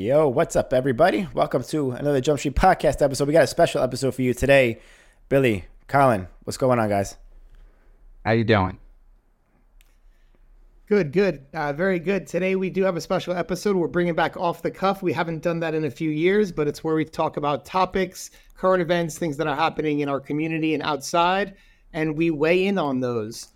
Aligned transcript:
Yo, 0.00 0.26
what's 0.26 0.56
up, 0.56 0.72
everybody? 0.72 1.28
Welcome 1.34 1.62
to 1.64 1.90
another 1.90 2.22
Jump 2.22 2.38
Street 2.38 2.54
Podcast 2.54 3.02
episode. 3.02 3.28
We 3.28 3.34
got 3.34 3.44
a 3.44 3.46
special 3.46 3.82
episode 3.82 4.14
for 4.14 4.22
you 4.22 4.32
today. 4.32 4.80
Billy, 5.28 5.66
Colin, 5.88 6.26
what's 6.44 6.56
going 6.56 6.78
on, 6.78 6.88
guys? 6.88 7.18
How 8.24 8.30
you 8.30 8.44
doing? 8.44 8.78
Good, 10.86 11.12
good, 11.12 11.44
uh, 11.52 11.74
very 11.74 11.98
good. 11.98 12.26
Today 12.26 12.56
we 12.56 12.70
do 12.70 12.82
have 12.84 12.96
a 12.96 13.00
special 13.02 13.34
episode. 13.34 13.76
We're 13.76 13.88
bringing 13.88 14.14
back 14.14 14.38
off 14.38 14.62
the 14.62 14.70
cuff. 14.70 15.02
We 15.02 15.12
haven't 15.12 15.42
done 15.42 15.60
that 15.60 15.74
in 15.74 15.84
a 15.84 15.90
few 15.90 16.08
years, 16.08 16.50
but 16.50 16.66
it's 16.66 16.82
where 16.82 16.94
we 16.94 17.04
talk 17.04 17.36
about 17.36 17.66
topics, 17.66 18.30
current 18.56 18.80
events, 18.80 19.18
things 19.18 19.36
that 19.36 19.46
are 19.46 19.54
happening 19.54 20.00
in 20.00 20.08
our 20.08 20.18
community 20.18 20.72
and 20.72 20.82
outside, 20.82 21.56
and 21.92 22.16
we 22.16 22.30
weigh 22.30 22.64
in 22.64 22.78
on 22.78 23.00
those. 23.00 23.48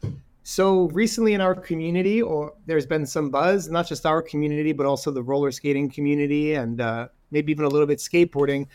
So 0.47 0.89
recently 0.91 1.33
in 1.33 1.41
our 1.41 1.55
community, 1.55 2.21
or 2.21 2.53
there's 2.67 2.85
been 2.85 3.07
some 3.07 3.31
buzz, 3.31 3.71
not 3.71 3.89
just 3.89 4.05
our 4.05 4.21
community, 4.21 4.73
but 4.73 4.85
also 4.85 5.11
the 5.11 5.23
roller 5.23 5.51
skating 5.51 5.89
community 5.89 6.55
and 6.55 6.83
uh, 6.83 7.09
maybe 7.31 7.51
even 7.51 7.65
a 7.65 7.69
little 7.69 7.87
bit 7.87 7.99
skateboarding. 7.99 8.67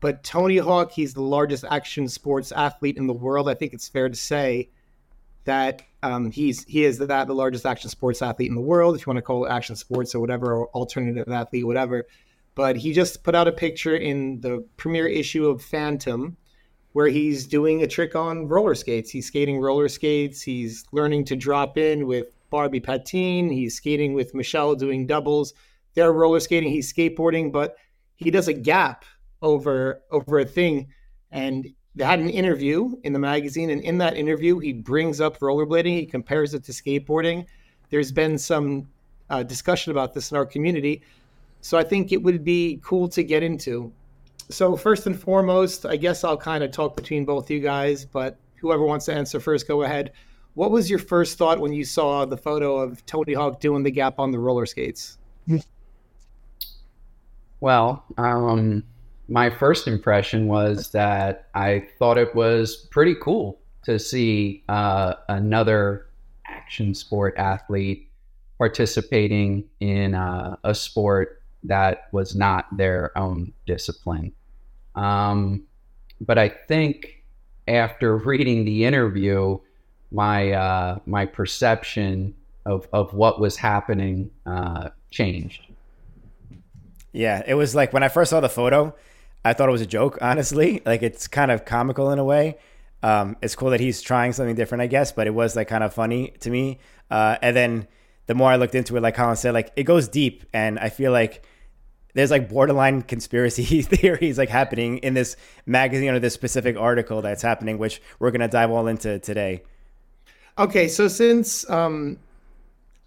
But 0.00 0.24
Tony 0.24 0.58
Hawk, 0.58 0.90
he's 0.90 1.14
the 1.14 1.22
largest 1.22 1.64
action 1.70 2.08
sports 2.08 2.50
athlete 2.50 2.96
in 2.96 3.06
the 3.06 3.14
world. 3.14 3.48
I 3.48 3.54
think 3.54 3.72
it's 3.72 3.88
fair 3.88 4.08
to 4.08 4.16
say 4.16 4.70
that 5.44 5.82
um, 6.02 6.32
he's 6.32 6.64
he 6.64 6.84
is 6.84 6.98
that 6.98 7.26
the 7.28 7.34
largest 7.34 7.64
action 7.64 7.90
sports 7.90 8.20
athlete 8.20 8.48
in 8.48 8.56
the 8.56 8.60
world, 8.60 8.96
if 8.96 9.02
you 9.02 9.10
want 9.10 9.18
to 9.18 9.22
call 9.22 9.44
it 9.44 9.50
action 9.50 9.76
sports 9.76 10.16
or 10.16 10.20
whatever, 10.20 10.52
or 10.52 10.68
alternative 10.70 11.28
athlete, 11.28 11.64
whatever. 11.64 12.06
But 12.56 12.76
he 12.76 12.92
just 12.92 13.22
put 13.22 13.36
out 13.36 13.46
a 13.46 13.52
picture 13.52 13.94
in 13.94 14.40
the 14.40 14.66
premiere 14.76 15.06
issue 15.06 15.46
of 15.46 15.62
Phantom 15.62 16.36
where 16.94 17.08
he's 17.08 17.46
doing 17.48 17.82
a 17.82 17.88
trick 17.88 18.14
on 18.14 18.46
roller 18.46 18.74
skates. 18.74 19.10
He's 19.10 19.26
skating 19.26 19.58
roller 19.58 19.88
skates. 19.88 20.40
He's 20.40 20.84
learning 20.92 21.24
to 21.26 21.36
drop 21.36 21.76
in 21.76 22.06
with 22.06 22.28
Barbie 22.50 22.78
Patine. 22.78 23.50
He's 23.50 23.74
skating 23.74 24.14
with 24.14 24.32
Michelle 24.32 24.76
doing 24.76 25.04
doubles. 25.04 25.54
They're 25.94 26.12
roller 26.12 26.38
skating. 26.38 26.70
He's 26.70 26.92
skateboarding, 26.92 27.50
but 27.50 27.76
he 28.14 28.30
does 28.30 28.46
a 28.46 28.52
gap 28.52 29.04
over 29.42 30.02
over 30.12 30.38
a 30.38 30.44
thing. 30.44 30.86
And 31.32 31.66
they 31.96 32.04
had 32.04 32.20
an 32.20 32.30
interview 32.30 32.94
in 33.02 33.12
the 33.12 33.18
magazine, 33.18 33.70
and 33.70 33.82
in 33.82 33.98
that 33.98 34.16
interview, 34.16 34.60
he 34.60 34.72
brings 34.72 35.20
up 35.20 35.40
rollerblading. 35.40 35.98
He 35.98 36.06
compares 36.06 36.54
it 36.54 36.62
to 36.64 36.72
skateboarding. 36.72 37.44
There's 37.90 38.12
been 38.12 38.38
some 38.38 38.88
uh, 39.30 39.42
discussion 39.42 39.90
about 39.90 40.14
this 40.14 40.30
in 40.30 40.36
our 40.36 40.46
community, 40.46 41.02
so 41.60 41.76
I 41.76 41.82
think 41.82 42.12
it 42.12 42.22
would 42.22 42.44
be 42.44 42.80
cool 42.84 43.08
to 43.08 43.24
get 43.24 43.42
into 43.42 43.92
so 44.48 44.76
first 44.76 45.06
and 45.06 45.18
foremost, 45.18 45.86
I 45.86 45.96
guess 45.96 46.24
I'll 46.24 46.36
kind 46.36 46.64
of 46.64 46.70
talk 46.70 46.96
between 46.96 47.24
both 47.24 47.50
you 47.50 47.60
guys, 47.60 48.04
but 48.04 48.38
whoever 48.56 48.84
wants 48.84 49.06
to 49.06 49.14
answer 49.14 49.40
first, 49.40 49.68
go 49.68 49.82
ahead. 49.82 50.12
What 50.54 50.70
was 50.70 50.88
your 50.88 50.98
first 50.98 51.36
thought 51.36 51.58
when 51.58 51.72
you 51.72 51.84
saw 51.84 52.24
the 52.24 52.36
photo 52.36 52.78
of 52.78 53.04
Tony 53.06 53.34
Hawk 53.34 53.60
doing 53.60 53.82
the 53.82 53.90
gap 53.90 54.18
on 54.18 54.30
the 54.30 54.38
roller 54.38 54.66
skates? 54.66 55.18
Well, 57.60 58.04
um, 58.18 58.84
my 59.28 59.50
first 59.50 59.88
impression 59.88 60.48
was 60.48 60.90
that 60.90 61.48
I 61.54 61.86
thought 61.98 62.18
it 62.18 62.34
was 62.34 62.76
pretty 62.90 63.14
cool 63.20 63.58
to 63.84 63.98
see 63.98 64.62
uh, 64.68 65.14
another 65.28 66.06
action 66.46 66.94
sport 66.94 67.34
athlete 67.36 68.08
participating 68.58 69.64
in 69.80 70.14
uh, 70.14 70.56
a 70.62 70.74
sport 70.74 71.42
that 71.64 72.08
was 72.12 72.34
not 72.34 72.74
their 72.76 73.16
own 73.16 73.52
discipline. 73.66 74.32
Um, 74.94 75.64
but 76.20 76.38
I 76.38 76.48
think 76.48 77.22
after 77.66 78.16
reading 78.16 78.64
the 78.64 78.84
interview, 78.84 79.58
my 80.10 80.52
uh, 80.52 80.98
my 81.06 81.26
perception 81.26 82.34
of, 82.66 82.88
of 82.92 83.12
what 83.14 83.40
was 83.40 83.56
happening 83.56 84.30
uh, 84.46 84.90
changed. 85.10 85.66
Yeah, 87.12 87.42
it 87.46 87.54
was 87.54 87.74
like 87.74 87.92
when 87.92 88.02
I 88.02 88.08
first 88.08 88.30
saw 88.30 88.40
the 88.40 88.48
photo, 88.48 88.94
I 89.44 89.52
thought 89.52 89.68
it 89.68 89.72
was 89.72 89.80
a 89.80 89.86
joke. 89.86 90.18
Honestly, 90.22 90.82
like 90.86 91.02
it's 91.02 91.26
kind 91.28 91.50
of 91.50 91.64
comical 91.64 92.10
in 92.10 92.18
a 92.18 92.24
way. 92.24 92.58
Um, 93.02 93.36
it's 93.42 93.54
cool 93.54 93.70
that 93.70 93.80
he's 93.80 94.00
trying 94.00 94.32
something 94.32 94.54
different, 94.54 94.80
I 94.80 94.86
guess, 94.86 95.12
but 95.12 95.26
it 95.26 95.34
was 95.34 95.56
like 95.56 95.68
kind 95.68 95.84
of 95.84 95.92
funny 95.92 96.32
to 96.40 96.50
me. 96.50 96.78
Uh, 97.10 97.36
and 97.42 97.54
then 97.54 97.86
the 98.26 98.34
more 98.34 98.50
I 98.50 98.56
looked 98.56 98.74
into 98.74 98.96
it, 98.96 99.02
like 99.02 99.14
Colin 99.14 99.36
said, 99.36 99.52
like 99.52 99.72
it 99.76 99.82
goes 99.82 100.08
deep, 100.08 100.44
and 100.54 100.78
I 100.78 100.88
feel 100.88 101.12
like 101.12 101.44
there's 102.14 102.30
like 102.30 102.48
borderline 102.48 103.02
conspiracy 103.02 103.82
theories 103.82 104.38
like 104.38 104.48
happening 104.48 104.98
in 104.98 105.14
this 105.14 105.36
magazine 105.66 106.10
or 106.10 106.18
this 106.18 106.34
specific 106.34 106.76
article 106.76 107.20
that's 107.22 107.42
happening, 107.42 107.78
which 107.78 108.00
we're 108.18 108.30
gonna 108.30 108.48
dive 108.48 108.70
all 108.70 108.86
into 108.86 109.18
today. 109.18 109.62
Okay, 110.56 110.86
so 110.88 111.08
since 111.08 111.68
um, 111.68 112.16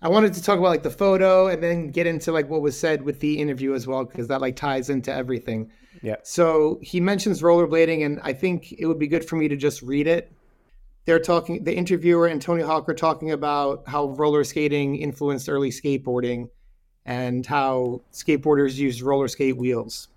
I 0.01 0.09
wanted 0.09 0.33
to 0.33 0.43
talk 0.43 0.59
about 0.59 0.67
like 0.67 0.83
the 0.83 0.91
photo 0.91 1.47
and 1.47 1.63
then 1.63 1.89
get 1.89 2.05
into 2.05 2.31
like 2.31 2.49
what 2.49 2.61
was 2.61 2.77
said 2.77 3.01
with 3.01 3.19
the 3.21 3.39
interview 3.39 3.73
as 3.73 3.87
well 3.87 4.03
because 4.03 4.27
that 4.27 4.41
like 4.41 4.55
ties 4.55 4.89
into 4.89 5.13
everything. 5.13 5.71
Yeah. 6.03 6.17
So 6.23 6.77
he 6.83 6.99
mentions 6.99 7.41
rollerblading, 7.41 8.05
and 8.05 8.19
I 8.23 8.33
think 8.33 8.73
it 8.73 8.85
would 8.85 8.99
be 8.99 9.07
good 9.07 9.27
for 9.27 9.37
me 9.37 9.47
to 9.47 9.55
just 9.55 9.81
read 9.81 10.05
it. 10.05 10.31
They're 11.05 11.19
talking. 11.19 11.63
The 11.63 11.75
interviewer 11.75 12.27
and 12.27 12.41
Tony 12.41 12.61
Hawk 12.61 12.87
are 12.89 12.93
talking 12.93 13.31
about 13.31 13.87
how 13.87 14.09
roller 14.09 14.43
skating 14.43 14.97
influenced 14.97 15.47
early 15.47 15.69
skateboarding 15.69 16.49
and 17.07 17.45
how 17.45 18.01
skateboarders 18.11 18.75
use 18.75 19.01
roller 19.01 19.29
skate 19.29 19.55
wheels. 19.57 20.09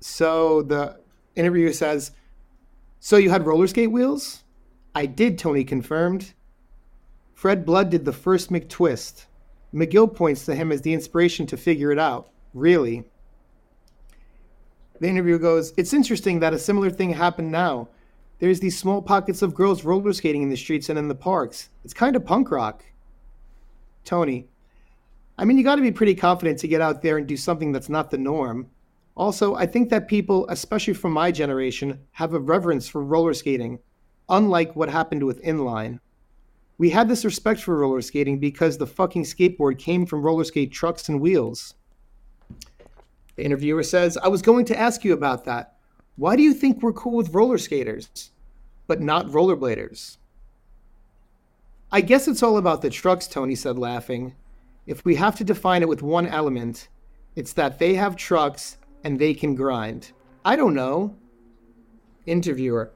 So 0.00 0.62
the 0.62 1.00
interviewer 1.34 1.72
says, 1.72 2.12
So 3.00 3.16
you 3.16 3.30
had 3.30 3.44
roller 3.44 3.66
skate 3.66 3.90
wheels? 3.90 4.44
I 4.94 5.06
did, 5.06 5.38
Tony 5.38 5.64
confirmed. 5.64 6.32
Fred 7.34 7.66
Blood 7.66 7.90
did 7.90 8.04
the 8.04 8.12
first 8.12 8.50
McTwist. 8.50 9.26
McGill 9.74 10.12
points 10.12 10.44
to 10.46 10.54
him 10.54 10.72
as 10.72 10.82
the 10.82 10.94
inspiration 10.94 11.46
to 11.48 11.56
figure 11.56 11.92
it 11.92 11.98
out. 11.98 12.30
Really? 12.54 13.04
The 15.00 15.08
interviewer 15.08 15.38
goes, 15.38 15.72
It's 15.76 15.92
interesting 15.92 16.40
that 16.40 16.54
a 16.54 16.58
similar 16.58 16.90
thing 16.90 17.10
happened 17.10 17.50
now. 17.50 17.88
There's 18.38 18.60
these 18.60 18.78
small 18.78 19.02
pockets 19.02 19.42
of 19.42 19.54
girls 19.54 19.84
roller 19.84 20.12
skating 20.12 20.42
in 20.42 20.48
the 20.48 20.56
streets 20.56 20.88
and 20.88 20.98
in 20.98 21.08
the 21.08 21.14
parks. 21.14 21.70
It's 21.84 21.92
kind 21.92 22.14
of 22.14 22.24
punk 22.24 22.52
rock. 22.52 22.84
Tony, 24.04 24.48
I 25.38 25.44
mean, 25.44 25.56
you 25.56 25.62
got 25.62 25.76
to 25.76 25.82
be 25.82 25.92
pretty 25.92 26.16
confident 26.16 26.58
to 26.58 26.68
get 26.68 26.80
out 26.80 27.00
there 27.00 27.16
and 27.16 27.26
do 27.26 27.36
something 27.36 27.70
that's 27.70 27.88
not 27.88 28.10
the 28.10 28.18
norm. 28.18 28.68
Also, 29.16 29.54
I 29.54 29.66
think 29.66 29.88
that 29.90 30.08
people, 30.08 30.48
especially 30.48 30.94
from 30.94 31.12
my 31.12 31.30
generation, 31.30 32.00
have 32.12 32.34
a 32.34 32.40
reverence 32.40 32.88
for 32.88 33.04
roller 33.04 33.34
skating, 33.34 33.78
unlike 34.28 34.74
what 34.74 34.88
happened 34.88 35.24
with 35.24 35.42
inline. 35.42 36.00
We 36.76 36.90
had 36.90 37.08
this 37.08 37.24
respect 37.24 37.60
for 37.60 37.76
roller 37.76 38.00
skating 38.00 38.40
because 38.40 38.78
the 38.78 38.86
fucking 38.86 39.24
skateboard 39.24 39.78
came 39.78 40.06
from 40.06 40.22
roller 40.22 40.44
skate 40.44 40.72
trucks 40.72 41.08
and 41.08 41.20
wheels. 41.20 41.74
The 43.36 43.44
interviewer 43.44 43.84
says, 43.84 44.16
I 44.16 44.28
was 44.28 44.42
going 44.42 44.64
to 44.66 44.78
ask 44.78 45.04
you 45.04 45.12
about 45.12 45.44
that. 45.44 45.76
Why 46.16 46.34
do 46.34 46.42
you 46.42 46.52
think 46.52 46.82
we're 46.82 46.92
cool 46.92 47.16
with 47.16 47.34
roller 47.34 47.58
skaters, 47.58 48.32
but 48.88 49.00
not 49.00 49.26
rollerbladers? 49.26 50.16
I 51.92 52.00
guess 52.00 52.26
it's 52.26 52.42
all 52.42 52.56
about 52.56 52.82
the 52.82 52.90
trucks, 52.90 53.28
Tony 53.28 53.54
said, 53.54 53.78
laughing. 53.78 54.34
If 54.88 55.04
we 55.04 55.14
have 55.16 55.36
to 55.36 55.44
define 55.44 55.82
it 55.82 55.88
with 55.88 56.02
one 56.02 56.26
element, 56.26 56.88
it's 57.36 57.52
that 57.52 57.78
they 57.78 57.92
have 57.92 58.16
trucks 58.16 58.78
and 59.04 59.18
they 59.18 59.34
can 59.34 59.54
grind. 59.54 60.12
I 60.46 60.56
don't 60.56 60.72
know. 60.72 61.14
Interviewer. 62.24 62.94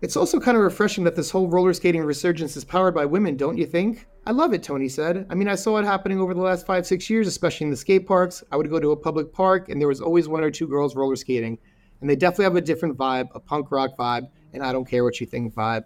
It's 0.00 0.16
also 0.16 0.40
kind 0.40 0.56
of 0.56 0.62
refreshing 0.62 1.04
that 1.04 1.16
this 1.16 1.30
whole 1.30 1.46
roller 1.46 1.74
skating 1.74 2.02
resurgence 2.02 2.56
is 2.56 2.64
powered 2.64 2.94
by 2.94 3.04
women, 3.04 3.36
don't 3.36 3.58
you 3.58 3.66
think? 3.66 4.06
I 4.26 4.30
love 4.30 4.54
it, 4.54 4.62
Tony 4.62 4.88
said. 4.88 5.26
I 5.28 5.34
mean, 5.34 5.48
I 5.48 5.54
saw 5.54 5.76
it 5.76 5.84
happening 5.84 6.18
over 6.18 6.32
the 6.32 6.40
last 6.40 6.64
five, 6.64 6.86
six 6.86 7.10
years, 7.10 7.28
especially 7.28 7.66
in 7.66 7.72
the 7.72 7.76
skate 7.76 8.06
parks. 8.06 8.42
I 8.50 8.56
would 8.56 8.70
go 8.70 8.80
to 8.80 8.92
a 8.92 8.96
public 8.96 9.30
park 9.30 9.68
and 9.68 9.78
there 9.78 9.88
was 9.88 10.00
always 10.00 10.28
one 10.28 10.42
or 10.42 10.50
two 10.50 10.66
girls 10.66 10.96
roller 10.96 11.16
skating. 11.16 11.58
And 12.00 12.08
they 12.08 12.16
definitely 12.16 12.44
have 12.44 12.56
a 12.56 12.62
different 12.62 12.96
vibe, 12.96 13.28
a 13.34 13.40
punk 13.40 13.70
rock 13.70 13.98
vibe, 13.98 14.30
and 14.54 14.62
I 14.62 14.72
don't 14.72 14.88
care 14.88 15.04
what 15.04 15.20
you 15.20 15.26
think 15.26 15.52
vibe. 15.52 15.84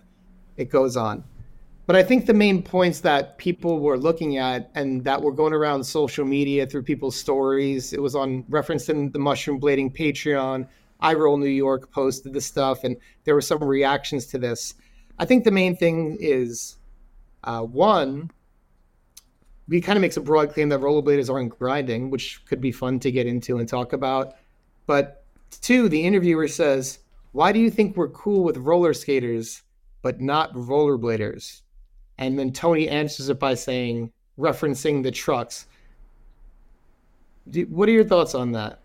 It 0.56 0.71
goes 0.71 0.97
on. 0.97 1.25
But 1.84 1.96
I 1.96 2.02
think 2.05 2.26
the 2.26 2.34
main 2.34 2.62
points 2.62 3.00
that 3.00 3.38
people 3.38 3.81
were 3.81 3.99
looking 3.99 4.38
at 4.38 4.70
and 4.75 5.02
that 5.05 5.20
were 5.20 5.32
going 5.32 5.52
around 5.52 5.82
social 5.82 6.25
media 6.25 6.64
through 6.67 6.84
people's 6.84 7.17
stories, 7.17 7.93
it 7.93 8.00
was 8.00 8.14
on 8.14 8.44
referenced 8.49 8.88
in 8.88 9.11
the 9.11 9.19
Mushroom 9.19 9.61
Blading 9.61 9.96
Patreon. 9.96 10.69
I 11.00 11.14
Roll 11.14 11.37
New 11.37 11.46
York 11.46 11.90
posted 11.90 12.32
the 12.32 12.40
stuff, 12.40 12.84
and 12.84 12.96
there 13.25 13.34
were 13.34 13.40
some 13.40 13.62
reactions 13.64 14.26
to 14.26 14.38
this. 14.38 14.75
I 15.19 15.25
think 15.25 15.43
the 15.43 15.50
main 15.50 15.76
thing 15.76 16.17
is 16.20 16.76
uh, 17.43 17.62
one, 17.62 18.31
he 19.69 19.81
kind 19.81 19.96
of 19.96 20.00
makes 20.00 20.17
a 20.17 20.20
broad 20.20 20.52
claim 20.52 20.69
that 20.69 20.81
rollerbladers 20.81 21.28
aren't 21.28 21.58
grinding, 21.58 22.11
which 22.11 22.44
could 22.46 22.61
be 22.61 22.70
fun 22.70 23.00
to 23.00 23.11
get 23.11 23.26
into 23.26 23.58
and 23.58 23.69
talk 23.69 23.93
about. 23.93 24.35
But 24.87 25.25
two, 25.61 25.88
the 25.88 26.05
interviewer 26.05 26.46
says, 26.46 27.00
Why 27.32 27.50
do 27.50 27.58
you 27.58 27.70
think 27.70 27.96
we're 27.96 28.08
cool 28.08 28.44
with 28.44 28.56
roller 28.58 28.94
skaters, 28.94 29.62
but 30.02 30.20
not 30.20 30.52
rollerbladers? 30.55 31.62
And 32.25 32.39
then 32.39 32.53
Tony 32.53 32.89
answers 32.89 33.29
it 33.29 33.39
by 33.39 33.55
saying, 33.55 34.13
referencing 34.39 35.03
the 35.03 35.11
trucks. 35.11 35.67
What 37.69 37.89
are 37.89 37.93
your 37.93 38.05
thoughts 38.05 38.35
on 38.35 38.53
that? 38.53 38.79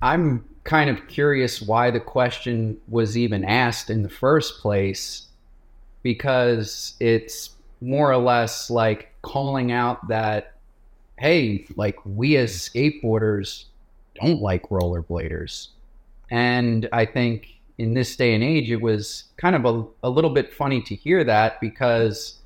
I'm 0.00 0.44
kind 0.64 0.90
of 0.90 1.06
curious 1.08 1.60
why 1.60 1.90
the 1.90 2.00
question 2.00 2.78
was 2.88 3.16
even 3.16 3.44
asked 3.44 3.90
in 3.90 4.02
the 4.02 4.08
first 4.08 4.60
place 4.60 5.26
because 6.02 6.94
it's 7.00 7.50
more 7.80 8.10
or 8.10 8.16
less 8.16 8.70
like 8.70 9.12
calling 9.22 9.72
out 9.72 10.08
that 10.08 10.54
hey, 11.18 11.64
like 11.76 11.96
we 12.04 12.36
as 12.36 12.52
skateboarders 12.52 13.66
don't 14.20 14.42
like 14.42 14.68
rollerbladers. 14.70 15.68
And 16.30 16.88
I 16.92 17.04
think 17.04 17.51
in 17.78 17.94
this 17.94 18.16
day 18.16 18.34
and 18.34 18.44
age, 18.44 18.70
it 18.70 18.80
was 18.80 19.24
kind 19.36 19.56
of 19.56 19.64
a, 19.64 20.06
a 20.06 20.10
little 20.10 20.30
bit 20.30 20.52
funny 20.52 20.80
to 20.82 20.94
hear 20.94 21.24
that 21.24 21.60
because 21.60 22.38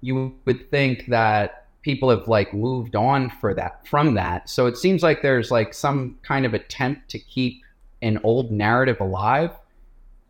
you 0.00 0.34
would 0.44 0.70
think 0.70 1.06
that 1.06 1.66
people 1.82 2.08
have 2.10 2.28
like 2.28 2.54
moved 2.54 2.96
on 2.96 3.28
for 3.28 3.54
that 3.54 3.86
from 3.86 4.14
that. 4.14 4.48
So 4.48 4.66
it 4.66 4.76
seems 4.76 5.02
like 5.02 5.22
there's 5.22 5.50
like 5.50 5.74
some 5.74 6.18
kind 6.22 6.46
of 6.46 6.54
attempt 6.54 7.08
to 7.10 7.18
keep 7.18 7.62
an 8.02 8.18
old 8.24 8.50
narrative 8.50 9.00
alive. 9.00 9.50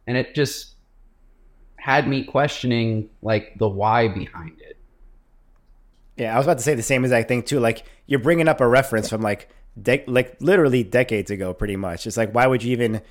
And 0.06 0.16
it 0.16 0.34
just 0.34 0.74
had 1.76 2.08
me 2.08 2.24
questioning 2.24 3.10
like 3.22 3.58
the 3.58 3.68
why 3.68 4.08
behind 4.08 4.60
it. 4.60 4.76
Yeah, 6.16 6.34
I 6.34 6.38
was 6.38 6.46
about 6.46 6.58
to 6.58 6.64
say 6.64 6.74
the 6.74 6.82
same 6.82 7.04
exact 7.04 7.28
thing 7.28 7.42
too. 7.42 7.60
Like 7.60 7.84
you're 8.06 8.20
bringing 8.20 8.48
up 8.48 8.60
a 8.60 8.68
reference 8.68 9.08
from 9.08 9.22
like 9.22 9.48
de- 9.80 10.04
like 10.06 10.36
literally 10.40 10.84
decades 10.84 11.30
ago, 11.30 11.54
pretty 11.54 11.76
much. 11.76 12.06
It's 12.06 12.16
like 12.16 12.32
why 12.32 12.46
would 12.46 12.62
you 12.62 12.72
even 12.72 13.02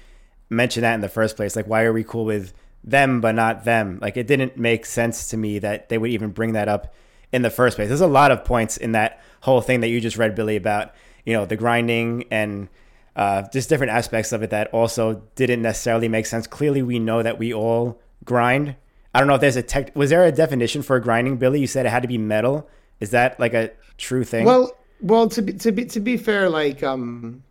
mention 0.52 0.82
that 0.82 0.94
in 0.94 1.02
the 1.02 1.10
first 1.10 1.36
place? 1.36 1.56
Like 1.56 1.68
why 1.68 1.84
are 1.84 1.94
we 1.94 2.04
cool 2.04 2.26
with 2.26 2.54
them 2.84 3.22
but 3.22 3.34
not 3.34 3.64
them? 3.64 3.98
Like 4.02 4.18
it 4.18 4.28
didn't 4.28 4.58
make 4.58 4.86
sense 4.86 5.30
to 5.30 5.38
me 5.38 5.60
that 5.60 5.90
they 5.90 5.98
would 5.98 6.12
even 6.12 6.30
bring 6.30 6.54
that 6.54 6.68
up 6.68 6.94
in 7.32 7.42
the 7.42 7.50
first 7.50 7.78
place. 7.78 7.88
There's 7.88 8.02
a 8.02 8.08
lot 8.08 8.32
of 8.32 8.44
points 8.44 8.78
in 8.78 8.92
that 8.92 9.22
whole 9.42 9.62
thing 9.62 9.80
that 9.82 9.90
you 9.90 10.00
just 10.02 10.18
read, 10.18 10.36
Billy, 10.36 10.56
about 10.56 10.94
you 11.26 11.34
know 11.34 11.46
the 11.46 11.56
grinding 11.56 12.26
and 12.32 12.68
uh, 13.16 13.44
just 13.52 13.70
different 13.70 13.92
aspects 13.92 14.32
of 14.32 14.44
it 14.44 14.50
that 14.52 14.68
also 14.74 15.22
didn't 15.36 15.62
necessarily 15.62 16.08
make 16.08 16.26
sense. 16.26 16.48
Clearly, 16.48 16.82
we 16.82 17.00
know 17.00 17.24
that 17.24 17.38
we 17.38 17.54
all 17.54 18.00
grind. 18.24 18.76
I 19.14 19.20
don't 19.20 19.28
know 19.28 19.36
if 19.36 19.42
there's 19.42 19.58
a 19.58 19.64
tech. 19.64 19.96
Was 19.96 20.10
there 20.10 20.26
a 20.26 20.32
definition 20.32 20.82
for 20.82 21.00
grinding, 21.00 21.38
Billy? 21.38 21.60
You 21.60 21.68
said 21.68 21.86
it 21.86 21.90
had 21.90 22.02
to 22.04 22.08
be 22.08 22.18
metal. 22.18 22.70
Is 23.00 23.12
that 23.12 23.40
like 23.40 23.54
a 23.54 23.72
true 23.98 24.24
thing? 24.24 24.46
Well, 24.46 24.72
well, 25.02 25.28
to 25.30 25.42
be 25.42 25.54
to 25.54 25.72
be 25.72 25.86
to 25.86 26.00
be 26.00 26.18
fair, 26.18 26.50
like 26.50 26.84
um, 26.84 27.44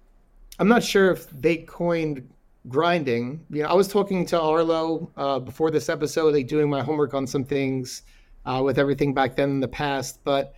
I'm 0.58 0.69
not 0.69 0.82
sure 0.82 1.11
if 1.11 1.29
they 1.31 1.58
coined 1.58 2.29
grinding. 2.69 3.45
You 3.51 3.62
know, 3.62 3.69
I 3.69 3.75
was 3.75 3.89
talking 3.89 4.27
to 4.27 4.41
Arlo 4.41 5.11
uh, 5.17 5.39
before 5.39 5.71
this 5.71 5.89
episode, 5.89 6.35
like 6.35 6.49
doing 6.49 6.69
my 6.69 6.83
homework 6.83 7.15
on 7.15 7.27
some 7.27 7.45
things 7.45 8.03
uh, 8.45 8.62
with 8.65 8.79
everything 8.79 9.15
back 9.15 9.37
then 9.37 9.51
in 9.51 9.61
the 9.61 9.69
past. 9.69 10.21
But 10.25 10.55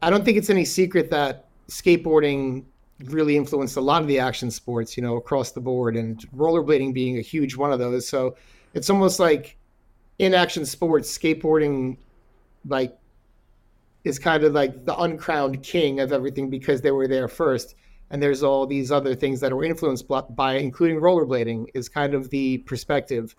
I 0.00 0.10
don't 0.10 0.24
think 0.24 0.38
it's 0.38 0.50
any 0.50 0.64
secret 0.64 1.10
that 1.10 1.48
skateboarding 1.68 2.64
really 3.04 3.36
influenced 3.36 3.76
a 3.76 3.80
lot 3.80 4.02
of 4.02 4.08
the 4.08 4.18
action 4.18 4.50
sports, 4.50 4.96
you 4.96 5.02
know, 5.02 5.16
across 5.16 5.52
the 5.52 5.60
board, 5.60 5.96
and 5.96 6.18
rollerblading 6.30 6.94
being 6.94 7.18
a 7.18 7.22
huge 7.22 7.56
one 7.56 7.72
of 7.72 7.78
those. 7.78 8.06
So 8.06 8.36
it's 8.74 8.90
almost 8.90 9.20
like 9.20 9.56
in 10.18 10.34
action 10.34 10.64
sports, 10.64 11.16
skateboarding 11.16 11.96
like 12.66 12.96
is 14.04 14.18
kind 14.18 14.42
of 14.44 14.52
like 14.52 14.84
the 14.84 14.96
uncrowned 14.98 15.62
king 15.62 16.00
of 16.00 16.12
everything 16.12 16.50
because 16.50 16.80
they 16.80 16.90
were 16.90 17.08
there 17.08 17.28
first. 17.28 17.74
And 18.12 18.22
there's 18.22 18.44
all 18.44 18.66
these 18.66 18.92
other 18.92 19.14
things 19.14 19.40
that 19.40 19.52
were 19.52 19.64
influenced 19.64 20.06
by, 20.06 20.54
including 20.54 21.00
rollerblading, 21.00 21.66
is 21.74 21.88
kind 21.88 22.14
of 22.14 22.30
the 22.30 22.58
perspective. 22.58 23.34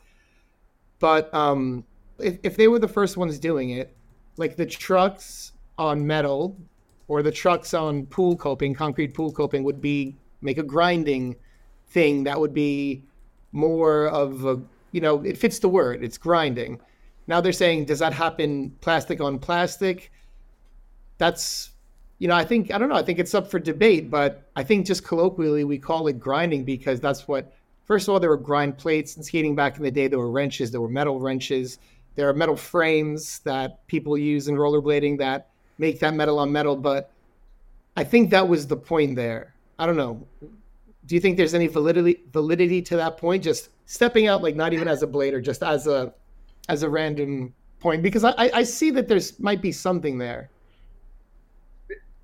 But 1.00 1.34
um, 1.34 1.86
if, 2.20 2.38
if 2.44 2.58
they 2.58 2.68
were 2.68 2.80
the 2.80 2.88
first 2.88 3.16
ones 3.16 3.40
doing 3.40 3.70
it, 3.70 3.96
like 4.36 4.58
the 4.58 4.66
trucks 4.66 5.54
on 5.78 6.06
metal 6.06 6.58
or 7.08 7.24
the 7.24 7.32
trucks 7.32 7.74
on 7.74 8.08
pool 8.08 8.36
coping, 8.36 8.74
concrete 8.74 9.14
pool 9.14 9.32
coping, 9.32 9.64
would 9.64 9.80
be 9.80 10.18
make 10.42 10.58
a 10.58 10.64
grinding 10.64 11.36
thing 11.88 12.24
that 12.24 12.40
would 12.40 12.54
be 12.54 13.06
more 13.52 14.08
of 14.08 14.46
a, 14.46 14.62
you 14.92 15.00
know, 15.00 15.22
it 15.22 15.38
fits 15.38 15.60
the 15.60 15.70
word, 15.70 16.04
it's 16.04 16.18
grinding. 16.18 16.82
Now 17.28 17.40
they're 17.40 17.54
saying, 17.54 17.86
does 17.86 18.00
that 18.00 18.12
happen 18.12 18.76
plastic 18.82 19.22
on 19.22 19.40
plastic? 19.40 20.12
that's 21.18 21.72
you 22.24 22.30
know, 22.30 22.36
I 22.36 22.46
think 22.46 22.74
I 22.74 22.78
don't 22.78 22.88
know. 22.88 22.96
I 22.96 23.04
think 23.04 23.20
it's 23.20 23.34
up 23.34 23.52
for 23.52 23.60
debate, 23.60 24.10
but 24.10 24.44
I 24.56 24.64
think 24.64 24.86
just 24.86 25.04
colloquially 25.04 25.66
we 25.66 25.78
call 25.78 26.08
it 26.08 26.22
grinding 26.22 26.64
because 26.64 27.02
that's 27.02 27.28
what. 27.28 27.54
First 27.84 28.08
of 28.08 28.14
all, 28.14 28.20
there 28.22 28.30
were 28.30 28.38
grind 28.38 28.78
plates 28.78 29.18
and 29.18 29.26
skating 29.26 29.56
back 29.56 29.76
in 29.76 29.84
the 29.84 29.92
day. 29.92 30.08
There 30.08 30.20
were 30.20 30.32
wrenches. 30.32 30.72
There 30.72 30.80
were 30.80 30.88
metal 30.88 31.20
wrenches. 31.20 31.80
There 32.16 32.30
are 32.30 32.34
metal 32.34 32.56
frames 32.56 33.40
that 33.40 33.86
people 33.88 34.18
use 34.18 34.48
in 34.48 34.56
rollerblading 34.56 35.18
that 35.18 35.50
make 35.78 36.00
that 36.00 36.14
metal 36.14 36.40
on 36.40 36.50
metal. 36.50 36.78
But 36.78 37.12
I 37.98 38.06
think 38.06 38.30
that 38.30 38.48
was 38.48 38.68
the 38.68 38.78
point 38.78 39.18
there. 39.18 39.54
I 39.78 39.86
don't 39.86 39.98
know. 39.98 40.26
Do 41.06 41.16
you 41.16 41.20
think 41.20 41.36
there's 41.36 41.54
any 41.54 41.68
validity 41.68 42.22
validity 42.32 42.82
to 42.84 42.96
that 42.96 43.18
point? 43.18 43.44
Just 43.44 43.68
stepping 43.86 44.28
out, 44.28 44.42
like 44.42 44.56
not 44.56 44.72
even 44.72 44.88
as 44.88 45.04
a 45.04 45.08
blader, 45.08 45.44
just 45.44 45.62
as 45.62 45.88
a 45.88 46.14
as 46.70 46.84
a 46.84 46.90
random 46.90 47.54
point, 47.82 48.02
because 48.02 48.24
I, 48.24 48.34
I 48.38 48.64
see 48.64 48.92
that 48.92 49.10
there's 49.10 49.38
might 49.42 49.62
be 49.62 49.74
something 49.74 50.18
there 50.18 50.50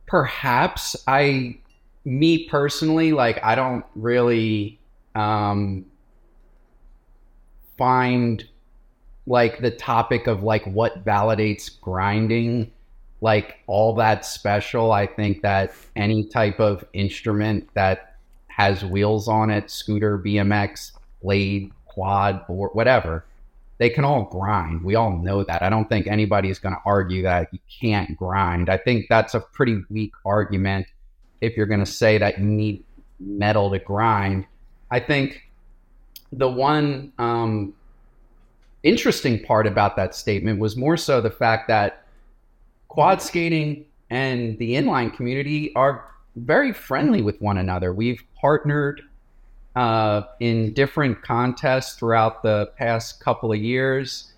perhaps 0.09 0.95
I, 1.07 1.59
me 2.03 2.49
personally, 2.49 3.13
like 3.13 3.41
I 3.43 3.55
don't 3.55 3.85
really 3.95 4.79
um, 5.15 5.85
find 7.77 8.43
like 9.27 9.61
the 9.61 9.71
topic 9.71 10.25
of 10.27 10.41
like 10.43 10.65
what 10.65 11.05
validates 11.05 11.79
grinding 11.79 12.71
like 13.21 13.57
all 13.67 13.93
that 13.95 14.25
special. 14.25 14.91
I 14.91 15.05
think 15.05 15.41
that 15.41 15.73
any 15.95 16.25
type 16.25 16.59
of 16.59 16.83
instrument 16.93 17.69
that 17.73 18.17
has 18.47 18.83
wheels 18.83 19.27
on 19.27 19.49
it, 19.49 19.69
scooter, 19.69 20.17
BMX, 20.17 20.93
blade, 21.21 21.71
quad, 21.85 22.47
board, 22.47 22.71
whatever, 22.73 23.25
they 23.79 23.89
can 23.89 24.03
all 24.05 24.23
grind. 24.25 24.83
We 24.83 24.95
all 24.95 25.17
know 25.17 25.43
that. 25.45 25.63
I 25.63 25.69
don't 25.69 25.87
think 25.87 26.05
anybody's 26.05 26.59
going 26.59 26.75
to 26.75 26.81
argue 26.85 27.23
that 27.23 27.47
you 27.51 27.59
can't 27.81 28.15
grind. 28.15 28.69
I 28.69 28.77
think 28.77 29.05
that's 29.09 29.33
a 29.33 29.39
pretty 29.39 29.81
weak 29.89 30.11
argument 30.25 30.85
if 31.41 31.55
you're 31.55 31.65
going 31.65 31.79
to 31.79 31.85
say 31.85 32.17
that 32.17 32.37
you 32.37 32.45
need 32.45 32.83
metal 33.19 33.71
to 33.71 33.79
grind. 33.79 34.45
I 34.91 34.99
think 34.99 35.49
the 36.33 36.49
one 36.49 37.13
um, 37.17 37.73
interesting 38.83 39.43
part 39.43 39.65
about 39.65 39.95
that 39.95 40.13
statement 40.13 40.59
was 40.59 40.75
more 40.75 40.97
so 40.97 41.21
the 41.21 41.31
fact 41.31 41.69
that 41.69 42.05
quad 42.89 43.21
skating 43.21 43.85
and 44.09 44.57
the 44.59 44.73
inline 44.73 45.15
community 45.15 45.73
are 45.75 46.05
very 46.35 46.73
friendly 46.73 47.21
with 47.21 47.39
one 47.41 47.57
another. 47.57 47.93
We've 47.93 48.21
partnered 48.39 49.01
uh, 49.79 50.27
in 50.41 50.73
different 50.73 51.21
contests 51.21 51.95
throughout 51.95 52.43
the 52.43 52.69
past 52.77 53.21
couple 53.21 53.53
of 53.53 53.59
years. 53.59 54.33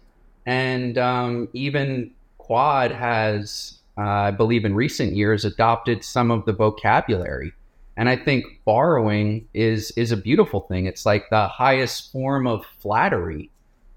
And 0.45 0.99
um, 0.99 1.49
even 1.53 2.11
Quad 2.37 2.91
has, 2.91 3.79
uh, 3.97 4.01
I 4.01 4.31
believe, 4.31 4.65
in 4.65 4.75
recent 4.75 5.15
years, 5.15 5.43
adopted 5.43 6.03
some 6.03 6.29
of 6.29 6.45
the 6.45 6.53
vocabulary. 6.53 7.53
And 7.97 8.07
I 8.07 8.17
think 8.17 8.45
borrowing 8.65 9.47
is 9.55 9.89
is 9.97 10.11
a 10.11 10.17
beautiful 10.17 10.61
thing. 10.61 10.85
It's 10.85 11.07
like 11.07 11.27
the 11.31 11.47
highest 11.47 12.11
form 12.11 12.45
of 12.45 12.63
flattery. 12.79 13.49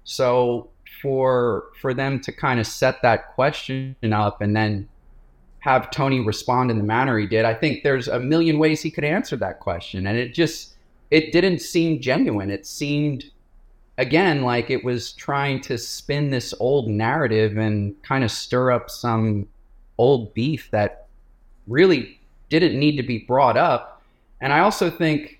So 0.03 0.71
for 0.99 1.65
for 1.79 1.93
them 1.93 2.19
to 2.21 2.31
kind 2.31 2.59
of 2.59 2.65
set 2.65 3.03
that 3.03 3.35
question 3.35 3.95
up 4.11 4.41
and 4.41 4.55
then 4.55 4.89
have 5.59 5.91
Tony 5.91 6.21
respond 6.21 6.71
in 6.71 6.79
the 6.79 6.83
manner 6.83 7.19
he 7.19 7.27
did, 7.27 7.45
I 7.45 7.53
think 7.53 7.83
there's 7.83 8.07
a 8.07 8.19
million 8.19 8.57
ways 8.57 8.81
he 8.81 8.89
could 8.89 9.03
answer 9.03 9.35
that 9.37 9.59
question. 9.59 10.07
And 10.07 10.17
it 10.17 10.33
just 10.33 10.74
it 11.15 11.31
didn't 11.31 11.59
seem 11.59 12.01
genuine. 12.01 12.51
It 12.51 12.67
seemed 12.67 13.23
again 13.97 14.41
like 14.41 14.69
it 14.69 14.83
was 14.83 15.13
trying 15.13 15.61
to 15.61 15.77
spin 15.77 16.29
this 16.29 16.53
old 16.59 16.89
narrative 16.89 17.55
and 17.55 17.95
kind 18.03 18.25
of 18.25 18.31
stir 18.31 18.71
up 18.71 18.89
some 18.89 19.47
old 19.97 20.33
beef 20.33 20.69
that 20.71 21.07
really 21.67 22.19
didn't 22.49 22.77
need 22.77 22.97
to 22.97 23.03
be 23.03 23.19
brought 23.19 23.55
up. 23.55 24.01
And 24.41 24.51
I 24.51 24.59
also 24.59 24.89
think 24.89 25.39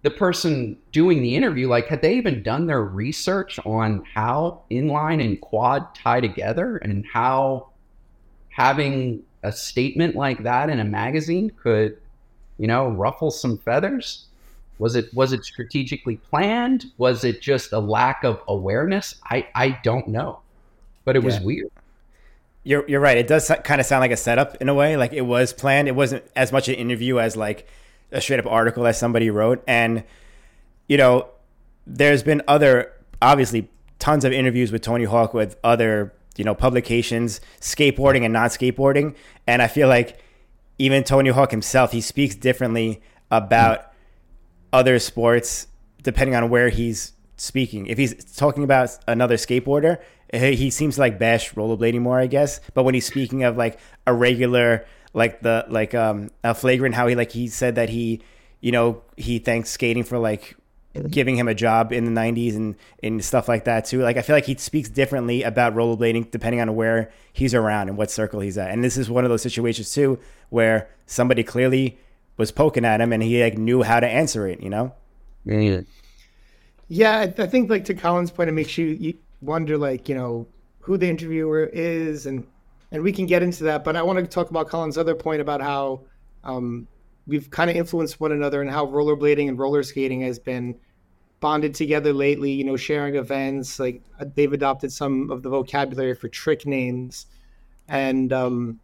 the 0.00 0.10
person 0.10 0.78
doing 0.92 1.20
the 1.20 1.36
interview, 1.36 1.68
like, 1.68 1.88
had 1.88 2.00
they 2.00 2.16
even 2.16 2.42
done 2.42 2.66
their 2.66 2.82
research 2.82 3.58
on 3.66 4.02
how 4.14 4.62
inline 4.70 5.22
and 5.22 5.38
quad 5.42 5.94
tie 5.94 6.22
together 6.22 6.78
and 6.78 7.04
how 7.04 7.68
having 8.48 9.22
a 9.42 9.52
statement 9.52 10.16
like 10.16 10.42
that 10.44 10.70
in 10.70 10.80
a 10.80 10.84
magazine 10.84 11.50
could, 11.62 11.98
you 12.56 12.66
know, 12.66 12.88
ruffle 12.88 13.30
some 13.30 13.58
feathers? 13.58 14.28
Was 14.78 14.94
it 14.94 15.12
was 15.14 15.32
it 15.32 15.44
strategically 15.44 16.16
planned? 16.16 16.86
Was 16.98 17.24
it 17.24 17.40
just 17.40 17.72
a 17.72 17.78
lack 17.78 18.24
of 18.24 18.40
awareness? 18.48 19.14
I 19.24 19.46
I 19.54 19.78
don't 19.82 20.08
know, 20.08 20.40
but 21.04 21.16
it 21.16 21.22
yeah. 21.22 21.26
was 21.26 21.40
weird. 21.40 21.70
You're 22.62 22.86
you're 22.88 23.00
right. 23.00 23.16
It 23.16 23.26
does 23.26 23.50
kind 23.64 23.80
of 23.80 23.86
sound 23.86 24.00
like 24.00 24.10
a 24.10 24.16
setup 24.16 24.56
in 24.56 24.68
a 24.68 24.74
way. 24.74 24.96
Like 24.96 25.12
it 25.12 25.22
was 25.22 25.52
planned. 25.52 25.88
It 25.88 25.94
wasn't 25.94 26.24
as 26.34 26.52
much 26.52 26.68
an 26.68 26.74
interview 26.74 27.18
as 27.18 27.36
like 27.36 27.66
a 28.12 28.20
straight 28.20 28.40
up 28.40 28.46
article 28.46 28.82
that 28.84 28.96
somebody 28.96 29.30
wrote. 29.30 29.62
And 29.66 30.04
you 30.88 30.96
know, 30.96 31.28
there's 31.86 32.22
been 32.22 32.42
other 32.46 32.92
obviously 33.22 33.68
tons 33.98 34.24
of 34.24 34.32
interviews 34.32 34.72
with 34.72 34.82
Tony 34.82 35.04
Hawk 35.04 35.32
with 35.32 35.56
other 35.64 36.12
you 36.36 36.44
know 36.44 36.54
publications, 36.54 37.40
skateboarding 37.60 38.24
and 38.24 38.32
non 38.32 38.48
skateboarding. 38.48 39.14
And 39.46 39.62
I 39.62 39.68
feel 39.68 39.88
like 39.88 40.18
even 40.78 41.04
Tony 41.04 41.30
Hawk 41.30 41.50
himself, 41.50 41.92
he 41.92 42.00
speaks 42.00 42.34
differently 42.34 43.00
about 43.30 43.92
other 44.76 44.98
sports 44.98 45.68
depending 46.02 46.36
on 46.36 46.48
where 46.50 46.68
he's 46.68 47.12
speaking. 47.36 47.86
If 47.86 47.98
he's 47.98 48.14
talking 48.36 48.62
about 48.62 48.90
another 49.08 49.36
skateboarder, 49.36 49.98
he 50.32 50.70
seems 50.70 50.96
to 50.96 51.00
like 51.00 51.18
bash 51.18 51.54
rollerblading 51.54 52.00
more, 52.00 52.20
I 52.20 52.26
guess. 52.26 52.60
But 52.74 52.84
when 52.84 52.94
he's 52.94 53.06
speaking 53.06 53.42
of 53.42 53.56
like 53.56 53.78
a 54.06 54.12
regular 54.12 54.86
like 55.14 55.40
the 55.40 55.64
like 55.68 55.94
um 55.94 56.30
uh, 56.44 56.52
flagrant 56.52 56.94
how 56.94 57.06
he 57.06 57.14
like 57.14 57.32
he 57.32 57.48
said 57.48 57.76
that 57.76 57.88
he 57.88 58.20
you 58.60 58.70
know 58.70 59.02
he 59.16 59.38
thanks 59.38 59.70
skating 59.70 60.04
for 60.04 60.18
like 60.18 60.54
giving 61.10 61.36
him 61.36 61.48
a 61.48 61.54
job 61.54 61.90
in 61.90 62.04
the 62.04 62.20
90s 62.20 62.54
and 62.54 62.74
and 63.02 63.24
stuff 63.24 63.48
like 63.48 63.64
that 63.64 63.86
too 63.86 64.02
like 64.02 64.18
i 64.18 64.22
feel 64.22 64.36
like 64.36 64.44
he 64.44 64.54
speaks 64.56 64.90
differently 64.90 65.42
about 65.42 65.74
rollerblading 65.74 66.30
depending 66.30 66.60
on 66.60 66.74
where 66.74 67.10
he's 67.32 67.54
around 67.54 67.88
and 67.88 67.96
what 67.96 68.10
circle 68.10 68.40
he's 68.40 68.58
at 68.58 68.70
and 68.70 68.84
this 68.84 68.98
is 68.98 69.08
one 69.08 69.24
of 69.24 69.30
those 69.30 69.42
situations 69.42 69.90
too 69.92 70.18
where 70.50 70.88
somebody 71.06 71.42
clearly 71.42 71.98
was 72.36 72.50
poking 72.50 72.84
at 72.84 73.00
him 73.00 73.12
and 73.12 73.22
he 73.22 73.42
like 73.42 73.58
knew 73.58 73.82
how 73.82 74.00
to 74.00 74.06
answer 74.06 74.46
it 74.46 74.60
you 74.60 74.70
know 74.70 74.92
Yeah. 75.44 75.80
Yeah, 76.88 77.18
I, 77.18 77.42
I 77.42 77.46
think 77.46 77.68
like 77.68 77.84
to 77.86 77.94
Colin's 77.94 78.30
point, 78.30 78.48
it 78.48 78.52
makes 78.52 78.78
you, 78.78 78.86
you 78.86 79.14
wonder 79.40 79.76
like 79.76 80.08
you 80.08 80.14
know 80.14 80.46
who 80.80 80.96
the 80.96 81.08
interviewer 81.08 81.64
is, 81.64 82.26
and 82.26 82.46
and 82.92 83.02
we 83.02 83.12
can 83.12 83.26
get 83.26 83.42
into 83.42 83.64
that. 83.64 83.84
But 83.84 83.96
I 83.96 84.02
want 84.02 84.18
to 84.18 84.26
talk 84.26 84.50
about 84.50 84.68
Colin's 84.68 84.96
other 84.96 85.14
point 85.14 85.40
about 85.40 85.60
how 85.60 86.02
um, 86.44 86.86
we've 87.26 87.50
kind 87.50 87.70
of 87.70 87.76
influenced 87.76 88.20
one 88.20 88.32
another 88.32 88.60
and 88.60 88.70
how 88.70 88.86
rollerblading 88.86 89.48
and 89.48 89.58
roller 89.58 89.82
skating 89.82 90.20
has 90.20 90.38
been 90.38 90.76
bonded 91.40 91.74
together 91.74 92.12
lately. 92.12 92.52
You 92.52 92.64
know, 92.64 92.76
sharing 92.76 93.16
events 93.16 93.80
like 93.80 94.02
uh, 94.20 94.26
they've 94.34 94.52
adopted 94.52 94.92
some 94.92 95.30
of 95.32 95.42
the 95.42 95.50
vocabulary 95.50 96.14
for 96.14 96.28
trick 96.28 96.66
names, 96.66 97.26
and 97.88 98.32
um, 98.32 98.78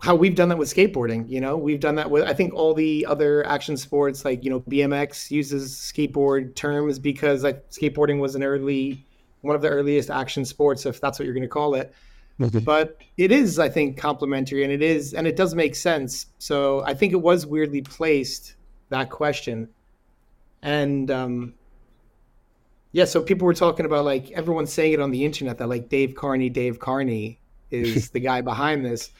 how 0.00 0.14
we've 0.14 0.34
done 0.34 0.48
that 0.48 0.58
with 0.58 0.72
skateboarding. 0.72 1.28
You 1.28 1.40
know, 1.40 1.56
we've 1.56 1.80
done 1.80 1.96
that 1.96 2.10
with 2.10 2.24
I 2.24 2.32
think 2.32 2.54
all 2.54 2.74
the 2.74 3.06
other 3.06 3.46
action 3.46 3.76
sports 3.76 4.24
like 4.24 4.44
you 4.44 4.50
know 4.50 4.60
BMX 4.60 5.30
uses 5.30 5.74
skateboard 5.74 6.54
terms 6.54 6.98
because 6.98 7.42
like 7.42 7.68
skateboarding 7.70 8.20
was 8.20 8.34
an 8.34 8.42
early 8.42 9.04
one 9.40 9.56
of 9.56 9.62
the 9.62 9.68
earliest 9.68 10.10
action 10.10 10.44
sports, 10.44 10.86
if 10.86 11.00
that's 11.00 11.18
what 11.18 11.24
you're 11.24 11.34
going 11.34 11.42
to 11.42 11.48
call 11.48 11.74
it. 11.74 11.92
But 12.60 13.00
it 13.16 13.32
is, 13.32 13.58
I 13.58 13.68
think, 13.68 13.96
complementary, 13.96 14.62
and 14.62 14.72
it 14.72 14.82
is, 14.82 15.12
and 15.12 15.26
it 15.26 15.34
does 15.34 15.54
make 15.54 15.74
sense. 15.74 16.26
So 16.38 16.84
I 16.84 16.94
think 16.94 17.12
it 17.12 17.20
was 17.20 17.44
weirdly 17.44 17.82
placed 17.82 18.54
that 18.90 19.10
question, 19.10 19.68
and 20.62 21.10
um, 21.10 21.54
yeah. 22.92 23.06
So 23.06 23.22
people 23.22 23.46
were 23.46 23.54
talking 23.54 23.86
about 23.86 24.04
like 24.04 24.30
everyone's 24.30 24.72
saying 24.72 24.92
it 24.92 25.00
on 25.00 25.10
the 25.10 25.24
internet 25.24 25.58
that 25.58 25.68
like 25.68 25.88
Dave 25.88 26.14
Carnie, 26.14 26.52
Dave 26.52 26.78
Carnie 26.78 27.38
is 27.72 28.10
the 28.12 28.20
guy 28.20 28.40
behind 28.40 28.84
this. 28.84 29.10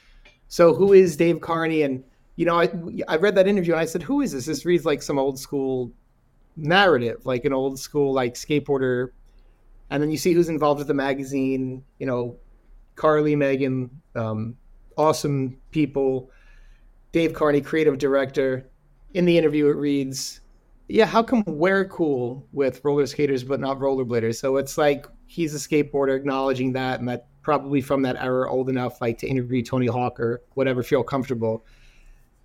So 0.49 0.75
who 0.75 0.93
is 0.93 1.17
Dave 1.17 1.40
Carnie? 1.40 1.83
And 1.83 2.02
you 2.37 2.47
know, 2.47 2.59
I 2.59 2.71
I 3.07 3.17
read 3.17 3.35
that 3.37 3.47
interview 3.47 3.75
and 3.75 3.81
I 3.81 3.85
said, 3.85 4.02
who 4.02 4.21
is 4.23 4.33
this? 4.33 4.47
This 4.47 4.64
reads 4.64 4.85
like 4.85 5.02
some 5.02 5.19
old 5.19 5.38
school 5.38 5.93
narrative, 6.57 7.25
like 7.25 7.45
an 7.45 7.52
old 7.52 7.78
school 7.78 8.12
like 8.12 8.35
skateboarder. 8.35 9.09
And 9.90 10.02
then 10.02 10.11
you 10.11 10.17
see 10.17 10.33
who's 10.33 10.49
involved 10.49 10.78
with 10.78 10.88
the 10.88 10.95
magazine. 10.95 11.85
You 11.99 12.07
know, 12.07 12.37
Carly, 12.97 13.37
Megan, 13.37 13.90
um, 14.14 14.57
awesome 14.97 15.57
people. 15.71 16.31
Dave 17.12 17.33
Carnie, 17.33 17.62
creative 17.62 17.99
director. 17.99 18.69
In 19.14 19.25
the 19.25 19.38
interview, 19.38 19.69
it 19.69 19.76
reads, 19.76 20.43
"Yeah, 20.88 21.07
how 21.07 21.23
come 21.23 21.43
we're 21.47 21.87
cool 21.88 22.47
with 22.52 22.85
roller 22.85 23.07
skaters 23.07 23.43
but 23.43 23.61
not 23.61 23.78
rollerbladers?" 23.78 24.37
So 24.37 24.59
it's 24.59 24.76
like 24.76 25.07
he's 25.26 25.55
a 25.55 25.59
skateboarder 25.59 26.14
acknowledging 26.14 26.73
that, 26.75 27.00
and 27.00 27.09
that 27.09 27.26
probably 27.49 27.81
from 27.81 28.02
that 28.02 28.14
era, 28.23 28.47
old 28.52 28.69
enough 28.69 29.00
like 29.00 29.17
to 29.17 29.26
interview 29.26 29.62
Tony 29.62 29.87
Hawk 29.87 30.21
or 30.21 30.43
whatever, 30.52 30.83
feel 30.83 31.02
comfortable. 31.02 31.64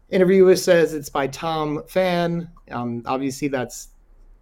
Interviewer 0.07 0.55
says 0.55 0.93
it's 0.93 1.09
by 1.09 1.27
Tom 1.27 1.83
Fan. 1.89 2.49
Um, 2.71 3.03
obviously, 3.05 3.49
that's 3.49 3.89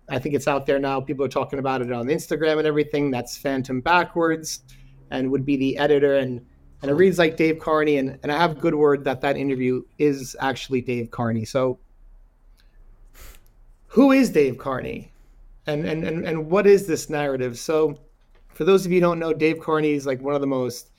I 0.07 0.19
think 0.19 0.35
it's 0.35 0.47
out 0.47 0.67
there 0.67 0.77
now. 0.77 1.01
People 1.01 1.25
are 1.25 1.29
talking 1.29 1.57
about 1.57 1.81
it 1.81 1.91
on 1.91 2.05
Instagram 2.05 2.59
and 2.59 2.67
everything. 2.67 3.09
That's 3.09 3.35
Phantom 3.35 3.81
backwards, 3.81 4.59
and 5.09 5.31
would 5.31 5.47
be 5.47 5.57
the 5.57 5.79
editor. 5.79 6.17
And 6.17 6.45
and 6.83 6.91
it 6.91 6.93
reads 6.93 7.17
like 7.17 7.37
Dave 7.37 7.57
Carnie. 7.57 7.97
And 7.97 8.19
and 8.21 8.31
I 8.31 8.37
have 8.37 8.59
good 8.59 8.75
word 8.75 9.03
that 9.05 9.19
that 9.21 9.37
interview 9.37 9.81
is 9.97 10.35
actually 10.39 10.81
Dave 10.81 11.09
Carnie. 11.09 11.47
So 11.47 11.79
who 13.87 14.11
is 14.11 14.29
Dave 14.29 14.59
Carnie, 14.59 15.11
and 15.65 15.87
and 15.87 16.03
and 16.03 16.23
and 16.23 16.51
what 16.51 16.67
is 16.67 16.85
this 16.85 17.09
narrative? 17.09 17.57
So 17.57 17.97
for 18.61 18.65
those 18.65 18.85
of 18.85 18.91
you 18.91 18.99
who 18.99 19.01
don't 19.01 19.17
know, 19.17 19.33
Dave 19.33 19.57
Carnie 19.57 19.95
is 19.95 20.05
like 20.05 20.21
one 20.21 20.35
of 20.35 20.41
the 20.41 20.45
most 20.45 20.91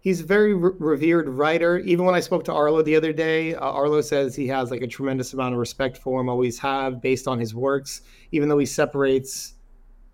he's 0.00 0.22
a 0.22 0.24
very 0.24 0.54
re- 0.54 0.72
revered 0.80 1.28
writer. 1.28 1.78
Even 1.78 2.04
when 2.04 2.16
I 2.16 2.18
spoke 2.18 2.42
to 2.46 2.52
Arlo 2.52 2.82
the 2.82 2.96
other 2.96 3.12
day, 3.12 3.54
uh, 3.54 3.60
Arlo 3.60 4.00
says 4.00 4.34
he 4.34 4.48
has 4.48 4.72
like 4.72 4.82
a 4.82 4.88
tremendous 4.88 5.32
amount 5.32 5.54
of 5.54 5.60
respect 5.60 5.98
for 5.98 6.20
him, 6.20 6.28
always 6.28 6.58
have, 6.58 7.00
based 7.00 7.28
on 7.28 7.38
his 7.38 7.54
works. 7.54 8.00
Even 8.32 8.48
though 8.48 8.58
he 8.58 8.66
separates 8.66 9.54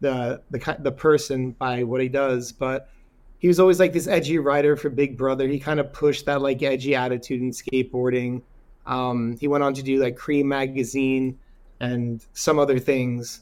the 0.01 0.43
the 0.51 0.77
the 0.81 0.93
person 0.93 1.53
by 1.53 1.83
what 1.83 2.03
he 2.03 2.11
does, 2.11 2.53
but 2.53 2.91
he 3.39 3.49
was 3.49 3.59
always 3.59 3.81
like 3.81 3.95
this 3.95 4.07
edgy 4.07 4.39
writer 4.39 4.77
for 4.77 4.91
Big 4.91 5.17
Brother. 5.17 5.49
He 5.49 5.59
kind 5.59 5.81
of 5.81 5.95
pushed 5.95 6.27
that 6.27 6.43
like 6.43 6.63
edgy 6.63 6.95
attitude 6.95 7.41
in 7.41 7.53
skateboarding. 7.53 8.43
Um, 8.85 9.39
he 9.41 9.49
went 9.49 9.65
on 9.65 9.73
to 9.73 9.83
do 9.83 9.99
like 9.99 10.19
Cream 10.19 10.49
magazine 10.49 11.39
and 11.81 12.23
some 12.35 12.59
other 12.59 12.79
things 12.79 13.41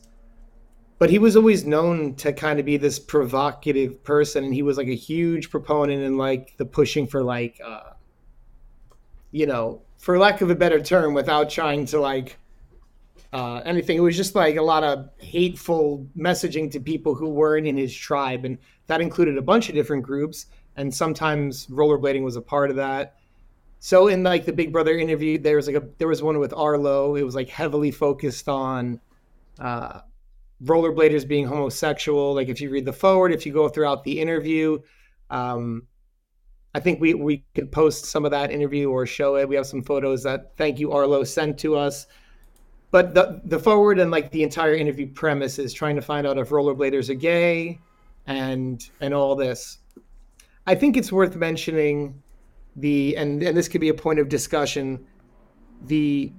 but 0.98 1.10
he 1.10 1.18
was 1.18 1.36
always 1.36 1.64
known 1.64 2.14
to 2.14 2.32
kind 2.32 2.58
of 2.58 2.66
be 2.66 2.76
this 2.76 2.98
provocative 2.98 4.02
person 4.04 4.44
and 4.44 4.54
he 4.54 4.62
was 4.62 4.76
like 4.76 4.88
a 4.88 4.94
huge 4.94 5.50
proponent 5.50 6.02
in 6.02 6.16
like 6.16 6.56
the 6.56 6.64
pushing 6.64 7.06
for 7.06 7.22
like 7.22 7.60
uh 7.64 7.90
you 9.30 9.46
know 9.46 9.82
for 9.98 10.18
lack 10.18 10.40
of 10.40 10.50
a 10.50 10.54
better 10.54 10.80
term 10.80 11.14
without 11.14 11.50
trying 11.50 11.86
to 11.86 12.00
like 12.00 12.38
uh 13.32 13.60
anything. 13.64 13.96
It 13.96 14.00
was 14.00 14.16
just 14.16 14.34
like 14.34 14.56
a 14.56 14.62
lot 14.62 14.84
of 14.84 15.08
hateful 15.18 16.06
messaging 16.16 16.70
to 16.72 16.80
people 16.80 17.14
who 17.14 17.28
weren't 17.28 17.66
in 17.66 17.76
his 17.76 17.94
tribe 17.94 18.44
and 18.44 18.58
that 18.86 19.00
included 19.00 19.36
a 19.36 19.42
bunch 19.42 19.68
of 19.68 19.74
different 19.74 20.04
groups 20.04 20.46
and 20.76 20.94
sometimes 20.94 21.66
rollerblading 21.66 22.22
was 22.22 22.36
a 22.36 22.42
part 22.42 22.70
of 22.70 22.76
that. 22.76 23.16
So 23.80 24.08
in 24.08 24.22
like 24.22 24.44
the 24.44 24.52
big 24.52 24.72
brother 24.72 24.96
interview 24.96 25.38
there 25.38 25.56
was 25.56 25.66
like 25.66 25.76
a 25.76 25.88
there 25.98 26.08
was 26.08 26.22
one 26.22 26.38
with 26.38 26.54
arlo. 26.54 27.16
It 27.16 27.22
was 27.24 27.34
like 27.34 27.48
heavily 27.48 27.90
focused 27.90 28.48
on 28.48 29.00
uh 29.58 30.00
rollerbladers 30.62 31.26
being 31.26 31.46
homosexual. 31.46 32.34
Like 32.34 32.48
if 32.48 32.60
you 32.60 32.70
read 32.70 32.84
the 32.84 32.92
forward, 32.92 33.32
if 33.32 33.46
you 33.46 33.52
go 33.52 33.68
throughout 33.68 34.04
the 34.04 34.20
interview, 34.20 34.78
um, 35.30 35.86
I 36.74 36.80
think 36.80 37.00
we 37.00 37.14
we 37.14 37.44
could 37.54 37.70
post 37.70 38.06
some 38.06 38.24
of 38.24 38.32
that 38.32 38.50
interview 38.50 38.90
or 38.90 39.06
show 39.06 39.36
it. 39.36 39.48
We 39.48 39.56
have 39.56 39.66
some 39.66 39.82
photos 39.82 40.24
that 40.24 40.56
thank 40.56 40.78
you 40.78 40.92
Arlo 40.92 41.24
sent 41.24 41.58
to 41.60 41.76
us. 41.76 42.06
But 42.90 43.14
the 43.14 43.40
the 43.44 43.58
forward 43.58 43.98
and 43.98 44.10
like 44.10 44.30
the 44.30 44.42
entire 44.42 44.74
interview 44.74 45.12
premise 45.12 45.58
is 45.58 45.72
trying 45.72 45.96
to 45.96 46.02
find 46.02 46.26
out 46.26 46.38
if 46.38 46.50
rollerbladers 46.50 47.10
are 47.10 47.14
gay 47.14 47.80
and 48.26 48.88
and 49.00 49.14
all 49.14 49.36
this. 49.36 49.78
I 50.66 50.74
think 50.74 50.96
it's 50.96 51.12
worth 51.12 51.36
mentioning 51.36 52.22
the 52.76 53.16
and 53.16 53.42
and 53.42 53.56
this 53.56 53.68
could 53.68 53.80
be 53.80 53.88
a 53.88 53.94
point 53.94 54.18
of 54.18 54.28
discussion. 54.28 55.06
The 55.86 56.32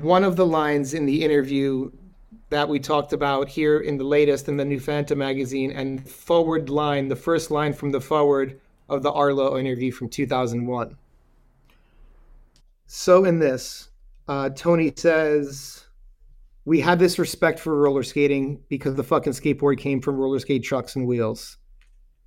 one 0.00 0.24
of 0.24 0.36
the 0.36 0.46
lines 0.46 0.94
in 0.94 1.06
the 1.06 1.24
interview 1.24 1.90
that 2.48 2.68
we 2.68 2.78
talked 2.78 3.12
about 3.12 3.48
here 3.48 3.78
in 3.78 3.98
the 3.98 4.04
latest 4.04 4.48
in 4.48 4.56
the 4.56 4.64
new 4.64 4.78
Phantom 4.78 5.18
magazine 5.18 5.72
and 5.72 6.08
forward 6.08 6.70
line, 6.70 7.08
the 7.08 7.16
first 7.16 7.50
line 7.50 7.72
from 7.72 7.90
the 7.90 8.00
forward 8.00 8.60
of 8.88 9.02
the 9.02 9.12
Arlo 9.12 9.58
interview 9.58 9.90
from 9.90 10.08
2001. 10.08 10.96
So 12.86 13.24
in 13.24 13.40
this, 13.40 13.90
uh, 14.28 14.50
Tony 14.50 14.92
says, 14.96 15.86
"We 16.64 16.80
had 16.80 17.00
this 17.00 17.18
respect 17.18 17.58
for 17.58 17.76
roller 17.76 18.04
skating 18.04 18.62
because 18.68 18.94
the 18.94 19.02
fucking 19.02 19.32
skateboard 19.32 19.78
came 19.78 20.00
from 20.00 20.16
roller 20.16 20.38
skate 20.38 20.62
trucks 20.62 20.94
and 20.94 21.06
wheels." 21.06 21.56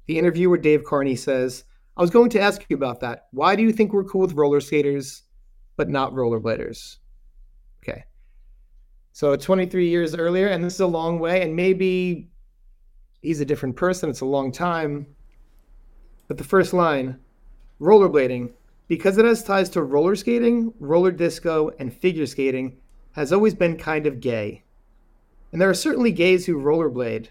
The 0.05 0.17
interviewer 0.17 0.57
Dave 0.57 0.83
Carnie 0.83 1.15
says, 1.17 1.63
"I 1.95 2.01
was 2.01 2.09
going 2.09 2.29
to 2.31 2.41
ask 2.41 2.65
you 2.67 2.75
about 2.75 2.99
that. 2.99 3.27
Why 3.31 3.55
do 3.55 3.63
you 3.63 3.71
think 3.71 3.93
we're 3.93 4.03
cool 4.03 4.21
with 4.21 4.33
roller 4.33 4.59
skaters, 4.59 5.23
but 5.77 5.89
not 5.89 6.13
rollerbladers?" 6.13 6.97
Okay. 7.81 8.03
So 9.11 9.35
23 9.35 9.89
years 9.89 10.15
earlier, 10.15 10.47
and 10.47 10.63
this 10.63 10.75
is 10.75 10.79
a 10.79 10.87
long 10.87 11.19
way, 11.19 11.41
and 11.41 11.55
maybe 11.55 12.29
he's 13.21 13.41
a 13.41 13.45
different 13.45 13.75
person. 13.75 14.09
It's 14.09 14.21
a 14.21 14.25
long 14.25 14.51
time. 14.51 15.07
But 16.27 16.37
the 16.37 16.43
first 16.43 16.73
line 16.73 17.19
rollerblading, 17.81 18.51
because 18.87 19.17
it 19.17 19.25
has 19.25 19.43
ties 19.43 19.69
to 19.69 19.83
roller 19.83 20.15
skating, 20.15 20.73
roller 20.79 21.11
disco, 21.11 21.71
and 21.79 21.93
figure 21.93 22.25
skating, 22.25 22.77
has 23.13 23.33
always 23.33 23.55
been 23.55 23.77
kind 23.77 24.05
of 24.05 24.19
gay. 24.19 24.63
And 25.51 25.61
there 25.61 25.69
are 25.69 25.75
certainly 25.75 26.11
gays 26.11 26.45
who 26.45 26.61
rollerblade. 26.61 27.27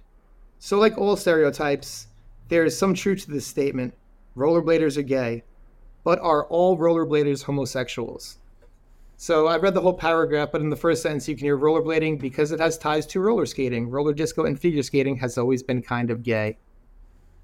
So, 0.59 0.79
like 0.79 0.99
all 0.99 1.17
stereotypes, 1.17 2.09
there 2.49 2.65
is 2.65 2.77
some 2.77 2.95
truth 2.95 3.25
to 3.25 3.31
this 3.31 3.47
statement 3.47 3.95
rollerbladers 4.37 4.97
are 4.97 5.03
gay. 5.03 5.43
But 6.05 6.19
are 6.21 6.47
all 6.47 6.79
rollerbladers 6.79 7.45
homosexuals? 7.45 8.39
So 9.21 9.49
I 9.49 9.57
read 9.57 9.75
the 9.75 9.81
whole 9.81 9.95
paragraph, 9.95 10.51
but 10.53 10.61
in 10.61 10.71
the 10.71 10.77
first 10.77 11.03
sentence, 11.03 11.27
you 11.27 11.35
can 11.35 11.45
hear 11.45 11.59
rollerblading 11.59 12.21
because 12.21 12.53
it 12.53 12.61
has 12.61 12.79
ties 12.79 13.05
to 13.07 13.21
roller 13.21 13.47
skating. 13.47 13.91
Roller 13.91 14.15
disco 14.15 14.45
and 14.45 14.59
figure 14.59 14.83
skating 14.85 15.17
has 15.17 15.37
always 15.37 15.61
been 15.61 15.83
kind 15.83 16.13
of 16.13 16.23
gay. 16.23 16.57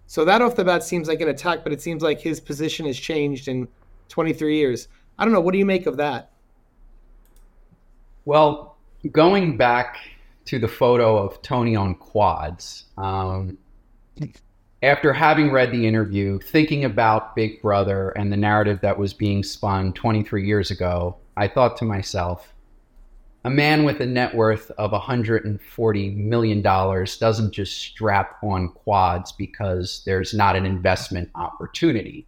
So 0.07 0.25
that 0.25 0.41
off 0.41 0.55
the 0.55 0.65
bat 0.65 0.85
seems 0.85 1.09
like 1.09 1.21
an 1.21 1.29
attack, 1.29 1.65
but 1.65 1.73
it 1.73 1.83
seems 1.83 2.01
like 2.01 2.21
his 2.21 2.39
position 2.39 2.87
has 2.87 2.97
changed 2.97 3.49
in 3.49 3.67
23 4.09 4.57
years. 4.57 4.87
I 5.19 5.25
don't 5.25 5.35
know. 5.35 5.41
What 5.41 5.51
do 5.51 5.59
you 5.59 5.67
make 5.67 5.87
of 5.87 5.97
that? 5.97 6.31
Well, 8.25 8.77
going 9.11 9.57
back 9.57 9.97
to 10.45 10.61
the 10.61 10.69
photo 10.69 11.19
of 11.19 11.43
Tony 11.43 11.75
on 11.75 11.97
quads, 11.97 12.85
um, 12.97 13.59
after 14.85 15.15
having 15.15 15.51
read 15.51 15.73
the 15.73 15.87
interview, 15.87 16.39
thinking 16.39 16.85
about 16.85 17.35
Big 17.35 17.63
Brother 17.63 18.11
and 18.11 18.31
the 18.31 18.37
narrative 18.37 18.81
that 18.83 18.99
was 18.99 19.15
being 19.15 19.43
spun 19.43 19.95
23 19.95 20.47
years 20.47 20.71
ago, 20.71 21.17
I 21.37 21.49
thought 21.49 21.79
to 21.79 21.87
myself, 21.87 22.53
a 23.47 23.51
man 23.51 23.85
with 23.85 24.01
a 24.01 24.07
net 24.07 24.35
worth 24.35 24.71
of 24.73 24.91
$140 24.93 26.17
million 26.17 26.63
doesn't 26.63 27.53
just 27.53 27.79
strap 27.79 28.37
on 28.43 28.69
quads 28.69 29.33
because 29.33 30.03
there's 30.05 30.35
not 30.35 30.55
an 30.55 30.67
investment 30.67 31.31
opportunity. 31.35 32.27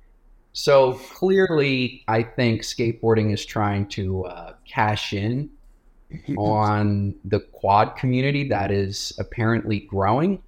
So 0.54 0.94
clearly, 0.94 2.04
I 2.08 2.22
think 2.22 2.62
skateboarding 2.62 3.32
is 3.32 3.44
trying 3.44 3.88
to 3.88 4.24
uh, 4.24 4.54
cash 4.66 5.12
in 5.12 5.50
on 6.38 7.14
the 7.24 7.40
quad 7.40 7.96
community 7.96 8.48
that 8.48 8.70
is 8.70 9.12
apparently 9.18 9.80
growing. 9.80 10.42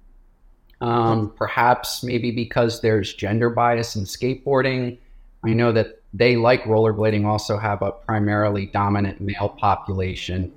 Um, 0.81 1.33
perhaps 1.35 2.03
maybe 2.03 2.31
because 2.31 2.81
there's 2.81 3.13
gender 3.13 3.49
bias 3.49 3.95
in 3.95 4.03
skateboarding. 4.03 4.97
I 5.43 5.53
know 5.53 5.71
that 5.73 6.01
they, 6.13 6.37
like 6.37 6.63
rollerblading, 6.63 7.25
also 7.25 7.57
have 7.57 7.81
a 7.81 7.91
primarily 7.91 8.65
dominant 8.67 9.19
male 9.21 9.49
population. 9.49 10.51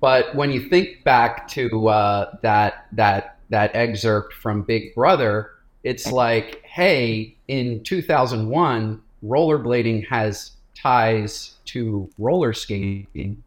But 0.00 0.34
when 0.34 0.50
you 0.50 0.68
think 0.68 1.04
back 1.04 1.48
to 1.48 1.88
uh, 1.88 2.36
that 2.42 2.86
that 2.92 3.38
that 3.50 3.74
excerpt 3.74 4.32
from 4.32 4.62
Big 4.62 4.94
Brother, 4.94 5.50
it's 5.82 6.10
like, 6.10 6.62
hey, 6.64 7.36
in 7.48 7.82
2001, 7.82 9.02
rollerblading 9.24 10.06
has 10.08 10.52
ties 10.74 11.56
to 11.66 12.08
roller 12.18 12.52
skating, 12.52 13.42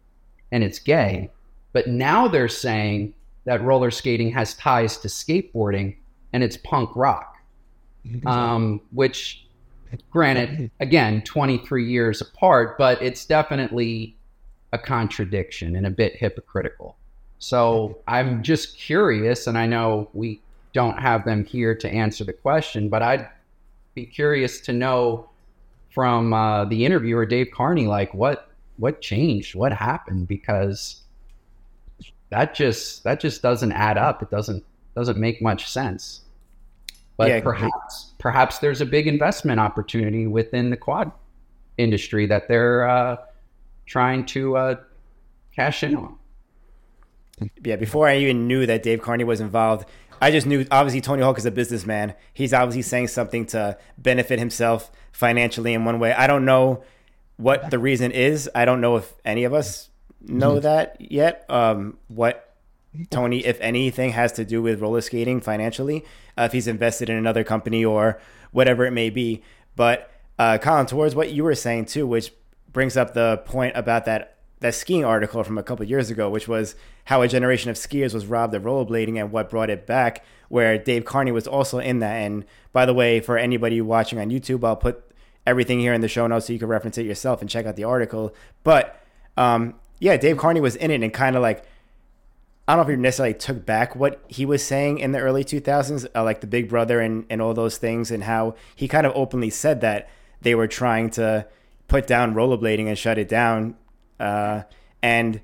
and 0.52 0.64
it's 0.64 0.80
gay. 0.80 1.32
But 1.72 1.88
now 1.88 2.28
they're 2.28 2.48
saying 2.48 3.14
that 3.46 3.62
roller 3.62 3.92
skating 3.92 4.32
has 4.32 4.54
ties 4.56 4.98
to 4.98 5.08
skateboarding, 5.08 5.98
and 6.32 6.44
it's 6.44 6.58
punk 6.58 6.96
rock. 6.96 7.30
Um, 8.26 8.82
which, 8.92 9.48
granted, 10.12 10.70
again, 10.82 11.22
23 11.22 11.90
years 11.90 12.20
apart, 12.20 12.78
but 12.78 13.02
it's 13.02 13.24
definitely 13.24 14.18
a 14.74 14.78
contradiction 14.78 15.78
and 15.78 15.86
a 15.86 15.90
bit 15.90 16.14
hypocritical. 16.18 16.98
So 17.40 18.00
I'm 18.08 18.44
just 18.44 18.78
curious, 18.78 19.48
and 19.48 19.58
I 19.58 19.68
know 19.68 20.10
we 20.14 20.42
don't 20.74 20.98
have 21.00 21.24
them 21.24 21.46
here 21.46 21.76
to 21.76 21.90
answer 21.90 22.24
the 22.24 22.34
question, 22.34 22.90
but 22.90 23.02
I'd 23.02 23.30
be 23.94 24.06
curious 24.06 24.60
to 24.62 24.74
know 24.74 25.30
from 25.92 26.34
uh, 26.34 26.66
the 26.66 26.86
interviewer 26.86 27.26
Dave 27.26 27.48
Carnie, 27.54 27.88
like 27.88 28.14
what 28.14 28.50
what 28.78 29.02
changed, 29.02 29.54
what 29.54 29.72
happened, 29.72 30.28
because 30.28 31.03
that 32.34 32.56
just 32.56 33.04
that 33.04 33.20
just 33.20 33.42
doesn't 33.42 33.72
add 33.72 33.98
up. 33.98 34.24
It 34.24 34.32
doesn't 34.32 34.64
doesn't 34.96 35.18
make 35.18 35.42
much 35.42 35.70
sense. 35.70 36.22
But 37.16 37.30
yeah, 37.30 37.42
perhaps 37.42 38.14
perhaps 38.18 38.58
there's 38.58 38.82
a 38.82 38.86
big 38.86 39.08
investment 39.08 39.60
opportunity 39.60 40.26
within 40.26 40.72
the 40.72 40.78
quad 40.78 41.12
industry 41.78 42.26
that 42.26 42.48
they're 42.48 42.90
uh, 42.90 43.18
trying 43.86 44.26
to 44.28 44.58
uh, 44.58 44.76
cash 45.56 45.84
in 45.84 45.96
on. 45.96 46.18
Yeah, 47.64 47.76
before 47.76 48.08
I 48.08 48.18
even 48.18 48.48
knew 48.48 48.66
that 48.66 48.82
Dave 48.82 49.02
Carnie 49.02 49.26
was 49.26 49.42
involved, 49.42 49.88
I 50.20 50.32
just 50.32 50.48
knew 50.48 50.66
obviously 50.72 51.02
Tony 51.02 51.22
Hawk 51.22 51.38
is 51.38 51.46
a 51.46 51.52
businessman. 51.52 52.16
He's 52.34 52.54
obviously 52.54 52.82
saying 52.82 53.10
something 53.10 53.46
to 53.48 53.78
benefit 53.98 54.40
himself 54.40 54.92
financially 55.12 55.74
in 55.74 55.86
one 55.86 56.00
way. 56.00 56.14
I 56.14 56.26
don't 56.26 56.46
know 56.46 56.84
what 57.38 57.70
the 57.70 57.78
reason 57.78 58.12
is. 58.12 58.50
I 58.56 58.66
don't 58.66 58.82
know 58.82 58.96
if 58.96 59.14
any 59.24 59.44
of 59.44 59.54
us 59.54 59.90
know 60.24 60.54
mm-hmm. 60.54 60.62
that 60.62 60.98
yet. 61.00 61.46
Um, 61.50 61.98
what 62.08 62.56
Tony, 63.10 63.46
if 63.46 63.60
anything, 63.62 64.12
has 64.12 64.32
to 64.34 64.46
do 64.46 64.62
with 64.62 64.82
roller 64.82 65.02
skating 65.02 65.42
financially, 65.42 66.06
uh, 66.38 66.44
if 66.44 66.52
he's 66.52 66.68
invested 66.68 67.10
in 67.10 67.18
another 67.18 67.44
company 67.44 67.84
or 67.84 68.20
whatever 68.52 68.86
it 68.86 68.92
may 68.92 69.10
be. 69.10 69.42
But 69.76 70.12
uh, 70.38 70.58
Colin, 70.60 70.86
towards 70.86 71.16
what 71.16 71.32
you 71.32 71.44
were 71.44 71.56
saying 71.56 71.86
too, 71.86 72.06
which 72.06 72.32
brings 72.72 72.98
up 72.98 73.14
the 73.14 73.42
point 73.46 73.76
about 73.76 74.06
that 74.06 74.38
that 74.60 74.74
skiing 74.74 75.04
article 75.04 75.44
from 75.44 75.58
a 75.58 75.64
couple 75.64 75.86
years 75.86 76.10
ago, 76.10 76.30
which 76.30 76.48
was 76.48 76.74
how 77.06 77.22
a 77.22 77.28
generation 77.28 77.70
of 77.70 77.76
skiers 77.76 78.14
was 78.14 78.26
robbed 78.26 78.54
of 78.54 78.64
rollerblading 78.64 79.20
and 79.20 79.30
what 79.30 79.50
brought 79.50 79.70
it 79.70 79.86
back. 79.86 80.24
Where 80.48 80.78
Dave 80.78 81.04
Carnie 81.04 81.34
was 81.34 81.48
also 81.48 81.80
in 81.80 82.00
that. 82.00 82.14
And 82.14 82.46
by 82.72 82.86
the 82.86 82.94
way, 82.94 83.20
for 83.20 83.38
anybody 83.38 83.82
watching 83.82 84.20
on 84.20 84.30
YouTube, 84.30 84.64
I'll 84.64 84.76
put 84.76 85.04
everything 85.46 85.80
here 85.80 85.94
in 85.94 86.02
the 86.02 86.08
show 86.08 86.28
notes 86.28 86.46
so 86.46 86.54
you 86.54 86.60
can 86.60 86.68
reference 86.68 86.98
it 86.98 87.06
yourself 87.06 87.42
and 87.42 87.50
check 87.50 87.66
out 87.66 87.76
the 87.76 87.84
article. 87.84 88.34
But 88.64 89.04
um, 89.36 89.74
yeah, 90.04 90.18
Dave 90.18 90.36
Carnie 90.36 90.60
was 90.60 90.76
in 90.76 90.92
it 90.92 91.02
and 91.02 91.14
kind 91.14 91.38
of 91.38 91.42
like 91.42 91.64
I 92.68 92.76
don't 92.76 92.86
know 92.86 92.94
if 92.94 92.98
he 92.98 93.02
necessarily 93.02 93.34
took 93.34 93.66
back 93.66 93.96
what 93.96 94.22
he 94.28 94.46
was 94.46 94.62
saying 94.62 95.00
in 95.00 95.14
the 95.14 95.20
early 95.20 95.46
2000s, 95.46 96.08
uh, 96.14 96.24
like 96.24 96.42
the 96.42 96.48
Big 96.48 96.70
Brother 96.70 97.00
and, 97.00 97.26
and 97.30 97.42
all 97.42 97.54
those 97.54 97.78
things, 97.78 98.12
and 98.12 98.24
how 98.24 98.56
he 98.76 98.88
kind 98.88 99.06
of 99.06 99.14
openly 99.16 99.50
said 99.50 99.82
that 99.82 100.10
they 100.42 100.56
were 100.56 100.68
trying 100.68 101.10
to 101.12 101.46
put 101.88 102.06
down 102.06 102.34
rollerblading 102.36 102.88
and 102.88 102.98
shut 102.98 103.18
it 103.18 103.30
down. 103.30 103.76
Uh, 104.20 104.64
and 105.02 105.42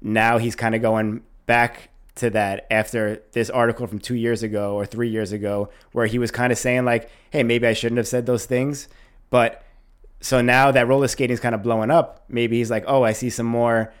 now 0.00 0.38
he's 0.38 0.56
kind 0.56 0.74
of 0.74 0.82
going 0.82 1.22
back 1.46 1.90
to 2.14 2.30
that 2.30 2.66
after 2.70 3.22
this 3.32 3.48
article 3.48 3.86
from 3.86 3.98
two 3.98 4.14
years 4.14 4.42
ago 4.42 4.74
or 4.74 4.84
three 4.84 5.08
years 5.08 5.32
ago, 5.32 5.70
where 5.92 6.06
he 6.06 6.18
was 6.18 6.30
kind 6.30 6.52
of 6.52 6.58
saying, 6.58 6.84
like, 6.84 7.10
hey, 7.30 7.42
maybe 7.42 7.66
I 7.66 7.74
shouldn't 7.74 7.98
have 7.98 8.08
said 8.08 8.26
those 8.26 8.46
things. 8.46 8.88
But 9.30 9.62
so 10.20 10.40
now 10.40 10.70
that 10.70 10.86
roller 10.86 11.08
skating 11.08 11.34
is 11.34 11.40
kind 11.40 11.54
of 11.54 11.62
blowing 11.62 11.90
up, 11.90 12.24
maybe 12.28 12.58
he's 12.58 12.70
like, 12.70 12.84
oh, 12.86 13.02
I 13.02 13.12
see 13.12 13.28
some 13.28 13.46
more 13.46 13.92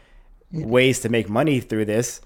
ways 0.52 1.00
to 1.00 1.08
make 1.08 1.28
money 1.28 1.60
through 1.60 1.86
this. 1.86 2.20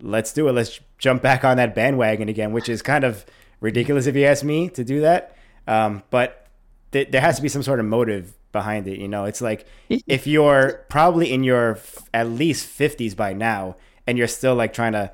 Let's 0.00 0.32
do 0.32 0.48
it. 0.48 0.52
Let's 0.52 0.80
jump 0.98 1.22
back 1.22 1.44
on 1.44 1.56
that 1.56 1.74
bandwagon 1.74 2.28
again, 2.28 2.52
which 2.52 2.68
is 2.68 2.82
kind 2.82 3.04
of 3.04 3.24
ridiculous 3.60 4.06
if 4.06 4.16
you 4.16 4.24
ask 4.24 4.44
me 4.44 4.68
to 4.70 4.84
do 4.84 5.00
that. 5.00 5.36
Um, 5.66 6.02
but 6.10 6.46
th- 6.92 7.10
there 7.10 7.20
has 7.20 7.36
to 7.36 7.42
be 7.42 7.48
some 7.48 7.62
sort 7.62 7.80
of 7.80 7.86
motive 7.86 8.34
behind 8.52 8.86
it. 8.86 8.98
You 8.98 9.08
know, 9.08 9.24
it's 9.24 9.40
like 9.40 9.66
if 9.88 10.26
you're 10.26 10.84
probably 10.88 11.32
in 11.32 11.44
your 11.44 11.72
f- 11.72 12.08
at 12.12 12.28
least 12.28 12.68
50s 12.68 13.16
by 13.16 13.32
now 13.32 13.76
and 14.06 14.18
you're 14.18 14.28
still 14.28 14.54
like 14.54 14.72
trying 14.72 14.92
to 14.92 15.12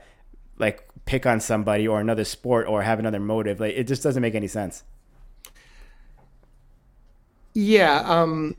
like 0.58 0.86
pick 1.04 1.26
on 1.26 1.40
somebody 1.40 1.86
or 1.86 2.00
another 2.00 2.24
sport 2.24 2.66
or 2.66 2.82
have 2.82 2.98
another 2.98 3.20
motive, 3.20 3.60
like 3.60 3.74
it 3.74 3.84
just 3.84 4.02
doesn't 4.02 4.22
make 4.22 4.34
any 4.34 4.48
sense. 4.48 4.84
Yeah. 7.54 8.00
Um, 8.00 8.56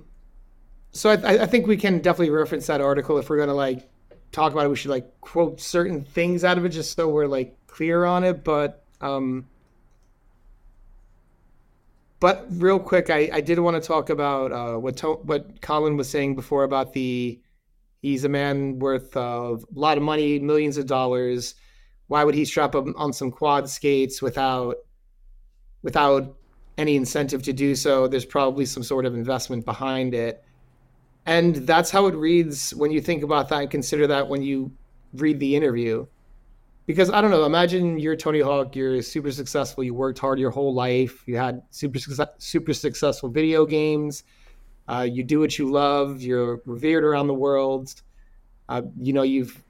so 0.91 1.11
I, 1.11 1.43
I 1.43 1.45
think 1.45 1.67
we 1.67 1.77
can 1.77 1.99
definitely 1.99 2.31
reference 2.31 2.67
that 2.67 2.81
article 2.81 3.17
if 3.17 3.29
we're 3.29 3.37
going 3.37 3.49
to 3.49 3.55
like 3.55 3.87
talk 4.31 4.51
about 4.51 4.65
it. 4.65 4.69
We 4.69 4.75
should 4.75 4.91
like 4.91 5.19
quote 5.21 5.59
certain 5.59 6.03
things 6.03 6.43
out 6.43 6.57
of 6.57 6.65
it 6.65 6.69
just 6.69 6.95
so 6.95 7.09
we're 7.09 7.27
like 7.27 7.55
clear 7.67 8.05
on 8.05 8.23
it. 8.23 8.43
But 8.43 8.83
um, 9.01 9.47
but 12.19 12.45
real 12.49 12.79
quick, 12.79 13.09
I, 13.09 13.29
I 13.31 13.41
did 13.41 13.59
want 13.59 13.81
to 13.81 13.87
talk 13.87 14.09
about 14.09 14.51
uh, 14.51 14.77
what 14.77 14.97
to- 14.97 15.21
what 15.23 15.61
Colin 15.61 15.97
was 15.97 16.09
saying 16.09 16.35
before 16.35 16.63
about 16.63 16.93
the 16.93 17.39
he's 18.01 18.23
a 18.23 18.29
man 18.29 18.79
worth 18.79 19.15
a 19.15 19.57
lot 19.73 19.97
of 19.97 20.03
money, 20.03 20.39
millions 20.39 20.77
of 20.77 20.85
dollars. 20.85 21.55
Why 22.07 22.23
would 22.23 22.35
he 22.35 22.45
strap 22.45 22.75
up 22.75 22.87
on 22.95 23.13
some 23.13 23.31
quad 23.31 23.69
skates 23.69 24.21
without 24.21 24.77
without 25.83 26.35
any 26.77 26.95
incentive 26.95 27.43
to 27.43 27.53
do 27.53 27.75
so? 27.75 28.07
There's 28.07 28.25
probably 28.25 28.65
some 28.65 28.83
sort 28.83 29.05
of 29.05 29.13
investment 29.13 29.63
behind 29.65 30.13
it, 30.13 30.43
and 31.25 31.55
that's 31.55 31.91
how 31.91 32.07
it 32.07 32.15
reads 32.15 32.73
when 32.75 32.91
you 32.91 33.01
think 33.01 33.23
about 33.23 33.49
that 33.49 33.61
and 33.61 33.71
consider 33.71 34.07
that 34.07 34.27
when 34.27 34.41
you 34.41 34.71
read 35.13 35.39
the 35.39 35.55
interview 35.55 36.05
because 36.89 37.11
I 37.11 37.21
don't 37.21 37.29
know. 37.29 37.45
Imagine 37.45 37.99
you're 37.99 38.15
Tony 38.15 38.39
Hawk. 38.39 38.75
You're 38.75 39.03
super 39.03 39.31
successful. 39.31 39.83
You 39.83 39.93
worked 39.93 40.17
hard 40.17 40.39
your 40.39 40.49
whole 40.49 40.73
life. 40.73 41.23
You 41.27 41.37
had 41.37 41.61
super 41.69 41.99
super 42.39 42.73
successful 42.73 43.29
video 43.29 43.63
games. 43.67 44.23
Uh, 44.87 45.07
you 45.07 45.23
do 45.23 45.39
what 45.39 45.59
you 45.59 45.69
love. 45.69 46.23
You're 46.23 46.63
revered 46.65 47.03
around 47.03 47.27
the 47.27 47.35
world. 47.35 47.93
Uh, 48.67 48.81
you 48.99 49.13
know 49.13 49.21
you've 49.21 49.63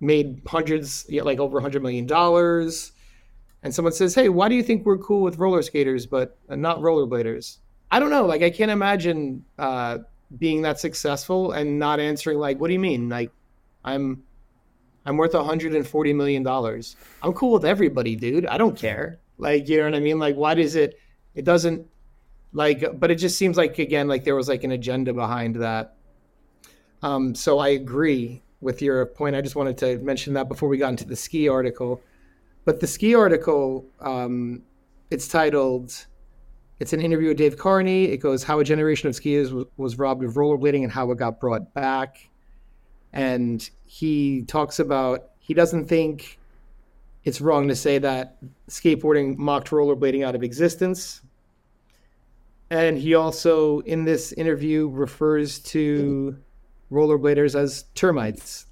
made 0.00 0.40
hundreds, 0.46 1.04
like 1.10 1.38
over 1.38 1.58
a 1.58 1.60
hundred 1.60 1.82
million 1.82 2.06
dollars. 2.06 2.92
And 3.62 3.74
someone 3.74 3.92
says, 3.92 4.14
"Hey, 4.14 4.30
why 4.30 4.48
do 4.48 4.54
you 4.54 4.62
think 4.62 4.86
we're 4.86 4.96
cool 4.96 5.20
with 5.20 5.36
roller 5.36 5.60
skaters 5.60 6.06
but 6.06 6.38
not 6.48 6.78
rollerbladers?" 6.78 7.58
I 7.90 8.00
don't 8.00 8.08
know. 8.08 8.24
Like 8.24 8.42
I 8.42 8.48
can't 8.48 8.70
imagine 8.70 9.44
uh, 9.58 9.98
being 10.38 10.62
that 10.62 10.80
successful 10.80 11.52
and 11.52 11.78
not 11.78 12.00
answering 12.00 12.38
like, 12.38 12.60
"What 12.60 12.68
do 12.68 12.74
you 12.74 12.80
mean?" 12.80 13.08
Like 13.08 13.30
I'm 13.84 14.22
I'm 15.04 15.16
worth 15.16 15.34
140 15.34 16.12
million 16.12 16.42
dollars. 16.42 16.96
I'm 17.22 17.32
cool 17.32 17.52
with 17.52 17.64
everybody, 17.64 18.16
dude. 18.16 18.46
I 18.46 18.58
don't 18.58 18.76
care. 18.76 19.18
Like, 19.38 19.68
you 19.68 19.78
know 19.78 19.84
what 19.84 19.94
I 19.94 20.00
mean? 20.00 20.18
Like, 20.18 20.36
why 20.36 20.54
does 20.54 20.76
it? 20.76 20.98
It 21.34 21.44
doesn't 21.44 21.86
like, 22.52 22.84
but 23.00 23.10
it 23.10 23.16
just 23.16 23.36
seems 23.38 23.56
like 23.56 23.78
again, 23.78 24.06
like 24.08 24.24
there 24.24 24.36
was 24.36 24.48
like 24.48 24.64
an 24.64 24.72
agenda 24.72 25.12
behind 25.12 25.56
that. 25.56 25.96
Um, 27.02 27.34
so 27.34 27.58
I 27.58 27.68
agree 27.68 28.42
with 28.60 28.80
your 28.80 29.04
point. 29.06 29.34
I 29.34 29.40
just 29.40 29.56
wanted 29.56 29.76
to 29.78 29.98
mention 29.98 30.34
that 30.34 30.48
before 30.48 30.68
we 30.68 30.78
got 30.78 30.90
into 30.90 31.04
the 31.04 31.16
ski 31.16 31.48
article. 31.48 32.00
But 32.64 32.78
the 32.78 32.86
ski 32.86 33.14
article, 33.14 33.86
um, 34.00 34.62
it's 35.10 35.26
titled. 35.26 36.06
It's 36.82 36.92
an 36.92 37.00
interview 37.00 37.28
with 37.28 37.38
Dave 37.38 37.56
Carnie. 37.56 38.08
It 38.10 38.18
goes 38.18 38.42
how 38.42 38.58
a 38.58 38.64
generation 38.64 39.08
of 39.08 39.14
skiers 39.14 39.52
was, 39.52 39.64
was 39.76 39.98
robbed 39.98 40.22
of 40.24 40.34
rollerblading 40.34 40.82
and 40.82 40.92
how 40.92 41.10
it 41.10 41.16
got 41.16 41.40
brought 41.40 41.72
back 41.72 42.28
and 43.12 43.68
he 43.84 44.42
talks 44.42 44.78
about 44.78 45.30
he 45.38 45.54
doesn't 45.54 45.86
think 45.86 46.38
it's 47.24 47.40
wrong 47.40 47.68
to 47.68 47.76
say 47.76 47.98
that 47.98 48.36
skateboarding 48.68 49.36
mocked 49.36 49.70
rollerblading 49.70 50.24
out 50.24 50.34
of 50.34 50.42
existence. 50.42 51.20
And 52.70 52.96
he 52.96 53.14
also, 53.14 53.80
in 53.80 54.04
this 54.04 54.32
interview, 54.32 54.88
refers 54.88 55.58
to 55.60 56.36
rollerbladers 56.90 57.54
as 57.54 57.84
termites. 57.94 58.66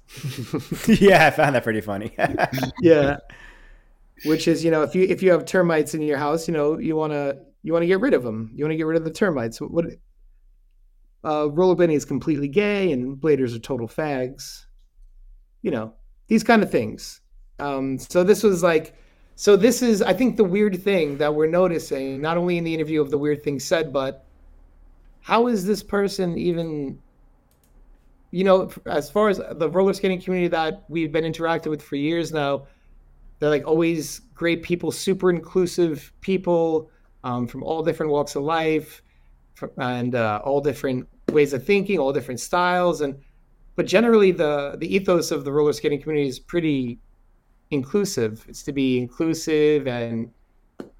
yeah, 0.87 1.27
I 1.27 1.29
found 1.29 1.55
that 1.55 1.63
pretty 1.63 1.81
funny. 1.81 2.13
yeah, 2.81 3.17
which 4.25 4.47
is 4.47 4.65
you 4.65 4.71
know 4.71 4.81
if 4.81 4.95
you 4.95 5.03
if 5.03 5.21
you 5.21 5.31
have 5.31 5.45
termites 5.45 5.93
in 5.93 6.01
your 6.01 6.17
house, 6.17 6.47
you 6.47 6.53
know 6.53 6.79
you 6.79 6.95
want 6.95 7.13
to 7.13 7.37
you 7.63 7.73
want 7.73 7.83
to 7.83 7.87
get 7.87 7.99
rid 7.99 8.13
of 8.13 8.23
them. 8.23 8.51
You 8.55 8.65
want 8.65 8.71
to 8.73 8.77
get 8.77 8.85
rid 8.85 8.97
of 8.97 9.05
the 9.05 9.11
termites. 9.11 9.59
What? 9.59 9.85
Uh, 11.23 11.45
rollerblading 11.47 11.93
is 11.93 12.05
completely 12.05 12.47
gay, 12.47 12.91
and 12.91 13.17
bladers 13.17 13.55
are 13.55 13.59
total 13.59 13.87
fags. 13.87 14.65
You 15.61 15.71
know 15.71 15.93
these 16.27 16.43
kind 16.43 16.63
of 16.63 16.71
things. 16.71 17.21
Um, 17.59 17.99
so 17.99 18.23
this 18.23 18.41
was 18.41 18.63
like, 18.63 18.95
so 19.35 19.55
this 19.55 19.81
is 19.81 20.01
I 20.01 20.13
think 20.13 20.37
the 20.37 20.43
weird 20.43 20.81
thing 20.81 21.17
that 21.17 21.35
we're 21.35 21.47
noticing, 21.47 22.21
not 22.21 22.37
only 22.37 22.57
in 22.57 22.63
the 22.63 22.73
interview 22.73 23.01
of 23.01 23.11
the 23.11 23.17
weird 23.17 23.43
thing 23.43 23.59
said, 23.59 23.91
but 23.91 24.25
how 25.19 25.47
is 25.47 25.65
this 25.65 25.83
person 25.83 26.37
even 26.37 26.97
you 28.31 28.45
know, 28.45 28.71
as 28.85 29.11
far 29.11 29.27
as 29.27 29.41
the 29.51 29.69
roller 29.69 29.93
skating 29.93 30.21
community 30.21 30.47
that 30.47 30.85
we've 30.87 31.11
been 31.11 31.25
interacting 31.25 31.69
with 31.69 31.81
for 31.81 31.97
years 31.97 32.31
now, 32.31 32.65
they're 33.39 33.49
like 33.49 33.67
always 33.67 34.21
great 34.33 34.63
people, 34.63 34.89
super 34.91 35.29
inclusive 35.29 36.13
people 36.21 36.89
um, 37.23 37.47
from 37.47 37.63
all 37.63 37.83
different 37.83 38.11
walks 38.11 38.35
of 38.35 38.43
life 38.43 39.01
and 39.77 40.15
uh, 40.15 40.41
all 40.43 40.61
different 40.61 41.07
ways 41.29 41.53
of 41.53 41.65
thinking, 41.65 41.99
all 41.99 42.13
different 42.13 42.39
styles, 42.39 43.01
and 43.01 43.19
but 43.75 43.85
generally 43.85 44.31
the 44.31 44.75
the 44.79 44.93
ethos 44.93 45.31
of 45.31 45.45
the 45.45 45.51
roller 45.51 45.73
skating 45.73 46.01
community 46.01 46.27
is 46.27 46.39
pretty 46.39 46.99
inclusive. 47.69 48.45
It's 48.47 48.63
to 48.63 48.71
be 48.71 48.99
inclusive 48.99 49.87
and 49.87 50.31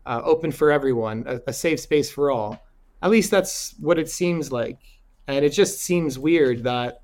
uh, 0.06 0.22
open 0.24 0.52
for 0.52 0.72
everyone, 0.72 1.24
a, 1.28 1.42
a 1.48 1.54
safe 1.54 1.80
space 1.80 2.12
for 2.12 2.32
all. 2.32 2.62
At 3.02 3.10
least 3.10 3.32
that's 3.32 3.76
what 3.80 3.98
it 3.98 4.10
seems 4.10 4.52
like, 4.52 4.80
and 5.28 5.44
it 5.44 5.50
just 5.50 5.80
seems 5.80 6.20
weird 6.20 6.64
that 6.64 7.02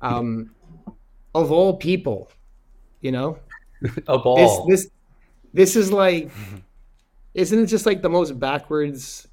um, 0.00 0.50
of 1.34 1.52
all 1.52 1.76
people, 1.76 2.30
you 3.00 3.12
know, 3.12 3.38
of 4.06 4.26
all 4.26 4.66
this, 4.66 4.82
this 4.82 4.90
this 5.52 5.76
is 5.76 5.92
like, 5.92 6.30
isn't 7.38 7.58
it 7.60 7.66
just 7.66 7.86
like 7.86 8.02
the 8.02 8.10
most 8.10 8.38
backwards 8.38 9.28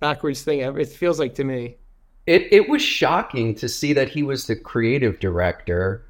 backwards 0.00 0.42
thing 0.42 0.62
ever? 0.62 0.80
It 0.80 0.88
feels 0.88 1.18
like 1.18 1.34
to 1.34 1.44
me. 1.44 1.76
It 2.26 2.48
it 2.50 2.68
was 2.68 2.80
shocking 2.80 3.54
to 3.56 3.68
see 3.68 3.92
that 3.92 4.08
he 4.08 4.22
was 4.22 4.46
the 4.46 4.56
creative 4.56 5.20
director, 5.20 6.06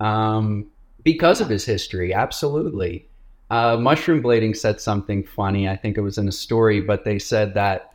um, 0.00 0.66
because 1.02 1.40
of 1.40 1.48
his 1.48 1.64
history. 1.64 2.12
Absolutely. 2.12 3.08
Uh, 3.50 3.78
Mushroom 3.78 4.22
Blading 4.22 4.54
said 4.54 4.80
something 4.80 5.24
funny. 5.24 5.68
I 5.68 5.76
think 5.76 5.96
it 5.96 6.02
was 6.02 6.18
in 6.18 6.28
a 6.28 6.32
story, 6.32 6.80
but 6.80 7.04
they 7.04 7.18
said 7.18 7.54
that 7.54 7.94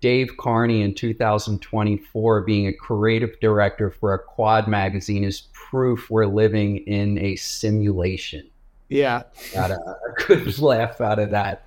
Dave 0.00 0.36
Carnie 0.38 0.82
in 0.82 0.94
2024 0.94 2.40
being 2.42 2.68
a 2.68 2.72
creative 2.72 3.38
director 3.40 3.90
for 3.90 4.14
a 4.14 4.18
quad 4.18 4.66
magazine 4.66 5.24
is 5.24 5.48
proof 5.52 6.08
we're 6.08 6.26
living 6.26 6.78
in 6.86 7.18
a 7.18 7.36
simulation. 7.36 8.48
Yeah. 8.92 9.22
Got 9.54 9.70
a, 9.70 9.78
a 9.78 10.26
good 10.26 10.58
laugh 10.60 11.00
out 11.00 11.18
of 11.18 11.30
that. 11.30 11.64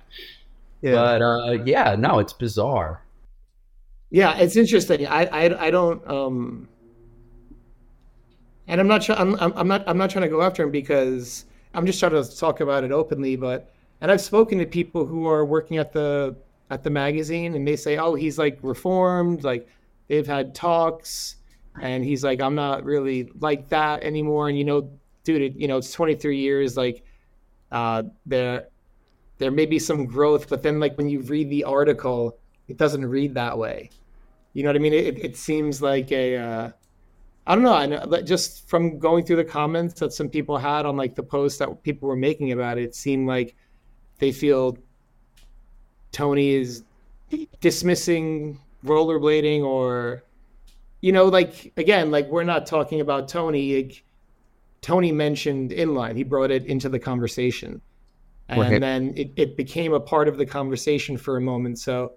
Yeah. 0.82 0.92
But 0.92 1.22
uh, 1.22 1.52
yeah, 1.64 1.96
no, 1.98 2.18
it's 2.18 2.32
bizarre. 2.32 3.02
Yeah, 4.10 4.36
it's 4.36 4.56
interesting. 4.56 5.06
I 5.06 5.24
I, 5.24 5.66
I 5.66 5.70
don't 5.70 6.06
um 6.08 6.68
and 8.68 8.80
I'm 8.80 8.88
not 8.88 9.08
I'm, 9.10 9.36
I'm 9.40 9.68
not 9.68 9.84
I'm 9.86 9.98
not 9.98 10.10
trying 10.10 10.24
to 10.24 10.28
go 10.28 10.42
after 10.42 10.62
him 10.62 10.70
because 10.70 11.44
I'm 11.74 11.86
just 11.86 12.00
trying 12.00 12.12
to 12.12 12.36
talk 12.36 12.60
about 12.60 12.84
it 12.84 12.92
openly, 12.92 13.36
but 13.36 13.72
and 14.00 14.10
I've 14.10 14.20
spoken 14.20 14.58
to 14.58 14.66
people 14.66 15.06
who 15.06 15.26
are 15.26 15.44
working 15.44 15.78
at 15.78 15.92
the 15.92 16.36
at 16.70 16.82
the 16.82 16.90
magazine 16.90 17.54
and 17.54 17.66
they 17.66 17.76
say, 17.76 17.96
oh, 17.96 18.14
he's 18.14 18.38
like 18.38 18.58
reformed, 18.62 19.44
like 19.44 19.68
they've 20.08 20.26
had 20.26 20.54
talks, 20.54 21.36
and 21.80 22.04
he's 22.04 22.24
like, 22.24 22.40
I'm 22.40 22.54
not 22.54 22.84
really 22.84 23.30
like 23.40 23.68
that 23.68 24.02
anymore. 24.02 24.48
And 24.48 24.58
you 24.58 24.64
know, 24.64 24.90
dude, 25.24 25.42
it, 25.42 25.56
you 25.56 25.68
know, 25.68 25.78
it's 25.78 25.92
23 25.92 26.38
years, 26.38 26.76
like 26.76 27.04
uh, 27.70 28.04
there 28.24 28.68
there 29.38 29.50
may 29.50 29.66
be 29.66 29.78
some 29.78 30.06
growth, 30.06 30.48
but 30.48 30.62
then 30.62 30.80
like 30.80 30.96
when 30.96 31.08
you 31.08 31.20
read 31.20 31.50
the 31.50 31.64
article, 31.64 32.38
it 32.68 32.76
doesn't 32.76 33.04
read 33.04 33.34
that 33.34 33.58
way. 33.58 33.90
You 34.52 34.62
know 34.62 34.70
what 34.70 34.76
I 34.76 34.80
mean? 34.80 34.94
It, 34.94 35.18
it 35.18 35.36
seems 35.36 35.82
like 35.82 36.10
a 36.12 36.36
uh, 36.36 36.70
I 37.46 37.54
don't 37.54 37.62
know. 37.62 37.74
I 37.74 37.86
know 37.86 38.22
just 38.22 38.68
from 38.68 38.98
going 38.98 39.24
through 39.24 39.36
the 39.36 39.44
comments 39.44 40.00
that 40.00 40.12
some 40.12 40.28
people 40.28 40.58
had 40.58 40.86
on 40.86 40.96
like 40.96 41.14
the 41.14 41.22
post 41.22 41.58
that 41.58 41.82
people 41.82 42.08
were 42.08 42.16
making 42.16 42.52
about 42.52 42.78
it, 42.78 42.84
it 42.84 42.94
seemed 42.94 43.28
like 43.28 43.54
they 44.18 44.32
feel 44.32 44.78
Tony 46.12 46.54
is 46.54 46.82
dismissing 47.60 48.58
rollerblading 48.84 49.62
or 49.62 50.22
you 51.00 51.12
know 51.12 51.26
like 51.26 51.72
again 51.76 52.10
like 52.10 52.26
we're 52.28 52.44
not 52.44 52.66
talking 52.66 53.00
about 53.00 53.28
Tony 53.28 53.82
like, 53.82 54.04
Tony 54.80 55.12
mentioned 55.12 55.70
inline 55.70 56.16
he 56.16 56.22
brought 56.22 56.50
it 56.50 56.64
into 56.66 56.88
the 56.88 56.98
conversation 56.98 57.80
and 58.48 58.82
then 58.82 59.12
it, 59.16 59.32
it 59.36 59.56
became 59.56 59.92
a 59.92 60.00
part 60.00 60.28
of 60.28 60.36
the 60.36 60.46
conversation 60.46 61.16
for 61.16 61.36
a 61.36 61.40
moment. 61.40 61.78
So 61.78 62.12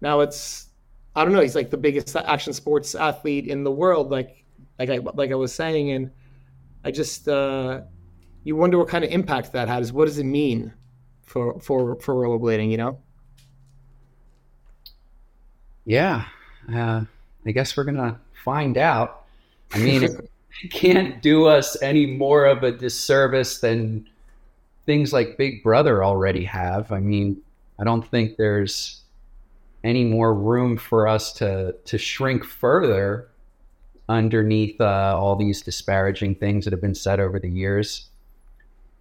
now 0.00 0.20
it's 0.20 0.68
I 1.14 1.24
don't 1.24 1.32
know 1.32 1.40
he's 1.40 1.54
like 1.54 1.70
the 1.70 1.78
biggest 1.78 2.14
action 2.14 2.52
sports 2.52 2.94
athlete 2.94 3.46
in 3.46 3.64
the 3.64 3.70
world 3.70 4.10
like 4.10 4.44
like 4.78 4.90
I 4.90 4.98
like 4.98 5.30
I 5.30 5.34
was 5.34 5.54
saying. 5.54 5.90
And 5.92 6.10
I 6.84 6.90
just 6.90 7.28
uh 7.28 7.82
you 8.44 8.54
wonder 8.54 8.78
what 8.78 8.88
kind 8.88 9.04
of 9.04 9.10
impact 9.10 9.52
that 9.52 9.68
has. 9.68 9.92
What 9.92 10.04
does 10.06 10.18
it 10.18 10.24
mean 10.24 10.72
for 11.22 11.58
for 11.60 11.96
for 12.00 12.14
rollerblading 12.14 12.70
you 12.70 12.76
know? 12.76 12.98
Yeah, 15.84 16.24
uh, 16.74 17.02
I 17.46 17.50
guess 17.52 17.76
we're 17.76 17.84
gonna 17.84 18.20
find 18.44 18.76
out. 18.76 19.24
I 19.72 19.78
mean, 19.78 20.02
it 20.62 20.70
can't 20.70 21.22
do 21.22 21.46
us 21.46 21.80
any 21.80 22.06
more 22.06 22.44
of 22.44 22.62
a 22.64 22.72
disservice 22.72 23.58
than 23.60 24.08
things 24.86 25.12
like 25.12 25.36
Big 25.36 25.62
Brother 25.62 26.02
already 26.02 26.44
have. 26.44 26.90
I 26.92 27.00
mean, 27.00 27.42
I 27.78 27.84
don't 27.84 28.06
think 28.06 28.36
there's 28.36 29.02
any 29.84 30.04
more 30.04 30.34
room 30.34 30.76
for 30.76 31.06
us 31.06 31.32
to 31.34 31.74
to 31.84 31.98
shrink 31.98 32.44
further 32.44 33.28
underneath 34.08 34.80
uh, 34.80 35.16
all 35.18 35.36
these 35.36 35.62
disparaging 35.62 36.36
things 36.36 36.64
that 36.64 36.72
have 36.72 36.80
been 36.80 36.94
said 36.94 37.20
over 37.20 37.38
the 37.38 37.50
years. 37.50 38.06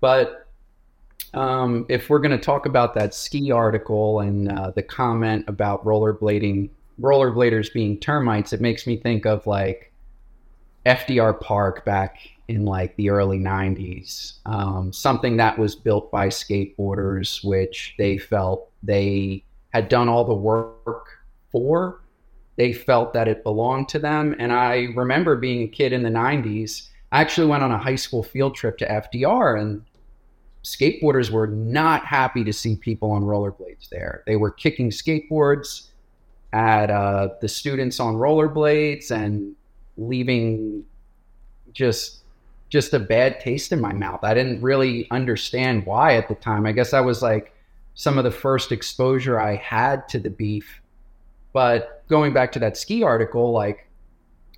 But 0.01 0.47
um, 1.33 1.85
if 1.89 2.09
we're 2.09 2.19
going 2.19 2.37
to 2.37 2.43
talk 2.43 2.65
about 2.65 2.95
that 2.95 3.13
ski 3.13 3.51
article 3.51 4.19
and 4.19 4.51
uh, 4.51 4.71
the 4.71 4.81
comment 4.81 5.45
about 5.47 5.85
rollerblading 5.85 6.69
rollerbladers 6.99 7.71
being 7.71 7.99
termites, 7.99 8.53
it 8.53 8.61
makes 8.61 8.87
me 8.87 8.97
think 8.97 9.25
of 9.25 9.45
like 9.45 9.91
FDR 10.85 11.39
Park 11.39 11.85
back 11.85 12.17
in 12.47 12.65
like 12.65 12.95
the 12.95 13.09
early 13.09 13.39
90s. 13.39 14.39
Um, 14.45 14.93
something 14.93 15.37
that 15.37 15.57
was 15.57 15.75
built 15.75 16.11
by 16.11 16.27
skateboarders, 16.27 17.43
which 17.43 17.95
they 17.97 18.17
felt 18.17 18.69
they 18.83 19.43
had 19.69 19.89
done 19.89 20.07
all 20.07 20.23
the 20.23 20.33
work 20.33 21.07
for. 21.51 22.01
They 22.55 22.71
felt 22.71 23.13
that 23.13 23.27
it 23.27 23.43
belonged 23.43 23.89
to 23.89 23.99
them. 23.99 24.35
And 24.39 24.53
I 24.53 24.87
remember 24.95 25.35
being 25.35 25.63
a 25.63 25.67
kid 25.67 25.91
in 25.91 26.03
the 26.03 26.09
90s. 26.09 26.89
I 27.11 27.21
actually 27.21 27.47
went 27.47 27.63
on 27.63 27.71
a 27.71 27.77
high 27.77 27.95
school 27.95 28.23
field 28.23 28.55
trip 28.55 28.77
to 28.79 28.87
FDR, 28.87 29.59
and 29.59 29.81
skateboarders 30.63 31.29
were 31.29 31.47
not 31.47 32.05
happy 32.05 32.43
to 32.43 32.53
see 32.53 32.75
people 32.75 33.11
on 33.11 33.23
rollerblades 33.23 33.89
there. 33.89 34.23
They 34.25 34.35
were 34.35 34.51
kicking 34.51 34.89
skateboards 34.89 35.89
at 36.53 36.89
uh, 36.89 37.29
the 37.41 37.47
students 37.47 37.99
on 37.99 38.15
rollerblades 38.15 39.11
and 39.11 39.55
leaving 39.97 40.83
just 41.73 42.24
just 42.75 42.93
a 42.93 42.99
bad 42.99 43.39
taste 43.39 43.71
in 43.71 43.79
my 43.79 43.93
mouth. 43.93 44.19
I 44.21 44.33
didn't 44.33 44.61
really 44.61 45.09
understand 45.09 45.85
why 45.85 46.17
at 46.17 46.27
the 46.27 46.35
time. 46.35 46.65
I 46.65 46.73
guess 46.73 46.91
I 46.91 46.99
was 46.99 47.21
like 47.21 47.53
some 47.93 48.17
of 48.17 48.25
the 48.25 48.31
first 48.31 48.73
exposure 48.73 49.39
I 49.39 49.55
had 49.55 50.09
to 50.09 50.19
the 50.19 50.29
beef. 50.29 50.81
But 51.53 52.05
going 52.09 52.33
back 52.33 52.51
to 52.51 52.59
that 52.59 52.75
ski 52.75 53.01
article, 53.01 53.53
like 53.53 53.87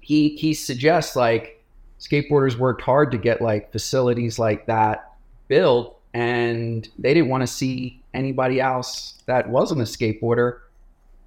he 0.01 0.29
he 0.29 0.55
suggests 0.55 1.15
like 1.15 1.63
skateboarders 1.99 2.57
worked 2.57 2.81
hard 2.81 3.11
to 3.11 3.19
get 3.19 3.39
like 3.39 3.71
facilities 3.71 4.39
like 4.39 4.65
that 4.65 5.13
built 5.47 5.99
and 6.15 6.89
they 6.97 7.13
didn't 7.13 7.29
want 7.29 7.41
to 7.41 7.47
see 7.47 8.01
anybody 8.15 8.59
else 8.59 9.21
that 9.27 9.47
wasn't 9.47 9.79
a 9.79 9.83
skateboarder 9.83 10.61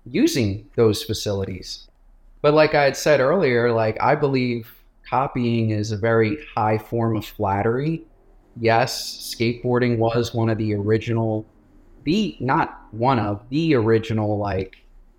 using 0.07 0.69
those 0.75 1.05
facilities. 1.05 1.87
But 2.43 2.55
like 2.55 2.75
I 2.75 2.83
had 2.83 2.97
said 2.97 3.21
earlier, 3.21 3.71
like 3.71 3.97
I 4.01 4.17
believe 4.17 4.75
copying 5.11 5.71
is 5.71 5.91
a 5.91 5.97
very 5.97 6.39
high 6.55 6.79
form 6.79 7.17
of 7.17 7.27
flattery. 7.27 8.05
Yes, 8.57 9.35
skateboarding 9.37 9.99
was 9.99 10.33
one 10.33 10.49
of 10.49 10.59
the 10.59 10.75
original, 10.75 11.45
the 12.05 12.37
not 12.39 12.83
one 12.93 13.19
of 13.19 13.43
the 13.51 13.75
original 13.75 14.39
like 14.39 14.77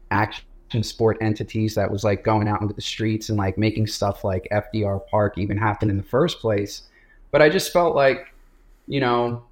action 0.09 0.43
sport 0.81 1.17
entities 1.19 1.75
that 1.75 1.91
was 1.91 2.05
like 2.05 2.23
going 2.23 2.47
out 2.47 2.61
into 2.61 2.73
the 2.73 2.81
streets 2.81 3.27
and 3.29 3.37
like 3.37 3.57
making 3.57 3.87
stuff 3.87 4.23
like 4.23 4.47
FDR 4.51 5.05
Park 5.07 5.37
even 5.37 5.57
happen 5.57 5.89
in 5.89 5.97
the 5.97 6.03
first 6.03 6.39
place. 6.39 6.83
But 7.31 7.41
I 7.41 7.49
just 7.49 7.73
felt 7.73 7.95
like, 7.95 8.33
you 8.87 9.01
know, 9.01 9.43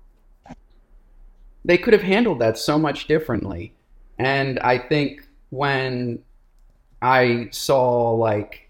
they 1.66 1.78
could 1.78 1.94
have 1.94 2.02
handled 2.02 2.40
that 2.40 2.58
so 2.58 2.80
much 2.80 3.08
differently. 3.08 3.74
And 4.18 4.60
I 4.60 4.78
think 4.78 5.28
when 5.50 6.20
I 7.02 7.50
saw 7.52 8.12
like 8.12 8.69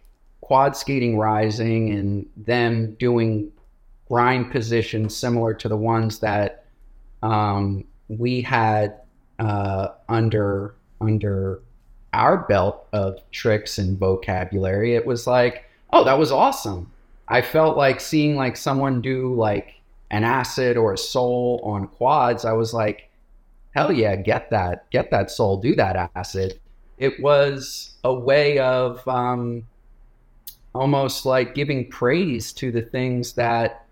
quad 0.50 0.76
skating 0.76 1.16
rising 1.16 1.92
and 1.92 2.26
them 2.36 2.96
doing 2.96 3.52
grind 4.08 4.50
positions 4.50 5.16
similar 5.16 5.54
to 5.54 5.70
the 5.70 5.78
ones 5.78 6.18
that 6.18 6.66
um, 7.22 7.86
we 8.08 8.42
had 8.42 8.96
uh, 9.38 9.90
under 10.10 10.74
under 11.02 11.62
our 12.14 12.36
belt 12.48 12.88
of 12.94 13.20
tricks 13.30 13.78
and 13.78 14.00
vocabulary, 14.00 14.96
it 14.96 15.06
was 15.06 15.28
like, 15.28 15.66
oh, 15.94 16.04
that 16.04 16.18
was 16.18 16.32
awesome. 16.32 16.92
I 17.28 17.44
felt 17.44 17.78
like 17.78 18.00
seeing 18.00 18.36
like 18.36 18.58
someone 18.58 19.02
do 19.02 19.36
like 19.36 19.76
an 20.10 20.24
acid 20.24 20.78
or 20.78 20.94
a 20.94 20.98
soul 20.98 21.62
on 21.64 21.86
quads. 21.90 22.44
I 22.44 22.54
was 22.54 22.74
like, 22.74 23.12
hell 23.76 23.92
yeah, 23.92 24.16
get 24.16 24.50
that, 24.50 24.90
get 24.90 25.12
that 25.12 25.30
soul, 25.30 25.58
do 25.58 25.76
that 25.76 26.10
acid. 26.16 26.60
It 26.98 27.22
was 27.22 27.94
a 28.04 28.12
way 28.12 28.58
of 28.58 29.08
um, 29.08 29.68
almost 30.80 31.26
like 31.26 31.56
giving 31.56 31.90
praise 31.90 32.54
to 32.54 32.72
the 32.72 32.82
things 32.82 33.34
that 33.34 33.86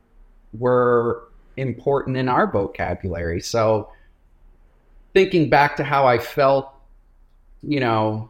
were 0.58 1.28
important 1.58 2.16
in 2.16 2.30
our 2.30 2.50
vocabulary. 2.50 3.42
So 3.42 3.92
thinking 5.14 5.50
back 5.50 5.76
to 5.76 5.84
how 5.84 6.08
I 6.08 6.18
felt, 6.18 6.74
you 7.62 7.82
know, 7.82 8.30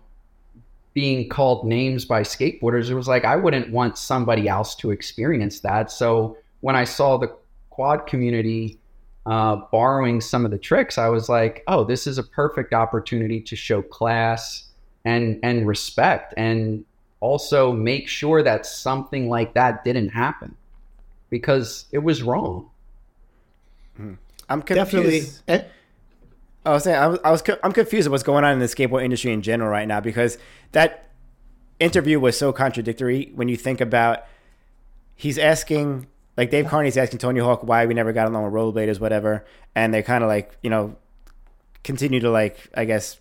being 0.96 1.30
called 1.30 1.67
names 1.67 2.04
by 2.04 2.24
skateboarders, 2.24 2.89
it 2.89 2.96
was 2.96 3.08
like 3.08 3.26
I 3.26 3.36
wouldn't 3.36 3.72
want 3.72 3.96
somebody 3.96 4.48
else 4.48 4.74
to 4.78 4.89
experience 4.89 5.60
that. 5.60 5.91
So 5.91 6.36
when 6.62 6.76
I 6.76 6.84
saw 6.84 7.17
the 7.17 7.32
quad 7.70 8.08
community 8.08 8.80
uh, 9.28 9.58
borrowing 9.72 10.20
some 10.20 10.46
of 10.46 10.50
the 10.50 10.58
tricks, 10.58 10.98
I 10.98 11.10
was 11.10 11.30
like, 11.30 11.63
oh, 11.67 11.84
this 11.84 12.08
is 12.08 12.17
a 12.17 12.24
perfect 12.24 12.74
opportunity 12.74 13.39
to 13.41 13.56
show 13.56 13.84
class 13.84 14.63
and 15.06 15.39
and 15.43 15.67
respect 15.67 16.34
and 16.38 16.84
also 17.19 17.71
make 17.71 18.08
sure 18.08 18.43
that 18.43 18.65
something 18.65 19.30
like 19.30 19.53
that 19.53 19.84
didn't 19.84 20.10
happen 20.10 20.56
because 21.30 21.86
it 21.91 21.99
was 21.99 22.23
wrong. 22.23 22.69
Hmm. 23.95 24.13
I'm 24.49 24.62
confused. 24.62 25.45
Definitely. 25.45 25.71
I 26.65 26.71
was 26.71 26.84
saying 26.84 26.97
I 26.97 27.08
was, 27.08 27.19
I 27.23 27.32
was 27.32 27.43
I'm 27.63 27.71
confused 27.71 28.08
at 28.08 28.12
what's 28.12 28.23
going 28.23 28.43
on 28.43 28.51
in 28.51 28.60
the 28.60 28.65
skateboard 28.65 29.03
industry 29.03 29.32
in 29.32 29.41
general 29.41 29.69
right 29.69 29.88
now 29.88 30.01
because 30.01 30.38
that 30.73 31.10
interview 31.80 32.19
was 32.19 32.38
so 32.38 32.51
contradictory 32.51 33.32
when 33.36 33.47
you 33.47 33.56
think 33.56 33.80
about 33.80 34.25
he's 35.15 35.38
asking 35.38 36.08
like 36.36 36.49
Dave 36.49 36.67
Carnie's 36.67 36.97
asking 36.97 37.19
Tony 37.19 37.39
Hawk 37.39 37.63
why 37.63 37.86
we 37.86 37.93
never 37.93 38.12
got 38.12 38.27
along 38.27 38.43
with 38.43 38.53
rollerbladers 38.53 38.99
whatever 38.99 39.45
and 39.75 39.93
they 39.93 40.03
kind 40.03 40.23
of 40.25 40.27
like 40.27 40.58
you 40.62 40.69
know 40.69 40.97
continue 41.86 42.19
to 42.19 42.30
like 42.30 42.58
I 42.75 42.84
guess 42.84 43.17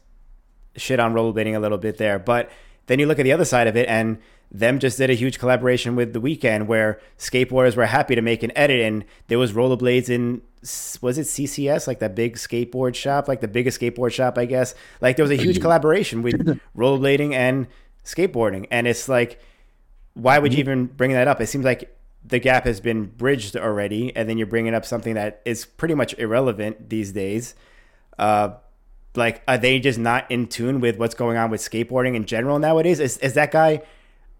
shit 0.74 0.98
on 0.98 1.14
rollerblading 1.14 1.54
a 1.54 1.60
little 1.60 1.78
bit 1.78 1.98
there 1.98 2.18
but 2.18 2.50
then 2.86 2.98
you 2.98 3.06
look 3.06 3.18
at 3.18 3.24
the 3.24 3.32
other 3.32 3.44
side 3.44 3.66
of 3.66 3.76
it 3.76 3.88
and 3.88 4.18
them 4.50 4.78
just 4.78 4.98
did 4.98 5.10
a 5.10 5.14
huge 5.14 5.38
collaboration 5.38 5.96
with 5.96 6.12
the 6.12 6.20
Weekend, 6.20 6.68
where 6.68 7.00
skateboarders 7.18 7.76
were 7.76 7.86
happy 7.86 8.14
to 8.14 8.22
make 8.22 8.42
an 8.42 8.52
edit 8.56 8.80
and 8.80 9.04
there 9.28 9.38
was 9.38 9.52
rollerblades 9.52 10.08
in 10.08 10.42
was 11.00 11.16
it 11.16 11.26
CCS 11.26 11.86
like 11.86 12.00
that 12.00 12.16
big 12.16 12.34
skateboard 12.34 12.96
shop 12.96 13.28
like 13.28 13.40
the 13.40 13.46
biggest 13.46 13.80
skateboard 13.80 14.12
shop 14.12 14.36
I 14.36 14.46
guess. 14.46 14.74
Like 15.00 15.16
there 15.16 15.22
was 15.22 15.30
a 15.30 15.36
huge 15.36 15.60
collaboration 15.60 16.22
with 16.22 16.34
rollerblading 16.76 17.34
and 17.34 17.68
skateboarding 18.04 18.66
and 18.70 18.88
it's 18.88 19.08
like 19.08 19.40
why 20.14 20.38
would 20.38 20.54
you 20.54 20.60
even 20.60 20.86
bring 20.86 21.12
that 21.12 21.28
up? 21.28 21.40
It 21.40 21.46
seems 21.46 21.64
like 21.64 21.94
the 22.24 22.38
gap 22.38 22.64
has 22.64 22.80
been 22.80 23.04
bridged 23.04 23.56
already 23.56 24.16
and 24.16 24.28
then 24.28 24.38
you're 24.38 24.46
bringing 24.46 24.74
up 24.74 24.84
something 24.84 25.14
that 25.14 25.42
is 25.44 25.66
pretty 25.66 25.94
much 25.94 26.14
irrelevant 26.18 26.88
these 26.88 27.12
days. 27.12 27.54
Uh, 28.18 28.54
like 29.16 29.42
are 29.48 29.58
they 29.58 29.78
just 29.78 29.98
not 29.98 30.30
in 30.30 30.46
tune 30.46 30.80
with 30.80 30.98
what's 30.98 31.14
going 31.14 31.36
on 31.36 31.50
with 31.50 31.60
skateboarding 31.60 32.14
in 32.14 32.24
general 32.24 32.58
nowadays 32.58 33.00
is, 33.00 33.18
is 33.18 33.34
that 33.34 33.50
guy 33.50 33.82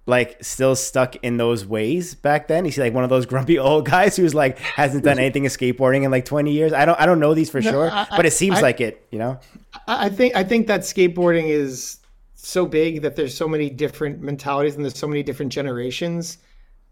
like 0.07 0.43
still 0.43 0.77
stuck 0.77 1.17
in 1.17 1.37
those 1.37 1.67
ways 1.67 2.15
back 2.15 2.47
then? 2.49 2.65
Is 2.65 2.77
he 2.77 2.81
like 2.81 2.95
one 2.95 3.05
of 3.05 3.11
those 3.11 3.27
grumpy 3.33 3.59
old 3.59 3.87
guys 3.87 4.17
who's 4.17 4.35
like 4.35 4.59
hasn't 4.59 5.05
done 5.05 5.19
anything 5.19 5.45
in 5.45 5.51
skateboarding 5.51 6.05
in 6.05 6.11
like 6.11 6.25
20 6.25 6.53
years? 6.53 6.73
I 6.73 6.85
don't 6.85 6.99
I 7.01 7.07
don't 7.07 7.21
know 7.21 7.35
these 7.35 7.51
for 7.51 7.61
no, 7.61 7.71
sure, 7.71 7.91
I, 7.91 8.07
but 8.17 8.25
it 8.25 8.33
seems 8.33 8.59
I, 8.59 8.61
like 8.63 8.81
it, 8.81 9.07
you 9.11 9.19
know. 9.19 9.41
I 9.87 10.09
think 10.09 10.37
I 10.37 10.45
think 10.45 10.69
that 10.69 10.81
skateboarding 10.83 11.49
is 11.49 11.99
so 12.35 12.65
big 12.65 13.03
that 13.03 13.17
there's 13.17 13.37
so 13.37 13.49
many 13.49 13.69
different 13.69 14.21
mentalities 14.21 14.77
and 14.77 14.85
there's 14.85 14.99
so 14.99 15.09
many 15.09 15.23
different 15.23 15.53
generations 15.53 16.39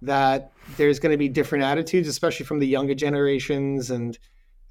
that 0.03 0.53
there's 0.77 0.99
going 0.99 1.13
to 1.13 1.19
be 1.19 1.29
different 1.29 1.65
attitudes, 1.65 2.09
especially 2.09 2.45
from 2.45 2.59
the 2.59 2.67
younger 2.67 2.95
generations 2.95 3.91
and 3.91 4.19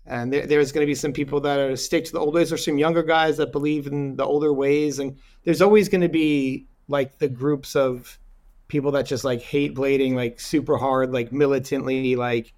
and 0.05 0.33
there, 0.33 0.45
there's 0.45 0.71
going 0.71 0.85
to 0.85 0.89
be 0.89 0.95
some 0.95 1.13
people 1.13 1.39
that 1.41 1.59
are 1.59 1.75
stick 1.75 2.05
to 2.05 2.11
the 2.11 2.19
old 2.19 2.33
ways 2.33 2.51
or 2.51 2.57
some 2.57 2.77
younger 2.77 3.03
guys 3.03 3.37
that 3.37 3.51
believe 3.51 3.87
in 3.87 4.15
the 4.15 4.25
older 4.25 4.51
ways 4.51 4.99
and 4.99 5.17
there's 5.43 5.61
always 5.61 5.89
going 5.89 6.01
to 6.01 6.09
be 6.09 6.65
like 6.87 7.17
the 7.19 7.29
groups 7.29 7.75
of 7.75 8.19
people 8.67 8.91
that 8.91 9.05
just 9.05 9.23
like 9.23 9.41
hate 9.41 9.75
blading 9.75 10.15
like 10.15 10.39
super 10.39 10.77
hard, 10.77 11.11
like 11.11 11.31
militantly, 11.31 12.15
like 12.15 12.53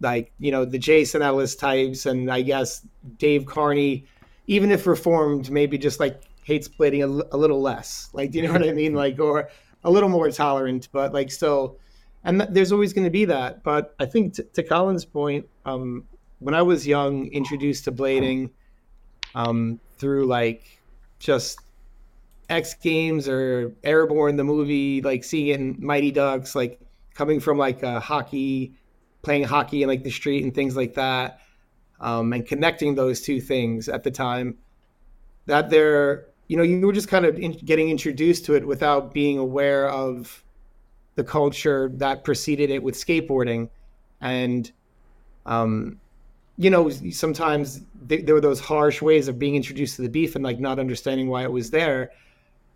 like 0.00 0.32
you 0.38 0.52
know 0.52 0.64
the 0.64 0.78
Jason 0.78 1.22
Ellis 1.22 1.56
types, 1.56 2.06
and 2.06 2.30
I 2.30 2.42
guess 2.42 2.86
Dave 3.16 3.44
Carnie, 3.44 4.04
even 4.46 4.70
if 4.70 4.86
reformed, 4.86 5.50
maybe 5.50 5.76
just 5.78 6.00
like 6.00 6.22
hates 6.44 6.68
blading 6.68 7.02
a, 7.02 7.34
a 7.34 7.36
little 7.36 7.60
less. 7.60 8.10
Like, 8.12 8.30
do 8.30 8.38
you 8.38 8.46
know 8.46 8.52
what 8.52 8.62
I 8.62 8.72
mean? 8.72 8.94
Like, 9.04 9.18
or 9.18 9.50
a 9.84 9.90
little 9.90 10.08
more 10.08 10.30
tolerant, 10.30 10.88
but 10.92 11.12
like 11.12 11.30
still, 11.30 11.78
and 12.24 12.40
th- 12.40 12.50
there's 12.52 12.72
always 12.72 12.92
going 12.92 13.04
to 13.04 13.10
be 13.10 13.24
that. 13.26 13.62
But 13.62 13.94
I 13.98 14.06
think 14.06 14.34
t- 14.34 14.44
to 14.52 14.62
Colin's 14.62 15.04
point, 15.04 15.46
um, 15.64 16.04
when 16.40 16.54
I 16.54 16.62
was 16.62 16.86
young, 16.86 17.26
introduced 17.28 17.84
to 17.84 17.92
blading 17.92 18.50
um, 19.34 19.80
through 19.98 20.26
like 20.26 20.80
just 21.18 21.60
X 22.48 22.74
Games 22.74 23.28
or 23.28 23.74
Airborne, 23.84 24.36
the 24.36 24.44
movie, 24.44 25.02
like 25.02 25.24
seeing 25.24 25.76
Mighty 25.78 26.10
Ducks, 26.10 26.54
like 26.54 26.80
coming 27.14 27.40
from 27.40 27.58
like 27.58 27.82
hockey, 27.82 28.72
playing 29.22 29.44
hockey 29.44 29.82
in 29.82 29.88
like 29.88 30.04
the 30.04 30.10
street 30.10 30.44
and 30.44 30.54
things 30.54 30.76
like 30.76 30.94
that, 30.94 31.40
um, 32.00 32.32
and 32.32 32.46
connecting 32.46 32.94
those 32.94 33.20
two 33.20 33.40
things 33.40 33.88
at 33.88 34.04
the 34.04 34.10
time. 34.10 34.56
That 35.46 35.70
they're, 35.70 36.26
you 36.46 36.56
know, 36.56 36.62
you 36.62 36.86
were 36.86 36.92
just 36.92 37.08
kind 37.08 37.24
of 37.24 37.38
in, 37.38 37.52
getting 37.52 37.90
introduced 37.90 38.44
to 38.46 38.54
it 38.54 38.66
without 38.66 39.12
being 39.12 39.38
aware 39.38 39.88
of 39.88 40.44
the 41.16 41.24
culture 41.24 41.90
that 41.94 42.22
preceded 42.22 42.70
it 42.70 42.82
with 42.82 42.94
skateboarding, 42.94 43.70
and, 44.20 44.70
um, 45.46 45.98
you 46.58 46.70
know, 46.70 46.90
sometimes 46.90 47.82
there 48.02 48.34
were 48.34 48.40
those 48.40 48.58
harsh 48.58 49.00
ways 49.00 49.28
of 49.28 49.38
being 49.38 49.54
introduced 49.54 49.96
to 49.96 50.02
the 50.02 50.08
beef 50.08 50.34
and 50.34 50.44
like 50.44 50.58
not 50.58 50.78
understanding 50.78 51.28
why 51.28 51.44
it 51.44 51.52
was 51.52 51.70
there. 51.70 52.10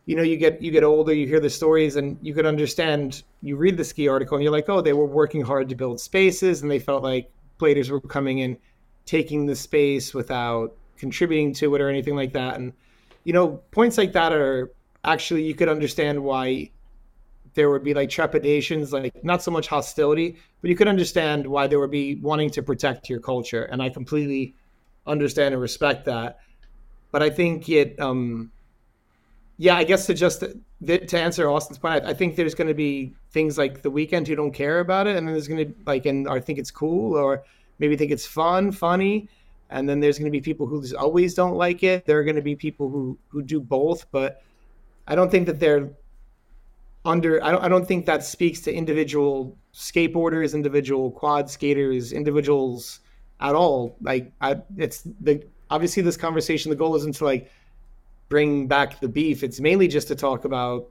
You 0.07 0.17
know 0.17 0.23
you 0.23 0.37
get 0.37 0.61
you 0.61 0.73
get 0.73 0.83
older 0.83 1.13
you 1.13 1.29
hear 1.29 1.39
the 1.39 1.51
stories 1.51 1.95
and 1.95 2.19
you 2.23 2.35
could 2.35 2.45
understand 2.45 3.23
you 3.41 3.57
read 3.57 3.77
the 3.77 3.85
ski 3.85 4.09
article 4.09 4.37
and 4.37 4.43
you're 4.43 4.53
like 4.53 4.69
oh 4.69 4.81
they 4.81 4.93
were 4.93 5.07
working 5.07 5.43
hard 5.43 5.69
to 5.69 5.77
build 5.77 6.01
spaces 6.01 6.63
and 6.63 6.69
they 6.69 6.81
felt 6.81 7.05
like 7.05 7.31
bladers 7.61 7.89
were 7.89 8.01
coming 8.01 8.39
in 8.39 8.59
taking 9.07 9.47
the 9.47 9.55
space 9.55 10.13
without 10.13 10.75
contributing 10.97 11.55
to 11.55 11.73
it 11.77 11.81
or 11.81 11.89
anything 11.89 12.17
like 12.17 12.33
that. 12.33 12.57
And 12.57 12.73
you 13.23 13.33
know 13.33 13.61
points 13.71 13.97
like 13.97 14.13
that 14.15 14.33
are 14.33 14.73
actually 15.05 15.45
you 15.45 15.55
could 15.55 15.69
understand 15.69 16.21
why 16.21 16.71
there 17.55 17.71
would 17.71 17.85
be 17.85 17.95
like 17.95 18.11
trepidations 18.11 18.93
like 18.93 19.25
not 19.25 19.43
so 19.43 19.51
much 19.51 19.67
hostility 19.67 20.37
but 20.61 20.71
you 20.71 20.77
could 20.77 20.89
understand 20.89 21.47
why 21.47 21.67
there 21.67 21.79
would 21.79 21.91
be 21.91 22.17
wanting 22.17 22.51
to 22.51 22.63
protect 22.63 23.09
your 23.09 23.21
culture 23.21 23.65
and 23.65 23.83
i 23.83 23.89
completely 23.89 24.55
understand 25.07 25.53
and 25.55 25.61
respect 25.63 26.05
that 26.05 26.39
but 27.11 27.23
i 27.23 27.31
think 27.31 27.69
it 27.69 27.99
um 28.01 28.51
yeah, 29.63 29.77
I 29.77 29.85
guess 29.85 30.07
to 30.07 30.15
just 30.15 30.41
to 30.41 31.19
answer 31.19 31.49
Austin's 31.49 31.79
point, 31.79 32.05
I, 32.05 32.15
think 32.15 32.35
there's 32.35 32.55
going 32.55 32.67
to 32.67 32.75
be 32.75 33.15
things 33.31 33.57
like 33.57 33.83
the 33.83 33.91
weekend 33.91 34.27
who 34.27 34.35
don't 34.35 34.51
care 34.53 34.81
about 34.81 35.07
it, 35.07 35.17
and 35.17 35.25
then 35.25 35.35
there's 35.35 35.47
going 35.47 35.67
to 35.67 35.75
like 35.87 36.05
and 36.07 36.27
or 36.27 36.41
think 36.41 36.59
it's 36.59 36.73
cool, 36.73 37.17
or 37.17 37.45
maybe 37.79 37.97
think 37.97 38.11
it's 38.11 38.27
fun, 38.27 38.73
funny, 38.73 39.29
and 39.71 39.89
then 39.89 40.01
there's 40.01 40.19
going 40.19 40.27
to 40.27 40.33
be 40.33 40.41
people 40.41 40.67
who 40.67 40.85
always 40.97 41.35
don't 41.35 41.55
like 41.55 41.85
it. 41.85 42.07
There 42.07 42.19
are 42.19 42.25
going 42.25 42.35
to 42.37 42.43
be 42.43 42.57
people 42.57 42.89
who 42.89 43.17
who 43.29 43.41
do 43.41 43.61
both, 43.61 44.11
but 44.11 44.43
I 45.07 45.15
don't 45.15 45.31
think 45.31 45.47
that 45.47 45.61
they're 45.61 45.91
under. 47.05 47.43
I 47.45 47.53
don't. 47.53 47.65
I 47.65 47.69
don't 47.69 47.87
think 47.87 48.07
that 48.07 48.25
speaks 48.25 48.61
to 48.63 48.73
individual 48.73 49.57
skateboarders, 49.75 50.55
individual 50.55 51.11
quad 51.11 51.51
skaters, 51.51 52.13
individuals 52.13 53.01
at 53.41 53.55
all. 53.55 53.97
Like, 54.01 54.33
I, 54.41 54.57
it's 54.77 55.03
the 55.21 55.43
obviously 55.71 56.03
this 56.03 56.17
conversation. 56.17 56.71
The 56.71 56.77
goal 56.77 56.95
isn't 56.97 57.17
to 57.17 57.25
like 57.25 57.51
bring 58.29 58.67
back 58.67 59.01
the 59.01 59.09
beef. 59.09 59.43
It's 59.43 59.61
mainly 59.61 59.89
just 59.89 60.09
to 60.09 60.15
talk 60.15 60.45
about 60.45 60.89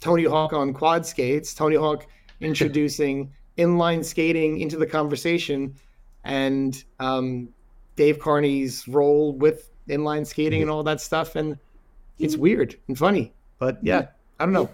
Tony 0.00 0.24
Hawk 0.24 0.52
on 0.52 0.72
quad 0.72 1.04
skates, 1.06 1.54
Tony 1.54 1.76
Hawk 1.76 2.06
introducing 2.40 3.32
inline 3.58 4.04
skating 4.04 4.58
into 4.60 4.76
the 4.76 4.86
conversation, 4.86 5.74
and 6.24 6.82
um, 7.00 7.48
Dave 7.96 8.18
Carnie's 8.18 8.86
role 8.88 9.32
with 9.32 9.70
inline 9.88 10.26
skating 10.26 10.62
and 10.62 10.70
all 10.70 10.82
that 10.82 11.00
stuff. 11.00 11.36
And 11.36 11.58
it's 12.18 12.36
weird 12.36 12.76
and 12.88 12.96
funny, 12.96 13.32
but 13.58 13.78
yeah, 13.82 14.06
I 14.38 14.44
don't 14.44 14.52
know. 14.52 14.70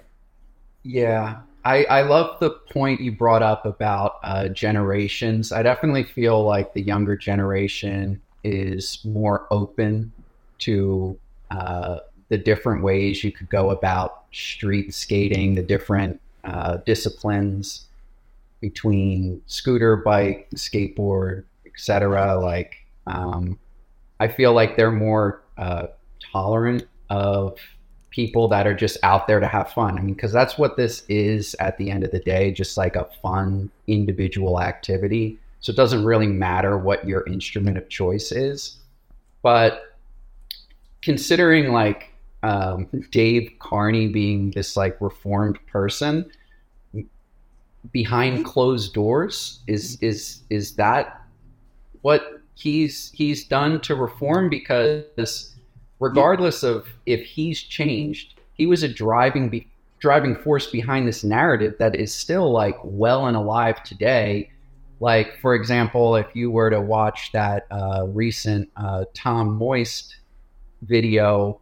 Yeah, 0.88 1.40
I, 1.66 1.84
I 1.84 2.00
love 2.00 2.40
the 2.40 2.48
point 2.48 3.02
you 3.02 3.12
brought 3.12 3.42
up 3.42 3.66
about 3.66 4.20
uh, 4.22 4.48
generations. 4.48 5.52
I 5.52 5.62
definitely 5.62 6.04
feel 6.04 6.42
like 6.42 6.72
the 6.72 6.80
younger 6.80 7.14
generation 7.14 8.22
is 8.42 8.98
more 9.04 9.46
open 9.50 10.10
to 10.60 11.18
uh, 11.50 11.98
the 12.30 12.38
different 12.38 12.82
ways 12.82 13.22
you 13.22 13.30
could 13.30 13.50
go 13.50 13.68
about 13.68 14.24
street 14.32 14.94
skating, 14.94 15.54
the 15.54 15.62
different 15.62 16.18
uh, 16.44 16.78
disciplines 16.86 17.88
between 18.62 19.42
scooter, 19.44 19.94
bike, 19.94 20.48
skateboard, 20.54 21.44
etc. 21.66 22.40
Like, 22.40 22.76
um, 23.06 23.58
I 24.20 24.28
feel 24.28 24.54
like 24.54 24.78
they're 24.78 24.90
more 24.90 25.42
uh, 25.58 25.88
tolerant 26.32 26.88
of 27.10 27.58
people 28.10 28.48
that 28.48 28.66
are 28.66 28.74
just 28.74 28.96
out 29.02 29.26
there 29.26 29.40
to 29.40 29.46
have 29.46 29.70
fun. 29.72 29.98
I 29.98 30.02
mean, 30.02 30.14
because 30.14 30.32
that's 30.32 30.56
what 30.56 30.76
this 30.76 31.04
is 31.08 31.54
at 31.60 31.76
the 31.78 31.90
end 31.90 32.04
of 32.04 32.10
the 32.10 32.20
day, 32.20 32.50
just 32.50 32.76
like 32.76 32.96
a 32.96 33.08
fun 33.22 33.70
individual 33.86 34.60
activity. 34.60 35.38
So 35.60 35.72
it 35.72 35.76
doesn't 35.76 36.04
really 36.04 36.26
matter 36.26 36.78
what 36.78 37.06
your 37.06 37.26
instrument 37.26 37.76
of 37.76 37.88
choice 37.88 38.32
is. 38.32 38.76
But 39.42 39.96
considering 41.02 41.72
like 41.72 42.12
um, 42.42 42.86
Dave 43.10 43.52
Carnie 43.58 44.12
being 44.12 44.52
this 44.52 44.76
like 44.76 45.00
reformed 45.00 45.58
person 45.66 46.30
behind 47.92 48.36
mm-hmm. 48.36 48.44
closed 48.44 48.94
doors, 48.94 49.60
is 49.66 49.98
is 50.00 50.42
is 50.50 50.74
that 50.76 51.22
what 52.02 52.40
he's 52.54 53.10
he's 53.12 53.44
done 53.44 53.80
to 53.82 53.94
reform? 53.94 54.48
Because 54.48 55.54
regardless 56.00 56.62
of 56.62 56.88
if 57.06 57.24
he's 57.24 57.62
changed, 57.62 58.34
he 58.54 58.66
was 58.66 58.82
a 58.82 58.88
driving 58.88 59.48
be- 59.48 59.68
driving 60.00 60.36
force 60.36 60.66
behind 60.68 61.08
this 61.08 61.24
narrative 61.24 61.74
that 61.78 61.96
is 61.96 62.14
still 62.14 62.52
like 62.52 62.76
well 62.84 63.26
and 63.26 63.36
alive 63.36 63.82
today. 63.82 64.50
Like, 65.00 65.38
for 65.40 65.54
example, 65.54 66.16
if 66.16 66.26
you 66.34 66.50
were 66.50 66.70
to 66.70 66.80
watch 66.80 67.30
that 67.32 67.66
uh, 67.70 68.06
recent 68.08 68.68
uh, 68.76 69.04
Tom 69.14 69.56
Moist 69.56 70.16
video 70.82 71.60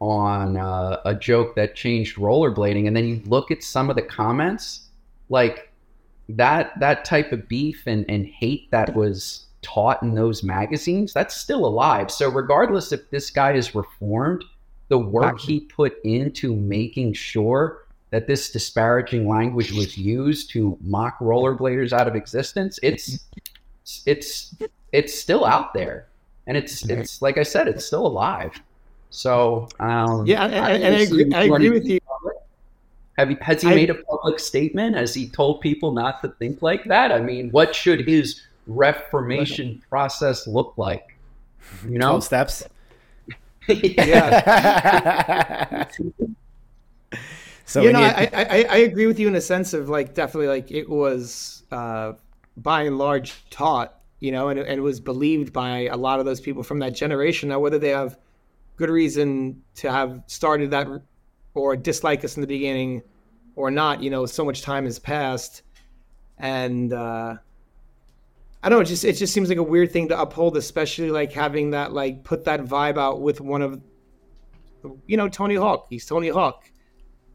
on 0.00 0.56
uh, 0.56 1.00
a 1.04 1.14
joke 1.14 1.54
that 1.56 1.74
changed 1.74 2.16
rollerblading, 2.16 2.86
and 2.86 2.96
then 2.96 3.06
you 3.06 3.22
look 3.26 3.50
at 3.50 3.62
some 3.62 3.90
of 3.90 3.96
the 3.96 4.02
comments, 4.02 4.88
like 5.28 5.72
that 6.28 6.78
that 6.80 7.04
type 7.04 7.32
of 7.32 7.48
beef 7.48 7.82
and, 7.86 8.04
and 8.08 8.26
hate 8.26 8.70
that 8.70 8.94
was 8.94 9.43
taught 9.64 10.02
in 10.02 10.14
those 10.14 10.44
magazines, 10.44 11.12
that's 11.12 11.36
still 11.36 11.66
alive. 11.66 12.10
So 12.10 12.28
regardless 12.28 12.92
if 12.92 13.10
this 13.10 13.30
guy 13.30 13.54
is 13.54 13.74
reformed, 13.74 14.44
the 14.88 14.98
work 14.98 15.40
he 15.40 15.60
put 15.60 15.96
into 16.04 16.54
making 16.54 17.14
sure 17.14 17.86
that 18.10 18.28
this 18.28 18.50
disparaging 18.50 19.28
language 19.28 19.72
was 19.72 19.98
used 19.98 20.50
to 20.50 20.78
mock 20.82 21.18
rollerbladers 21.18 21.92
out 21.92 22.06
of 22.06 22.14
existence, 22.14 22.78
it's 22.82 23.18
it's 24.06 24.54
it's 24.92 25.18
still 25.18 25.44
out 25.44 25.74
there, 25.74 26.06
and 26.46 26.56
it's 26.56 26.88
it's 26.88 27.20
like 27.20 27.38
I 27.38 27.42
said, 27.42 27.66
it's 27.66 27.84
still 27.84 28.06
alive. 28.06 28.52
So 29.10 29.68
um, 29.80 30.26
yeah, 30.26 30.44
and, 30.44 30.54
and, 30.54 30.84
and 30.84 30.96
I, 30.96 31.00
agree, 31.00 31.32
I 31.34 31.42
agree 31.44 31.70
with 31.70 31.86
you. 31.86 31.98
Have 33.18 33.28
he, 33.28 33.36
has 33.40 33.62
he 33.62 33.68
I, 33.68 33.74
made 33.74 33.90
a 33.90 33.94
public 33.94 34.38
statement? 34.40 34.96
Has 34.96 35.14
he 35.14 35.28
told 35.28 35.60
people 35.60 35.92
not 35.92 36.20
to 36.22 36.28
think 36.28 36.62
like 36.62 36.84
that? 36.84 37.12
I 37.12 37.20
mean, 37.20 37.50
what 37.50 37.74
should 37.74 38.06
his 38.06 38.42
reformation 38.66 39.82
process 39.88 40.46
look 40.46 40.74
like? 40.76 41.16
You 41.88 41.98
know, 41.98 42.20
steps. 42.20 42.64
yeah. 43.68 44.66
So 47.66 47.82
you 47.82 47.92
know, 47.92 48.00
I, 48.00 48.28
I, 48.32 48.66
I 48.70 48.76
agree 48.78 49.06
with 49.06 49.18
you 49.18 49.26
in 49.26 49.34
a 49.34 49.40
sense 49.40 49.72
of 49.72 49.88
like 49.88 50.14
definitely 50.14 50.48
like 50.48 50.70
it 50.70 50.88
was 50.88 51.62
uh, 51.72 52.12
by 52.56 52.82
and 52.82 52.98
large 52.98 53.48
taught, 53.50 53.98
you 54.20 54.32
know, 54.32 54.48
and, 54.48 54.58
and 54.58 54.78
it 54.78 54.82
was 54.82 55.00
believed 55.00 55.52
by 55.52 55.86
a 55.86 55.96
lot 55.96 56.20
of 56.20 56.26
those 56.26 56.40
people 56.40 56.62
from 56.62 56.78
that 56.80 56.94
generation. 56.94 57.48
Now, 57.48 57.60
whether 57.60 57.78
they 57.78 57.88
have 57.88 58.18
good 58.76 58.90
reason 58.90 59.62
to 59.76 59.90
have 59.90 60.22
started 60.26 60.70
that 60.72 60.86
or 61.54 61.76
dislike 61.76 62.24
us 62.24 62.36
in 62.36 62.42
the 62.42 62.46
beginning 62.46 63.02
or 63.56 63.70
not, 63.70 64.02
you 64.02 64.10
know, 64.10 64.26
so 64.26 64.44
much 64.44 64.62
time 64.62 64.84
has 64.84 64.98
passed, 64.98 65.62
and 66.38 66.92
uh, 66.92 67.36
I 68.64 68.68
don't 68.68 68.78
know. 68.78 68.82
It 68.82 68.86
just 68.86 69.04
it 69.04 69.12
just 69.12 69.32
seems 69.32 69.48
like 69.48 69.58
a 69.58 69.62
weird 69.62 69.92
thing 69.92 70.08
to 70.08 70.20
uphold, 70.20 70.56
especially 70.56 71.10
like 71.10 71.32
having 71.32 71.70
that 71.70 71.92
like 71.92 72.24
put 72.24 72.44
that 72.46 72.64
vibe 72.64 72.98
out 72.98 73.20
with 73.20 73.40
one 73.40 73.62
of, 73.62 73.80
you 75.06 75.16
know, 75.16 75.28
Tony 75.28 75.54
Hawk. 75.54 75.86
He's 75.90 76.06
Tony 76.06 76.28
Hawk 76.28 76.64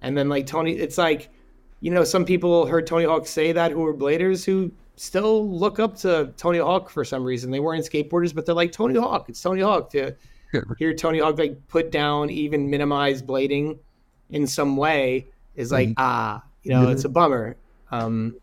and 0.01 0.17
then 0.17 0.29
like 0.29 0.45
Tony, 0.45 0.73
it's 0.73 0.97
like, 0.97 1.29
you 1.81 1.91
know, 1.91 2.03
some 2.03 2.25
people 2.25 2.65
heard 2.65 2.87
Tony 2.87 3.05
Hawk 3.05 3.27
say 3.27 3.51
that 3.51 3.71
who 3.71 3.79
were 3.79 3.93
bladers 3.93 4.43
who 4.45 4.71
still 4.95 5.49
look 5.49 5.79
up 5.79 5.95
to 5.97 6.33
Tony 6.37 6.59
Hawk 6.59 6.89
for 6.89 7.05
some 7.05 7.23
reason. 7.23 7.51
They 7.51 7.59
weren't 7.59 7.85
skateboarders, 7.85 8.33
but 8.33 8.45
they're 8.45 8.55
like 8.55 8.71
Tony 8.71 8.99
Hawk. 8.99 9.29
It's 9.29 9.41
Tony 9.41 9.61
Hawk 9.61 9.89
to 9.91 10.15
hear 10.77 10.93
Tony 10.93 11.19
Hawk 11.19 11.37
like 11.37 11.67
put 11.67 11.91
down, 11.91 12.29
even 12.29 12.69
minimize 12.69 13.21
blading 13.21 13.79
in 14.29 14.45
some 14.45 14.77
way 14.77 15.27
is 15.55 15.71
like 15.71 15.89
mm-hmm. 15.89 16.03
ah, 16.03 16.43
you 16.63 16.71
know, 16.71 16.89
it's 16.89 17.05
a 17.05 17.09
bummer. 17.09 17.55
Um, 17.91 18.35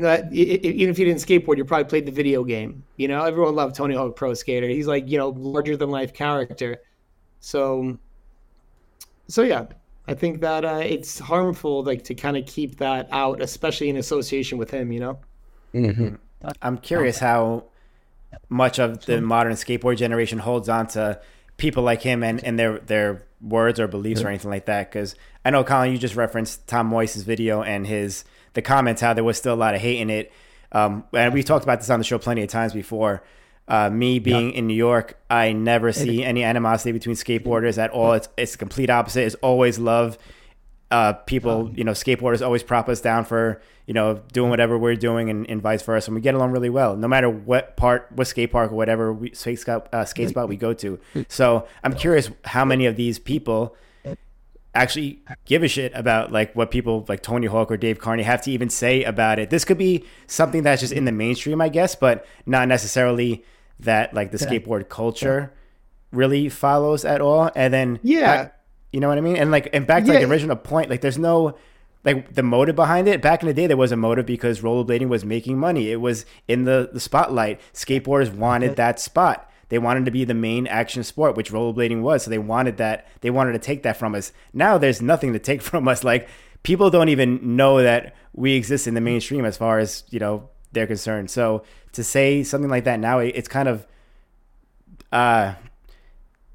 you 0.00 0.06
know, 0.06 0.12
it, 0.14 0.32
it, 0.32 0.64
even 0.64 0.88
if 0.88 0.98
you 0.98 1.04
didn't 1.04 1.20
skateboard, 1.20 1.58
you 1.58 1.64
probably 1.64 1.84
played 1.84 2.06
the 2.06 2.12
video 2.12 2.42
game. 2.42 2.84
You 2.96 3.08
know, 3.08 3.22
everyone 3.22 3.54
loved 3.54 3.74
Tony 3.74 3.94
Hawk 3.94 4.16
Pro 4.16 4.32
Skater. 4.32 4.66
He's 4.66 4.86
like 4.86 5.08
you 5.08 5.18
know 5.18 5.28
larger 5.28 5.76
than 5.76 5.90
life 5.90 6.14
character. 6.14 6.78
So, 7.40 7.98
so 9.28 9.42
yeah, 9.42 9.66
I 10.08 10.14
think 10.14 10.40
that 10.40 10.64
uh, 10.64 10.80
it's 10.82 11.18
harmful, 11.18 11.84
like 11.84 12.04
to 12.04 12.14
kind 12.14 12.38
of 12.38 12.46
keep 12.46 12.78
that 12.78 13.08
out, 13.12 13.42
especially 13.42 13.90
in 13.90 13.96
association 13.96 14.56
with 14.56 14.70
him. 14.70 14.90
You 14.90 15.00
know. 15.00 15.18
Mm-hmm. 15.74 16.14
I'm 16.62 16.78
curious 16.78 17.18
how 17.18 17.64
much 18.48 18.78
of 18.78 19.04
the 19.04 19.20
modern 19.20 19.52
skateboard 19.52 19.98
generation 19.98 20.38
holds 20.38 20.70
on 20.70 20.86
to 20.88 21.20
people 21.58 21.82
like 21.82 22.00
him 22.00 22.22
and, 22.22 22.42
and 22.42 22.58
their 22.58 22.78
their 22.78 23.26
words 23.42 23.78
or 23.78 23.86
beliefs 23.86 24.22
or 24.22 24.28
anything 24.28 24.50
like 24.50 24.64
that. 24.64 24.90
Because 24.90 25.14
I 25.44 25.50
know 25.50 25.62
Colin, 25.62 25.92
you 25.92 25.98
just 25.98 26.16
referenced 26.16 26.66
Tom 26.66 26.86
Moise's 26.86 27.22
video 27.22 27.62
and 27.62 27.86
his 27.86 28.24
the 28.54 28.62
comments 28.62 29.00
how 29.00 29.14
there 29.14 29.24
was 29.24 29.38
still 29.38 29.54
a 29.54 29.56
lot 29.56 29.74
of 29.74 29.80
hate 29.80 30.00
in 30.00 30.10
it. 30.10 30.32
Um, 30.72 31.04
and 31.12 31.34
we 31.34 31.42
talked 31.42 31.64
about 31.64 31.80
this 31.80 31.90
on 31.90 31.98
the 31.98 32.04
show 32.04 32.18
plenty 32.18 32.42
of 32.42 32.48
times 32.48 32.72
before. 32.72 33.22
Uh, 33.68 33.88
me 33.88 34.18
being 34.18 34.50
yeah. 34.50 34.58
in 34.58 34.66
New 34.66 34.74
York, 34.74 35.16
I 35.30 35.52
never 35.52 35.92
see 35.92 36.24
any 36.24 36.42
animosity 36.42 36.90
between 36.90 37.14
skateboarders 37.14 37.78
at 37.78 37.90
all. 37.90 38.14
It's 38.14 38.28
it's 38.36 38.52
the 38.52 38.58
complete 38.58 38.90
opposite. 38.90 39.24
It's 39.24 39.36
always 39.36 39.78
love. 39.78 40.18
Uh, 40.90 41.12
people, 41.12 41.70
you 41.76 41.84
know, 41.84 41.92
skateboarders 41.92 42.44
always 42.44 42.64
prop 42.64 42.88
us 42.88 43.00
down 43.00 43.24
for 43.24 43.62
you 43.86 43.94
know 43.94 44.22
doing 44.32 44.50
whatever 44.50 44.76
we're 44.76 44.96
doing, 44.96 45.30
and, 45.30 45.48
and 45.48 45.62
vice 45.62 45.82
versa. 45.82 46.10
And 46.10 46.16
we 46.16 46.20
get 46.20 46.34
along 46.34 46.50
really 46.50 46.70
well, 46.70 46.96
no 46.96 47.06
matter 47.06 47.30
what 47.30 47.76
part, 47.76 48.08
what 48.10 48.26
skate 48.26 48.50
park 48.50 48.72
or 48.72 48.74
whatever 48.74 49.12
we, 49.12 49.32
skate, 49.34 49.64
uh, 49.68 50.04
skate 50.04 50.30
spot 50.30 50.48
we 50.48 50.56
go 50.56 50.74
to. 50.74 50.98
So 51.28 51.68
I'm 51.84 51.94
curious 51.94 52.28
how 52.44 52.64
many 52.64 52.86
of 52.86 52.96
these 52.96 53.20
people 53.20 53.76
actually 54.74 55.22
give 55.44 55.62
a 55.62 55.68
shit 55.68 55.92
about 55.94 56.30
like 56.30 56.54
what 56.54 56.70
people 56.70 57.04
like 57.08 57.22
Tony 57.22 57.46
Hawk 57.46 57.70
or 57.70 57.76
Dave 57.76 57.98
Carnie 57.98 58.22
have 58.22 58.42
to 58.42 58.50
even 58.50 58.70
say 58.70 59.02
about 59.04 59.38
it. 59.38 59.50
This 59.50 59.64
could 59.64 59.78
be 59.78 60.04
something 60.26 60.62
that's 60.62 60.80
just 60.80 60.92
in 60.92 61.04
the 61.04 61.12
mainstream, 61.12 61.60
I 61.60 61.68
guess, 61.68 61.94
but 61.94 62.26
not 62.46 62.68
necessarily 62.68 63.44
that 63.80 64.14
like 64.14 64.30
the 64.30 64.38
yeah. 64.38 64.46
skateboard 64.46 64.88
culture 64.88 65.52
yeah. 65.52 66.18
really 66.18 66.48
follows 66.48 67.04
at 67.04 67.20
all. 67.20 67.50
And 67.56 67.74
then 67.74 67.98
yeah, 68.02 68.50
you 68.92 69.00
know 69.00 69.08
what 69.08 69.18
I 69.18 69.22
mean. 69.22 69.36
And 69.36 69.50
like 69.50 69.68
and 69.72 69.86
back 69.86 70.04
to 70.04 70.08
yeah. 70.08 70.14
like 70.14 70.22
the 70.22 70.30
original 70.30 70.56
point, 70.56 70.90
like 70.90 71.00
there's 71.00 71.18
no 71.18 71.56
like 72.04 72.34
the 72.34 72.42
motive 72.42 72.76
behind 72.76 73.08
it. 73.08 73.20
Back 73.20 73.42
in 73.42 73.48
the 73.48 73.54
day, 73.54 73.66
there 73.66 73.76
was 73.76 73.92
a 73.92 73.96
motive 73.96 74.26
because 74.26 74.60
rollerblading 74.60 75.08
was 75.08 75.24
making 75.24 75.58
money. 75.58 75.90
It 75.90 76.00
was 76.00 76.24
in 76.46 76.64
the 76.64 76.90
the 76.92 77.00
spotlight. 77.00 77.60
Skateboarders 77.74 78.32
wanted 78.32 78.76
that 78.76 79.00
spot. 79.00 79.49
They 79.70 79.78
wanted 79.78 80.04
to 80.04 80.10
be 80.10 80.24
the 80.24 80.34
main 80.34 80.66
action 80.66 81.02
sport, 81.02 81.36
which 81.36 81.50
rollerblading 81.50 82.02
was. 82.02 82.24
So 82.24 82.30
they 82.30 82.38
wanted 82.38 82.76
that. 82.76 83.06
They 83.22 83.30
wanted 83.30 83.52
to 83.52 83.58
take 83.58 83.82
that 83.84 83.96
from 83.96 84.14
us. 84.14 84.32
Now 84.52 84.76
there's 84.76 85.00
nothing 85.00 85.32
to 85.32 85.38
take 85.38 85.62
from 85.70 85.88
us. 85.88 86.04
Like 86.04 86.28
people 86.62 86.90
don't 86.90 87.08
even 87.08 87.56
know 87.56 87.82
that 87.82 88.14
we 88.34 88.54
exist 88.54 88.86
in 88.86 88.94
the 88.94 89.00
mainstream 89.00 89.44
as 89.44 89.56
far 89.56 89.78
as 89.78 90.04
you 90.10 90.18
know 90.18 90.50
they're 90.72 90.86
concerned. 90.86 91.30
So 91.30 91.62
to 91.92 92.04
say 92.04 92.42
something 92.42 92.70
like 92.70 92.84
that 92.84 93.00
now, 93.00 93.20
it's 93.20 93.48
kind 93.48 93.68
of 93.68 93.86
uh, 95.12 95.54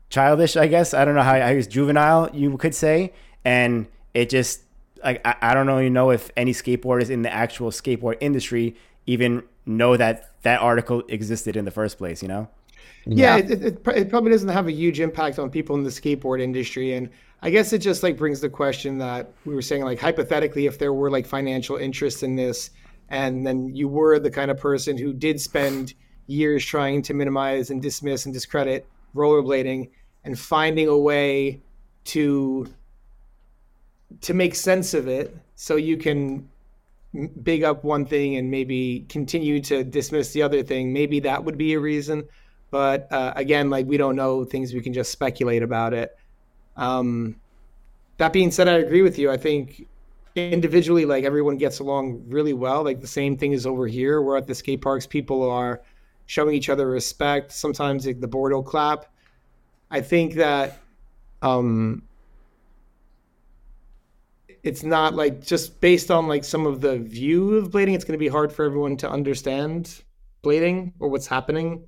childish, 0.09 0.55
I 0.55 0.67
guess. 0.67 0.93
I 0.93 1.05
don't 1.05 1.15
know 1.15 1.23
how 1.23 1.33
I 1.33 1.51
use 1.51 1.67
juvenile, 1.67 2.29
you 2.33 2.55
could 2.57 2.75
say, 2.75 3.13
and 3.43 3.87
it 4.13 4.29
just 4.29 4.61
like 5.03 5.25
I, 5.25 5.35
I 5.41 5.53
don't 5.53 5.67
really 5.67 5.89
know 5.89 6.11
if 6.11 6.31
any 6.35 6.51
skateboarders 6.51 7.09
in 7.09 7.21
the 7.21 7.33
actual 7.33 7.71
skateboard 7.71 8.17
industry 8.19 8.75
even 9.05 9.43
know 9.65 9.95
that 9.95 10.31
that 10.41 10.61
article 10.61 11.03
existed 11.07 11.55
in 11.55 11.63
the 11.63 11.71
first 11.71 11.97
place. 11.97 12.21
You 12.21 12.27
know? 12.27 12.49
Yeah, 13.05 13.37
yeah. 13.37 13.43
it, 13.43 13.63
it, 13.63 13.87
it 13.87 14.09
probably 14.09 14.31
doesn't 14.31 14.49
have 14.49 14.67
a 14.67 14.71
huge 14.71 14.99
impact 14.99 15.37
on 15.39 15.49
people 15.49 15.75
in 15.75 15.83
the 15.83 15.89
skateboard 15.89 16.41
industry, 16.41 16.93
and 16.93 17.09
I 17.41 17.49
guess 17.49 17.73
it 17.73 17.79
just 17.79 18.01
like 18.03 18.17
brings 18.17 18.41
the 18.41 18.49
question 18.49 18.97
that 18.99 19.31
we 19.45 19.53
were 19.53 19.61
saying, 19.61 19.83
like 19.83 19.99
hypothetically, 19.99 20.65
if 20.65 20.79
there 20.79 20.93
were 20.93 21.11
like 21.11 21.25
financial 21.25 21.77
interest 21.77 22.23
in 22.23 22.35
this 22.35 22.71
and 23.09 23.45
then 23.45 23.73
you 23.75 23.87
were 23.87 24.19
the 24.19 24.31
kind 24.31 24.49
of 24.49 24.57
person 24.57 24.97
who 24.97 25.13
did 25.13 25.39
spend 25.39 25.93
years 26.27 26.65
trying 26.65 27.01
to 27.03 27.13
minimize 27.13 27.69
and 27.69 27.81
dismiss 27.81 28.25
and 28.25 28.33
discredit 28.33 28.87
rollerblading 29.15 29.89
and 30.23 30.39
finding 30.39 30.87
a 30.87 30.97
way 30.97 31.61
to 32.03 32.67
to 34.21 34.33
make 34.33 34.55
sense 34.55 34.93
of 34.93 35.07
it 35.07 35.35
so 35.55 35.75
you 35.75 35.97
can 35.97 36.47
big 37.43 37.63
up 37.63 37.83
one 37.83 38.05
thing 38.05 38.35
and 38.35 38.49
maybe 38.51 39.05
continue 39.07 39.59
to 39.61 39.83
dismiss 39.83 40.33
the 40.33 40.41
other 40.41 40.63
thing 40.63 40.91
maybe 40.91 41.19
that 41.19 41.43
would 41.43 41.57
be 41.57 41.73
a 41.73 41.79
reason 41.79 42.27
but 42.71 43.11
uh, 43.11 43.33
again, 43.35 43.69
like 43.69 43.85
we 43.85 43.97
don't 43.97 44.15
know 44.15 44.43
things. 44.43 44.73
We 44.73 44.81
can 44.81 44.93
just 44.93 45.11
speculate 45.11 45.63
about 45.63 45.93
it. 45.93 46.17
Um, 46.75 47.35
that 48.17 48.33
being 48.33 48.51
said, 48.51 48.67
I 48.67 48.73
agree 48.73 49.01
with 49.01 49.17
you. 49.17 49.31
I 49.31 49.37
think 49.37 49.87
individually, 50.35 51.05
like 51.05 51.23
everyone 51.23 51.57
gets 51.57 51.79
along 51.79 52.23
really 52.27 52.53
well. 52.53 52.83
Like 52.83 53.01
the 53.01 53.07
same 53.07 53.37
thing 53.37 53.53
is 53.53 53.65
over 53.65 53.87
here. 53.87 54.21
We're 54.21 54.37
at 54.37 54.47
the 54.47 54.55
skate 54.55 54.81
parks. 54.81 55.07
People 55.07 55.49
are 55.49 55.81
showing 56.25 56.55
each 56.55 56.69
other 56.69 56.87
respect. 56.89 57.51
Sometimes 57.51 58.05
like, 58.05 58.19
the 58.19 58.27
board 58.27 58.51
will 58.51 58.63
clap. 58.63 59.05
I 59.91 60.01
think 60.01 60.33
that 60.35 60.79
um, 61.41 62.03
it's 64.63 64.83
not 64.83 65.13
like 65.13 65.45
just 65.45 65.79
based 65.79 66.09
on 66.09 66.27
like 66.27 66.43
some 66.43 66.65
of 66.65 66.81
the 66.81 66.97
view 66.97 67.55
of 67.55 67.69
blading. 67.69 67.93
It's 67.93 68.03
going 68.03 68.17
to 68.17 68.23
be 68.23 68.27
hard 68.27 68.51
for 68.51 68.65
everyone 68.65 68.97
to 68.97 69.09
understand 69.09 70.03
blading 70.43 70.93
or 70.99 71.07
what's 71.09 71.27
happening 71.27 71.85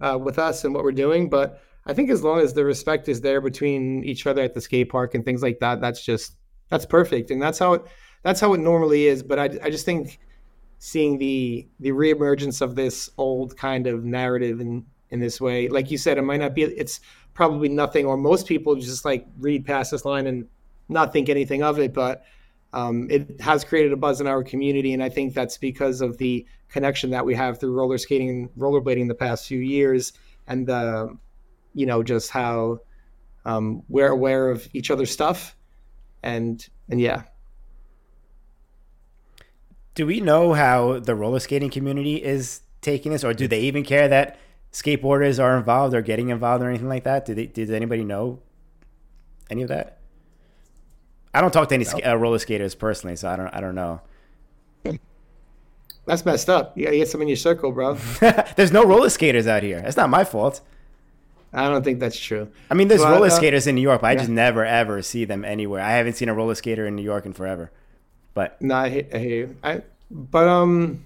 uh, 0.00 0.18
with 0.20 0.38
us 0.38 0.64
and 0.64 0.74
what 0.74 0.84
we're 0.84 0.92
doing. 0.92 1.28
But 1.28 1.60
I 1.86 1.94
think 1.94 2.10
as 2.10 2.22
long 2.22 2.40
as 2.40 2.52
the 2.52 2.64
respect 2.64 3.08
is 3.08 3.20
there 3.20 3.40
between 3.40 4.04
each 4.04 4.26
other 4.26 4.42
at 4.42 4.54
the 4.54 4.60
skate 4.60 4.90
park 4.90 5.14
and 5.14 5.24
things 5.24 5.42
like 5.42 5.58
that, 5.60 5.80
that's 5.80 6.04
just 6.04 6.36
that's 6.68 6.84
perfect, 6.86 7.30
and 7.30 7.40
that's 7.40 7.58
how 7.58 7.74
it 7.74 7.82
that's 8.22 8.40
how 8.40 8.52
it 8.52 8.58
normally 8.58 9.06
is. 9.06 9.22
But 9.22 9.38
I, 9.38 9.44
I 9.62 9.70
just 9.70 9.86
think 9.86 10.18
seeing 10.78 11.18
the 11.18 11.66
the 11.80 11.90
reemergence 11.90 12.60
of 12.60 12.74
this 12.74 13.10
old 13.16 13.56
kind 13.56 13.86
of 13.86 14.04
narrative 14.04 14.60
in 14.60 14.84
in 15.10 15.20
this 15.20 15.40
way, 15.40 15.68
like 15.68 15.90
you 15.90 15.96
said, 15.96 16.18
it 16.18 16.22
might 16.22 16.40
not 16.40 16.54
be. 16.54 16.62
It's 16.62 17.00
probably 17.32 17.70
nothing, 17.70 18.04
or 18.04 18.16
most 18.16 18.46
people 18.46 18.76
just 18.76 19.04
like 19.04 19.26
read 19.38 19.64
past 19.64 19.90
this 19.90 20.04
line 20.04 20.26
and 20.26 20.46
not 20.88 21.12
think 21.12 21.28
anything 21.28 21.62
of 21.62 21.78
it, 21.78 21.92
but. 21.92 22.24
Um, 22.74 23.10
it 23.10 23.40
has 23.40 23.64
created 23.64 23.92
a 23.94 23.96
buzz 23.96 24.20
in 24.20 24.26
our 24.26 24.44
community, 24.44 24.92
and 24.92 25.02
I 25.02 25.08
think 25.08 25.32
that's 25.32 25.56
because 25.56 26.02
of 26.02 26.18
the 26.18 26.44
connection 26.68 27.10
that 27.10 27.24
we 27.24 27.34
have 27.34 27.58
through 27.58 27.72
roller 27.72 27.98
skating 27.98 28.28
and 28.28 28.50
rollerblading 28.58 29.08
the 29.08 29.14
past 29.14 29.46
few 29.46 29.60
years, 29.60 30.12
and 30.46 30.66
the, 30.66 31.16
you 31.74 31.86
know, 31.86 32.02
just 32.02 32.30
how 32.30 32.80
um, 33.44 33.82
we're 33.88 34.08
aware 34.08 34.50
of 34.50 34.68
each 34.72 34.90
other's 34.90 35.10
stuff 35.10 35.56
and 36.22 36.68
and 36.88 37.00
yeah. 37.00 37.22
Do 39.94 40.06
we 40.06 40.20
know 40.20 40.52
how 40.52 41.00
the 41.00 41.14
roller 41.14 41.40
skating 41.40 41.70
community 41.70 42.22
is 42.22 42.60
taking 42.80 43.12
this, 43.12 43.24
or 43.24 43.34
do 43.34 43.48
they 43.48 43.60
even 43.60 43.82
care 43.84 44.08
that 44.08 44.38
skateboarders 44.72 45.42
are 45.42 45.56
involved 45.56 45.94
or 45.94 46.02
getting 46.02 46.28
involved 46.28 46.62
or 46.62 46.68
anything 46.68 46.88
like 46.88 47.04
that? 47.04 47.24
Do 47.24 47.34
they? 47.34 47.46
Does 47.46 47.70
anybody 47.70 48.04
know 48.04 48.40
any 49.50 49.62
of 49.62 49.68
that? 49.68 49.98
I 51.34 51.40
don't 51.40 51.52
talk 51.52 51.68
to 51.68 51.74
any 51.74 51.84
no. 51.84 52.12
uh, 52.12 52.14
roller 52.14 52.38
skaters 52.38 52.74
personally, 52.74 53.16
so 53.16 53.28
I 53.28 53.36
don't. 53.36 53.48
I 53.48 53.60
don't 53.60 53.74
know. 53.74 54.00
That's 56.08 56.24
messed 56.24 56.48
up. 56.48 56.76
You 56.76 56.86
gotta 56.86 56.96
get 56.96 57.08
some 57.08 57.20
in 57.20 57.28
your 57.28 57.36
circle, 57.36 57.70
bro. 57.70 57.94
There's 58.56 58.72
no 58.72 58.82
roller 58.82 59.10
skaters 59.10 59.46
out 59.46 59.62
here. 59.62 59.82
That's 59.82 59.96
not 59.98 60.08
my 60.08 60.24
fault. 60.24 60.62
I 61.52 61.68
don't 61.68 61.84
think 61.84 62.00
that's 62.00 62.18
true. 62.18 62.50
I 62.70 62.74
mean, 62.74 62.88
there's 62.88 63.02
but, 63.02 63.10
roller 63.10 63.26
uh, 63.26 63.30
skaters 63.30 63.66
in 63.66 63.74
New 63.74 63.80
York, 63.82 64.02
but 64.02 64.08
yeah. 64.08 64.12
I 64.12 64.16
just 64.16 64.28
never 64.30 64.64
ever 64.64 65.00
see 65.02 65.24
them 65.24 65.44
anywhere. 65.44 65.82
I 65.82 65.92
haven't 65.92 66.14
seen 66.14 66.28
a 66.28 66.34
roller 66.34 66.54
skater 66.54 66.86
in 66.86 66.94
New 66.96 67.02
York 67.02 67.24
in 67.26 67.32
forever. 67.32 67.70
But 68.34 68.60
no, 68.60 68.74
I, 68.74 68.88
hate, 68.88 69.14
I 69.14 69.18
hear 69.18 69.36
you. 69.36 69.56
I, 69.62 69.82
but 70.10 70.46
um, 70.46 71.04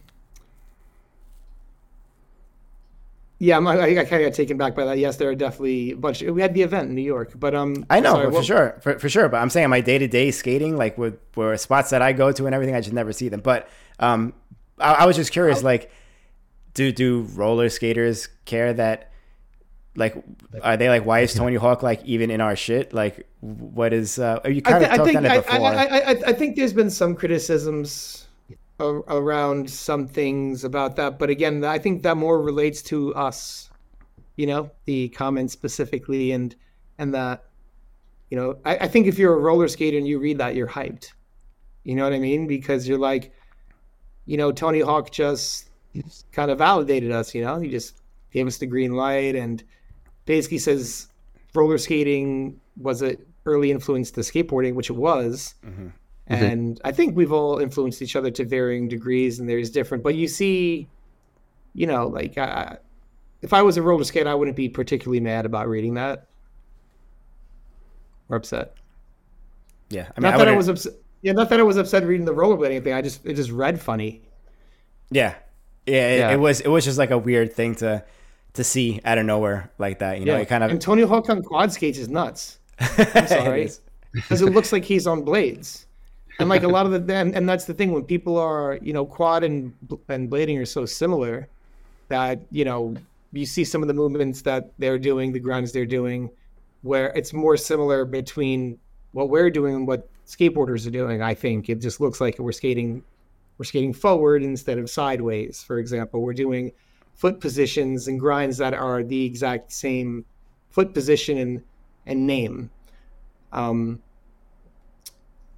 yeah, 3.38 3.56
I'm, 3.56 3.66
I, 3.66 3.80
I 3.80 4.04
kind 4.04 4.22
of 4.22 4.30
got 4.30 4.34
taken 4.34 4.56
back 4.56 4.74
by 4.74 4.84
that. 4.84 4.98
Yes, 4.98 5.16
there 5.16 5.28
are 5.28 5.34
definitely 5.34 5.92
a 5.92 5.96
bunch. 5.96 6.22
We 6.22 6.42
had 6.42 6.54
the 6.54 6.62
event 6.62 6.90
in 6.90 6.94
New 6.94 7.02
York, 7.02 7.32
but 7.34 7.54
um, 7.54 7.86
I 7.90 8.00
know 8.00 8.14
sorry, 8.14 8.26
for 8.26 8.32
what, 8.32 8.44
sure, 8.44 8.78
for, 8.82 8.98
for 8.98 9.08
sure. 9.08 9.28
But 9.28 9.38
I'm 9.38 9.50
saying 9.50 9.68
my 9.68 9.80
day 9.80 9.98
to 9.98 10.06
day 10.06 10.30
skating, 10.30 10.76
like 10.76 10.96
with 10.98 11.18
where 11.34 11.56
spots 11.56 11.90
that 11.90 12.02
I 12.02 12.12
go 12.12 12.30
to 12.30 12.46
and 12.46 12.54
everything, 12.54 12.74
I 12.76 12.80
just 12.80 12.92
never 12.92 13.12
see 13.12 13.28
them. 13.28 13.40
But 13.40 13.68
um, 14.00 14.32
I, 14.82 14.92
I 14.94 15.06
was 15.06 15.16
just 15.16 15.32
curious, 15.32 15.62
like, 15.62 15.90
do 16.74 16.92
do 16.92 17.22
roller 17.34 17.68
skaters 17.68 18.28
care 18.44 18.72
that? 18.74 19.12
like 19.94 20.14
are 20.62 20.76
they 20.76 20.88
like 20.88 21.04
why 21.04 21.20
is 21.20 21.34
Tony 21.34 21.56
Hawk 21.56 21.82
like 21.82 22.04
even 22.04 22.30
in 22.30 22.40
our 22.40 22.56
shit? 22.56 22.92
Like 22.92 23.26
what 23.40 23.92
is 23.92 24.18
uh 24.18 24.40
you 24.44 24.62
kind 24.62 24.80
th- 24.80 24.90
of 24.90 24.96
talked 24.96 25.16
on 25.16 25.26
it 25.26 25.44
before. 25.44 25.66
I, 25.66 25.84
I, 25.84 25.98
I, 25.98 26.22
I, 26.28 26.32
think 26.32 26.56
there's 26.56 26.72
been 26.72 26.90
some 26.90 27.14
criticisms 27.14 28.26
around 28.80 29.68
some 29.68 30.08
things 30.08 30.64
about 30.64 30.96
that, 30.96 31.18
but 31.18 31.30
again, 31.30 31.64
I 31.64 31.78
think 31.78 32.02
that 32.02 32.16
more 32.16 32.40
relates 32.40 32.82
to 32.84 33.14
us. 33.14 33.68
You 34.36 34.46
know, 34.46 34.70
the 34.86 35.10
comments 35.10 35.52
specifically 35.52 36.32
and 36.32 36.54
and 36.98 37.12
that 37.14 37.44
you 38.30 38.36
know, 38.36 38.56
I, 38.64 38.78
I 38.78 38.88
think 38.88 39.06
if 39.06 39.18
you're 39.18 39.34
a 39.34 39.38
roller 39.38 39.68
skater 39.68 39.98
and 39.98 40.08
you 40.08 40.18
read 40.18 40.38
that, 40.38 40.54
you're 40.54 40.68
hyped. 40.68 41.12
You 41.84 41.94
know 41.96 42.04
what 42.04 42.14
I 42.14 42.18
mean? 42.18 42.46
Because 42.46 42.88
you're 42.88 42.98
like, 42.98 43.34
you 44.26 44.36
know, 44.36 44.52
Tony 44.52 44.80
Hawk 44.80 45.10
just 45.10 45.70
kind 46.32 46.50
of 46.50 46.58
validated 46.58 47.12
us, 47.12 47.34
you 47.34 47.42
know, 47.44 47.58
he 47.58 47.68
just 47.68 47.96
gave 48.32 48.46
us 48.46 48.58
the 48.58 48.66
green 48.66 48.92
light 48.92 49.34
and 49.34 49.62
basically 50.24 50.58
says 50.58 51.08
roller 51.54 51.78
skating 51.78 52.60
was 52.76 53.02
an 53.02 53.16
early 53.46 53.70
influence 53.70 54.10
to 54.12 54.20
skateboarding, 54.20 54.74
which 54.74 54.90
it 54.90 54.96
was. 54.96 55.54
Mm-hmm. 55.64 55.88
And 56.28 56.76
mm-hmm. 56.76 56.86
I 56.86 56.92
think 56.92 57.16
we've 57.16 57.32
all 57.32 57.58
influenced 57.58 58.00
each 58.00 58.16
other 58.16 58.30
to 58.30 58.44
varying 58.44 58.88
degrees, 58.88 59.40
and 59.40 59.48
there's 59.48 59.70
different. 59.70 60.04
But 60.04 60.14
you 60.14 60.28
see, 60.28 60.88
you 61.74 61.86
know, 61.86 62.06
like 62.06 62.38
uh, 62.38 62.76
if 63.42 63.52
I 63.52 63.62
was 63.62 63.76
a 63.76 63.82
roller 63.82 64.04
skater, 64.04 64.30
I 64.30 64.34
wouldn't 64.34 64.56
be 64.56 64.68
particularly 64.68 65.20
mad 65.20 65.44
about 65.44 65.68
reading 65.68 65.94
that 65.94 66.26
or 68.28 68.36
upset. 68.36 68.76
Yeah, 69.90 70.08
I 70.16 70.20
mean, 70.20 70.30
not 70.30 70.34
I 70.34 70.44
that 70.44 70.48
I 70.48 70.56
was 70.56 70.68
upset. 70.68 70.94
Yeah, 71.22 71.32
not 71.32 71.48
that 71.50 71.60
I 71.60 71.62
was 71.62 71.76
upset 71.76 72.04
reading 72.04 72.26
the 72.26 72.34
rollerblading 72.34 72.82
thing. 72.84 72.92
I 72.92 73.00
just 73.00 73.24
it 73.24 73.34
just 73.34 73.50
read 73.50 73.80
funny. 73.80 74.22
Yeah, 75.10 75.34
yeah, 75.86 76.08
it, 76.08 76.18
yeah. 76.18 76.30
it 76.32 76.36
was 76.36 76.60
it 76.60 76.68
was 76.68 76.84
just 76.84 76.98
like 76.98 77.10
a 77.10 77.18
weird 77.18 77.52
thing 77.52 77.76
to 77.76 78.04
to 78.54 78.64
see 78.64 79.00
out 79.04 79.18
of 79.18 79.24
nowhere 79.24 79.70
like 79.78 80.00
that. 80.00 80.18
You 80.18 80.26
know, 80.26 80.36
it 80.36 80.48
kind 80.48 80.64
of 80.64 80.70
and 80.70 80.80
Tony 80.80 81.02
Hawk 81.02 81.30
on 81.30 81.42
quad 81.42 81.72
skates 81.72 81.98
is 81.98 82.08
nuts. 82.08 82.58
I'm 82.80 83.26
sorry, 83.28 83.70
because 84.12 84.42
it, 84.42 84.48
it 84.48 84.50
looks 84.50 84.72
like 84.72 84.84
he's 84.84 85.06
on 85.06 85.22
blades, 85.22 85.86
and 86.40 86.48
like 86.48 86.64
a 86.64 86.68
lot 86.68 86.86
of 86.86 87.06
the 87.06 87.14
and, 87.14 87.34
and 87.34 87.48
that's 87.48 87.66
the 87.66 87.74
thing 87.74 87.92
when 87.92 88.02
people 88.02 88.36
are 88.36 88.78
you 88.82 88.92
know 88.92 89.06
quad 89.06 89.44
and 89.44 89.72
and 90.08 90.28
blading 90.30 90.60
are 90.60 90.66
so 90.66 90.84
similar 90.84 91.48
that 92.08 92.40
you 92.50 92.64
know 92.64 92.96
you 93.32 93.46
see 93.46 93.64
some 93.64 93.80
of 93.80 93.88
the 93.88 93.94
movements 93.94 94.42
that 94.42 94.72
they're 94.78 94.98
doing, 94.98 95.32
the 95.32 95.40
grinds 95.40 95.72
they're 95.72 95.86
doing, 95.86 96.30
where 96.82 97.08
it's 97.14 97.32
more 97.32 97.56
similar 97.56 98.04
between 98.04 98.78
what 99.12 99.28
we're 99.28 99.50
doing 99.50 99.74
and 99.74 99.86
what 99.86 100.08
skateboarders 100.32 100.86
are 100.86 100.90
doing. 100.90 101.22
I 101.22 101.34
think 101.34 101.68
it 101.68 101.80
just 101.80 102.00
looks 102.00 102.20
like 102.20 102.38
we're 102.38 102.52
skating 102.52 103.04
we're 103.58 103.64
skating 103.64 103.92
forward 103.92 104.42
instead 104.42 104.78
of 104.78 104.88
sideways. 104.88 105.62
For 105.62 105.78
example, 105.78 106.22
we're 106.22 106.32
doing 106.32 106.72
foot 107.14 107.40
positions 107.40 108.08
and 108.08 108.18
grinds 108.18 108.56
that 108.58 108.74
are 108.74 109.02
the 109.02 109.24
exact 109.24 109.72
same 109.72 110.24
foot 110.70 110.94
position 110.94 111.38
and 111.38 111.62
and 112.06 112.26
name. 112.26 112.70
Um, 113.52 114.02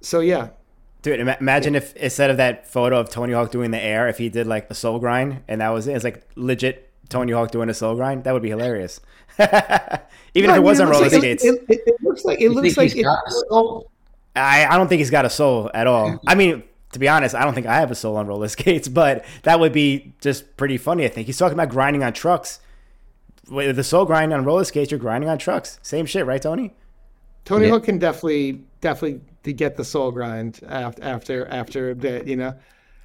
so 0.01 0.19
yeah. 0.19 0.49
Dude, 1.01 1.19
imagine 1.19 1.75
if 1.75 1.95
instead 1.95 2.31
of 2.31 2.37
that 2.37 2.67
photo 2.67 2.99
of 2.99 3.09
Tony 3.09 3.33
Hawk 3.33 3.51
doing 3.51 3.71
the 3.71 3.81
air, 3.81 4.07
if 4.07 4.17
he 4.17 4.27
did 4.27 4.47
like 4.47 4.69
a 4.69 4.73
soul 4.73 4.99
grind 4.99 5.43
and 5.47 5.61
that 5.61 5.69
was 5.69 5.87
it. 5.87 5.93
It's 5.93 6.03
like 6.03 6.27
legit 6.35 6.91
Tony 7.09 7.31
Hawk 7.31 7.51
doing 7.51 7.69
a 7.69 7.73
soul 7.73 7.95
grind. 7.95 8.23
That 8.23 8.33
would 8.33 8.41
be 8.41 8.49
hilarious. 8.49 8.99
Even 9.39 10.49
if 10.49 10.55
it 10.57 10.63
wasn't 10.63 10.89
roller 10.89 11.03
like, 11.03 11.11
skates. 11.11 11.45
It, 11.45 11.63
it, 11.69 11.81
it, 11.85 11.95
looks 12.01 12.25
like 12.25 12.41
it 12.41 12.49
looks 12.49 12.75
like 12.75 12.95
it, 12.95 13.05
I, 14.35 14.65
I 14.65 14.77
don't 14.77 14.87
think 14.87 14.99
he's 14.99 15.09
got 15.09 15.25
a 15.25 15.29
soul 15.29 15.71
at 15.73 15.87
all. 15.87 16.19
I 16.27 16.35
mean, 16.35 16.63
to 16.91 16.99
be 16.99 17.07
honest, 17.07 17.35
I 17.35 17.43
don't 17.43 17.53
think 17.53 17.67
I 17.67 17.79
have 17.79 17.91
a 17.91 17.95
soul 17.95 18.17
on 18.17 18.27
roller 18.27 18.47
skates, 18.49 18.87
but 18.87 19.25
that 19.43 19.59
would 19.59 19.73
be 19.73 20.13
just 20.21 20.57
pretty 20.57 20.77
funny. 20.77 21.05
I 21.05 21.09
think 21.09 21.27
he's 21.27 21.37
talking 21.37 21.53
about 21.53 21.69
grinding 21.69 22.03
on 22.03 22.13
trucks. 22.13 22.59
With 23.49 23.75
the 23.75 23.83
soul 23.83 24.05
grind 24.05 24.33
on 24.33 24.43
roller 24.43 24.63
skates, 24.63 24.91
you're 24.91 24.99
grinding 24.99 25.29
on 25.29 25.37
trucks. 25.37 25.79
Same 25.83 26.05
shit, 26.05 26.25
right, 26.25 26.41
Tony? 26.41 26.73
Tony 27.43 27.65
yeah. 27.65 27.73
Hawk 27.73 27.83
can 27.83 27.99
definitely 27.99 28.61
definitely 28.81 29.21
get 29.53 29.77
the 29.77 29.85
soul 29.85 30.11
grind 30.11 30.59
after 30.67 31.03
after 31.03 31.47
after 31.47 31.91
a 31.91 31.95
bit, 31.95 32.27
you 32.27 32.35
know. 32.35 32.55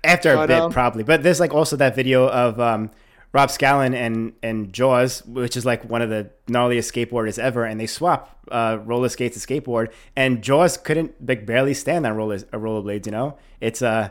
After 0.03 0.35
but, 0.35 0.45
a 0.45 0.47
bit, 0.47 0.61
um, 0.61 0.73
probably. 0.73 1.03
But 1.03 1.23
there's 1.23 1.41
like 1.41 1.53
also 1.53 1.77
that 1.77 1.95
video 1.95 2.27
of 2.27 2.59
um, 2.59 2.91
Rob 3.33 3.49
Scallon 3.49 3.95
and 3.95 4.33
and 4.43 4.73
Jaws, 4.73 5.25
which 5.25 5.57
is 5.57 5.65
like 5.65 5.85
one 5.89 6.03
of 6.03 6.11
the 6.11 6.31
gnarliest 6.49 6.91
skateboarders 6.93 7.39
ever, 7.39 7.65
and 7.65 7.81
they 7.81 7.87
swap 7.87 8.39
uh, 8.51 8.79
roller 8.85 9.09
skates 9.09 9.41
to 9.41 9.47
skateboard, 9.47 9.93
and 10.17 10.43
Jaws 10.43 10.77
couldn't 10.77 11.15
like 11.27 11.47
barely 11.47 11.75
stand 11.75 12.07
on 12.07 12.17
roller 12.17 12.37
uh, 12.37 12.57
rollerblades. 12.57 13.07
You 13.07 13.13
know, 13.13 13.39
it's 13.61 13.83
uh, 13.83 14.11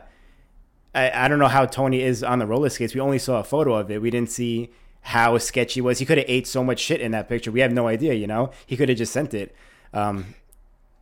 I, 0.94 1.10
I 1.24 1.28
don't 1.28 1.38
know 1.38 1.48
how 1.48 1.66
Tony 1.66 2.00
is 2.00 2.22
on 2.22 2.38
the 2.38 2.46
roller 2.46 2.70
skates. 2.70 2.94
We 2.94 3.00
only 3.00 3.18
saw 3.18 3.40
a 3.40 3.44
photo 3.44 3.74
of 3.74 3.90
it. 3.90 4.00
We 4.00 4.10
didn't 4.10 4.30
see 4.30 4.70
how 5.02 5.36
sketchy 5.38 5.80
was. 5.80 5.98
He 5.98 6.06
could 6.06 6.18
have 6.18 6.26
ate 6.28 6.46
so 6.46 6.64
much 6.64 6.78
shit 6.78 7.00
in 7.00 7.12
that 7.12 7.28
picture. 7.28 7.50
We 7.50 7.60
have 7.60 7.72
no 7.72 7.88
idea. 7.88 8.14
You 8.14 8.26
know, 8.26 8.52
he 8.66 8.76
could 8.76 8.88
have 8.88 8.98
just 8.98 9.12
sent 9.12 9.34
it. 9.34 9.54
Um, 9.92 10.34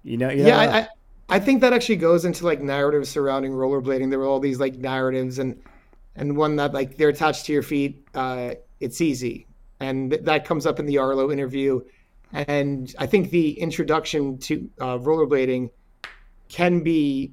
you 0.02 0.16
know, 0.16 0.28
you 0.28 0.44
yeah, 0.44 0.58
I, 0.58 0.78
I 0.78 0.88
I 1.28 1.38
think 1.38 1.60
that 1.60 1.72
actually 1.72 1.96
goes 1.96 2.24
into 2.24 2.44
like 2.44 2.60
narratives 2.60 3.10
surrounding 3.10 3.52
rollerblading. 3.52 4.10
There 4.10 4.18
were 4.18 4.26
all 4.26 4.40
these 4.40 4.58
like 4.58 4.76
narratives 4.76 5.38
and 5.38 5.62
and 6.18 6.36
one 6.36 6.56
that 6.56 6.74
like 6.74 6.96
they're 6.96 7.08
attached 7.08 7.46
to 7.46 7.52
your 7.52 7.62
feet. 7.62 8.06
Uh, 8.14 8.54
it's 8.80 9.00
easy, 9.00 9.46
and 9.80 10.10
th- 10.10 10.24
that 10.24 10.44
comes 10.44 10.66
up 10.66 10.78
in 10.78 10.86
the 10.86 10.98
Arlo 10.98 11.30
interview. 11.30 11.80
And 12.32 12.94
I 12.98 13.06
think 13.06 13.30
the 13.30 13.58
introduction 13.58 14.36
to 14.38 14.70
uh, 14.80 14.98
rollerblading 14.98 15.70
can 16.48 16.80
be 16.80 17.32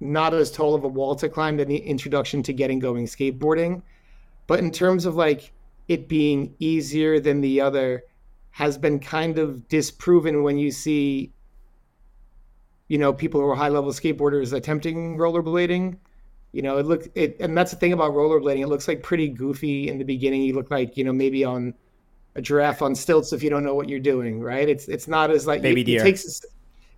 not 0.00 0.34
as 0.34 0.50
tall 0.50 0.74
of 0.74 0.84
a 0.84 0.88
wall 0.88 1.14
to 1.14 1.28
climb 1.28 1.56
than 1.56 1.68
the 1.68 1.76
introduction 1.76 2.42
to 2.42 2.52
getting 2.52 2.78
going 2.78 3.06
skateboarding. 3.06 3.82
But 4.46 4.58
in 4.58 4.70
terms 4.70 5.06
of 5.06 5.14
like 5.14 5.52
it 5.88 6.08
being 6.08 6.54
easier 6.58 7.20
than 7.20 7.40
the 7.40 7.60
other 7.60 8.04
has 8.50 8.76
been 8.76 8.98
kind 8.98 9.38
of 9.38 9.68
disproven 9.68 10.42
when 10.42 10.58
you 10.58 10.70
see 10.70 11.32
you 12.88 12.98
know 12.98 13.12
people 13.12 13.40
who 13.40 13.46
are 13.48 13.54
high 13.54 13.68
level 13.68 13.92
skateboarders 13.92 14.52
attempting 14.52 15.16
rollerblading 15.16 15.96
you 16.52 16.62
know 16.62 16.78
it 16.78 16.86
look 16.86 17.08
it 17.14 17.36
and 17.40 17.56
that's 17.56 17.70
the 17.70 17.76
thing 17.76 17.92
about 17.92 18.12
rollerblading. 18.12 18.60
It 18.60 18.68
looks 18.68 18.88
like 18.88 19.02
pretty 19.02 19.28
goofy 19.28 19.88
in 19.88 19.98
the 19.98 20.04
beginning. 20.04 20.42
You 20.42 20.54
look 20.54 20.70
like 20.70 20.96
you 20.96 21.04
know 21.04 21.12
maybe 21.12 21.44
on 21.44 21.74
a 22.36 22.42
giraffe 22.42 22.82
on 22.82 22.94
stilts 22.94 23.32
if 23.32 23.42
you 23.42 23.50
don't 23.50 23.64
know 23.64 23.74
what 23.74 23.88
you're 23.88 24.00
doing 24.00 24.40
right? 24.40 24.68
It's 24.68 24.88
it's 24.88 25.08
not 25.08 25.30
as 25.30 25.46
like 25.46 25.62
Baby 25.62 25.82
it, 25.82 25.84
deer. 25.84 26.00
it 26.00 26.04
takes 26.04 26.44
a, 26.44 26.46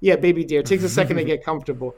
yeah 0.01 0.17
baby 0.17 0.45
deer. 0.45 0.61
It 0.61 0.67
takes 0.67 0.83
a 0.83 0.89
second 1.01 1.17
to 1.17 1.25
get 1.25 1.45
comfortable. 1.45 1.95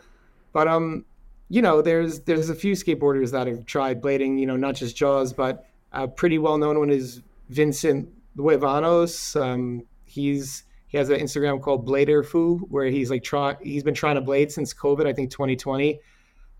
But 0.52 0.68
um 0.68 1.04
you 1.48 1.62
know 1.62 1.82
there's 1.82 2.20
there's 2.20 2.50
a 2.50 2.54
few 2.54 2.72
skateboarders 2.72 3.30
that 3.32 3.46
have 3.46 3.66
tried 3.66 4.02
blading 4.02 4.38
you 4.38 4.46
know 4.46 4.56
not 4.56 4.74
just 4.74 4.96
jaws 4.96 5.32
but 5.32 5.66
a 5.92 6.08
pretty 6.08 6.38
well 6.38 6.58
known 6.58 6.78
one 6.78 6.90
is 6.90 7.22
vincent 7.50 8.08
Luevanos. 8.36 9.40
um 9.40 9.82
he's 10.04 10.64
he 10.86 10.96
has 10.96 11.10
an 11.10 11.20
instagram 11.20 11.60
called 11.60 11.86
blader 11.86 12.24
foo 12.24 12.58
where 12.70 12.86
he's 12.86 13.10
like 13.10 13.22
try 13.22 13.56
he's 13.62 13.82
been 13.82 13.94
trying 13.94 14.14
to 14.14 14.20
blade 14.20 14.50
since 14.50 14.72
covid 14.72 15.06
i 15.06 15.12
think 15.12 15.30
2020 15.30 16.00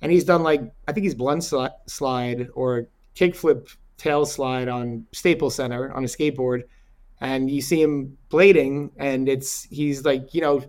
and 0.02 0.12
he's 0.12 0.24
done 0.24 0.42
like 0.42 0.60
i 0.88 0.92
think 0.92 1.04
he's 1.04 1.14
blunt 1.14 1.42
sli- 1.42 1.72
slide 1.86 2.48
or 2.54 2.88
kickflip 3.14 3.68
tail 3.96 4.26
slide 4.26 4.68
on 4.68 5.06
staples 5.12 5.54
center 5.54 5.92
on 5.92 6.04
a 6.04 6.06
skateboard. 6.06 6.64
And 7.20 7.50
you 7.50 7.62
see 7.62 7.80
him 7.80 8.18
blading 8.30 8.90
and 8.96 9.28
it's 9.28 9.64
he's 9.64 10.04
like 10.04 10.34
you 10.34 10.40
know 10.40 10.62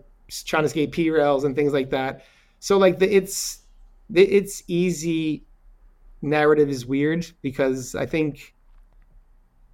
trying 0.46 0.64
to 0.64 0.70
skate 0.70 0.92
p 0.92 1.10
rails 1.10 1.44
and 1.44 1.56
things 1.56 1.74
like 1.74 1.90
that. 1.90 2.24
So 2.60 2.78
like 2.78 3.00
the 3.00 3.14
it's 3.14 3.62
the 4.10 4.24
it's 4.24 4.64
easy 4.68 5.44
narrative 6.22 6.70
is 6.70 6.88
weird 6.88 7.30
because 7.44 7.94
i 7.94 8.06
think 8.06 8.56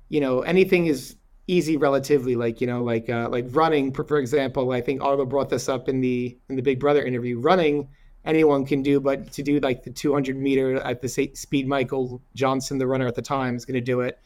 you 0.09 0.19
know 0.19 0.41
anything 0.41 0.87
is 0.87 1.15
easy 1.47 1.77
relatively 1.77 2.35
like 2.35 2.59
you 2.59 2.67
know 2.67 2.83
like 2.83 3.09
uh, 3.09 3.29
like 3.29 3.45
running 3.51 3.93
for, 3.93 4.03
for 4.03 4.17
example 4.17 4.71
i 4.71 4.81
think 4.81 5.01
arlo 5.01 5.25
brought 5.25 5.49
this 5.49 5.69
up 5.69 5.87
in 5.87 6.01
the 6.01 6.37
in 6.49 6.55
the 6.55 6.61
big 6.61 6.79
brother 6.79 7.03
interview. 7.03 7.39
Running 7.39 7.87
anyone 8.25 8.65
can 8.65 8.81
do 8.81 8.99
but 8.99 9.31
to 9.31 9.41
do 9.41 9.59
like 9.59 9.83
the 9.83 9.89
200 9.89 10.37
meter 10.37 10.75
at 10.81 11.01
the 11.01 11.07
speed 11.07 11.67
michael 11.67 12.21
johnson 12.35 12.77
the 12.77 12.85
runner 12.85 13.07
at 13.07 13.15
the 13.15 13.21
time 13.21 13.55
is 13.55 13.65
going 13.65 13.75
to 13.75 13.81
do 13.81 14.01
it 14.01 14.19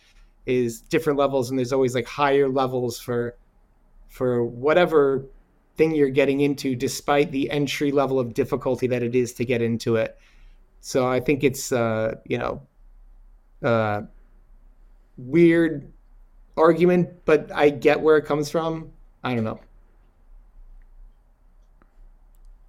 is 0.46 0.82
different 0.82 1.18
levels 1.18 1.50
and 1.50 1.58
there's 1.58 1.74
always 1.74 1.96
like 1.96 2.06
higher 2.06 2.50
levels 2.50 3.00
for 3.00 3.36
for 4.08 4.44
whatever 4.46 5.26
thing 5.76 5.94
you're 5.94 6.10
getting 6.10 6.42
into 6.42 6.76
despite 6.76 7.32
the 7.32 7.50
entry 7.52 7.92
level 7.92 8.20
of 8.20 8.34
difficulty 8.34 8.88
that 8.88 9.04
it 9.04 9.16
is 9.16 9.34
to 9.34 9.46
get 9.46 9.62
into 9.62 9.96
it. 9.96 10.18
So 10.80 11.08
i 11.08 11.20
think 11.20 11.44
it's 11.44 11.72
uh 11.72 12.16
you 12.26 12.38
know 12.38 12.62
uh 13.64 14.04
weird 15.18 15.92
argument 16.58 17.10
but 17.26 17.52
i 17.54 17.70
get 17.70 18.00
where 18.00 18.18
it 18.18 18.26
comes 18.26 18.50
from. 18.50 18.92
I 19.24 19.34
don't 19.34 19.44
know 19.44 19.60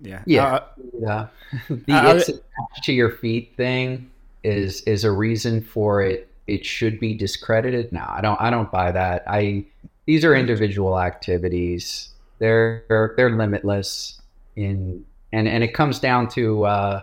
Yeah. 0.07 0.23
Yeah. 0.27 0.47
Uh, 0.47 0.65
Yeah. 0.99 1.27
the 1.69 1.93
Uh, 1.93 2.15
it's 2.15 2.29
attached 2.29 2.85
to 2.85 2.93
your 2.93 3.11
feet 3.11 3.55
thing 3.57 4.11
is 4.45 4.83
is 4.83 5.05
a 5.05 5.11
reason 5.11 5.61
for 5.61 6.03
it 6.03 6.29
it 6.47 6.65
should 6.65 7.01
be 7.01 7.15
discredited. 7.15 7.93
No, 7.93 8.05
I 8.09 8.21
don't 8.21 8.41
I 8.41 8.51
don't 8.51 8.71
buy 8.71 8.93
that. 8.93 9.25
I 9.27 9.65
these 10.07 10.25
are 10.25 10.35
individual 10.35 10.99
activities. 10.99 12.11
They're 12.39 12.85
they're, 12.89 13.15
they're 13.17 13.31
limitless 13.31 14.21
in 14.55 15.05
and 15.33 15.49
and 15.49 15.65
it 15.65 15.75
comes 15.75 15.99
down 15.99 16.29
to 16.31 16.65
uh, 16.65 17.01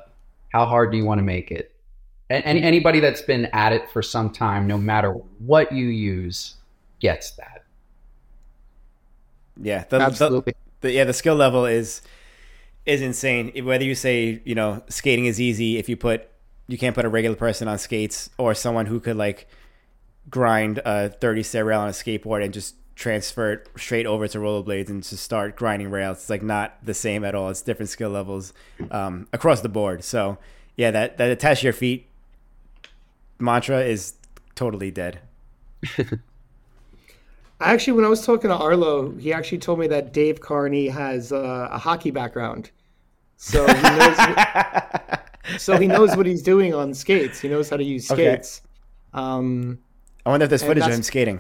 how 0.50 0.66
hard 0.66 0.92
do 0.92 0.98
you 0.98 1.06
want 1.06 1.20
to 1.20 1.24
make 1.24 1.52
it. 1.52 1.72
And 2.30 2.44
any, 2.46 2.64
anybody 2.64 3.00
that's 3.00 3.22
been 3.22 3.46
at 3.54 3.74
it 3.74 3.90
for 3.92 4.02
some 4.02 4.32
time, 4.32 4.66
no 4.66 4.78
matter 4.78 5.12
what 5.40 5.72
you 5.72 5.88
use, 5.88 6.56
gets 7.00 7.32
that. 7.32 7.64
yeah. 9.62 9.84
The, 9.90 10.00
the, 10.00 10.04
absolutely 10.04 10.54
the 10.82 10.92
yeah 10.92 11.04
the 11.04 11.14
skill 11.14 11.36
level 11.36 11.66
is 11.66 12.02
is 12.86 13.02
insane. 13.02 13.52
Whether 13.66 13.86
you 13.86 13.96
say 13.96 14.42
you 14.46 14.56
know 14.56 14.84
skating 14.90 15.26
is 15.26 15.40
easy 15.40 15.78
if 15.78 15.88
you 15.90 15.98
put 15.98 16.30
you 16.68 16.78
can't 16.78 16.96
put 16.96 17.06
a 17.06 17.10
regular 17.10 17.36
person 17.36 17.68
on 17.68 17.78
skates 17.78 18.30
or 18.38 18.54
someone 18.54 18.86
who 18.86 19.00
could 19.00 19.18
like 19.18 19.48
grind 20.30 20.80
a 20.86 21.10
30 21.10 21.44
set 21.44 21.66
rail 21.66 21.82
on 21.82 21.90
a 21.90 21.92
skateboard 21.92 22.44
and 22.44 22.54
just 22.54 22.76
transfer 22.96 23.54
it 23.54 23.68
straight 23.76 24.06
over 24.06 24.28
to 24.28 24.38
rollerblades 24.38 24.88
and 24.88 25.04
just 25.04 25.24
start 25.24 25.56
grinding 25.56 25.90
rails 25.90 26.18
it's 26.20 26.30
like 26.30 26.44
not 26.44 26.78
the 26.84 26.94
same 26.94 27.26
at 27.26 27.36
all. 27.36 27.50
It's 27.50 27.62
different 27.62 27.90
skill 27.90 28.12
levels 28.12 28.54
um, 28.92 29.28
across 29.34 29.62
the 29.62 29.70
board. 29.70 30.04
So 30.04 30.38
yeah 30.76 30.92
that 30.92 31.18
that 31.18 31.30
attach 31.30 31.64
your 31.64 31.74
feet 31.74 32.08
mantra 33.40 33.82
is 33.82 34.14
totally 34.56 34.92
dead 34.92 35.20
Actually, 37.60 37.94
when 37.94 38.06
I 38.06 38.10
was 38.10 38.26
talking 38.26 38.50
to 38.50 38.56
Arlo, 38.58 39.12
he 39.12 39.32
actually 39.32 39.60
told 39.60 39.80
me 39.80 39.88
that 39.88 40.12
Dave 40.14 40.42
Carnie 40.42 40.90
has 40.90 41.32
uh, 41.32 41.70
a 41.72 41.78
hockey 41.78 42.12
background, 42.12 42.72
so 43.38 43.66
he 43.74 43.82
knows. 43.82 44.18
so 45.58 45.78
he 45.78 45.88
knows 45.88 46.16
what 46.18 46.26
he's 46.26 46.42
doing 46.42 46.74
on 46.74 46.94
skates. 46.94 47.40
He 47.40 47.48
knows 47.48 47.70
how 47.70 47.78
to 47.78 47.84
use 47.84 48.10
Okay. 48.12 48.34
skates. 48.34 48.62
Um, 49.14 49.80
i 50.26 50.30
wonder 50.30 50.46
if 50.46 50.50
there's 50.50 50.64
footage 50.64 50.84
of 50.86 50.92
him 50.92 51.04
skating 51.04 51.40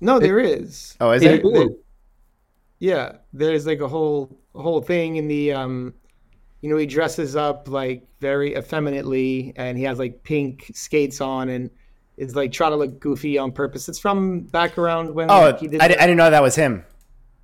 no, 0.00 0.18
there 0.18 0.38
is. 0.40 0.96
oh 1.00 1.10
is 1.12 1.22
It- 1.22 1.42
there 1.42 1.66
Yeah, 2.80 3.12
there's 3.32 3.66
like 3.66 3.80
a 3.80 3.88
whole 3.88 4.36
whole 4.54 4.80
thing 4.80 5.16
in 5.16 5.28
the 5.28 5.52
um, 5.52 5.94
you 6.60 6.68
know, 6.70 6.76
he 6.76 6.86
dresses 6.86 7.36
up 7.36 7.68
like 7.68 8.06
very 8.20 8.56
effeminately, 8.56 9.52
and 9.56 9.78
he 9.78 9.84
has 9.84 9.98
like 9.98 10.22
pink 10.24 10.70
skates 10.74 11.20
on, 11.20 11.48
and 11.48 11.70
is 12.18 12.34
like 12.36 12.52
trying 12.52 12.72
to 12.72 12.76
look 12.76 13.00
goofy 13.00 13.38
on 13.38 13.52
purpose. 13.52 13.88
It's 13.88 13.98
from 13.98 14.40
back 14.40 14.76
around 14.76 15.14
when 15.14 15.30
oh 15.30 15.56
he 15.56 15.68
did. 15.68 15.80
I, 15.80 15.88
the- 15.88 16.02
I 16.02 16.06
didn't 16.06 16.18
know 16.18 16.30
that 16.30 16.42
was 16.42 16.54
him 16.56 16.84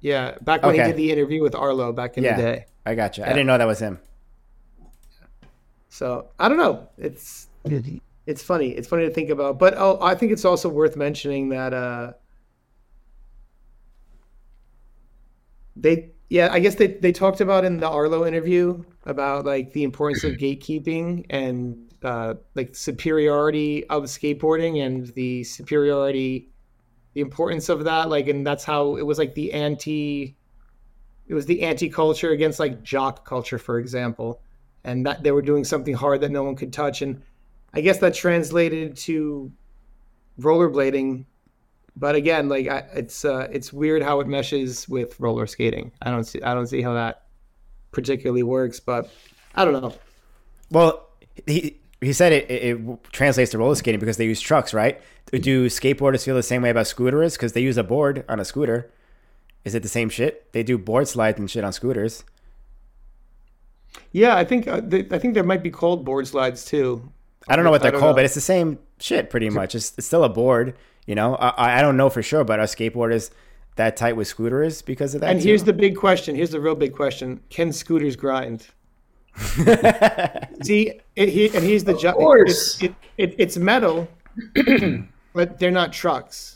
yeah, 0.01 0.37
back 0.43 0.63
when 0.63 0.75
Okay. 0.75 0.83
he 0.83 0.89
did 0.89 0.97
the 0.99 1.11
interview 1.13 1.43
with 1.43 1.55
Arlo 1.55 1.91
back 1.93 2.19
in 2.19 2.25
Yeah. 2.25 2.37
the 2.37 2.43
day. 2.43 2.67
i 2.85 2.95
got 2.95 3.17
you 3.17 3.25
i 3.25 3.29
didn't 3.29 3.47
know 3.47 3.57
that 3.57 3.67
was 3.67 3.79
him 3.79 3.99
So 5.89 6.29
I 6.39 6.49
don't 6.49 6.59
know. 6.59 6.89
It's 6.99 7.49
it's 8.27 8.43
funny. 8.43 8.71
It's 8.71 8.89
funny 8.89 9.05
to 9.07 9.11
think 9.15 9.31
about. 9.31 9.59
But 9.59 9.75
oh, 9.79 9.99
I 10.03 10.15
think 10.17 10.33
it's 10.33 10.45
also 10.45 10.69
worth 10.69 10.97
mentioning 10.97 11.51
that 11.51 11.73
uh, 11.73 12.13
they 15.77 16.11
yeah 16.29 16.49
I 16.53 16.59
guess 16.61 16.75
they 16.77 16.89
they 16.89 17.13
talked 17.13 17.41
about 17.41 17.65
in 17.65 17.79
the 17.79 17.89
Arlo 17.89 18.27
interview 18.27 18.83
about 19.07 19.45
like 19.45 19.73
the 19.73 19.85
importance 19.85 20.25
of 20.25 20.33
gatekeeping 20.33 21.27
and 21.31 21.77
uh, 22.05 22.35
like 22.55 22.75
superiority 22.75 23.87
of 23.89 24.05
skateboarding 24.05 24.85
and 24.85 25.07
the 25.15 25.43
superiority 25.45 26.51
the 27.15 27.21
importance 27.21 27.69
of 27.69 27.85
that 27.85 28.09
like 28.09 28.29
and 28.29 28.47
that's 28.47 28.65
how 28.65 28.97
it 28.97 29.03
was 29.03 29.19
like 29.19 29.35
the 29.35 29.53
anti 29.53 30.37
it 31.27 31.35
was 31.35 31.47
the 31.47 31.63
anti 31.63 31.89
culture 31.89 32.31
against 32.31 32.59
like 32.59 32.83
jock 32.83 33.25
culture 33.25 33.59
for 33.59 33.79
example 33.79 34.43
and 34.83 35.07
that 35.07 35.23
they 35.23 35.31
were 35.31 35.43
doing 35.43 35.65
something 35.65 35.95
hard 35.95 36.21
that 36.21 36.31
no 36.31 36.43
one 36.43 36.57
could 36.57 36.73
touch 36.73 37.03
and 37.03 37.23
i 37.73 37.81
guess 37.81 37.99
that 37.99 38.15
translated 38.15 38.97
to 38.97 39.51
rollerblading 40.41 41.25
but 41.97 42.15
again 42.15 42.49
like 42.49 42.67
I, 42.69 42.79
it's 42.95 43.25
uh, 43.25 43.49
it's 43.53 43.73
weird 43.73 44.03
how 44.03 44.21
it 44.21 44.27
meshes 44.27 44.89
with 44.89 45.19
roller 45.21 45.47
skating. 45.47 45.93
I 46.03 46.11
don't 46.11 46.25
see 46.25 46.43
i 46.43 46.53
don't 46.53 46.67
see 46.67 46.83
how 46.83 46.95
that 46.95 47.23
particularly 47.93 48.43
works 48.43 48.81
but 48.81 49.09
i 49.55 49.65
don't 49.65 49.81
know. 49.81 49.95
Well, 50.71 51.09
he 51.47 51.81
he 52.05 52.13
said 52.13 52.33
it, 52.33 52.51
it, 52.51 52.77
it 52.77 53.05
translates 53.13 53.51
to 53.53 53.59
roller 53.59 53.75
skating 53.75 54.01
because 54.01 54.17
they 54.17 54.27
use 54.27 54.41
trucks, 54.41 54.73
right? 54.75 55.01
Do 55.33 55.67
skateboarders 55.67 56.25
feel 56.25 56.35
the 56.35 56.43
same 56.43 56.63
way 56.63 56.71
about 56.71 56.87
scooters 56.87 57.35
because 57.35 57.53
they 57.53 57.63
use 57.63 57.77
a 57.77 57.85
board 57.85 58.25
on 58.29 58.39
a 58.39 58.45
scooter? 58.45 58.91
Is 59.65 59.75
it 59.75 59.83
the 59.83 59.89
same 59.89 60.09
shit? 60.09 60.53
They 60.53 60.63
do 60.63 60.79
board 60.79 61.09
slides 61.09 61.39
and 61.39 61.51
shit 61.51 61.65
on 61.65 61.73
scooters. 61.73 62.25
yeah 64.13 64.37
i 64.37 64.45
think 64.45 64.67
uh, 64.67 64.81
they, 64.83 65.07
i 65.11 65.19
think 65.19 65.35
there 65.35 65.45
might 65.45 65.63
be 65.63 65.71
called 65.71 66.05
board 66.05 66.27
slides 66.27 66.65
too 66.65 67.13
I 67.49 67.57
don't 67.57 67.65
know 67.65 67.71
what 67.71 67.83
they're 67.83 67.93
called, 67.93 68.13
know. 68.13 68.15
but 68.15 68.25
it's 68.25 68.35
the 68.35 68.41
same 68.41 68.79
shit 68.99 69.29
pretty 69.29 69.51
much. 69.51 69.75
It's, 69.75 69.93
it's 69.99 70.07
still 70.07 70.25
a 70.25 70.29
board, 70.29 70.75
you 71.07 71.15
know. 71.15 71.35
I, 71.35 71.79
I 71.79 71.83
don't 71.83 71.97
know 71.97 72.09
for 72.09 72.23
sure, 72.23 72.43
but 72.43 72.59
are 72.59 72.65
skateboarders 72.65 73.31
that 73.77 73.97
tight 73.97 74.17
with 74.17 74.29
scooters 74.29 74.83
because 74.83 75.15
of 75.15 75.21
that? 75.21 75.31
and 75.31 75.41
too? 75.41 75.49
here's 75.49 75.65
the 75.65 75.73
big 75.73 75.97
question 75.97 76.37
here's 76.37 76.51
the 76.51 76.61
real 76.61 76.75
big 76.75 76.95
question 76.95 77.41
can 77.51 77.73
scooters 77.73 78.17
grind 78.17 78.69
see 80.63 81.01
it, 81.17 81.29
he, 81.29 81.55
and 81.55 81.65
he's 81.65 81.85
the 81.85 81.97
job 81.97 82.15
course. 82.15 82.81
it's, 82.81 82.83
it, 82.83 82.95
it, 83.19 83.35
it's 83.39 83.57
metal 83.57 84.09
but 85.33 85.59
they're 85.59 85.71
not 85.71 85.93
trucks 85.93 86.55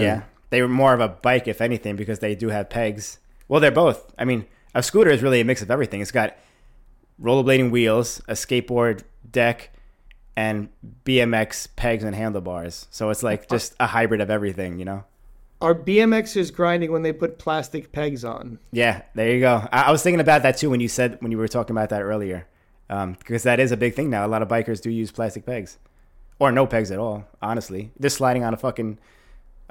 Yeah, 0.00 0.22
they 0.50 0.62
were 0.62 0.68
more 0.68 0.92
of 0.92 1.00
a 1.00 1.08
bike, 1.08 1.48
if 1.48 1.60
anything, 1.60 1.96
because 1.96 2.18
they 2.18 2.34
do 2.34 2.48
have 2.48 2.68
pegs. 2.68 3.18
Well, 3.48 3.60
they're 3.60 3.70
both. 3.70 4.12
I 4.18 4.24
mean, 4.24 4.46
a 4.74 4.82
scooter 4.82 5.10
is 5.10 5.22
really 5.22 5.40
a 5.40 5.44
mix 5.44 5.62
of 5.62 5.70
everything. 5.70 6.00
It's 6.00 6.10
got 6.10 6.36
rollerblading 7.22 7.70
wheels, 7.70 8.20
a 8.28 8.32
skateboard 8.32 9.02
deck, 9.30 9.70
and 10.36 10.68
BMX 11.04 11.68
pegs 11.76 12.04
and 12.04 12.14
handlebars. 12.14 12.86
So 12.90 13.10
it's 13.10 13.22
like 13.22 13.48
just 13.48 13.74
a 13.80 13.86
hybrid 13.86 14.20
of 14.20 14.30
everything, 14.30 14.78
you 14.78 14.84
know? 14.84 15.04
Are 15.60 15.74
BMXers 15.74 16.52
grinding 16.54 16.90
when 16.90 17.02
they 17.02 17.12
put 17.12 17.38
plastic 17.38 17.92
pegs 17.92 18.24
on? 18.24 18.58
Yeah, 18.72 19.02
there 19.14 19.30
you 19.30 19.40
go. 19.40 19.68
I, 19.70 19.82
I 19.82 19.90
was 19.90 20.02
thinking 20.02 20.20
about 20.20 20.42
that 20.42 20.56
too 20.56 20.70
when 20.70 20.80
you 20.80 20.88
said 20.88 21.18
when 21.20 21.30
you 21.30 21.38
were 21.38 21.48
talking 21.48 21.76
about 21.76 21.90
that 21.90 22.02
earlier, 22.02 22.46
um, 22.88 23.12
because 23.18 23.42
that 23.42 23.60
is 23.60 23.70
a 23.70 23.76
big 23.76 23.94
thing 23.94 24.08
now. 24.08 24.24
A 24.24 24.28
lot 24.28 24.40
of 24.40 24.48
bikers 24.48 24.80
do 24.80 24.90
use 24.90 25.10
plastic 25.10 25.44
pegs, 25.44 25.76
or 26.38 26.50
no 26.50 26.66
pegs 26.66 26.90
at 26.90 26.98
all. 26.98 27.26
Honestly, 27.42 27.90
just 28.00 28.16
sliding 28.16 28.42
on 28.42 28.54
a 28.54 28.56
fucking. 28.56 28.98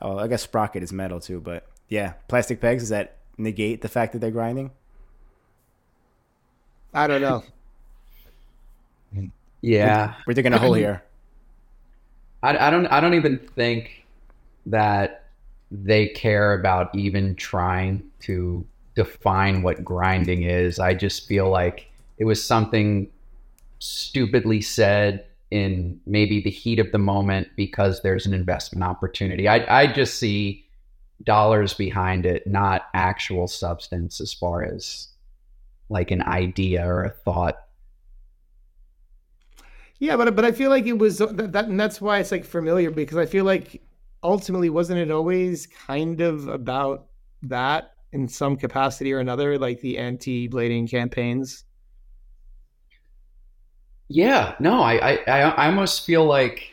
Oh, 0.02 0.18
I 0.18 0.28
guess 0.28 0.44
sprocket 0.44 0.84
is 0.84 0.94
metal 0.94 1.20
too, 1.20 1.42
but 1.42 1.68
yeah, 1.88 2.14
plastic 2.28 2.62
pegs 2.62 2.84
does 2.84 2.90
that 2.90 3.18
negate 3.38 3.82
the 3.82 3.90
fact 3.90 4.14
that 4.14 4.20
they're 4.20 4.32
grinding? 4.32 4.72
I 6.94 7.08
don't 7.08 7.22
know. 7.22 7.44
yeah, 9.62 10.08
we're, 10.08 10.16
we're 10.28 10.34
digging 10.36 10.54
a 10.54 10.60
hole 10.60 10.74
here. 10.74 11.04
I, 12.44 12.68
I 12.68 12.70
don't. 12.70 12.86
I 12.88 13.02
don't 13.02 13.16
even 13.16 13.40
think 13.56 14.06
that 14.68 15.29
they 15.72 16.08
care 16.08 16.54
about 16.54 16.94
even 16.96 17.36
trying 17.36 18.04
to 18.22 18.66
define 18.96 19.62
what 19.62 19.84
grinding 19.84 20.44
is. 20.44 20.80
I 20.80 20.94
just 20.94 21.28
feel 21.28 21.50
like 21.50 21.90
it 22.18 22.26
was 22.26 22.44
something 22.44 23.10
stupidly 23.80 24.62
said 24.62 25.26
in 25.52 26.00
maybe 26.06 26.42
the 26.42 26.50
heat 26.50 26.80
of 26.80 26.92
the 26.92 26.98
moment 26.98 27.48
because 27.56 28.02
there's 28.02 28.26
an 28.26 28.34
investment 28.34 28.84
opportunity. 28.84 29.48
I, 29.48 29.84
I 29.84 29.88
just 29.88 30.16
see 30.20 30.66
dollars 31.24 31.74
behind 31.74 32.26
it, 32.26 32.46
not 32.46 32.84
actual 32.94 33.48
substance 33.48 34.22
as 34.22 34.34
far 34.34 34.64
as 34.64 35.08
like 35.90 36.12
an 36.12 36.22
idea 36.24 36.86
or 36.86 37.04
a 37.04 37.10
thought. 37.10 37.58
Yeah, 39.98 40.16
but 40.16 40.34
but 40.36 40.46
I 40.46 40.52
feel 40.52 40.70
like 40.70 40.86
it 40.86 40.98
was 40.98 41.18
that, 41.18 41.52
that 41.54 41.66
and 41.66 41.80
that's 41.80 42.00
why 42.00 42.20
it's 42.20 42.32
like 42.32 42.46
familiar 42.46 42.90
because 42.90 43.18
I 43.18 43.26
feel 43.26 43.44
like 43.44 43.82
ultimately 44.24 44.70
wasn't 44.70 45.00
it 45.00 45.12
always 45.12 45.68
kind 45.68 46.22
of 46.22 46.48
about 46.48 47.08
that 47.44 47.94
in 48.12 48.28
some 48.28 48.56
capacity 48.58 49.14
or 49.14 49.20
another, 49.20 49.58
like 49.58 49.82
the 49.82 49.98
anti-blading 49.98 50.90
campaigns? 50.90 51.64
Yeah, 54.08 54.56
no, 54.60 54.82
I, 54.82 55.16
I, 55.28 55.42
I 55.42 55.66
almost 55.68 56.06
feel 56.06 56.26
like 56.26 56.72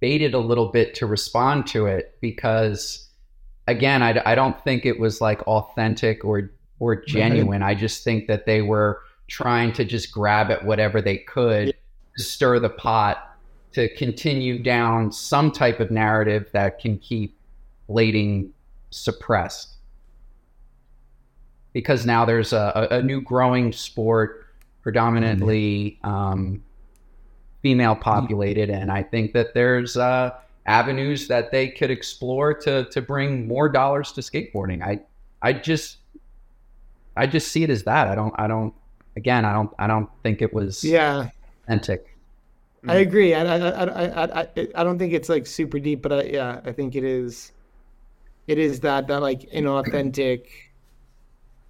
baited 0.00 0.34
a 0.34 0.38
little 0.38 0.70
bit 0.70 0.94
to 0.96 1.06
respond 1.06 1.66
to 1.68 1.86
it 1.86 2.18
because, 2.20 3.08
again, 3.66 4.02
I, 4.02 4.20
I 4.26 4.34
don't 4.34 4.62
think 4.62 4.84
it 4.84 5.00
was 5.00 5.20
like 5.20 5.42
authentic 5.42 6.24
or 6.24 6.50
or 6.80 7.02
genuine. 7.04 7.62
Right. 7.62 7.70
I 7.70 7.74
just 7.74 8.04
think 8.04 8.26
that 8.26 8.44
they 8.44 8.60
were 8.60 9.00
trying 9.28 9.72
to 9.74 9.84
just 9.84 10.12
grab 10.12 10.50
at 10.50 10.64
whatever 10.64 11.00
they 11.00 11.18
could 11.18 11.68
yeah. 11.68 11.72
to 12.18 12.22
stir 12.22 12.58
the 12.58 12.68
pot 12.68 13.33
to 13.74 13.94
continue 13.96 14.62
down 14.62 15.12
some 15.12 15.50
type 15.50 15.80
of 15.80 15.90
narrative 15.90 16.48
that 16.52 16.78
can 16.78 16.98
keep 16.98 17.36
blading 17.88 18.50
suppressed. 18.90 19.70
Because 21.72 22.06
now 22.06 22.24
there's 22.24 22.52
a, 22.52 22.88
a 22.90 23.02
new 23.02 23.20
growing 23.20 23.72
sport, 23.72 24.46
predominantly 24.82 25.98
um, 26.04 26.62
female 27.62 27.96
populated, 27.96 28.70
and 28.70 28.92
I 28.92 29.02
think 29.02 29.32
that 29.32 29.54
there's 29.54 29.96
uh, 29.96 30.30
avenues 30.66 31.26
that 31.28 31.50
they 31.50 31.68
could 31.68 31.90
explore 31.90 32.54
to 32.54 32.84
to 32.84 33.02
bring 33.02 33.48
more 33.48 33.68
dollars 33.68 34.12
to 34.12 34.20
skateboarding. 34.20 34.82
I 34.82 35.00
I 35.42 35.52
just 35.52 35.98
I 37.16 37.26
just 37.26 37.48
see 37.48 37.64
it 37.64 37.70
as 37.70 37.82
that. 37.84 38.06
I 38.06 38.14
don't 38.14 38.34
I 38.38 38.46
don't 38.46 38.72
again 39.16 39.44
I 39.44 39.52
don't 39.52 39.70
I 39.78 39.86
don't 39.86 40.08
think 40.22 40.42
it 40.42 40.54
was 40.54 40.84
yeah 40.84 41.30
authentic. 41.64 42.13
I 42.88 42.96
agree. 42.96 43.34
I, 43.34 43.44
I, 43.44 43.84
I, 43.84 44.40
I, 44.42 44.48
I 44.74 44.84
don't 44.84 44.98
think 44.98 45.12
it's 45.12 45.28
like 45.28 45.46
super 45.46 45.78
deep, 45.78 46.02
but 46.02 46.12
I, 46.12 46.22
yeah, 46.24 46.60
I 46.64 46.72
think 46.72 46.94
it 46.94 47.04
is. 47.04 47.52
It 48.46 48.58
is 48.58 48.80
that 48.80 49.08
that 49.08 49.22
like 49.22 49.50
inauthentic, 49.50 50.46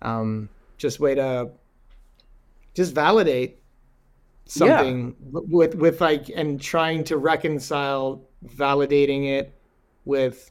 um, 0.03 0.49
just 0.77 0.99
way 0.99 1.15
to 1.15 1.51
just 2.75 2.95
validate 2.95 3.59
something 4.47 5.15
yeah. 5.33 5.41
with 5.49 5.77
with 5.77 6.01
like 6.01 6.29
and 6.35 6.61
trying 6.61 7.05
to 7.05 7.17
reconcile 7.17 8.27
validating 8.45 9.29
it 9.29 9.57
with, 10.05 10.51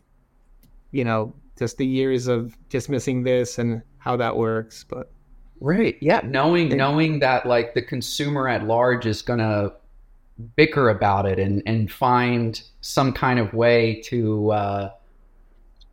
you 0.92 1.04
know, 1.04 1.36
just 1.58 1.78
the 1.78 1.86
years 1.86 2.28
of 2.28 2.58
dismissing 2.70 3.24
this 3.24 3.60
and 3.60 3.82
how 3.98 4.16
that 4.16 4.38
works. 4.38 4.86
But 4.88 5.12
right, 5.60 5.98
yeah, 6.02 6.22
knowing 6.24 6.70
knowing 6.70 7.20
that 7.20 7.46
like 7.46 7.74
the 7.74 7.82
consumer 7.82 8.48
at 8.48 8.66
large 8.66 9.06
is 9.06 9.22
gonna 9.22 9.74
bicker 10.56 10.90
about 10.90 11.26
it 11.26 11.40
and 11.40 11.62
and 11.66 11.92
find 11.92 12.62
some 12.82 13.14
kind 13.14 13.40
of 13.40 13.54
way 13.54 14.02
to 14.02 14.52
uh, 14.52 14.92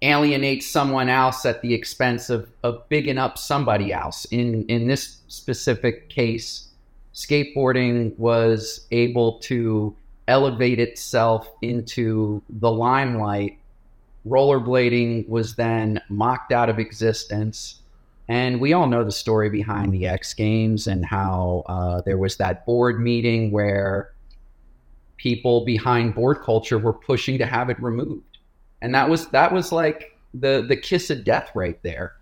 alienate 0.03 0.63
someone 0.63 1.09
else 1.09 1.45
at 1.45 1.61
the 1.63 1.75
expense 1.75 2.31
of 2.31 2.51
of 2.63 2.89
bigging 2.89 3.19
up 3.19 3.39
somebody 3.39 3.93
else. 3.93 4.25
In 4.27 4.65
in 4.67 4.87
this 4.87 5.21
specific 5.29 6.09
case, 6.09 6.69
skateboarding 7.15 8.17
was 8.19 8.87
able 8.91 9.39
to 9.41 9.95
elevate 10.29 10.79
itself 10.79 11.49
into 11.61 12.43
the 12.49 12.71
limelight. 12.71 13.59
Rollerblading 14.27 15.29
was 15.29 15.57
then 15.57 16.01
mocked 16.09 16.53
out 16.53 16.69
of 16.69 16.79
existence. 16.79 17.77
And 18.29 18.61
we 18.61 18.73
all 18.73 18.87
know 18.87 19.03
the 19.03 19.11
story 19.11 19.51
behind 19.51 19.93
the 19.93 20.07
X 20.07 20.35
Games 20.35 20.87
and 20.87 21.05
how 21.05 21.65
uh, 21.67 22.01
there 22.03 22.17
was 22.17 22.37
that 22.37 22.65
board 22.65 23.01
meeting 23.01 23.51
where 23.51 24.13
people 25.21 25.67
behind 25.67 26.15
board 26.15 26.41
culture 26.41 26.79
were 26.79 26.95
pushing 26.95 27.37
to 27.37 27.45
have 27.45 27.69
it 27.69 27.81
removed. 27.83 28.39
And 28.81 28.95
that 28.95 29.09
was 29.09 29.29
that 29.29 29.53
was 29.53 29.71
like 29.71 30.17
the 30.33 30.65
the 30.67 30.77
kiss 30.77 31.11
of 31.11 31.25
death 31.25 31.51
right 31.55 31.81
there. 31.83 32.15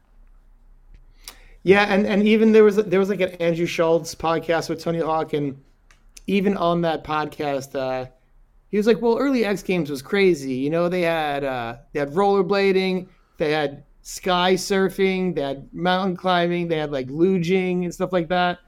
Yeah, 1.63 1.85
and, 1.85 2.07
and 2.07 2.27
even 2.27 2.53
there 2.53 2.65
was 2.65 2.77
there 2.77 2.99
was 2.99 3.09
like 3.09 3.21
an 3.21 3.31
Andrew 3.35 3.67
Schulz 3.67 4.15
podcast 4.15 4.69
with 4.69 4.81
Tony 4.81 4.99
Hawk, 4.99 5.33
and 5.33 5.63
even 6.27 6.57
on 6.57 6.81
that 6.81 7.05
podcast, 7.05 7.77
uh, 7.77 8.07
he 8.69 8.77
was 8.77 8.87
like, 8.87 9.01
"Well, 9.01 9.19
early 9.19 9.45
X 9.45 9.63
Games 9.63 9.91
was 9.91 10.03
crazy. 10.03 10.55
You 10.55 10.71
know, 10.71 10.89
they 10.89 11.03
had 11.03 11.45
uh, 11.45 11.77
they 11.93 12.01
had 12.01 12.11
rollerblading, 12.11 13.07
they 13.37 13.53
had 13.53 13.85
sky 14.03 14.55
surfing, 14.55 15.37
they 15.37 15.43
had 15.43 15.73
mountain 15.73 16.17
climbing, 16.17 16.67
they 16.67 16.79
had 16.79 16.91
like 16.91 17.09
luging 17.09 17.85
and 17.85 17.95
stuff 17.95 18.13
like 18.13 18.29
that." 18.29 18.59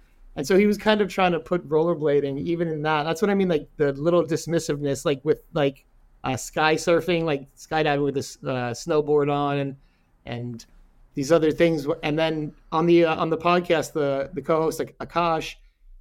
And 0.40 0.46
so 0.46 0.56
he 0.56 0.64
was 0.64 0.78
kind 0.78 1.02
of 1.02 1.10
trying 1.10 1.32
to 1.32 1.38
put 1.38 1.68
rollerblading 1.68 2.38
even 2.38 2.66
in 2.68 2.80
that. 2.80 3.02
That's 3.02 3.20
what 3.20 3.30
I 3.30 3.34
mean, 3.34 3.48
like 3.48 3.68
the 3.76 3.92
little 3.92 4.24
dismissiveness, 4.24 5.04
like 5.04 5.22
with 5.22 5.44
like 5.52 5.84
uh, 6.24 6.34
sky 6.34 6.76
surfing, 6.76 7.24
like 7.24 7.54
skydiving 7.56 8.02
with 8.02 8.16
a 8.16 8.50
uh, 8.50 8.72
snowboard 8.72 9.30
on, 9.30 9.58
and 9.58 9.76
and 10.24 10.64
these 11.12 11.30
other 11.30 11.52
things. 11.52 11.86
And 12.02 12.18
then 12.18 12.54
on 12.72 12.86
the 12.86 13.04
uh, 13.04 13.16
on 13.16 13.28
the 13.28 13.36
podcast, 13.36 13.92
the 13.92 14.30
the 14.32 14.40
co-host 14.40 14.78
like 14.78 14.96
Akaash, 15.00 15.56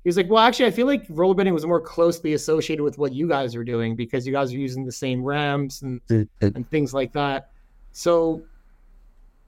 he 0.06 0.08
was 0.08 0.16
like, 0.16 0.30
"Well, 0.30 0.42
actually, 0.42 0.68
I 0.68 0.72
feel 0.72 0.88
like 0.88 1.06
rollerblading 1.10 1.52
was 1.52 1.66
more 1.66 1.82
closely 1.82 2.32
associated 2.32 2.82
with 2.82 2.98
what 2.98 3.12
you 3.12 3.28
guys 3.28 3.58
are 3.58 3.66
doing 3.66 3.98
because 3.98 4.26
you 4.26 4.32
guys 4.32 4.54
are 4.54 4.58
using 4.58 4.86
the 4.86 4.94
same 4.94 5.22
ramps 5.22 5.82
and 5.82 6.00
and 6.40 6.70
things 6.70 6.94
like 6.94 7.12
that." 7.12 7.52
So 7.92 8.42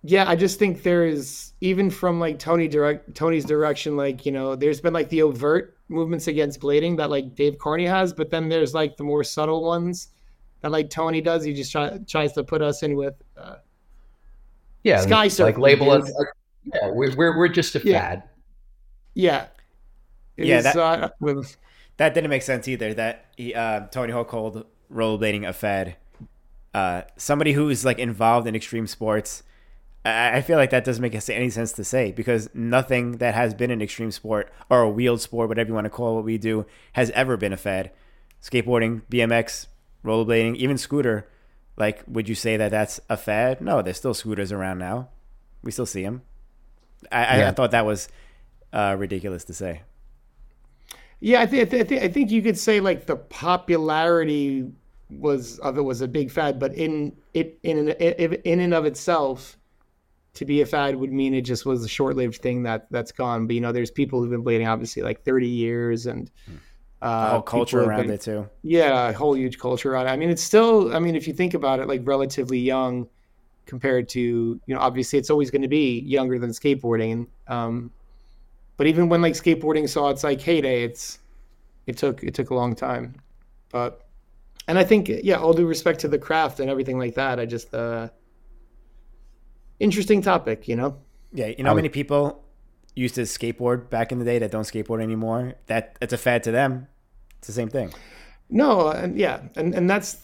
yeah, 0.03 0.27
I 0.27 0.35
just 0.35 0.57
think 0.57 0.81
there 0.83 1.05
is 1.05 1.53
even 1.61 1.89
from 1.91 2.19
like 2.19 2.39
Tony 2.39 2.67
direct 2.67 3.13
Tony's 3.13 3.45
direction, 3.45 3.95
like 3.95 4.25
you 4.25 4.31
know, 4.31 4.55
there's 4.55 4.81
been 4.81 4.93
like 4.93 5.09
the 5.09 5.21
overt 5.21 5.77
movements 5.89 6.27
against 6.27 6.59
blading 6.59 6.97
that 6.97 7.09
like 7.11 7.35
Dave 7.35 7.57
Carnie 7.57 7.87
has, 7.87 8.11
but 8.11 8.31
then 8.31 8.49
there's 8.49 8.73
like 8.73 8.97
the 8.97 9.03
more 9.03 9.23
subtle 9.23 9.63
ones 9.63 10.09
that 10.61 10.71
like 10.71 10.89
Tony 10.89 11.21
does. 11.21 11.43
He 11.43 11.53
just 11.53 11.71
try, 11.71 11.99
tries 12.07 12.33
to 12.33 12.43
put 12.43 12.63
us 12.63 12.81
in 12.81 12.95
with 12.95 13.13
uh, 13.37 13.57
yeah, 14.83 15.01
sky 15.01 15.29
like 15.43 15.59
label 15.59 15.91
us. 15.91 16.11
Like, 16.11 16.27
yeah, 16.63 16.91
we're, 16.91 17.15
we're 17.15 17.37
we're 17.37 17.47
just 17.47 17.75
a 17.75 17.81
yeah. 17.83 17.99
fad. 17.99 18.23
Yeah, 19.13 19.47
it 20.35 20.45
yeah, 20.45 20.57
is, 20.57 20.63
that, 20.63 20.77
uh, 20.77 21.09
with, 21.19 21.57
that 21.97 22.15
didn't 22.15 22.31
make 22.31 22.41
sense 22.41 22.67
either. 22.67 22.95
That 22.95 23.25
he, 23.37 23.53
uh, 23.53 23.81
Tony 23.91 24.13
Hawk 24.13 24.29
called 24.29 24.65
rollerblading 24.91 25.47
a 25.47 25.53
fad. 25.53 25.95
Uh, 26.73 27.03
somebody 27.17 27.51
who's 27.51 27.85
like 27.85 27.99
involved 27.99 28.47
in 28.47 28.55
extreme 28.55 28.87
sports 28.87 29.43
I 30.03 30.41
feel 30.41 30.57
like 30.57 30.71
that 30.71 30.83
doesn't 30.83 31.01
make 31.01 31.13
any 31.29 31.49
sense 31.51 31.73
to 31.73 31.83
say 31.83 32.11
because 32.11 32.49
nothing 32.55 33.17
that 33.17 33.35
has 33.35 33.53
been 33.53 33.69
an 33.69 33.83
extreme 33.83 34.09
sport 34.09 34.51
or 34.67 34.81
a 34.81 34.89
wheeled 34.89 35.21
sport, 35.21 35.47
whatever 35.47 35.67
you 35.67 35.73
want 35.75 35.85
to 35.85 35.91
call 35.91 36.15
what 36.15 36.23
we 36.23 36.39
do, 36.39 36.65
has 36.93 37.11
ever 37.11 37.37
been 37.37 37.53
a 37.53 37.57
fad. 37.57 37.91
Skateboarding, 38.41 39.03
BMX, 39.11 39.67
rollerblading, 40.03 40.55
even 40.55 40.79
scooter. 40.79 41.27
Like, 41.77 42.03
would 42.07 42.27
you 42.27 42.33
say 42.33 42.57
that 42.57 42.71
that's 42.71 42.99
a 43.09 43.17
fad? 43.17 43.61
No, 43.61 43.83
there's 43.83 43.97
still 43.97 44.15
scooters 44.15 44.51
around 44.51 44.79
now. 44.79 45.09
We 45.63 45.71
still 45.71 45.85
see 45.85 46.01
them. 46.01 46.23
I, 47.11 47.37
yeah. 47.37 47.45
I, 47.45 47.49
I 47.49 47.51
thought 47.51 47.71
that 47.71 47.85
was 47.85 48.09
uh, 48.73 48.95
ridiculous 48.97 49.43
to 49.45 49.53
say. 49.53 49.83
Yeah, 51.19 51.41
I 51.41 51.45
think 51.45 51.71
I 51.71 51.83
think 51.83 52.01
I 52.01 52.07
think 52.07 52.31
you 52.31 52.41
could 52.41 52.57
say 52.57 52.79
like 52.79 53.05
the 53.05 53.15
popularity 53.15 54.71
was 55.11 55.59
of 55.59 55.77
it 55.77 55.81
was 55.81 56.01
a 56.01 56.07
big 56.07 56.31
fad, 56.31 56.59
but 56.59 56.73
in 56.73 57.15
it 57.35 57.59
in 57.61 57.89
in, 57.89 58.33
in 58.33 58.59
and 58.59 58.73
of 58.73 58.85
itself 58.85 59.59
to 60.33 60.45
be 60.45 60.61
a 60.61 60.65
fad 60.65 60.95
would 60.95 61.11
mean 61.11 61.33
it 61.33 61.41
just 61.41 61.65
was 61.65 61.83
a 61.83 61.87
short-lived 61.87 62.37
thing 62.37 62.63
that 62.63 62.87
that's 62.91 63.11
gone. 63.11 63.47
But 63.47 63.55
you 63.55 63.61
know, 63.61 63.71
there's 63.71 63.91
people 63.91 64.21
who've 64.21 64.29
been 64.29 64.43
blading 64.43 64.67
obviously 64.67 65.03
like 65.03 65.23
30 65.23 65.47
years 65.47 66.05
and 66.05 66.31
uh, 67.01 67.31
whole 67.31 67.41
culture 67.41 67.81
around 67.81 68.03
been, 68.03 68.11
it 68.11 68.21
too. 68.21 68.47
Yeah, 68.61 69.09
a 69.09 69.13
whole 69.13 69.35
huge 69.35 69.59
culture 69.59 69.91
around 69.93 70.07
it. 70.07 70.11
I 70.11 70.17
mean, 70.17 70.29
it's 70.29 70.43
still. 70.43 70.95
I 70.95 70.99
mean, 70.99 71.15
if 71.15 71.27
you 71.27 71.33
think 71.33 71.53
about 71.53 71.79
it, 71.79 71.87
like 71.87 72.01
relatively 72.03 72.59
young 72.59 73.07
compared 73.65 74.09
to 74.09 74.19
you 74.19 74.75
know, 74.75 74.79
obviously 74.79 75.17
it's 75.17 75.29
always 75.29 75.49
going 75.51 75.61
to 75.61 75.67
be 75.67 75.99
younger 76.01 76.37
than 76.39 76.51
skateboarding. 76.51 77.27
Um, 77.47 77.91
but 78.77 78.87
even 78.87 79.09
when 79.09 79.21
like 79.21 79.33
skateboarding 79.33 79.87
saw 79.89 80.09
its 80.09 80.23
like 80.23 80.41
heyday, 80.41 80.83
it's 80.83 81.19
it 81.87 81.97
took 81.97 82.23
it 82.23 82.33
took 82.33 82.51
a 82.51 82.55
long 82.55 82.75
time. 82.75 83.15
But 83.71 84.07
and 84.67 84.77
I 84.77 84.83
think 84.83 85.09
yeah, 85.23 85.35
all 85.35 85.53
due 85.53 85.67
respect 85.67 85.99
to 86.01 86.07
the 86.07 86.19
craft 86.19 86.59
and 86.59 86.69
everything 86.69 86.99
like 86.99 87.15
that, 87.15 87.39
I 87.39 87.45
just 87.45 87.73
uh, 87.73 88.09
interesting 89.81 90.21
topic, 90.21 90.67
you 90.67 90.75
know. 90.75 90.97
Yeah, 91.33 91.47
you 91.47 91.63
know 91.63 91.69
how 91.69 91.75
many 91.75 91.89
people 91.89 92.43
used 92.95 93.15
to 93.15 93.21
skateboard 93.21 93.89
back 93.89 94.11
in 94.11 94.19
the 94.19 94.25
day 94.25 94.39
that 94.39 94.51
don't 94.51 94.63
skateboard 94.63 95.01
anymore? 95.01 95.55
That 95.67 95.97
it's 96.01 96.13
a 96.13 96.17
fad 96.17 96.43
to 96.43 96.51
them. 96.51 96.87
It's 97.39 97.47
the 97.47 97.53
same 97.53 97.69
thing. 97.69 97.93
No, 98.49 98.89
and 98.89 99.17
yeah, 99.17 99.41
and 99.55 99.73
and 99.73 99.89
that's 99.89 100.17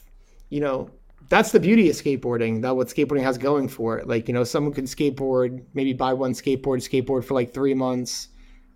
you 0.49 0.59
know 0.59 0.89
that's 1.29 1.51
the 1.51 1.59
beauty 1.59 1.89
of 1.89 1.95
skateboarding. 1.95 2.61
That 2.61 2.75
what 2.75 2.87
skateboarding 2.87 3.23
has 3.23 3.37
going 3.37 3.67
for 3.67 3.97
it. 3.97 4.07
Like 4.07 4.27
you 4.27 4.33
know, 4.33 4.43
someone 4.43 4.73
can 4.73 4.85
skateboard, 4.85 5.63
maybe 5.73 5.93
buy 5.93 6.13
one 6.13 6.33
skateboard, 6.33 6.79
skateboard 6.79 7.23
for 7.25 7.33
like 7.33 7.53
three 7.53 7.73
months 7.73 8.29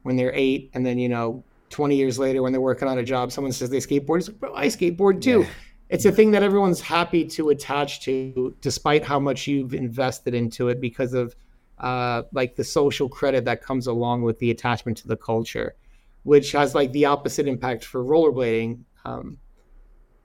when 0.03 0.15
they're 0.15 0.33
eight, 0.33 0.71
and 0.73 0.85
then 0.85 0.97
you 0.97 1.09
know, 1.09 1.43
twenty 1.69 1.95
years 1.95 2.17
later 2.17 2.41
when 2.41 2.51
they're 2.51 2.61
working 2.61 2.87
on 2.87 2.97
a 2.97 3.03
job, 3.03 3.31
someone 3.31 3.51
says 3.51 3.69
they 3.69 3.77
skateboard. 3.77 4.19
It's 4.19 4.29
like, 4.29 4.39
bro, 4.39 4.55
I 4.55 4.67
skateboard 4.67 5.21
too. 5.21 5.41
Yeah. 5.41 5.47
It's 5.91 6.05
a 6.05 6.11
thing 6.11 6.31
that 6.31 6.41
everyone's 6.41 6.79
happy 6.79 7.25
to 7.25 7.49
attach 7.49 8.01
to, 8.05 8.55
despite 8.61 9.03
how 9.03 9.19
much 9.19 9.45
you've 9.45 9.73
invested 9.73 10.33
into 10.33 10.69
it, 10.69 10.79
because 10.79 11.13
of 11.13 11.35
uh, 11.79 12.23
like 12.31 12.55
the 12.55 12.63
social 12.63 13.09
credit 13.09 13.43
that 13.45 13.61
comes 13.61 13.87
along 13.87 14.21
with 14.21 14.39
the 14.39 14.51
attachment 14.51 14.97
to 14.99 15.07
the 15.09 15.17
culture, 15.17 15.75
which 16.23 16.53
has 16.53 16.73
like 16.73 16.93
the 16.93 17.05
opposite 17.05 17.45
impact 17.45 17.83
for 17.83 18.03
rollerblading. 18.03 18.79
Um, 19.03 19.37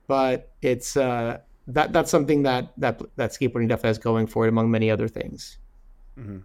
but 0.07 0.53
it's 0.61 0.95
uh, 0.95 1.39
that 1.67 1.91
that's 1.91 2.09
something 2.09 2.43
that 2.43 2.71
that 2.77 3.01
that 3.17 3.31
skateboarding 3.31 3.67
definitely 3.67 3.89
has 3.89 3.99
going 3.99 4.25
for 4.25 4.45
it, 4.45 4.49
among 4.49 4.71
many 4.71 4.89
other 4.89 5.09
things. 5.09 5.57
Mm-hmm. 6.17 6.37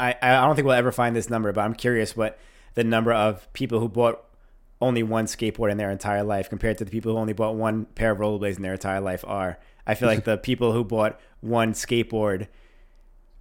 I 0.00 0.16
I 0.20 0.44
don't 0.44 0.56
think 0.56 0.66
we'll 0.66 0.74
ever 0.74 0.90
find 0.90 1.14
this 1.14 1.30
number, 1.30 1.52
but 1.52 1.60
I'm 1.60 1.74
curious 1.74 2.16
what 2.16 2.36
the 2.74 2.82
number 2.82 3.12
of 3.12 3.50
people 3.52 3.78
who 3.78 3.88
bought 3.88 4.24
only 4.80 5.02
one 5.02 5.26
skateboard 5.26 5.70
in 5.70 5.78
their 5.78 5.90
entire 5.90 6.22
life 6.22 6.48
compared 6.48 6.78
to 6.78 6.84
the 6.84 6.90
people 6.90 7.12
who 7.12 7.18
only 7.18 7.32
bought 7.32 7.54
one 7.54 7.86
pair 7.94 8.12
of 8.12 8.18
rollerblades 8.18 8.56
in 8.56 8.62
their 8.62 8.74
entire 8.74 9.00
life 9.00 9.24
are. 9.26 9.58
I 9.86 9.94
feel 9.94 10.08
like 10.08 10.24
the 10.24 10.38
people 10.42 10.72
who 10.72 10.84
bought 10.84 11.20
one 11.40 11.72
skateboard 11.72 12.48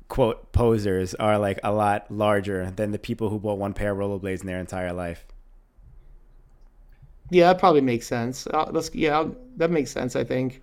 quote 0.07 0.51
posers 0.51 1.15
are 1.15 1.37
like 1.37 1.59
a 1.63 1.73
lot 1.73 2.09
larger 2.11 2.71
than 2.71 2.91
the 2.91 2.99
people 2.99 3.29
who 3.29 3.39
bought 3.39 3.57
one 3.57 3.73
pair 3.73 3.91
of 3.91 3.97
rollerblades 3.97 4.41
in 4.41 4.47
their 4.47 4.59
entire 4.59 4.93
life. 4.93 5.25
Yeah, 7.31 7.51
that 7.51 7.59
probably 7.59 7.81
makes 7.81 8.05
sense. 8.05 8.47
Uh, 8.47 8.69
let's 8.71 8.93
yeah, 8.93 9.17
I'll, 9.17 9.35
that 9.57 9.71
makes 9.71 9.91
sense. 9.91 10.15
I 10.15 10.23
think 10.23 10.61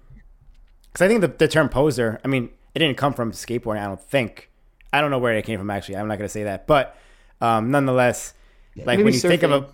because 0.93 1.05
I 1.05 1.09
think 1.09 1.20
the, 1.20 1.29
the 1.29 1.49
term 1.49 1.68
poser. 1.68 2.20
I 2.25 2.29
mean, 2.29 2.51
it 2.75 2.79
didn't 2.79 2.97
come 2.97 3.14
from 3.14 3.33
skateboarding. 3.33 3.83
I 3.83 3.87
don't 3.87 4.01
think. 4.01 4.51
I 4.93 5.01
don't 5.01 5.11
know 5.11 5.18
where 5.18 5.35
it 5.35 5.45
came 5.45 5.59
from. 5.59 5.70
Actually, 5.70 5.97
I'm 5.97 6.07
not 6.07 6.18
going 6.18 6.27
to 6.27 6.33
say 6.33 6.45
that. 6.45 6.66
But 6.66 6.97
um, 7.41 7.70
nonetheless, 7.70 8.35
yeah, 8.75 8.85
like 8.85 8.99
when 8.99 9.09
you 9.09 9.12
surfing. 9.14 9.29
think 9.29 9.43
of 9.43 9.51
a 9.51 9.66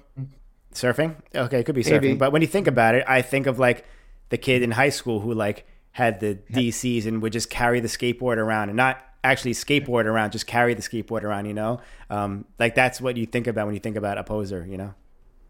surfing, 0.81 1.17
okay, 1.35 1.61
it 1.61 1.65
could 1.65 1.75
be 1.75 1.83
surfing. 1.83 2.03
Maybe. 2.03 2.15
But 2.15 2.33
when 2.33 2.43
you 2.43 2.49
think 2.49 2.67
about 2.67 2.95
it, 2.95 3.05
I 3.07 3.23
think 3.23 3.47
of 3.47 3.59
like 3.59 3.85
the 4.29 4.39
kid 4.39 4.63
in 4.63 4.71
high 4.73 4.89
school 4.91 5.21
who 5.21 5.35
like 5.35 5.67
had 5.93 6.21
the 6.21 6.39
DCs 6.53 7.07
and 7.07 7.23
would 7.23 7.33
just 7.33 7.51
carry 7.51 7.81
the 7.81 7.89
skateboard 7.89 8.37
around 8.37 8.69
and 8.69 8.77
not 8.77 9.03
actually 9.25 9.53
skateboard 9.53 10.05
around, 10.05 10.33
just 10.33 10.47
carry 10.47 10.75
the 10.75 10.83
skateboard 10.83 11.23
around. 11.23 11.47
You 11.47 11.55
know, 11.55 11.81
um, 12.11 12.45
like 12.59 12.75
that's 12.75 13.01
what 13.01 13.17
you 13.17 13.27
think 13.27 13.47
about 13.47 13.67
when 13.67 13.75
you 13.75 13.81
think 13.81 13.97
about 13.97 14.19
a 14.19 14.25
poser. 14.25 14.67
You 14.69 14.77
know. 14.77 14.95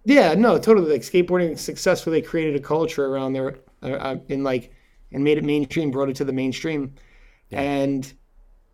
Yeah, 0.04 0.34
no, 0.34 0.58
totally. 0.58 0.90
Like 0.90 1.02
skateboarding 1.02 1.58
successfully 1.58 2.22
created 2.22 2.56
a 2.56 2.60
culture 2.60 3.06
around 3.06 3.34
there, 3.34 3.58
uh, 3.82 3.90
uh, 3.90 4.16
in 4.28 4.42
like, 4.42 4.72
and 5.12 5.22
made 5.22 5.38
it 5.38 5.44
mainstream, 5.44 5.90
brought 5.90 6.08
it 6.08 6.16
to 6.16 6.24
the 6.24 6.32
mainstream, 6.32 6.94
yeah. 7.50 7.60
and 7.60 8.12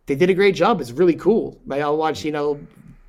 they 0.07 0.15
did 0.15 0.31
a 0.31 0.35
great 0.35 0.55
job. 0.55 0.81
It's 0.81 0.93
really 0.93 1.17
cool. 1.17 1.61
Like 1.67 1.83
I'll 1.83 1.97
watch, 1.97 2.25
you 2.25 2.31
know, 2.33 2.61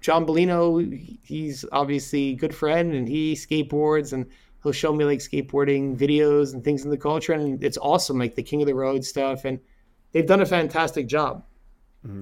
John 0.06 0.24
Bellino. 0.24 1.20
He's 1.24 1.66
obviously 1.72 2.30
a 2.30 2.36
good 2.36 2.54
friend, 2.54 2.94
and 2.94 3.08
he 3.08 3.34
skateboards, 3.34 4.14
and 4.14 4.28
he'll 4.62 4.72
show 4.72 4.94
me 4.94 5.04
like 5.04 5.18
skateboarding 5.18 5.98
videos 5.98 6.54
and 6.54 6.64
things 6.64 6.86
in 6.86 6.92
the 6.92 6.98
culture, 6.98 7.34
and 7.34 7.64
it's 7.64 7.80
awesome. 7.82 8.20
Like 8.20 8.36
the 8.36 8.44
King 8.44 8.62
of 8.62 8.68
the 8.68 8.76
Road 8.76 9.04
stuff, 9.04 9.46
and 9.46 9.60
they've 10.12 10.28
done 10.28 10.42
a 10.42 10.46
fantastic 10.46 11.08
job 11.08 11.44
mm-hmm. 12.06 12.20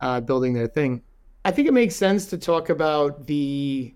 uh, 0.00 0.20
building 0.20 0.54
their 0.54 0.68
thing. 0.68 1.02
I 1.44 1.50
think 1.50 1.66
it 1.66 1.74
makes 1.74 1.96
sense 1.96 2.26
to 2.26 2.38
talk 2.38 2.68
about 2.68 3.26
the 3.26 3.92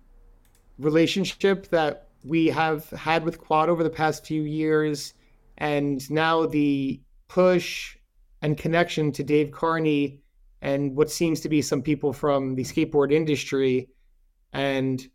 relationship 0.80 1.68
that 1.68 2.08
we 2.24 2.48
have 2.48 2.90
had 2.90 3.24
with 3.24 3.38
Quad 3.38 3.68
over 3.68 3.84
the 3.84 3.90
past 3.90 4.26
few 4.26 4.42
years, 4.42 5.14
and 5.58 6.10
now 6.10 6.46
the 6.46 7.00
push 7.28 7.96
and 8.42 8.58
connection 8.58 9.12
to 9.12 9.22
Dave 9.22 9.52
Carnie 9.52 10.18
and 10.62 10.94
what 10.96 11.10
seems 11.10 11.40
to 11.40 11.48
be 11.48 11.62
some 11.62 11.82
people 11.82 12.12
from 12.12 12.54
the 12.54 12.64
skateboard 12.64 13.12
industry, 13.12 13.88
and 14.52 15.08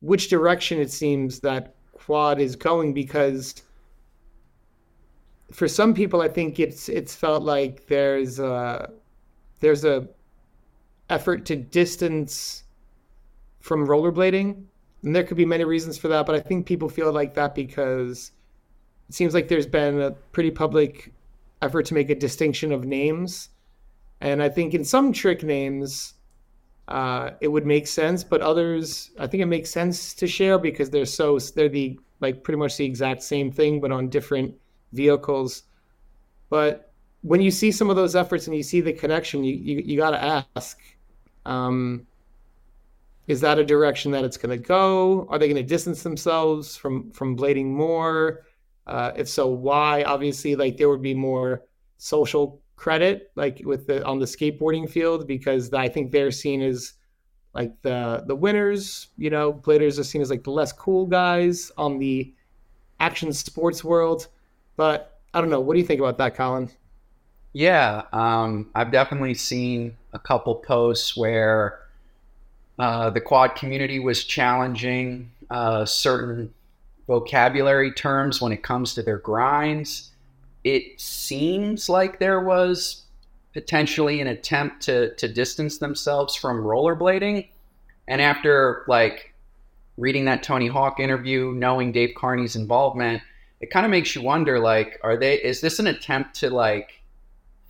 which 0.00 0.28
direction 0.28 0.80
it 0.80 0.90
seems 0.90 1.40
that 1.40 1.74
Quad 1.92 2.40
is 2.40 2.54
going 2.56 2.94
because 2.94 3.62
for 5.52 5.66
some 5.66 5.94
people 5.94 6.20
I 6.20 6.28
think 6.28 6.60
it's 6.60 6.88
it's 6.88 7.14
felt 7.14 7.42
like 7.42 7.86
there's 7.86 8.38
a 8.38 8.90
there's 9.60 9.84
a 9.84 10.08
effort 11.10 11.46
to 11.46 11.56
distance 11.56 12.64
from 13.60 13.86
rollerblading 13.86 14.64
and 15.02 15.14
there 15.14 15.24
could 15.24 15.36
be 15.36 15.44
many 15.44 15.64
reasons 15.64 15.96
for 15.96 16.08
that, 16.08 16.26
but 16.26 16.34
I 16.34 16.40
think 16.40 16.66
people 16.66 16.88
feel 16.88 17.12
like 17.12 17.34
that 17.34 17.54
because 17.54 18.32
it 19.08 19.14
seems 19.14 19.32
like 19.32 19.48
there's 19.48 19.66
been 19.66 20.00
a 20.00 20.10
pretty 20.10 20.50
public 20.50 21.12
effort 21.62 21.86
to 21.86 21.94
make 21.94 22.10
a 22.10 22.14
distinction 22.14 22.72
of 22.72 22.84
names. 22.84 23.48
And 24.20 24.42
I 24.42 24.48
think 24.48 24.74
in 24.74 24.84
some 24.84 25.12
trick 25.12 25.42
names, 25.42 26.14
uh, 26.88 27.30
it 27.40 27.48
would 27.48 27.66
make 27.66 27.86
sense, 27.86 28.24
but 28.24 28.40
others, 28.40 29.10
I 29.18 29.26
think 29.26 29.42
it 29.42 29.46
makes 29.46 29.70
sense 29.70 30.14
to 30.14 30.26
share 30.26 30.58
because 30.58 30.90
they're 30.90 31.04
so 31.04 31.38
they're 31.38 31.68
the 31.68 32.00
like 32.20 32.42
pretty 32.42 32.58
much 32.58 32.76
the 32.76 32.84
exact 32.84 33.22
same 33.22 33.52
thing, 33.52 33.80
but 33.80 33.92
on 33.92 34.08
different 34.08 34.54
vehicles. 34.92 35.64
But 36.48 36.92
when 37.20 37.40
you 37.42 37.50
see 37.50 37.70
some 37.70 37.90
of 37.90 37.96
those 37.96 38.16
efforts 38.16 38.46
and 38.46 38.56
you 38.56 38.62
see 38.62 38.80
the 38.80 38.92
connection, 38.92 39.44
you 39.44 39.54
you, 39.54 39.82
you 39.84 39.96
got 39.98 40.12
to 40.12 40.46
ask, 40.56 40.80
um, 41.44 42.06
is 43.26 43.42
that 43.42 43.58
a 43.58 43.64
direction 43.64 44.10
that 44.12 44.24
it's 44.24 44.38
going 44.38 44.58
to 44.58 44.64
go? 44.66 45.26
Are 45.28 45.38
they 45.38 45.46
going 45.46 45.62
to 45.62 45.68
distance 45.68 46.02
themselves 46.02 46.76
from 46.76 47.10
from 47.12 47.36
blading 47.36 47.66
more? 47.66 48.46
Uh, 48.86 49.12
if 49.14 49.28
so, 49.28 49.46
why? 49.46 50.02
Obviously, 50.04 50.56
like 50.56 50.78
there 50.78 50.88
would 50.88 51.02
be 51.02 51.14
more 51.14 51.64
social 51.98 52.62
credit, 52.78 53.30
like 53.34 53.60
with 53.64 53.86
the 53.86 54.04
on 54.06 54.18
the 54.18 54.24
skateboarding 54.24 54.88
field, 54.88 55.26
because 55.26 55.72
I 55.74 55.88
think 55.88 56.12
they're 56.12 56.30
seen 56.30 56.62
as 56.62 56.94
like 57.54 57.72
the 57.82 58.24
the 58.26 58.34
winners. 58.34 59.08
You 59.18 59.30
know, 59.30 59.52
bladers 59.52 59.98
are 59.98 60.04
seen 60.04 60.22
as 60.22 60.30
like 60.30 60.44
the 60.44 60.52
less 60.52 60.72
cool 60.72 61.04
guys 61.04 61.70
on 61.76 61.98
the 61.98 62.32
action 63.00 63.32
sports 63.32 63.84
world. 63.84 64.28
But 64.76 65.20
I 65.34 65.40
don't 65.40 65.50
know. 65.50 65.60
What 65.60 65.74
do 65.74 65.80
you 65.80 65.86
think 65.86 66.00
about 66.00 66.18
that, 66.18 66.34
Colin? 66.34 66.70
Yeah, 67.52 68.02
um, 68.12 68.70
I've 68.74 68.92
definitely 68.92 69.34
seen 69.34 69.96
a 70.12 70.18
couple 70.18 70.54
posts 70.54 71.16
where 71.16 71.80
uh, 72.78 73.10
the 73.10 73.20
quad 73.20 73.56
community 73.56 73.98
was 73.98 74.24
challenging 74.24 75.32
uh, 75.50 75.84
certain 75.84 76.54
vocabulary 77.06 77.90
terms 77.90 78.40
when 78.40 78.52
it 78.52 78.62
comes 78.62 78.94
to 78.94 79.02
their 79.02 79.18
grinds. 79.18 80.10
It 80.68 81.00
seems 81.00 81.88
like 81.88 82.18
there 82.18 82.40
was 82.40 83.04
potentially 83.52 84.20
an 84.20 84.26
attempt 84.26 84.82
to, 84.82 85.14
to 85.14 85.26
distance 85.26 85.78
themselves 85.78 86.34
from 86.34 86.62
rollerblading. 86.62 87.48
And 88.06 88.20
after 88.20 88.84
like 88.86 89.34
reading 89.96 90.26
that 90.26 90.42
Tony 90.42 90.68
Hawk 90.68 91.00
interview, 91.00 91.52
knowing 91.54 91.92
Dave 91.92 92.14
Carnie's 92.16 92.56
involvement, 92.56 93.22
it 93.60 93.70
kind 93.70 93.86
of 93.86 93.90
makes 93.90 94.14
you 94.14 94.22
wonder 94.22 94.58
like, 94.58 95.00
are 95.02 95.16
they, 95.16 95.36
is 95.36 95.60
this 95.60 95.78
an 95.78 95.86
attempt 95.86 96.34
to 96.40 96.50
like 96.50 97.02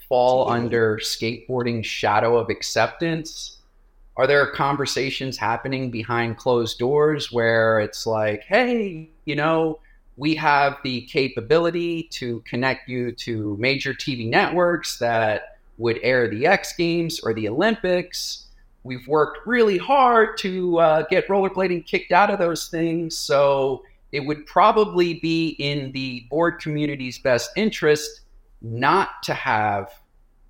fall 0.09 0.51
under 0.51 0.99
skateboarding 0.99 1.85
shadow 1.85 2.37
of 2.37 2.51
acceptance? 2.51 3.59
are 4.19 4.27
there 4.27 4.51
conversations 4.51 5.39
happening 5.39 5.93
behind 5.93 6.37
closed 6.37 6.77
doors 6.77 7.31
where 7.31 7.79
it's 7.79 8.05
like, 8.05 8.43
hey, 8.43 9.09
you 9.25 9.37
know, 9.37 9.79
we 10.19 10.35
have 10.35 10.79
the 10.83 11.03
capability 11.03 12.03
to 12.11 12.41
connect 12.41 12.89
you 12.89 13.13
to 13.13 13.57
major 13.59 13.95
TV 13.95 14.29
networks 14.29 14.99
that 14.99 15.59
would 15.79 16.01
air 16.03 16.29
the 16.29 16.45
X 16.45 16.75
Games 16.77 17.21
or 17.21 17.33
the 17.33 17.49
Olympics. 17.49 18.47
We've 18.83 19.07
worked 19.07 19.47
really 19.47 19.79
hard 19.79 20.37
to 20.39 20.79
uh, 20.79 21.03
get 21.09 21.29
rollerblading 21.29 21.87
kicked 21.87 22.11
out 22.11 22.31
of 22.31 22.41
those 22.41 22.67
things. 22.67 23.17
So 23.17 23.85
it 24.11 24.21
would 24.21 24.45
probably 24.47 25.15
be 25.15 25.51
in 25.51 25.93
the 25.93 26.27
board 26.31 26.59
community's 26.59 27.19
best 27.21 27.51
interest 27.57 28.23
not 28.61 29.23
to 29.23 29.35
have 29.35 29.89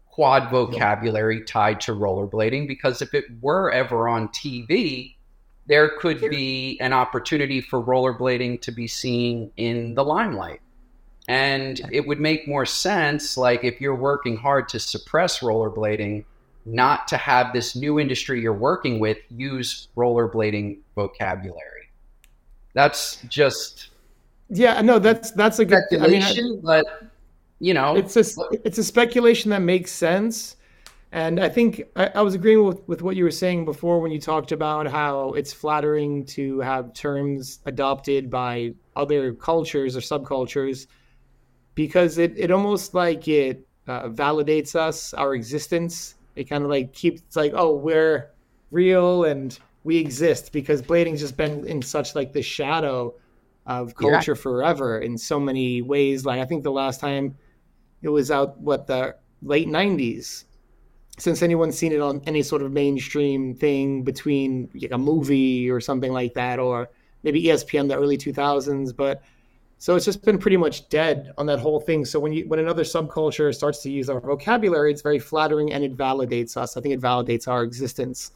quad 0.07 0.51
vocabulary 0.51 1.45
tied 1.45 1.81
to 1.83 1.93
rollerblading 1.93 2.67
because 2.67 3.03
if 3.03 3.13
it 3.13 3.25
were 3.43 3.71
ever 3.71 4.09
on 4.09 4.29
TV, 4.29 5.17
there 5.69 5.91
could 5.91 6.21
be 6.31 6.79
an 6.81 6.93
opportunity 6.93 7.61
for 7.61 7.83
rollerblading 7.83 8.61
to 8.63 8.73
be 8.73 8.89
seen 8.89 9.53
in 9.57 9.95
the 9.95 10.03
limelight. 10.03 10.61
And 11.29 11.79
it 11.93 12.07
would 12.07 12.21
make 12.21 12.49
more 12.49 12.65
sense, 12.65 13.37
like 13.37 13.63
if 13.63 13.81
you're 13.81 13.95
working 13.95 14.39
hard 14.39 14.69
to 14.71 14.81
suppress 14.81 15.41
rollerblading, 15.41 16.25
not 16.65 17.07
to 17.09 17.19
have 17.19 17.53
this 17.53 17.77
new 17.77 18.01
industry 18.01 18.41
you're 18.41 18.53
working 18.53 18.99
with 18.99 19.19
use 19.31 19.89
rollerblading 19.97 20.79
vocabulary. 20.95 21.91
That's 22.73 23.17
just 23.29 23.91
Yeah, 24.49 24.81
no, 24.81 24.99
that's 24.99 25.31
that's 25.33 25.59
a 25.59 25.65
good. 25.65 25.83
I 25.93 26.07
mean, 26.07 26.23
speculation, 26.23 26.61
but 26.63 26.87
you 27.59 27.75
know, 27.75 27.97
it's 27.97 28.17
a 28.17 28.25
it's 28.65 28.79
a 28.79 28.85
speculation 28.85 29.51
that 29.51 29.61
makes 29.61 29.93
sense, 29.93 30.57
and 31.13 31.41
I 31.41 31.49
think 31.49 31.83
I, 31.97 32.11
I 32.17 32.23
was 32.23 32.35
agreeing 32.35 32.65
with 32.65 32.87
with 32.87 33.03
what 33.03 33.17
you 33.17 33.25
were 33.25 33.31
saying 33.31 33.65
before 33.65 34.01
when 34.01 34.13
you 34.13 34.21
talked 34.21 34.53
about 34.53 34.87
how 34.87 35.33
it's 35.33 35.53
flattering 35.53 36.25
to 36.27 36.61
have 36.61 36.93
terms 36.93 37.61
adopted 37.65 38.31
by 38.31 38.75
other 38.95 39.33
cultures 39.33 39.97
or 39.97 40.01
subcultures, 40.01 40.87
because 41.75 42.19
it 42.19 42.35
it 42.37 42.51
almost 42.51 42.95
like 42.95 43.27
it 43.27 43.67
uh, 43.87 44.09
validates 44.09 44.75
us, 44.75 45.15
our 45.15 45.35
existence. 45.35 46.15
It 46.37 46.45
kind 46.45 46.63
of 46.63 46.71
like 46.71 46.93
keeps 46.93 47.35
like, 47.35 47.53
oh, 47.55 47.75
we're 47.75 48.31
real 48.71 49.25
and 49.25 49.59
we 49.85 49.97
exist 49.97 50.53
because 50.53 50.83
blading's 50.83 51.21
just 51.21 51.37
been 51.37 51.67
in 51.67 51.81
such 51.81 52.15
like 52.15 52.33
the 52.33 52.43
shadow 52.43 53.15
of 53.67 53.95
culture 53.95 54.33
yeah. 54.33 54.43
forever 54.43 54.99
in 54.99 55.17
so 55.17 55.41
many 55.41 55.83
ways. 55.83 56.27
Like 56.27 56.41
I 56.41 56.45
think 56.45 56.63
the 56.63 56.71
last 56.71 57.01
time 57.01 57.37
it 58.03 58.09
was 58.09 58.31
out, 58.31 58.61
what 58.61 58.87
the 58.87 59.17
late 59.43 59.69
'90s. 59.69 60.45
Since 61.19 61.43
anyone's 61.43 61.77
seen 61.77 61.93
it 61.93 62.01
on 62.01 62.23
any 62.27 62.43
sort 62.43 62.63
of 62.63 62.73
mainstream 62.73 63.55
thing 63.55 64.03
between 64.03 64.71
like 64.75 64.93
a 64.93 64.99
movie 64.99 65.69
or 65.69 65.81
something 65.81 66.13
like 66.13 66.35
that, 66.35 66.59
or 66.59 66.89
maybe 67.23 67.43
ESPN 67.43 67.89
the 67.89 67.97
early 67.97 68.17
2000s, 68.17 68.97
but 68.97 69.23
so 69.79 69.95
it's 69.95 70.05
just 70.05 70.25
been 70.25 70.39
pretty 70.39 70.57
much 70.57 70.89
dead 70.89 71.33
on 71.39 71.47
that 71.47 71.61
whole 71.61 71.79
thing. 71.79 72.05
So 72.05 72.19
when 72.19 72.33
you 72.33 72.47
when 72.49 72.59
another 72.59 72.83
subculture 72.83 73.55
starts 73.55 73.81
to 73.83 73.91
use 73.91 74.11
our 74.11 74.21
vocabulary, 74.21 74.91
it's 74.91 75.03
very 75.03 75.21
flattering 75.21 75.73
and 75.73 75.85
it 75.85 75.97
validates 75.97 76.57
us. 76.57 76.77
I 76.77 76.81
think 76.81 76.95
it 76.95 77.01
validates 77.01 77.47
our 77.47 77.63
existence. 77.63 78.33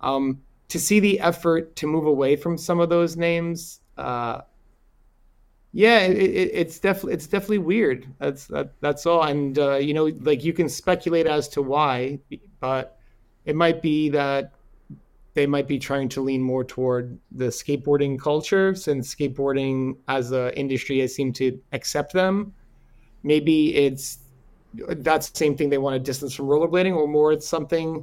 Um, 0.00 0.42
to 0.68 0.78
see 0.78 1.00
the 1.00 1.18
effort 1.20 1.74
to 1.76 1.86
move 1.86 2.06
away 2.06 2.36
from 2.36 2.56
some 2.56 2.80
of 2.80 2.88
those 2.88 3.16
names, 3.16 3.80
uh, 3.98 4.42
yeah, 5.76 5.98
it, 5.98 6.16
it, 6.16 6.50
it's 6.54 6.78
definitely 6.78 7.12
it's 7.12 7.26
definitely 7.26 7.58
weird. 7.58 8.06
That's 8.18 8.46
that, 8.46 8.72
that's 8.80 9.04
all. 9.04 9.24
And 9.24 9.58
uh, 9.58 9.74
you 9.74 9.92
know, 9.92 10.06
like 10.22 10.42
you 10.42 10.54
can 10.54 10.70
speculate 10.70 11.26
as 11.26 11.48
to 11.50 11.60
why, 11.60 12.18
but 12.60 12.98
it 13.44 13.54
might 13.54 13.82
be 13.82 14.08
that 14.08 14.54
they 15.34 15.46
might 15.46 15.68
be 15.68 15.78
trying 15.78 16.08
to 16.08 16.22
lean 16.22 16.40
more 16.40 16.64
toward 16.64 17.18
the 17.30 17.48
skateboarding 17.48 18.18
culture 18.18 18.74
since 18.74 19.14
skateboarding 19.14 19.98
as 20.08 20.32
an 20.32 20.48
industry 20.54 21.00
has 21.00 21.14
seemed 21.14 21.34
to 21.34 21.60
accept 21.72 22.14
them. 22.14 22.54
Maybe 23.22 23.76
it's 23.76 24.20
that's 24.72 25.28
the 25.28 25.36
same 25.36 25.58
thing 25.58 25.68
they 25.68 25.76
want 25.76 25.92
to 25.92 26.00
distance 26.00 26.32
from 26.32 26.46
rollerblading, 26.46 26.96
or 26.96 27.06
more 27.06 27.32
it's 27.32 27.46
something 27.46 28.02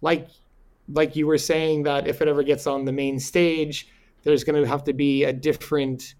like 0.00 0.26
like 0.88 1.14
you 1.14 1.28
were 1.28 1.38
saying 1.38 1.84
that 1.84 2.08
if 2.08 2.20
it 2.20 2.26
ever 2.26 2.42
gets 2.42 2.66
on 2.66 2.84
the 2.84 2.90
main 2.90 3.20
stage, 3.20 3.86
there's 4.24 4.42
going 4.42 4.60
to 4.60 4.68
have 4.68 4.82
to 4.82 4.92
be 4.92 5.22
a 5.22 5.32
different 5.32 6.16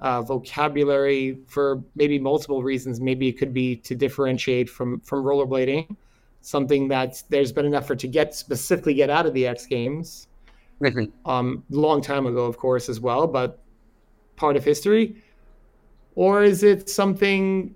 uh, 0.00 0.22
vocabulary 0.22 1.38
for 1.46 1.82
maybe 1.94 2.18
multiple 2.18 2.62
reasons. 2.62 3.00
Maybe 3.00 3.28
it 3.28 3.38
could 3.38 3.52
be 3.52 3.76
to 3.76 3.94
differentiate 3.94 4.68
from 4.68 5.00
from 5.00 5.24
rollerblading 5.24 5.96
something 6.40 6.88
that 6.88 7.22
there's 7.28 7.52
been 7.52 7.66
an 7.66 7.74
effort 7.74 7.98
to 8.00 8.08
get 8.08 8.34
specifically 8.34 8.94
get 8.94 9.10
out 9.10 9.26
of 9.26 9.34
the 9.34 9.46
X 9.46 9.66
Games. 9.66 10.26
Mm-hmm. 10.80 11.30
Um, 11.30 11.64
long 11.68 12.00
time 12.00 12.26
ago, 12.26 12.46
of 12.46 12.56
course, 12.56 12.88
as 12.88 13.00
well, 13.00 13.26
but 13.26 13.58
part 14.36 14.56
of 14.56 14.64
history. 14.64 15.16
Or 16.14 16.42
is 16.42 16.62
it 16.62 16.88
something? 16.88 17.74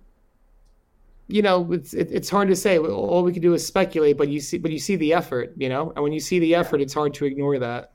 You 1.29 1.43
know, 1.43 1.73
it's 1.73 1.95
it, 1.95 2.09
it's 2.11 2.31
hard 2.31 2.49
to 2.49 2.57
say. 2.57 2.79
All 2.79 3.23
we 3.23 3.33
can 3.33 3.43
do 3.43 3.55
is 3.55 3.67
speculate. 3.67 4.17
But 4.17 4.29
you 4.29 4.41
see, 4.41 4.59
but 4.59 4.71
you 4.71 4.79
see 4.79 4.97
the 4.97 5.13
effort. 5.13 5.53
You 5.57 5.69
know, 5.69 5.93
and 5.95 6.03
when 6.03 6.13
you 6.13 6.21
see 6.21 6.39
the 6.39 6.55
effort, 6.55 6.81
it's 6.81 6.95
hard 6.95 7.15
to 7.15 7.27
ignore 7.27 7.59
that. 7.59 7.93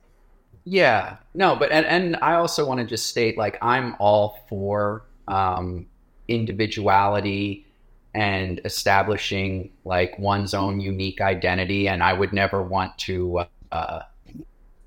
Yeah, 0.72 1.18
no, 1.34 1.56
but 1.56 1.72
and 1.72 1.84
and 1.88 2.16
I 2.22 2.36
also 2.36 2.64
want 2.64 2.80
to 2.80 2.86
just 2.86 3.08
state 3.08 3.40
like 3.40 3.58
I'm 3.60 3.96
all 3.98 4.46
for 4.48 5.04
um, 5.28 5.88
individuality 6.28 7.66
and 8.14 8.62
establishing 8.66 9.72
like 9.84 10.18
one's 10.20 10.54
own 10.54 10.80
unique 10.80 11.22
identity. 11.22 11.88
And 11.88 12.04
I 12.04 12.14
would 12.14 12.34
never 12.34 12.62
want 12.62 12.96
to 13.00 13.46
uh, 13.72 14.02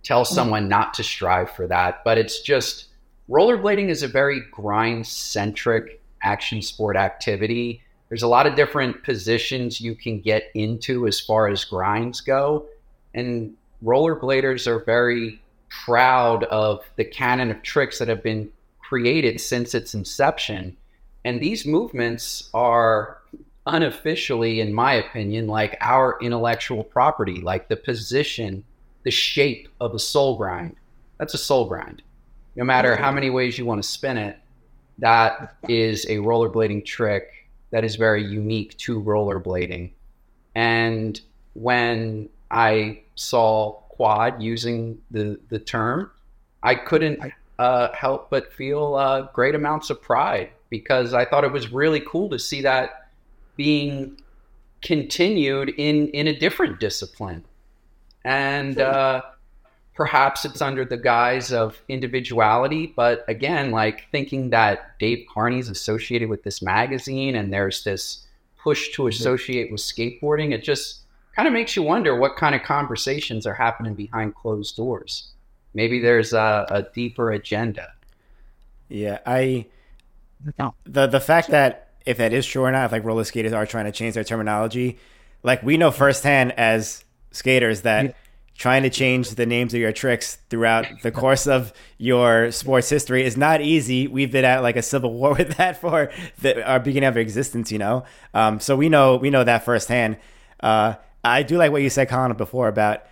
tell 0.05 0.25
someone 0.25 0.69
not 0.69 0.95
to 0.95 1.03
strive 1.03 1.51
for 1.51 1.67
that. 1.67 2.05
But 2.05 2.17
it's 2.17 2.41
just 2.43 2.91
rollerblading 3.29 3.89
is 3.89 4.05
a 4.05 4.09
very 4.09 4.41
grind 4.53 5.05
centric 5.05 6.01
action 6.23 6.63
sport 6.63 6.97
activity. 6.97 7.83
There's 8.09 8.23
a 8.23 8.29
lot 8.29 8.47
of 8.47 8.55
different 8.55 9.03
positions 9.03 9.81
you 9.81 9.97
can 9.97 10.21
get 10.21 10.45
into 10.55 11.09
as 11.09 11.19
far 11.19 11.49
as 11.49 11.65
grinds 11.65 12.21
go. 12.21 12.67
And 13.15 13.55
rollerbladers 13.83 14.69
are 14.69 14.85
very 14.85 15.42
proud 15.85 16.45
of 16.45 16.85
the 16.97 17.05
canon 17.05 17.51
of 17.51 17.63
tricks 17.63 17.99
that 17.99 18.09
have 18.09 18.23
been 18.23 18.51
created 18.79 19.41
since 19.41 19.75
its 19.75 19.95
inception. 19.95 20.77
And 21.25 21.41
these 21.41 21.65
movements 21.65 22.51
are 22.53 23.19
unofficially, 23.67 24.61
in 24.61 24.73
my 24.73 24.95
opinion, 24.95 25.47
like 25.47 25.77
our 25.81 26.19
intellectual 26.21 26.85
property, 26.85 27.41
like 27.41 27.69
the 27.69 27.77
position, 27.77 28.65
the 29.05 29.11
shape 29.11 29.69
of 29.81 29.95
a 29.95 29.99
soul 29.99 30.37
grind. 30.37 30.77
That's 31.19 31.35
a 31.35 31.39
soul 31.39 31.67
grind. 31.67 32.03
No 32.57 32.65
matter 32.65 32.97
how 32.97 33.11
many 33.13 33.31
ways 33.31 33.57
you 33.57 33.65
want 33.65 33.83
to 33.83 33.89
spin 33.89 34.19
it, 34.19 34.39
that 34.99 35.57
is 35.69 36.05
a 36.07 36.17
rollerblading 36.17 36.85
trick 36.85 37.49
that 37.71 37.85
is 37.85 37.97
very 37.97 38.23
unique 38.23 38.77
to 38.79 39.01
rollerblading. 39.01 39.93
And 40.55 41.21
when 41.55 42.29
I 42.51 43.03
saw 43.15 43.82
Quad 44.03 44.43
using 44.43 44.99
the, 45.13 45.39
the 45.49 45.61
term, 45.61 46.11
I 46.61 46.75
couldn't 46.75 47.21
uh, 47.57 47.93
help 47.93 48.31
but 48.31 48.53
feel 48.53 48.97
uh, 48.97 49.29
great 49.33 49.55
amounts 49.55 49.91
of 49.91 50.03
pride 50.03 50.51
because 50.71 51.15
I 51.15 51.25
thought 51.25 51.45
it 51.45 51.53
was 51.53 51.71
really 51.71 52.01
cool 52.01 52.29
to 52.31 52.39
see 52.41 52.63
that 52.63 53.11
being 53.55 54.21
continued 54.81 55.69
in 55.79 56.09
in 56.09 56.27
a 56.27 56.37
different 56.37 56.81
discipline, 56.81 57.45
and 58.25 58.81
uh, 58.81 59.23
perhaps 59.95 60.45
it's 60.45 60.61
under 60.61 60.85
the 60.85 60.97
guise 60.97 61.53
of 61.53 61.81
individuality. 61.87 62.93
But 62.97 63.25
again, 63.29 63.71
like 63.71 64.11
thinking 64.11 64.51
that 64.51 64.99
Dave 64.99 65.29
Carnie's 65.33 65.69
associated 65.69 66.29
with 66.29 66.43
this 66.43 66.61
magazine, 66.61 67.37
and 67.37 67.53
there's 67.53 67.85
this 67.85 68.27
push 68.61 68.91
to 68.95 69.03
mm-hmm. 69.03 69.11
associate 69.11 69.71
with 69.71 69.81
skateboarding, 69.81 70.51
it 70.51 70.65
just 70.65 71.02
kind 71.35 71.49
of 71.49 71.55
makes 71.55 71.77
you 71.77 71.83
wonder 71.83 72.17
what 72.17 72.37
kind 72.37 72.55
of 72.55 72.63
conversations 72.63 73.47
are 73.47 73.55
happening 73.55 73.95
behind 73.95 74.35
closed 74.35 74.77
doors. 74.77 75.33
Maybe 75.75 76.01
there's 76.01 76.33
a, 76.33 76.67
a 76.71 76.83
deeper 76.95 77.33
agenda. 77.33 77.93
Yeah, 78.89 79.19
I 79.25 79.67
the 80.85 81.07
the 81.07 81.21
fact 81.21 81.49
that 81.49 81.89
if 82.05 82.19
that 82.19 82.33
is 82.33 82.47
true 82.47 82.63
or 82.63 82.73
not, 82.73 82.87
if 82.87 82.93
like 82.93 83.05
roller 83.05 83.25
skaters 83.25 83.53
are 83.53 83.65
trying 83.65 83.87
to 83.87 83.93
change 83.93 84.15
their 84.15 84.25
terminology, 84.25 84.99
like 85.43 85.63
we 85.63 85.77
know 85.77 85.91
firsthand 85.91 86.53
as 86.53 87.05
skaters 87.31 87.83
that 87.83 88.05
yeah. 88.05 88.13
trying 88.57 88.83
to 88.83 88.91
change 88.91 89.31
the 89.31 89.47
names 89.47 89.73
of 89.73 89.81
your 89.81 89.93
tricks 89.93 90.37
throughout 90.51 90.87
the 91.03 91.11
course 91.11 91.47
of 91.47 91.73
your 91.97 92.51
sports 92.51 92.91
history 92.91 93.25
is 93.25 93.37
not 93.37 93.63
easy. 93.63 94.07
We've 94.09 94.31
been 94.31 94.45
at 94.45 94.63
like 94.63 94.77
a 94.77 94.83
civil 94.83 95.15
war 95.19 95.35
with 95.35 95.57
that 95.57 95.81
for 95.81 96.11
the, 96.41 96.67
our 96.69 96.81
beginning 96.81 97.09
of 97.09 97.17
existence, 97.17 97.73
you 97.73 97.79
know. 97.79 98.05
Um, 98.35 98.61
so 98.61 98.77
we 98.77 98.89
know 98.89 99.17
we 99.17 99.31
know 99.31 99.45
that 99.45 99.65
firsthand. 99.65 100.19
Uh, 100.61 100.95
I 101.25 101.43
do 101.43 101.57
like 101.57 101.73
what 101.73 101.83
you 101.83 101.91
said, 101.91 102.09
Colin, 102.09 102.33
before 102.37 102.69
about 102.69 103.05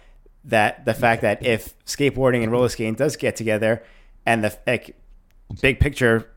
that 0.45 0.85
the 0.85 0.95
fact 0.95 1.23
that 1.23 1.45
if 1.45 1.77
skateboarding 1.85 2.43
and 2.43 2.51
roller 2.51 2.69
skating 2.69 2.95
does 2.95 3.17
get 3.17 3.37
together, 3.37 3.83
and 4.27 4.45
the 4.45 4.57
like, 4.67 4.97
big 5.61 5.81
picture 5.81 6.31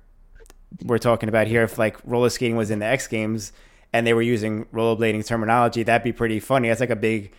we're 0.84 0.97
talking 0.97 1.30
about 1.30 1.47
here, 1.47 1.63
if 1.63 1.78
like 1.78 1.97
roller 2.05 2.30
skating 2.30 2.55
was 2.55 2.71
in 2.71 2.80
the 2.80 2.86
X 2.86 3.07
Games 3.07 3.53
and 3.91 4.05
they 4.05 4.13
were 4.13 4.21
using 4.21 4.65
rollerblading 4.65 5.26
terminology, 5.26 5.84
that'd 5.84 6.03
be 6.03 6.11
pretty 6.11 6.39
funny. 6.39 6.67
That's 6.67 6.80
like 6.80 6.89
a 6.89 6.95
big 6.95 7.34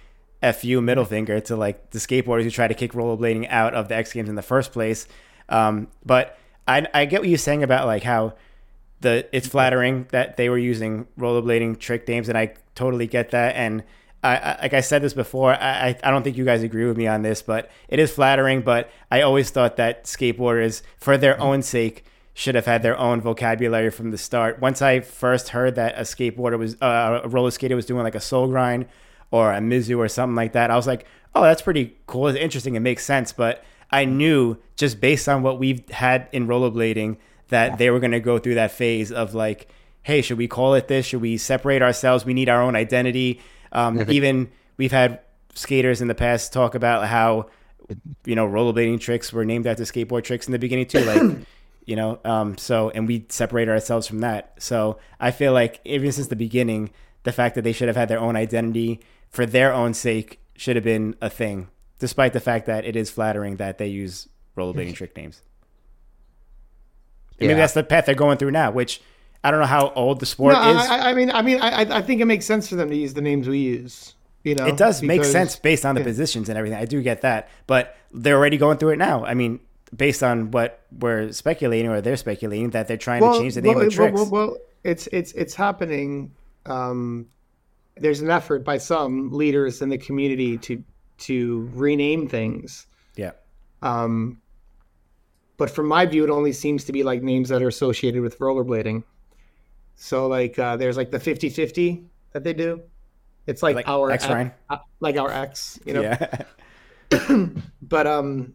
fu 0.52 0.80
middle 0.80 1.04
finger 1.04 1.40
to 1.40 1.56
like 1.56 1.90
the 1.90 1.98
skateboarders 1.98 2.42
who 2.42 2.50
try 2.50 2.68
to 2.68 2.74
kick 2.74 2.92
rollerblading 2.92 3.48
out 3.48 3.74
of 3.74 3.88
the 3.88 3.96
X 3.96 4.12
Games 4.12 4.28
in 4.28 4.34
the 4.34 4.42
first 4.42 4.72
place. 4.72 5.06
Um, 5.48 5.88
but 6.04 6.38
I, 6.66 6.86
I 6.94 7.04
get 7.04 7.20
what 7.20 7.28
you're 7.28 7.38
saying 7.38 7.62
about 7.62 7.86
like 7.86 8.02
how 8.02 8.34
the 9.00 9.28
it's 9.32 9.46
flattering 9.46 10.06
that 10.10 10.36
they 10.36 10.48
were 10.48 10.58
using 10.58 11.06
rollerblading 11.18 11.78
trick 11.78 12.06
names, 12.08 12.28
and 12.28 12.38
I 12.38 12.54
totally 12.74 13.06
get 13.06 13.30
that. 13.30 13.54
And 13.56 13.84
I, 14.24 14.36
I, 14.36 14.58
like 14.62 14.74
I 14.74 14.80
said 14.80 15.02
this 15.02 15.12
before, 15.12 15.52
I, 15.52 15.96
I 16.02 16.10
don't 16.10 16.22
think 16.22 16.36
you 16.36 16.44
guys 16.44 16.62
agree 16.62 16.86
with 16.86 16.96
me 16.96 17.06
on 17.06 17.22
this, 17.22 17.42
but 17.42 17.70
it 17.88 17.98
is 17.98 18.10
flattering. 18.12 18.62
But 18.62 18.90
I 19.10 19.20
always 19.20 19.50
thought 19.50 19.76
that 19.76 20.04
skateboarders, 20.04 20.82
for 20.96 21.18
their 21.18 21.38
own 21.40 21.62
sake, 21.62 22.04
should 22.32 22.54
have 22.54 22.66
had 22.66 22.82
their 22.82 22.98
own 22.98 23.20
vocabulary 23.20 23.90
from 23.90 24.10
the 24.10 24.18
start. 24.18 24.60
Once 24.60 24.82
I 24.82 25.00
first 25.00 25.50
heard 25.50 25.74
that 25.76 25.96
a 25.96 26.02
skateboarder 26.02 26.58
was 26.58 26.80
uh, 26.80 27.20
a 27.22 27.28
roller 27.28 27.50
skater 27.50 27.76
was 27.76 27.86
doing 27.86 28.02
like 28.02 28.16
a 28.16 28.20
soul 28.20 28.48
grind 28.48 28.86
or 29.30 29.52
a 29.52 29.58
Mizou 29.58 29.98
or 29.98 30.08
something 30.08 30.34
like 30.34 30.52
that, 30.52 30.70
I 30.70 30.76
was 30.76 30.86
like, 30.86 31.06
oh, 31.34 31.42
that's 31.42 31.62
pretty 31.62 31.96
cool. 32.06 32.28
It's 32.28 32.38
interesting. 32.38 32.74
It 32.74 32.80
makes 32.80 33.04
sense. 33.04 33.32
But 33.32 33.62
I 33.90 34.04
knew 34.04 34.56
just 34.74 35.00
based 35.00 35.28
on 35.28 35.42
what 35.42 35.58
we've 35.58 35.88
had 35.90 36.28
in 36.32 36.48
rollerblading 36.48 37.18
that 37.48 37.78
they 37.78 37.90
were 37.90 38.00
going 38.00 38.12
to 38.12 38.20
go 38.20 38.38
through 38.38 38.54
that 38.54 38.72
phase 38.72 39.12
of 39.12 39.34
like, 39.34 39.68
hey, 40.02 40.22
should 40.22 40.38
we 40.38 40.48
call 40.48 40.74
it 40.74 40.88
this? 40.88 41.06
Should 41.06 41.20
we 41.20 41.36
separate 41.36 41.82
ourselves? 41.82 42.24
We 42.24 42.34
need 42.34 42.48
our 42.48 42.62
own 42.62 42.74
identity. 42.74 43.40
Um, 43.74 44.10
even 44.10 44.50
we've 44.76 44.92
had 44.92 45.20
skaters 45.54 46.00
in 46.00 46.08
the 46.08 46.14
past 46.14 46.52
talk 46.52 46.74
about 46.74 47.06
how 47.06 47.50
you 48.24 48.34
know 48.34 48.46
rollerblading 48.46 49.00
tricks 49.00 49.32
were 49.32 49.44
named 49.44 49.66
after 49.66 49.82
skateboard 49.82 50.24
tricks 50.24 50.46
in 50.46 50.52
the 50.52 50.58
beginning 50.58 50.86
too, 50.86 51.00
like. 51.00 51.36
you 51.86 51.96
know. 51.96 52.18
Um, 52.24 52.56
so 52.56 52.90
and 52.90 53.06
we 53.06 53.26
separate 53.28 53.68
ourselves 53.68 54.06
from 54.06 54.20
that. 54.20 54.54
So 54.58 54.98
I 55.20 55.30
feel 55.30 55.52
like 55.52 55.80
even 55.84 56.12
since 56.12 56.28
the 56.28 56.36
beginning, 56.36 56.90
the 57.24 57.32
fact 57.32 57.54
that 57.54 57.62
they 57.62 57.72
should 57.72 57.88
have 57.88 57.96
had 57.96 58.08
their 58.08 58.20
own 58.20 58.36
identity 58.36 59.00
for 59.30 59.46
their 59.46 59.72
own 59.72 59.94
sake 59.94 60.40
should 60.56 60.76
have 60.76 60.84
been 60.84 61.16
a 61.20 61.28
thing, 61.28 61.68
despite 61.98 62.32
the 62.32 62.40
fact 62.40 62.66
that 62.66 62.84
it 62.84 62.96
is 62.96 63.10
flattering 63.10 63.56
that 63.56 63.78
they 63.78 63.88
use 63.88 64.28
rollerblading 64.56 64.94
trick 64.94 65.16
names. 65.16 65.42
And 67.38 67.48
Maybe 67.48 67.58
that's 67.58 67.74
the 67.74 67.82
path 67.82 68.06
they're 68.06 68.14
going 68.14 68.38
through 68.38 68.52
now, 68.52 68.70
which 68.70 69.02
I 69.44 69.50
don't 69.50 69.60
know 69.60 69.66
how 69.66 69.92
old 69.94 70.20
the 70.20 70.26
sport 70.26 70.54
No, 70.54 70.70
is. 70.70 70.76
I, 70.88 71.10
I- 71.10 71.14
mean, 71.14 71.30
I 71.30 71.42
mean, 71.42 71.60
I, 71.60 71.82
I 71.98 72.02
think 72.02 72.20
it 72.20 72.24
makes 72.24 72.46
sense 72.46 72.66
for 72.68 72.76
them 72.76 72.88
to 72.88 72.96
use 72.96 73.14
the 73.14 73.20
names 73.20 73.46
we 73.46 73.58
use. 73.58 74.14
You 74.42 74.54
know, 74.54 74.66
it 74.66 74.76
does 74.76 75.02
make 75.02 75.24
sense 75.24 75.56
based 75.56 75.86
on 75.86 75.94
the 75.94 76.02
yeah. 76.02 76.06
positions 76.06 76.48
and 76.48 76.58
everything. 76.58 76.78
I 76.78 76.84
do 76.84 77.00
get 77.00 77.22
that, 77.22 77.48
but 77.66 77.96
they're 78.12 78.36
already 78.36 78.58
going 78.58 78.76
through 78.76 78.90
it 78.90 78.98
now. 78.98 79.24
I 79.24 79.32
mean, 79.32 79.60
based 79.96 80.22
on 80.22 80.50
what 80.50 80.82
we're 80.98 81.32
speculating 81.32 81.90
or 81.90 82.00
they're 82.02 82.16
speculating 82.16 82.70
that 82.70 82.86
they're 82.88 82.98
trying 82.98 83.22
to 83.22 83.38
change 83.38 83.54
the 83.54 83.62
name 83.62 83.76
well, 83.76 83.86
of 83.86 83.92
tricks. 83.92 84.14
Well, 84.14 84.30
well, 84.30 84.46
well, 84.48 84.56
it's 84.82 85.06
it's 85.12 85.32
it's 85.32 85.54
happening. 85.54 86.32
Um, 86.66 87.26
there's 87.96 88.20
an 88.20 88.30
effort 88.30 88.64
by 88.64 88.78
some 88.78 89.30
leaders 89.30 89.80
in 89.80 89.88
the 89.88 89.98
community 89.98 90.58
to 90.58 90.82
to 91.18 91.70
rename 91.74 92.28
things. 92.28 92.86
yeah, 93.16 93.30
Um, 93.82 94.40
but 95.56 95.70
from 95.70 95.86
my 95.86 96.04
view, 96.06 96.24
it 96.24 96.30
only 96.30 96.52
seems 96.52 96.84
to 96.84 96.92
be 96.92 97.02
like 97.02 97.22
names 97.22 97.48
that 97.50 97.62
are 97.62 97.68
associated 97.68 98.20
with 98.20 98.38
rollerblading. 98.40 99.04
So 99.96 100.26
like 100.26 100.58
uh, 100.58 100.76
there's 100.76 100.96
like 100.96 101.10
the 101.10 101.18
50-50 101.18 102.04
that 102.32 102.44
they 102.44 102.52
do. 102.52 102.82
It's 103.46 103.62
like, 103.62 103.76
Like 103.76 103.88
our 103.88 104.10
X 104.10 104.26
Ryan? 104.28 104.52
uh, 104.70 104.78
like 105.00 105.16
our 105.18 105.30
X, 105.30 105.78
you 105.84 105.92
know. 105.94 106.00
yeah, 106.02 106.42
But 107.82 108.06
um, 108.06 108.54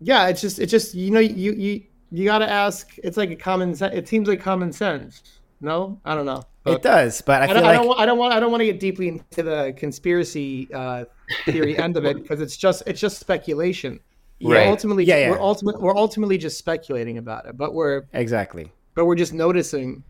yeah, 0.00 0.28
it's 0.28 0.40
just 0.40 0.58
it's 0.58 0.70
just 0.70 0.94
you 0.94 1.10
know 1.10 1.20
you 1.20 1.52
you 1.52 1.82
you 2.10 2.24
got 2.24 2.38
to 2.38 2.48
ask. 2.50 2.94
It's 2.98 3.16
like 3.16 3.30
a 3.30 3.36
common 3.36 3.74
sense. 3.74 3.94
It 3.94 4.06
seems 4.08 4.28
like 4.28 4.40
common 4.40 4.72
sense. 4.72 5.22
No, 5.60 6.00
I 6.04 6.14
don't 6.14 6.26
know. 6.26 6.42
But 6.62 6.74
it 6.74 6.82
does. 6.82 7.20
But 7.22 7.42
I 7.42 7.44
I 7.44 7.46
feel 7.48 7.54
don't, 7.54 7.64
I 7.64 7.72
don't, 7.72 7.86
want, 7.88 8.00
I 8.00 8.06
don't 8.06 8.18
want 8.18 8.34
I 8.34 8.40
don't 8.40 8.50
want 8.50 8.60
to 8.60 8.66
get 8.66 8.78
deeply 8.80 9.08
into 9.08 9.42
the 9.42 9.74
conspiracy 9.76 10.68
uh, 10.72 11.04
theory 11.46 11.76
end 11.78 11.96
of 11.96 12.04
it 12.04 12.16
because 12.22 12.40
it's 12.40 12.56
just 12.56 12.82
it's 12.86 13.00
just 13.00 13.18
speculation. 13.18 13.98
We're 14.40 14.56
Right. 14.56 14.68
ultimately 14.68 15.04
Yeah, 15.04 15.16
yeah. 15.16 15.30
we're 15.30 15.40
ultimate 15.40 15.80
we're 15.80 15.96
ultimately 15.96 16.38
just 16.38 16.58
speculating 16.58 17.18
about 17.18 17.46
it, 17.46 17.56
but 17.56 17.74
we're 17.74 18.04
exactly. 18.12 18.70
but 18.94 19.06
we're 19.06 19.16
just 19.16 19.32
noticing. 19.32 20.04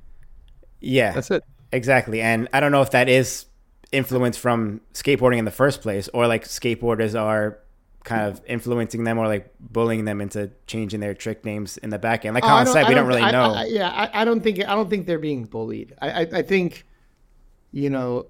Yeah, 0.81 1.13
That's 1.13 1.31
it. 1.31 1.43
exactly. 1.73 2.21
And 2.21 2.49
I 2.53 2.61
don't 2.61 2.73
know 2.73 2.83
if 2.83 2.91
that 2.93 3.09
is 3.09 3.47
influence 3.93 4.37
from 4.37 4.81
skateboarding 4.95 5.39
in 5.39 5.45
the 5.45 5.51
first 5.51 5.81
place, 5.83 6.09
or 6.15 6.27
like 6.27 6.45
skateboarders 6.45 7.19
are 7.21 7.59
kind 8.05 8.23
of 8.31 8.41
influencing 8.47 9.05
them 9.05 9.19
or 9.19 9.27
like 9.27 9.53
bullying 9.61 10.05
them 10.07 10.21
into 10.21 10.51
changing 10.67 11.01
their 11.01 11.13
trick 11.15 11.45
names 11.45 11.77
in 11.79 11.91
the 11.91 11.99
back 11.99 12.25
end. 12.25 12.35
Like 12.35 12.45
Oh, 12.45 12.47
I 12.49 12.65
Colin 12.65 12.67
said, 12.69 12.89
we 12.89 12.95
don't 12.95 13.07
really 13.07 13.21
I- 13.23 13.31
know. 13.31 13.53
I, 13.55 13.65
yeah, 13.67 13.89
I, 13.91 14.23
I 14.23 14.25
don't 14.25 14.41
think 14.41 14.61
I 14.61 14.75
don't 14.75 14.89
think 14.89 15.07
they're 15.07 15.19
being 15.19 15.45
bullied. 15.45 15.95
I, 16.01 16.11
I, 16.11 16.21
I 16.21 16.43
think, 16.43 16.87
you 17.73 17.91
know, 17.91 18.27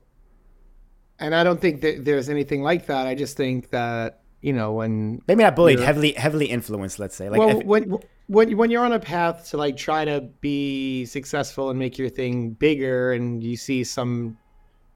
and 1.20 1.34
I 1.34 1.44
don't 1.44 1.60
think 1.60 1.80
that 1.82 2.04
there's 2.04 2.28
anything 2.28 2.62
like 2.62 2.86
that. 2.86 3.06
I 3.06 3.14
just 3.14 3.36
think 3.36 3.70
that 3.70 4.20
you 4.40 4.52
know 4.52 4.72
when 4.72 5.20
Maybe 5.28 5.42
not 5.42 5.54
bullied, 5.56 5.80
heavily 5.80 6.12
heavily 6.12 6.46
influenced. 6.46 6.98
Let's 6.98 7.14
say, 7.16 7.28
like 7.28 7.38
well 7.40 7.58
if- 7.60 7.64
when 7.66 7.98
when 8.28 8.56
when 8.56 8.70
you're 8.70 8.84
on 8.84 8.92
a 8.92 9.00
path 9.00 9.50
to 9.50 9.56
like 9.56 9.76
try 9.76 10.04
to 10.04 10.20
be 10.40 11.04
successful 11.06 11.70
and 11.70 11.78
make 11.78 11.98
your 11.98 12.08
thing 12.08 12.50
bigger, 12.50 13.12
and 13.12 13.42
you 13.42 13.56
see 13.56 13.82
some 13.84 14.38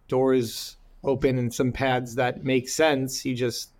doors 0.06 0.76
open 1.02 1.38
and 1.38 1.52
some 1.52 1.72
paths 1.72 2.14
that 2.14 2.44
make 2.44 2.68
sense, 2.68 3.24
you 3.24 3.34
just 3.34 3.70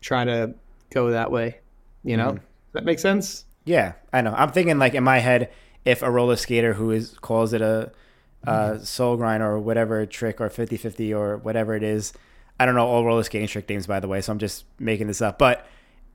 try 0.00 0.24
to 0.24 0.54
go 0.90 1.10
that 1.10 1.30
way. 1.30 1.60
You 2.04 2.16
know, 2.16 2.30
Mm-hmm. 2.30 2.36
Does 2.36 2.72
that 2.72 2.84
make 2.84 2.98
sense? 2.98 3.44
Yeah, 3.64 3.94
I 4.12 4.20
know. 4.20 4.32
I'm 4.36 4.52
thinking 4.52 4.78
like 4.78 4.94
in 4.94 5.02
my 5.02 5.18
head, 5.18 5.50
if 5.84 6.02
a 6.02 6.10
roller 6.10 6.36
skater 6.36 6.74
who 6.74 6.90
is 6.92 7.16
calls 7.20 7.52
it 7.52 7.62
a 7.62 7.90
uh, 8.46 8.78
soul 8.78 9.16
grind 9.16 9.42
or 9.42 9.58
whatever 9.58 10.06
trick 10.06 10.40
or 10.40 10.48
50-50 10.48 11.16
or 11.16 11.38
whatever 11.38 11.74
it 11.74 11.82
is, 11.82 12.12
I 12.60 12.66
don't 12.66 12.76
know 12.76 12.86
all 12.86 13.04
roller 13.04 13.24
skating 13.24 13.48
trick 13.48 13.68
names 13.68 13.86
by 13.86 13.98
the 13.98 14.08
way, 14.08 14.20
so 14.20 14.30
I'm 14.30 14.38
just 14.38 14.64
making 14.78 15.08
this 15.08 15.20
up. 15.20 15.38
But 15.38 15.66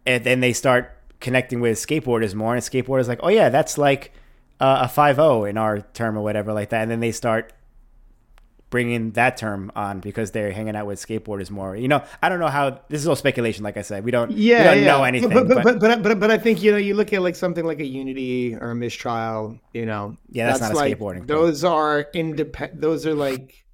and 0.06 0.24
then 0.24 0.40
they 0.40 0.54
start 0.54 0.98
connecting 1.22 1.62
with 1.62 1.78
skateboarders 1.78 2.34
more, 2.36 2.54
and 2.54 2.62
skateboarders 2.64 3.08
like, 3.08 3.20
oh 3.24 3.30
yeah, 3.30 3.48
that's 3.50 3.78
like 3.78 4.12
uh, 4.60 4.80
a 4.82 4.88
five 4.90 5.16
zero 5.16 5.46
in 5.46 5.58
our 5.58 5.80
term 5.94 6.18
or 6.18 6.22
whatever 6.22 6.52
like 6.52 6.70
that, 6.70 6.82
and 6.82 6.92
then 6.92 7.00
they 7.00 7.12
start 7.14 7.54
bringing 8.70 9.12
that 9.12 9.36
term 9.36 9.70
on 9.76 10.00
because 10.00 10.32
they're 10.32 10.52
hanging 10.54 10.78
out 10.78 10.88
with 10.88 10.98
skateboarders 10.98 11.52
more. 11.52 11.76
You 11.76 11.90
know, 11.90 12.04
I 12.24 12.30
don't 12.30 12.40
know 12.40 12.48
how 12.48 12.80
this 12.88 13.02
is 13.02 13.08
all 13.08 13.18
speculation. 13.18 13.64
Like 13.64 13.76
I 13.78 13.82
said, 13.82 14.04
we 14.06 14.12
don't 14.12 14.32
yeah, 14.32 14.60
we 14.60 14.64
don't 14.64 14.78
yeah. 14.80 14.86
know 14.86 15.04
anything. 15.04 15.30
But 15.30 15.48
but, 15.48 15.64
but- 15.64 15.80
but 15.80 15.80
but 15.80 16.04
but 16.04 16.20
but 16.22 16.32
I 16.32 16.38
think 16.38 16.64
you 16.64 16.72
know 16.72 16.78
you 16.78 16.94
look 16.96 17.14
at 17.14 17.22
like 17.22 17.36
something 17.36 17.66
like 17.66 17.80
a 17.80 17.86
Unity 17.86 18.56
or 18.56 18.72
a 18.72 18.76
mistrial. 18.76 19.60
You 19.74 19.86
know, 19.86 20.18
Yeah, 20.30 20.48
that's 20.48 20.62
not 20.62 20.72
a 20.72 20.76
like, 20.76 20.98
skateboarding 20.98 21.18
thing. 21.20 21.28
Those 21.28 21.64
are 21.64 22.08
independent. 22.14 22.82
Those 22.82 23.06
are 23.06 23.14
like, 23.14 23.66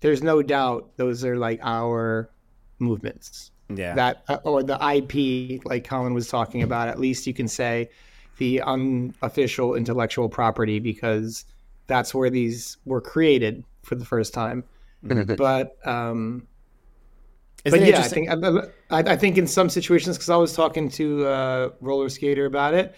there's 0.00 0.22
no 0.22 0.42
doubt 0.42 0.96
those 0.96 1.24
are 1.24 1.36
like 1.36 1.60
our 1.62 2.30
movements. 2.78 3.52
Yeah, 3.74 3.94
That 3.94 4.24
uh, 4.28 4.38
or 4.44 4.62
the 4.62 4.76
IP, 4.76 5.64
like 5.66 5.84
Colin 5.84 6.14
was 6.14 6.28
talking 6.28 6.62
about. 6.62 6.88
At 6.88 6.98
least 6.98 7.26
you 7.26 7.34
can 7.34 7.48
say 7.48 7.90
the 8.38 8.62
unofficial 8.62 9.74
intellectual 9.74 10.28
property 10.28 10.78
because 10.78 11.44
that's 11.86 12.14
where 12.14 12.30
these 12.30 12.78
were 12.86 13.00
created 13.00 13.64
for 13.82 13.94
the 13.94 14.04
first 14.04 14.32
time. 14.32 14.64
But 15.36 15.76
um, 15.86 16.46
Isn't 17.64 17.78
but 17.78 17.88
it 17.88 17.92
yeah, 17.92 18.00
I 18.00 18.08
think 18.08 18.30
I, 18.30 19.12
I 19.12 19.16
think 19.16 19.36
in 19.36 19.46
some 19.46 19.68
situations 19.68 20.16
because 20.16 20.30
I 20.30 20.36
was 20.36 20.54
talking 20.54 20.88
to 20.90 21.26
a 21.26 21.72
roller 21.80 22.08
skater 22.08 22.46
about 22.46 22.72
it, 22.72 22.94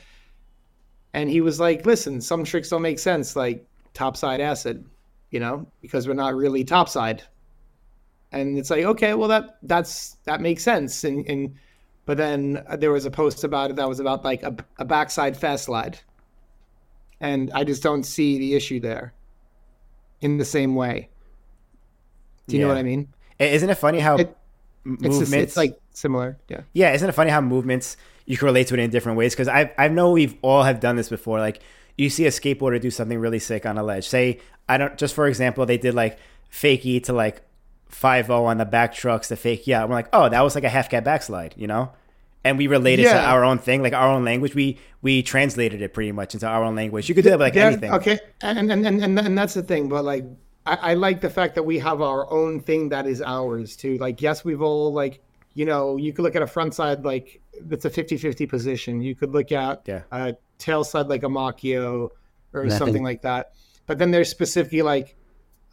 and 1.14 1.28
he 1.28 1.40
was 1.40 1.58
like, 1.58 1.84
"Listen, 1.84 2.20
some 2.20 2.44
tricks 2.44 2.68
don't 2.68 2.82
make 2.82 3.00
sense, 3.00 3.34
like 3.34 3.66
topside 3.92 4.40
acid, 4.40 4.84
you 5.30 5.40
know, 5.40 5.66
because 5.82 6.06
we're 6.06 6.14
not 6.14 6.36
really 6.36 6.62
topside." 6.62 7.24
And 8.32 8.58
it's 8.58 8.70
like, 8.70 8.84
okay, 8.84 9.14
well 9.14 9.28
that 9.28 9.58
that's 9.62 10.16
that 10.24 10.40
makes 10.40 10.62
sense. 10.62 11.04
And 11.04 11.26
and 11.28 11.54
but 12.06 12.16
then 12.16 12.64
there 12.78 12.92
was 12.92 13.04
a 13.04 13.10
post 13.10 13.44
about 13.44 13.70
it 13.70 13.76
that 13.76 13.88
was 13.88 14.00
about 14.00 14.24
like 14.24 14.42
a, 14.42 14.54
a 14.78 14.84
backside 14.84 15.36
fast 15.36 15.64
slide, 15.64 15.98
and 17.20 17.50
I 17.52 17.64
just 17.64 17.82
don't 17.82 18.04
see 18.04 18.38
the 18.38 18.54
issue 18.54 18.80
there 18.80 19.12
in 20.20 20.38
the 20.38 20.44
same 20.44 20.74
way. 20.74 21.08
Do 22.46 22.56
you 22.56 22.62
know 22.62 22.68
what 22.68 22.78
I 22.78 22.82
mean? 22.82 23.08
Isn't 23.38 23.70
it 23.70 23.76
funny 23.76 24.00
how 24.00 24.16
It- 24.16 24.36
m- 24.84 24.94
It's 24.94 25.02
movements 25.02 25.18
just, 25.30 25.34
it's 25.34 25.56
like 25.56 25.80
similar, 25.92 26.38
yeah. 26.48 26.62
yeah 26.72 26.92
isn't 26.94 27.08
it 27.08 27.12
funny 27.12 27.30
how 27.30 27.40
movements 27.40 27.96
you 28.26 28.36
can 28.36 28.46
relate 28.46 28.66
to 28.68 28.74
it 28.74 28.80
in 28.80 28.90
different 28.90 29.18
ways 29.18 29.34
because 29.34 29.48
I 29.48 29.72
I 29.76 29.88
know 29.88 30.12
we've 30.12 30.34
all 30.42 30.62
have 30.62 30.80
done 30.80 30.96
this 30.96 31.08
before 31.08 31.38
like 31.38 31.60
you 31.98 32.08
see 32.10 32.26
a 32.26 32.30
skateboarder 32.30 32.80
do 32.80 32.90
something 32.90 33.18
really 33.18 33.38
sick 33.40 33.66
on 33.66 33.76
a 33.76 33.82
ledge 33.82 34.06
say 34.08 34.40
I 34.68 34.78
don't 34.78 34.96
just 34.96 35.14
for 35.14 35.26
example 35.26 35.66
they 35.66 35.76
did 35.78 35.94
like 35.94 36.18
fakie 36.52 37.02
to 37.04 37.12
like 37.12 37.42
5 37.90 38.30
on 38.30 38.58
the 38.58 38.64
back 38.64 38.94
trucks 38.94 39.28
the 39.28 39.36
fake 39.36 39.66
yeah 39.66 39.84
we're 39.84 39.94
like 39.94 40.08
oh 40.12 40.28
that 40.28 40.40
was 40.42 40.54
like 40.54 40.64
a 40.64 40.68
half 40.68 40.88
cat 40.88 41.04
backslide 41.04 41.54
you 41.56 41.66
know 41.66 41.92
and 42.44 42.56
we 42.56 42.66
related 42.68 43.02
to 43.04 43.20
our 43.20 43.44
own 43.44 43.58
thing 43.58 43.82
like 43.82 43.92
our 43.92 44.08
own 44.08 44.24
language 44.24 44.54
we 44.54 44.78
we 45.02 45.22
translated 45.22 45.82
it 45.82 45.92
pretty 45.92 46.12
much 46.12 46.32
into 46.34 46.46
our 46.46 46.62
own 46.64 46.74
language 46.76 47.08
you 47.08 47.14
could 47.14 47.24
do 47.24 47.30
that 47.30 47.38
with 47.38 47.46
like 47.46 47.54
There- 47.54 47.66
anything 47.66 47.92
Okay, 47.92 48.18
and 48.42 48.58
and, 48.70 48.86
and 48.86 49.02
and 49.04 49.18
and 49.18 49.36
that's 49.36 49.54
the 49.54 49.62
thing. 49.62 49.88
But 49.88 50.04
like, 50.04 50.24
I, 50.66 50.74
I 50.90 50.94
like 50.94 51.20
the 51.20 51.28
fact 51.30 51.54
that 51.56 51.64
we 51.64 51.78
have 51.80 52.00
our 52.00 52.30
own 52.32 52.60
thing 52.60 52.90
that 52.90 53.06
is 53.06 53.20
ours 53.22 53.76
too. 53.76 53.96
Like, 53.98 54.22
yes, 54.22 54.44
we've 54.44 54.62
all 54.62 54.92
like, 54.92 55.20
you 55.54 55.64
know, 55.66 55.96
you 55.96 56.12
could 56.12 56.22
look 56.22 56.36
at 56.36 56.42
a 56.42 56.46
front 56.46 56.74
side 56.74 57.04
like 57.04 57.40
that's 57.62 57.84
a 57.86 57.90
50-50 57.90 58.48
position. 58.48 59.00
You 59.02 59.14
could 59.14 59.32
look 59.32 59.52
at 59.52 59.82
Yeah. 59.86 60.02
a 60.12 60.34
tail 60.58 60.84
side 60.84 61.08
like 61.08 61.22
a 61.24 61.28
Makio 61.28 62.10
or 62.54 62.64
Nothing. 62.64 62.78
something 62.78 63.02
like 63.02 63.22
that. 63.22 63.52
But 63.86 63.98
then 63.98 64.10
there's 64.12 64.28
specifically 64.28 64.82
like, 64.82 65.16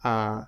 uh, 0.04 0.44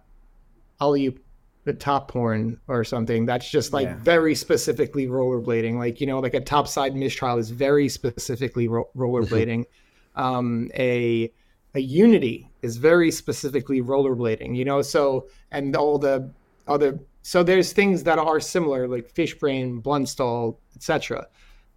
alley 0.80 1.16
the 1.64 1.72
top 1.74 2.10
horn 2.10 2.58
or 2.68 2.84
something. 2.84 3.26
That's 3.26 3.50
just 3.50 3.72
like 3.72 3.86
Yeah. 3.86 3.96
very 3.98 4.34
specifically 4.34 5.06
rollerblading. 5.06 5.74
Like 5.76 6.00
you 6.00 6.06
know, 6.06 6.18
like 6.20 6.34
a 6.34 6.40
top 6.40 6.68
side 6.68 6.96
mistrial 6.96 7.38
is 7.38 7.50
very 7.50 7.88
specifically 7.88 8.68
ro- 8.68 8.88
rollerblading. 8.96 9.64
um, 10.16 10.70
a 10.74 11.30
a 11.74 11.80
unity 11.80 12.50
is 12.62 12.76
very 12.78 13.10
specifically 13.10 13.80
rollerblading. 13.82 14.56
You 14.56 14.64
know, 14.64 14.82
so 14.82 15.28
and 15.50 15.76
all 15.76 15.98
the 15.98 16.30
other 16.66 16.98
so 17.22 17.42
there's 17.42 17.72
things 17.72 18.02
that 18.04 18.18
are 18.18 18.40
similar 18.40 18.88
like 18.88 19.12
fishbrain, 19.12 19.82
blundstall, 19.82 20.56
etc. 20.74 21.26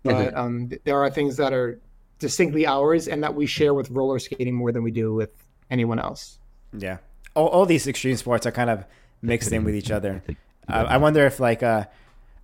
But 0.03 0.35
um, 0.35 0.69
there 0.83 0.97
are 1.01 1.09
things 1.09 1.37
that 1.37 1.53
are 1.53 1.79
distinctly 2.19 2.65
ours 2.65 3.07
and 3.07 3.23
that 3.23 3.35
we 3.35 3.45
share 3.45 3.73
with 3.73 3.89
roller 3.89 4.19
skating 4.19 4.53
more 4.53 4.71
than 4.71 4.83
we 4.83 4.91
do 4.91 5.13
with 5.13 5.29
anyone 5.69 5.99
else. 5.99 6.39
Yeah. 6.77 6.97
All, 7.35 7.47
all 7.47 7.65
these 7.65 7.87
extreme 7.87 8.15
sports 8.17 8.45
are 8.45 8.51
kind 8.51 8.69
of 8.69 8.85
mixed 9.23 9.51
in 9.51 9.63
with 9.63 9.73
each 9.75 9.89
other. 9.89 10.21
Uh, 10.67 10.85
I 10.87 10.97
wonder 10.97 11.25
if, 11.25 11.39
like, 11.39 11.63
uh, 11.63 11.85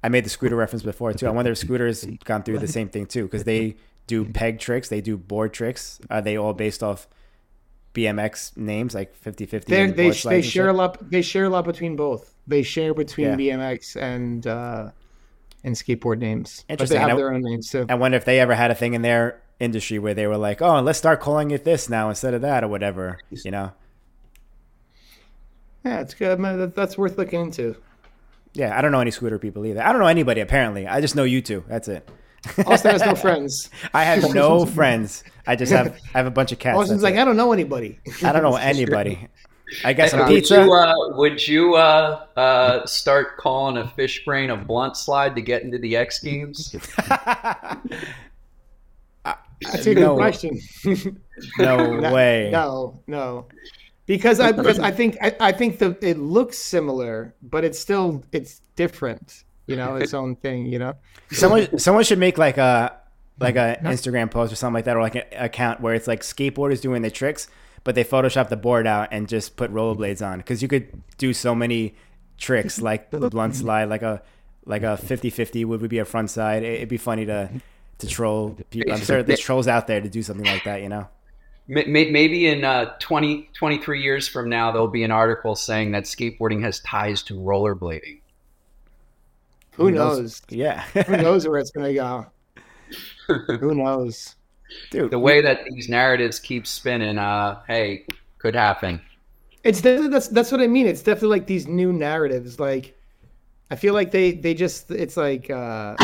I 0.04 0.10
made 0.10 0.26
the 0.26 0.30
scooter 0.30 0.56
reference 0.56 0.82
before 0.84 1.14
too. 1.14 1.28
I 1.28 1.32
wonder 1.32 1.52
if 1.52 1.58
scooters 1.60 2.06
gone 2.24 2.42
through 2.44 2.60
the 2.60 2.68
same 2.68 2.90
thing 2.90 3.06
too, 3.06 3.24
because 3.26 3.44
they 3.44 3.76
do 4.08 4.26
peg 4.26 4.58
tricks, 4.60 4.90
they 4.90 5.02
do 5.02 5.18
board 5.18 5.54
tricks. 5.54 6.00
Are 6.10 6.22
they 6.22 6.38
all 6.38 6.54
based 6.54 6.82
off 6.82 7.08
BMX 7.94 8.56
names 8.58 8.94
like 8.96 9.14
50 9.16 9.46
50? 9.46 9.72
They 9.72 9.88
they, 9.92 10.10
they 10.12 10.42
share 10.42 10.70
a 10.70 10.74
lot. 10.74 11.10
They 11.12 11.22
share 11.22 11.46
a 11.46 11.50
lot 11.50 11.66
between 11.66 11.96
both. 11.96 12.34
They 12.48 12.64
share 12.64 12.94
between 12.94 13.28
Yeah. 13.40 13.58
BMX 13.58 13.96
and 14.02 14.46
uh, 14.48 14.92
and 15.64 15.76
skateboard 15.76 16.20
names, 16.20 16.64
but 16.68 16.74
Interesting. 16.74 16.96
they 16.96 17.02
have 17.02 17.12
I- 17.12 17.16
their 17.16 17.34
own 17.34 17.42
names 17.42 17.70
too. 17.70 17.86
I 17.90 17.96
wonder 17.96 18.18
if 18.18 18.26
they 18.26 18.40
ever 18.40 18.56
had 18.56 18.72
a 18.72 18.76
thing 18.76 18.94
in 18.94 19.02
their 19.02 19.42
industry 19.60 20.00
where 20.00 20.14
they 20.14 20.28
were 20.28 20.38
like, 20.38 20.62
"Oh, 20.62 20.80
let's 20.82 20.98
start 20.98 21.20
calling 21.20 21.52
it 21.52 21.64
this 21.66 21.90
now 21.90 22.10
instead 22.10 22.34
of 22.34 22.42
that 22.42 22.64
or 22.64 22.68
whatever," 22.70 23.20
you 23.32 23.52
know. 23.52 23.72
Yeah, 25.86 26.02
it's 26.02 26.14
good. 26.14 26.40
Man, 26.40 26.74
That's 26.76 26.98
worth 26.98 27.18
looking 27.18 27.42
into. 27.42 27.76
Yeah, 28.54 28.78
I 28.78 28.82
don't 28.82 28.92
know 28.92 29.00
any 29.00 29.12
scooter 29.12 29.40
people 29.40 29.66
either. 29.66 29.82
I 29.82 29.92
don't 29.92 30.02
know 30.02 30.08
anybody 30.08 30.42
apparently. 30.42 30.88
I 30.88 31.02
just 31.02 31.16
know 31.16 31.24
you 31.24 31.42
two. 31.42 31.64
That's 31.68 31.88
it. 31.88 32.10
Austin 32.66 32.92
has 32.92 33.06
no 33.06 33.16
friends. 33.16 33.70
I 33.94 34.04
have 34.04 34.34
no 34.34 34.66
friends. 34.66 35.24
I 35.46 35.56
just 35.56 35.72
have 35.72 35.98
I 36.14 36.18
have 36.18 36.26
a 36.26 36.32
bunch 36.32 36.52
of 36.52 36.60
cats. 36.60 36.78
Austin's 36.78 37.02
that's 37.02 37.12
like, 37.12 37.16
it. 37.16 37.22
I 37.22 37.26
don't 37.26 37.38
know 37.38 37.52
anybody. 37.54 38.00
I 38.24 38.32
don't 38.32 38.44
know 38.44 38.56
anybody. 38.58 39.28
I 39.84 39.94
got 39.94 40.10
some 40.10 40.22
would 40.22 40.30
pizza. 40.30 40.64
you, 40.64 40.74
uh, 40.74 40.96
would 41.16 41.48
you 41.48 41.76
uh, 41.76 42.26
uh, 42.36 42.86
start 42.88 43.38
calling 43.38 43.78
a 43.78 43.88
fish 43.90 44.26
brain 44.26 44.50
a 44.50 44.58
blunt 44.58 44.98
slide 44.98 45.36
to 45.36 45.44
get 45.44 45.62
into 45.62 45.78
the 45.78 45.96
X 45.96 46.20
Games? 46.20 46.76
That's 49.62 49.86
a 49.86 49.94
good 49.94 50.02
no, 50.02 50.16
question. 50.16 50.60
no 51.60 52.00
way. 52.12 52.50
No, 52.52 53.00
no, 53.06 53.46
because 54.10 54.40
I 54.40 54.52
because 54.52 54.80
I 54.80 54.90
think 54.90 55.18
I, 55.22 55.36
I 55.40 55.52
think 55.52 55.78
the 55.78 55.96
it 56.02 56.18
looks 56.18 56.58
similar, 56.58 57.36
but 57.44 57.64
it's 57.64 57.78
still 57.78 58.24
it's 58.32 58.60
different. 58.76 59.44
You 59.68 59.76
know, 59.76 59.98
its 59.98 60.16
own 60.16 60.36
thing. 60.36 60.66
You 60.66 60.80
know. 60.80 60.96
Someone 61.32 61.78
someone 61.78 62.04
should 62.04 62.18
make 62.18 62.40
like 62.40 62.58
a 62.58 62.98
like 63.40 63.56
a 63.56 63.78
Instagram 63.84 64.32
post 64.32 64.52
or 64.52 64.56
something 64.56 64.74
like 64.74 64.86
that, 64.86 64.98
or 64.98 65.02
like 65.02 65.14
an 65.14 65.26
account 65.34 65.80
where 65.80 65.94
it's 65.94 66.08
like 66.08 66.22
skateboarders 66.22 66.82
doing 66.82 67.04
the 67.04 67.12
tricks, 67.12 67.48
but 67.84 67.94
they 67.94 68.04
Photoshop 68.04 68.50
the 68.50 68.58
board 68.58 68.88
out 68.88 69.10
and 69.12 69.30
just 69.30 69.56
put 69.58 69.72
rollerblades 69.72 70.26
on 70.26 70.40
because 70.40 70.64
you 70.64 70.68
could 70.68 71.04
do 71.20 71.32
so 71.32 71.54
many 71.54 71.94
tricks 72.40 72.82
like 72.82 73.12
the 73.12 73.30
blunt 73.30 73.56
slide, 73.56 73.90
like 73.90 74.02
a 74.02 74.24
like 74.66 74.82
a 74.82 75.00
50-50 75.02 75.66
would, 75.66 75.82
would 75.82 75.90
be 75.90 76.00
a 76.00 76.06
front 76.06 76.32
side. 76.32 76.64
It, 76.64 76.80
would 76.80 76.90
be 76.90 76.98
funny 76.98 77.28
to 77.28 77.52
to 78.00 78.08
troll 78.08 78.58
people. 78.72 78.92
I'm 78.92 79.02
sure 79.02 79.22
there's 79.22 79.40
trolls 79.40 79.68
out 79.68 79.86
there 79.86 80.02
to 80.02 80.10
do 80.10 80.24
something 80.24 80.48
like 80.48 80.64
that. 80.64 80.82
You 80.82 80.90
know. 80.90 81.08
May- 81.70 81.86
may- 81.86 82.10
Maybe 82.10 82.48
in 82.48 82.64
uh, 82.64 82.96
20, 83.00 83.52
23 83.54 84.02
years 84.02 84.28
from 84.28 84.50
now, 84.50 84.72
there'll 84.72 84.88
be 84.88 85.04
an 85.04 85.12
article 85.12 85.56
saying 85.56 85.92
that 85.92 86.04
skateboarding 86.06 86.64
has 86.64 86.80
ties 86.80 87.22
to 87.24 87.36
rollerblading. 87.36 88.20
Who 89.76 89.92
knows? 89.92 90.42
Yeah, 90.50 90.82
Who 90.82 91.16
knows 91.18 91.48
where 91.48 91.60
it's 91.60 91.72
gonna 91.72 91.94
go? 91.94 92.26
Who 93.60 93.76
knows? 93.76 94.36
dude. 94.92 95.12
The 95.12 95.20
way 95.20 95.42
that 95.42 95.60
these 95.72 95.88
narratives 95.90 96.40
keep 96.40 96.66
spinning, 96.66 97.18
uh, 97.20 97.62
hey, 97.68 98.06
could 98.40 98.56
happen. 98.56 99.00
It's 99.64 99.80
definitely 99.82 100.10
that's 100.10 100.28
that's 100.30 100.52
what 100.52 100.62
I 100.62 100.68
mean. 100.68 100.88
It's 100.88 101.04
definitely 101.04 101.38
like 101.38 101.46
these 101.48 101.68
new 101.68 101.94
narratives. 101.94 102.60
Like 102.60 102.98
I 103.70 103.76
feel 103.76 103.94
like 103.94 104.10
they 104.12 104.32
they 104.32 104.54
just 104.54 104.90
it's 104.90 105.18
like 105.18 105.50
uh 105.50 105.96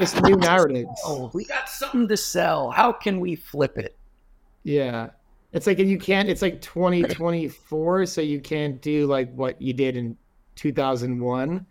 just 0.00 0.20
new 0.22 0.36
narrative. 0.50 0.86
Oh, 1.04 1.30
we 1.34 1.44
got 1.44 1.68
something 1.68 2.08
to 2.08 2.16
sell. 2.16 2.70
How 2.70 2.90
can 2.92 3.20
we 3.20 3.36
flip 3.36 3.76
it? 3.78 3.96
Yeah. 4.64 5.10
It's 5.52 5.66
like 5.66 5.78
you 5.78 5.98
can't 5.98 6.28
it's 6.28 6.42
like 6.42 6.60
2024 6.62 8.06
so 8.06 8.20
you 8.20 8.40
can't 8.40 8.80
do 8.80 9.06
like 9.06 9.32
what 9.34 9.60
you 9.60 9.72
did 9.72 9.96
in 9.96 10.16
2001 10.56 11.66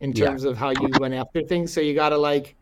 in 0.00 0.12
Yeah. 0.12 0.26
terms 0.26 0.44
of 0.44 0.56
how 0.56 0.70
you 0.70 0.88
went 0.98 1.14
after 1.14 1.42
things. 1.42 1.72
So 1.72 1.80
you 1.80 1.94
got 1.94 2.10
to 2.10 2.18
like 2.18 2.56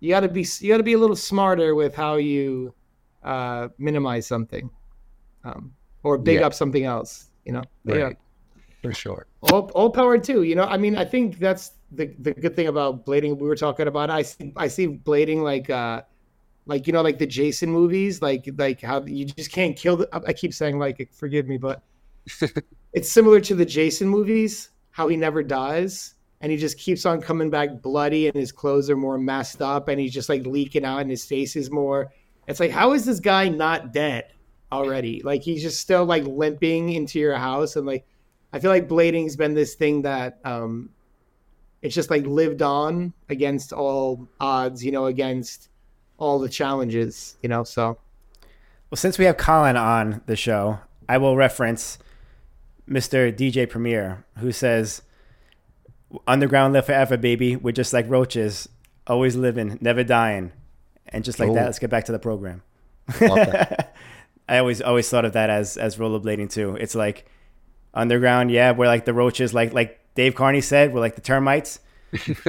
you 0.00 0.10
got 0.10 0.20
to 0.20 0.28
be 0.28 0.46
you 0.60 0.68
got 0.68 0.78
to 0.78 0.82
be 0.82 0.94
a 0.94 0.98
little 0.98 1.16
smarter 1.16 1.74
with 1.74 1.94
how 1.94 2.16
you 2.16 2.74
uh 3.22 3.68
minimize 3.78 4.26
something. 4.26 4.68
Um 5.44 5.72
or 6.02 6.18
big 6.18 6.40
Yeah. 6.40 6.46
up 6.46 6.54
something 6.54 6.84
else, 6.84 7.30
you 7.44 7.52
know. 7.52 7.62
But 7.84 7.96
yeah. 7.98 8.10
For 8.82 8.92
sure. 8.92 9.26
all, 9.42 9.70
all 9.74 9.90
power 9.90 10.18
too. 10.18 10.42
You 10.42 10.56
know, 10.56 10.64
I 10.64 10.76
mean, 10.76 10.96
I 10.96 11.04
think 11.04 11.38
that's 11.38 11.72
the 11.92 12.14
the 12.18 12.32
good 12.32 12.56
thing 12.56 12.66
about 12.66 13.06
blading. 13.06 13.38
We 13.38 13.46
were 13.46 13.56
talking 13.56 13.86
about. 13.86 14.10
I 14.10 14.22
see, 14.22 14.52
I 14.56 14.68
see 14.68 14.88
blading 14.88 15.42
like 15.42 15.70
uh, 15.70 16.02
like 16.66 16.86
you 16.86 16.92
know, 16.92 17.02
like 17.02 17.18
the 17.18 17.26
Jason 17.26 17.70
movies, 17.70 18.22
like 18.22 18.48
like 18.56 18.80
how 18.80 19.04
you 19.04 19.24
just 19.24 19.52
can't 19.52 19.76
kill. 19.76 19.98
The, 19.98 20.08
I 20.26 20.32
keep 20.32 20.52
saying 20.54 20.78
like, 20.78 21.10
forgive 21.12 21.46
me, 21.46 21.58
but 21.58 21.82
it's 22.92 23.10
similar 23.10 23.40
to 23.40 23.54
the 23.54 23.64
Jason 23.64 24.08
movies. 24.08 24.70
How 24.90 25.08
he 25.08 25.16
never 25.16 25.42
dies, 25.42 26.14
and 26.40 26.52
he 26.52 26.58
just 26.58 26.78
keeps 26.78 27.06
on 27.06 27.20
coming 27.20 27.50
back 27.50 27.80
bloody, 27.82 28.26
and 28.26 28.36
his 28.36 28.52
clothes 28.52 28.90
are 28.90 28.96
more 28.96 29.16
messed 29.16 29.62
up, 29.62 29.88
and 29.88 29.98
he's 29.98 30.12
just 30.12 30.28
like 30.28 30.44
leaking 30.44 30.84
out, 30.84 31.00
and 31.00 31.10
his 31.10 31.24
face 31.24 31.56
is 31.56 31.70
more. 31.70 32.12
It's 32.46 32.60
like, 32.60 32.72
how 32.72 32.92
is 32.92 33.04
this 33.04 33.20
guy 33.20 33.48
not 33.48 33.92
dead 33.92 34.32
already? 34.70 35.22
Like 35.22 35.42
he's 35.42 35.62
just 35.62 35.80
still 35.80 36.04
like 36.04 36.24
limping 36.24 36.90
into 36.90 37.18
your 37.18 37.36
house, 37.36 37.76
and 37.76 37.86
like 37.86 38.06
I 38.52 38.58
feel 38.58 38.70
like 38.70 38.88
blading's 38.88 39.36
been 39.36 39.54
this 39.54 39.74
thing 39.74 40.02
that 40.02 40.38
um, 40.44 40.90
it's 41.80 41.94
just 41.94 42.10
like 42.10 42.26
lived 42.26 42.62
on 42.62 43.12
against 43.28 43.72
all 43.72 44.28
odds, 44.40 44.84
you 44.84 44.92
know, 44.92 45.06
against 45.06 45.68
all 46.18 46.38
the 46.38 46.48
challenges, 46.48 47.36
you 47.42 47.48
know. 47.48 47.64
So 47.64 47.98
Well, 48.90 48.96
since 48.96 49.18
we 49.18 49.24
have 49.24 49.36
Colin 49.36 49.76
on 49.76 50.22
the 50.26 50.36
show, 50.36 50.78
I 51.08 51.18
will 51.18 51.36
reference 51.36 51.98
Mr. 52.88 53.34
DJ 53.34 53.68
Premier, 53.68 54.24
who 54.38 54.52
says, 54.52 55.02
"Underground 56.26 56.74
live 56.74 56.86
forever, 56.86 57.16
baby. 57.16 57.56
We're 57.56 57.72
just 57.72 57.92
like 57.92 58.08
roaches, 58.08 58.68
always 59.06 59.34
living, 59.34 59.78
never 59.80 60.04
dying." 60.04 60.52
And 61.08 61.24
just 61.24 61.40
like 61.40 61.52
that, 61.54 61.66
let's 61.66 61.78
get 61.78 61.90
back 61.90 62.04
to 62.06 62.12
the 62.12 62.18
program. 62.18 62.62
I 64.48 64.58
always 64.58 64.80
always 64.80 65.08
thought 65.08 65.24
of 65.24 65.32
that 65.32 65.50
as 65.50 65.76
as 65.76 65.96
rollerblading 65.96 66.50
too. 66.50 66.76
It's 66.76 66.94
like 66.94 67.26
underground, 67.94 68.50
yeah, 68.50 68.72
we're 68.72 68.86
like 68.86 69.04
the 69.04 69.14
roaches, 69.14 69.54
like 69.54 69.72
like 69.72 70.00
Dave 70.14 70.34
Carnie 70.34 70.62
said, 70.62 70.92
we're 70.92 71.00
like 71.00 71.14
the 71.14 71.20
termites. 71.20 71.80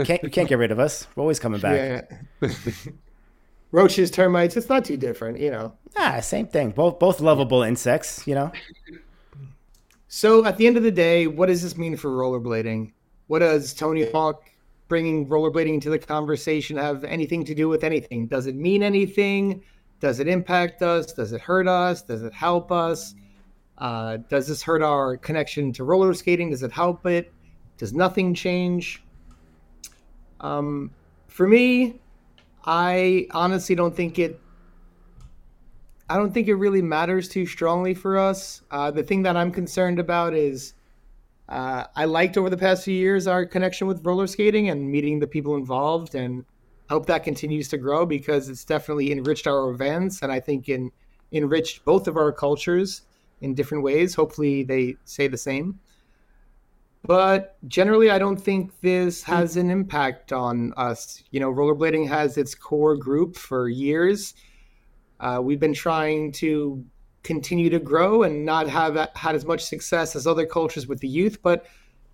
can't 0.04 0.22
you 0.24 0.30
can't 0.30 0.50
get 0.50 0.58
rid 0.58 0.72
of 0.72 0.80
us. 0.80 1.08
We're 1.16 1.22
always 1.22 1.40
coming 1.40 1.62
back. 1.62 2.10
yeah, 2.42 2.50
roaches, 3.72 4.12
termites, 4.12 4.58
it's 4.58 4.70
not 4.70 4.86
too 4.86 4.98
different, 4.98 5.40
you 5.40 5.52
know. 5.52 5.74
Ah, 5.98 6.20
same 6.20 6.48
thing. 6.48 6.72
Both 6.72 7.00
both 7.00 7.20
lovable 7.20 7.64
insects, 7.64 8.26
you 8.28 8.36
know. 8.36 8.52
So 10.08 10.46
at 10.46 10.58
the 10.58 10.68
end 10.68 10.78
of 10.78 10.84
the 10.84 10.92
day, 10.92 11.28
what 11.28 11.48
does 11.48 11.64
this 11.64 11.78
mean 11.78 11.98
for 11.98 12.10
rollerblading? 12.10 12.94
What 13.28 13.40
does 13.40 13.74
Tony 13.74 14.10
Hawk 14.12 14.44
bringing 14.88 15.28
rollerblading 15.28 15.74
into 15.74 15.90
the 15.90 15.98
conversation 15.98 16.78
have 16.78 17.04
anything 17.04 17.44
to 17.46 17.56
do 17.56 17.68
with 17.68 17.84
anything? 17.84 18.28
Does 18.28 18.46
it 18.46 18.56
mean 18.56 18.84
anything? 18.84 19.64
Does 20.00 20.20
it 20.20 20.28
impact 20.28 20.82
us? 20.82 21.14
Does 21.14 21.32
it 21.32 21.42
hurt 21.42 21.68
us? 21.68 22.02
Does 22.04 22.22
it 22.22 22.34
help 22.34 22.72
us? 22.72 23.16
Uh, 23.84 24.16
does 24.30 24.48
this 24.48 24.64
hurt 24.64 24.82
our 24.82 25.18
connection 25.18 25.74
to 25.74 25.84
roller 25.84 26.14
skating? 26.14 26.50
Does 26.52 26.64
it 26.64 26.72
help 26.72 27.06
it? 27.06 27.34
Does 27.78 27.94
nothing 27.94 28.34
change? 28.34 29.04
Um, 30.40 30.90
for 31.28 31.46
me, 31.46 32.00
I 32.64 33.28
honestly 33.32 33.76
don't 33.76 33.94
think 33.94 34.20
it 34.20 34.40
I 36.10 36.16
don't 36.16 36.34
think 36.34 36.48
it 36.48 36.56
really 36.56 36.82
matters 36.82 37.28
too 37.28 37.46
strongly 37.46 37.94
for 37.94 38.18
us. 38.18 38.62
Uh, 38.72 38.90
the 38.90 39.04
thing 39.04 39.24
that 39.24 39.36
I'm 39.36 39.52
concerned 39.52 40.00
about 40.00 40.34
is 40.34 40.76
uh, 41.50 41.86
I 41.94 42.06
liked 42.06 42.38
over 42.38 42.50
the 42.50 42.58
past 42.58 42.86
few 42.86 42.94
years 42.94 43.28
our 43.28 43.46
connection 43.46 43.88
with 43.88 44.06
roller 44.06 44.28
skating 44.28 44.70
and 44.70 44.90
meeting 44.90 45.20
the 45.20 45.28
people 45.28 45.56
involved, 45.56 46.16
and 46.16 46.46
hope 46.90 47.06
that 47.08 47.26
continues 47.26 47.68
to 47.70 47.78
grow 47.78 48.06
because 48.06 48.48
it's 48.48 48.64
definitely 48.64 49.12
enriched 49.12 49.46
our 49.46 49.70
events, 49.72 50.22
and 50.22 50.32
I 50.32 50.40
think 50.40 50.70
in 50.70 50.90
enriched 51.34 51.84
both 51.84 52.08
of 52.08 52.16
our 52.16 52.32
cultures 52.32 53.02
in 53.44 53.54
different 53.54 53.84
ways. 53.84 54.16
Hopefully, 54.16 54.64
they 54.64 54.96
say 55.06 55.28
the 55.28 55.38
same. 55.38 55.80
But 57.06 57.58
generally, 57.68 58.10
I 58.10 58.18
don't 58.18 58.38
think 58.38 58.72
this 58.80 59.24
has 59.24 59.58
an 59.58 59.70
impact 59.70 60.32
on 60.32 60.74
us. 60.78 61.22
You 61.32 61.42
know, 61.42 61.54
rollerblading 61.54 62.08
has 62.08 62.38
its 62.38 62.56
core 62.56 62.96
group 62.96 63.36
for 63.36 63.68
years. 63.68 64.34
Uh, 65.20 65.40
we've 65.44 65.60
been 65.60 65.74
trying 65.74 66.32
to 66.34 66.84
continue 67.24 67.70
to 67.70 67.80
grow 67.80 68.24
and 68.24 68.46
not 68.46 68.70
have 68.70 69.10
had 69.16 69.36
as 69.36 69.46
much 69.46 69.64
success 69.64 70.16
as 70.16 70.26
other 70.26 70.46
cultures 70.46 70.88
with 70.88 71.00
the 71.00 71.08
youth. 71.08 71.42
But 71.42 71.66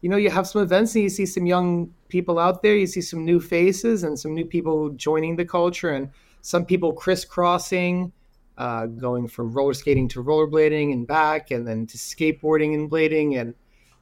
you 0.02 0.10
know, 0.10 0.18
you 0.18 0.30
have 0.30 0.48
some 0.48 0.62
events 0.62 0.96
and 0.96 1.04
you 1.04 1.10
see 1.10 1.26
some 1.26 1.46
young 1.46 1.94
people 2.08 2.40
out 2.40 2.64
there. 2.64 2.76
You 2.76 2.88
see 2.88 3.02
some 3.02 3.26
new 3.26 3.40
faces 3.40 4.04
and 4.04 4.18
some 4.18 4.34
new 4.34 4.46
people 4.46 4.90
joining 4.92 5.36
the 5.36 5.46
culture, 5.46 5.90
and 5.90 6.10
some 6.42 6.66
people 6.66 6.94
crisscrossing, 6.94 8.12
uh, 8.60 8.86
going 8.86 9.28
from 9.28 9.52
roller 9.54 9.74
skating 9.74 10.08
to 10.10 10.24
rollerblading 10.24 10.92
and 10.92 11.08
back, 11.08 11.50
and 11.50 11.66
then 11.66 11.88
to 11.88 11.98
skateboarding 11.98 12.76
and 12.76 12.92
blading 12.92 13.40
and 13.40 13.56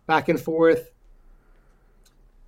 back 0.08 0.28
and 0.28 0.42
forth. 0.42 0.92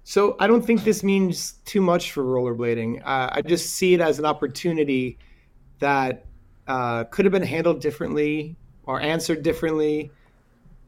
So 0.03 0.35
I 0.39 0.47
don't 0.47 0.65
think 0.65 0.83
this 0.83 1.03
means 1.03 1.53
too 1.65 1.81
much 1.81 2.11
for 2.11 2.23
rollerblading. 2.23 3.01
Uh, 3.05 3.29
I 3.31 3.41
just 3.43 3.75
see 3.75 3.93
it 3.93 4.01
as 4.01 4.17
an 4.17 4.25
opportunity 4.25 5.19
that 5.77 6.25
uh, 6.67 7.03
could 7.05 7.25
have 7.25 7.31
been 7.31 7.43
handled 7.43 7.79
differently 7.79 8.55
or 8.83 8.99
answered 8.99 9.43
differently. 9.43 10.11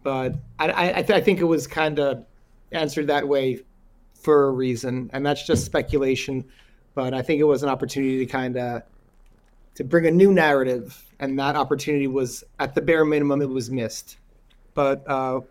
But 0.02 0.34
I, 0.58 0.90
I, 0.90 1.02
th- 1.04 1.12
I 1.12 1.22
think 1.22 1.40
it 1.40 1.46
was 1.46 1.68
kind 1.68 2.00
of 2.00 2.26
answered 2.72 3.08
that 3.08 3.28
way 3.28 3.60
for 4.16 4.48
a 4.48 4.52
reason, 4.52 5.12
and 5.14 5.24
that's 5.24 5.46
just 5.46 5.66
speculation. 5.66 6.46
But 6.96 7.14
I 7.14 7.22
think 7.22 7.40
it 7.40 7.44
was 7.44 7.62
an 7.62 7.70
opportunity 7.70 8.18
to 8.18 8.26
kind 8.26 8.58
of 8.58 8.82
to 9.76 9.84
bring 9.84 10.06
a 10.06 10.12
new 10.12 10.34
narrative, 10.34 11.04
and 11.20 11.38
that 11.40 11.56
opportunity 11.56 12.08
was 12.08 12.44
at 12.60 12.76
the 12.76 12.82
bare 12.82 13.06
minimum 13.06 13.42
it 13.42 13.50
was 13.50 13.70
missed. 13.72 14.18
But 14.74 15.08
uh, 15.08 15.42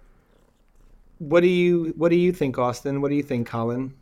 what 1.19 1.41
do 1.41 1.49
you 1.49 1.95
what 1.97 2.11
do 2.11 2.17
you 2.17 2.33
think, 2.33 2.59
Austin? 2.59 3.01
What 3.01 3.11
do 3.11 3.15
you 3.17 3.23
think, 3.23 3.47
Colin? 3.49 3.95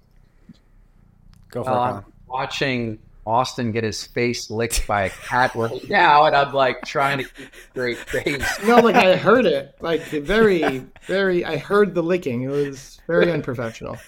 Go 1.50 1.64
for 1.64 1.70
Well, 1.70 1.84
it, 1.84 1.88
Colin. 1.90 2.04
watching 2.28 2.98
Austin 3.26 3.72
get 3.72 3.84
his 3.84 4.06
face 4.06 4.50
licked 4.50 4.86
by 4.86 5.02
a 5.02 5.10
cat 5.10 5.54
right 5.54 5.88
now, 5.90 6.24
and 6.24 6.34
I'm 6.34 6.52
like 6.54 6.82
trying 6.84 7.18
to 7.18 7.24
keep 7.24 7.46
a 7.46 7.70
straight 7.72 7.98
face. 7.98 8.64
No, 8.66 8.76
like 8.76 8.96
I 8.96 9.16
heard 9.16 9.44
it, 9.44 9.74
like 9.80 10.00
very, 10.02 10.82
very. 11.06 11.44
I 11.44 11.58
heard 11.58 11.94
the 11.94 12.02
licking. 12.02 12.42
It 12.42 12.48
was 12.48 13.00
very 13.06 13.30
unprofessional. 13.30 13.98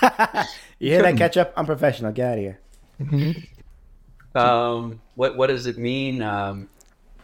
you 0.78 0.90
hear 0.92 1.02
that 1.02 1.16
ketchup? 1.16 1.52
I'm 1.56 1.66
professional. 1.66 2.12
Get 2.12 2.32
out 2.32 2.38
of 2.38 2.44
here. 2.44 3.36
Um, 4.38 5.00
what 5.14 5.36
what 5.36 5.48
does 5.48 5.66
it 5.66 5.78
mean? 5.78 6.22
Um, 6.22 6.68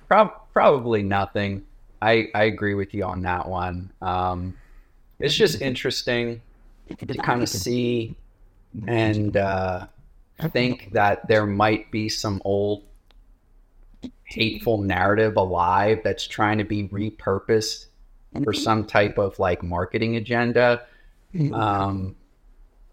prob- 0.09 0.53
probably 0.53 1.03
nothing. 1.03 1.65
I 2.03 2.29
I 2.35 2.45
agree 2.45 2.75
with 2.75 2.95
you 2.95 3.05
on 3.05 3.23
that 3.23 3.49
one. 3.49 3.93
Um, 4.03 4.57
it's 5.19 5.35
just 5.35 5.61
interesting 5.61 6.43
to 6.99 7.07
kind 7.15 7.43
of 7.43 7.49
see 7.49 8.17
and 8.87 9.37
uh, 9.37 9.87
think 10.49 10.91
that 10.93 11.27
there 11.29 11.47
might 11.47 11.91
be 11.91 12.09
some 12.09 12.43
old 12.45 12.83
hateful 14.25 14.79
narrative 14.79 15.37
alive 15.37 16.01
that's 16.03 16.27
trying 16.27 16.59
to 16.59 16.65
be 16.65 16.89
repurposed 16.89 17.87
for 18.43 18.53
some 18.53 18.85
type 18.85 19.17
of 19.17 19.39
like 19.39 19.63
marketing 19.63 20.17
agenda. 20.17 20.83
Um, 21.53 22.17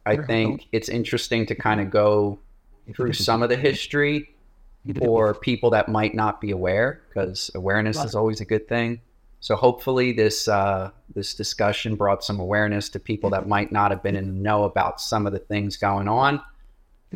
I 0.06 0.18
think 0.18 0.68
it's 0.72 0.89
interesting 0.89 1.45
to 1.48 1.56
kind 1.56 1.81
of 1.81 1.89
go 1.89 2.39
through 2.95 3.14
some 3.14 3.44
of 3.44 3.49
the 3.49 3.56
history 3.56 4.30
for 4.98 5.34
people 5.36 5.70
that 5.72 5.90
might 5.90 6.16
not 6.16 6.41
be 6.41 6.52
aware, 6.52 7.02
because 7.10 7.52
awareness 7.56 8.03
is 8.03 8.16
always 8.16 8.41
a 8.41 8.45
good 8.45 8.68
thing. 8.68 9.02
So 9.40 9.56
hopefully 9.56 10.12
this 10.12 10.48
uh, 10.48 10.91
this 11.16 11.34
discussion 11.34 11.95
brought 11.95 12.24
some 12.24 12.40
awareness 12.40 12.90
to 12.90 12.99
people 12.99 13.30
that 13.32 13.48
might 13.48 13.72
not 13.72 13.91
have 13.91 14.03
been 14.03 14.16
in 14.16 14.28
the 14.28 14.34
know 14.34 14.64
about 14.64 15.02
some 15.02 15.26
of 15.26 15.34
the 15.34 15.40
things 15.40 15.78
going 15.78 16.08
on. 16.08 16.41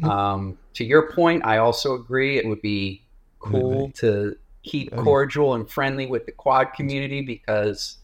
Um, 0.04 0.58
to 0.74 0.84
your 0.84 1.12
point, 1.12 1.46
I 1.46 1.58
also 1.58 1.94
agree. 1.94 2.38
It 2.38 2.48
would 2.48 2.62
be 2.62 3.04
cool 3.40 3.92
to 3.96 4.36
keep 4.64 4.96
cordial 4.96 5.54
and 5.54 5.70
friendly 5.70 6.08
with 6.08 6.26
the 6.26 6.32
quad 6.32 6.74
community 6.74 7.22
because 7.22 7.98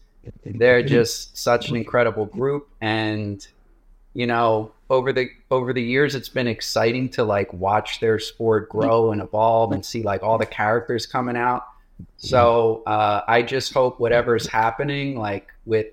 they're 0.44 0.82
just 0.82 1.36
such 1.36 1.68
an 1.68 1.76
incredible 1.76 2.26
group 2.26 2.68
and 2.80 3.46
you 4.14 4.26
know 4.26 4.70
over 4.92 5.10
the 5.10 5.30
over 5.50 5.72
the 5.72 5.82
years 5.82 6.14
it's 6.14 6.28
been 6.28 6.46
exciting 6.46 7.08
to 7.08 7.24
like 7.24 7.50
watch 7.54 7.98
their 7.98 8.18
sport 8.18 8.68
grow 8.68 9.10
and 9.10 9.22
evolve 9.22 9.72
and 9.72 9.84
see 9.84 10.02
like 10.02 10.22
all 10.22 10.36
the 10.36 10.46
characters 10.46 11.06
coming 11.06 11.36
out. 11.36 11.66
So 12.18 12.82
uh, 12.86 13.22
i 13.26 13.42
just 13.42 13.72
hope 13.72 13.98
whatever's 13.98 14.46
happening 14.46 15.18
like 15.18 15.48
with 15.64 15.86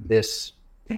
this 0.00 0.52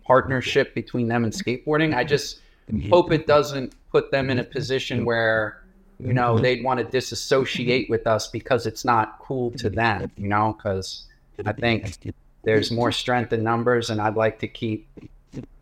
partnership 0.05 0.75
between 0.75 1.09
them 1.09 1.25
and 1.25 1.33
skateboarding 1.33 1.95
i 1.95 2.05
just 2.05 2.41
hope 2.89 3.13
it 3.13 3.27
doesn't 3.27 3.75
put 3.91 4.11
them 4.11 4.31
in 4.31 4.39
a 4.39 4.45
position 4.45 5.05
where 5.05 5.63
you 6.01 6.15
know 6.15 6.39
they'd 6.39 6.65
want 6.65 6.79
to 6.79 6.85
disassociate 6.85 7.91
with 7.91 8.07
us 8.07 8.29
because 8.29 8.65
it's 8.65 8.85
not 8.85 9.19
cool 9.19 9.51
to 9.51 9.69
them 9.69 10.11
you 10.17 10.29
know 10.29 10.55
because 10.57 11.05
i 11.45 11.53
think 11.53 11.99
there's 12.45 12.71
more 12.71 12.93
strength 12.93 13.33
in 13.33 13.43
numbers 13.43 13.91
and 13.91 14.01
i'd 14.01 14.17
like 14.17 14.39
to 14.39 14.49
keep 14.49 14.89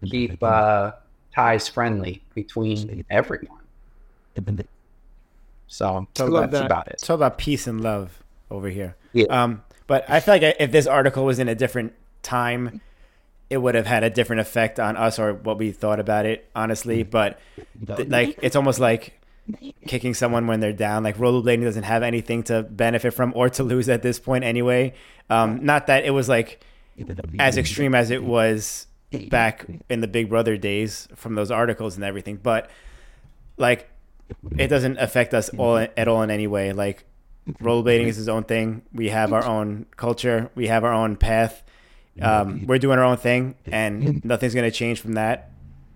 keep 0.05 0.41
uh, 0.43 0.93
ties 1.35 1.69
friendly 1.69 2.23
between 2.35 3.05
everyone 3.11 3.59
so 5.67 6.07
So 6.17 6.27
love 6.27 6.51
that's 6.51 6.63
that. 6.63 6.67
about 6.67 6.87
it 6.89 6.95
It's 6.95 7.09
all 7.11 7.17
about 7.17 7.39
peace 7.39 7.67
and 7.67 7.81
love 7.81 8.23
over 8.51 8.69
here. 8.69 8.97
Yeah. 9.13 9.27
Um, 9.27 9.63
but 9.87 10.09
I 10.09 10.21
feel 10.21 10.35
like 10.35 10.57
if 10.59 10.73
this 10.73 10.87
article 10.87 11.25
was 11.25 11.39
in 11.39 11.49
a 11.49 11.55
different 11.55 11.93
time, 12.23 12.81
it 13.49 13.59
would 13.59 13.75
have 13.75 13.87
had 13.87 14.03
a 14.05 14.11
different 14.11 14.41
effect 14.41 14.79
on 14.81 14.97
us 14.97 15.19
or 15.19 15.35
what 15.35 15.59
we 15.59 15.73
thought 15.73 16.01
about 16.01 16.27
it, 16.27 16.49
honestly. 16.55 17.03
But 17.03 17.39
th- 17.87 18.09
like, 18.09 18.39
it's 18.43 18.55
almost 18.57 18.79
like 18.81 19.21
kicking 19.87 20.15
someone 20.15 20.47
when 20.47 20.61
they're 20.61 20.73
down. 20.73 21.03
Like 21.03 21.17
rollerblading 21.17 21.63
doesn't 21.63 21.83
have 21.85 22.03
anything 22.03 22.43
to 22.45 22.63
benefit 22.63 23.13
from 23.15 23.33
or 23.35 23.49
to 23.51 23.63
lose 23.65 23.89
at 23.89 24.03
this 24.03 24.19
point 24.21 24.45
anyway. 24.45 24.95
Um, 25.29 25.65
not 25.65 25.87
that 25.89 26.05
it 26.05 26.11
was 26.11 26.29
like 26.29 26.65
as 27.39 27.57
extreme 27.57 27.95
as 27.95 28.11
it 28.11 28.23
was 28.23 28.87
back 29.29 29.67
in 29.89 30.01
the 30.01 30.09
Big 30.09 30.29
Brother 30.29 30.57
days 30.57 31.09
from 31.15 31.35
those 31.35 31.51
articles 31.51 31.97
and 31.97 32.05
everything, 32.05 32.37
but 32.37 32.71
like 33.57 33.91
it 34.57 34.69
doesn't 34.69 34.99
affect 34.99 35.35
us 35.35 35.49
all 35.51 35.77
at 35.77 36.09
all 36.09 36.23
in 36.23 36.31
any 36.31 36.47
way. 36.47 36.73
Like 36.73 37.05
rollerblading 37.61 38.07
is 38.07 38.17
his 38.17 38.29
own 38.29 38.45
thing. 38.45 38.83
We 38.93 39.09
have 39.09 39.33
our 39.33 39.45
own 39.45 39.87
culture. 39.97 40.51
We 40.55 40.69
have 40.69 40.85
our 40.85 40.93
own 40.93 41.17
path. 41.17 41.63
Um, 42.21 42.67
we're 42.67 42.79
doing 42.79 42.99
our 42.99 43.05
own 43.05 43.17
thing, 43.17 43.55
and 43.67 44.25
nothing's 44.25 44.55
gonna 44.55 44.71
change 44.71 45.01
from 45.01 45.15
that. 45.15 45.51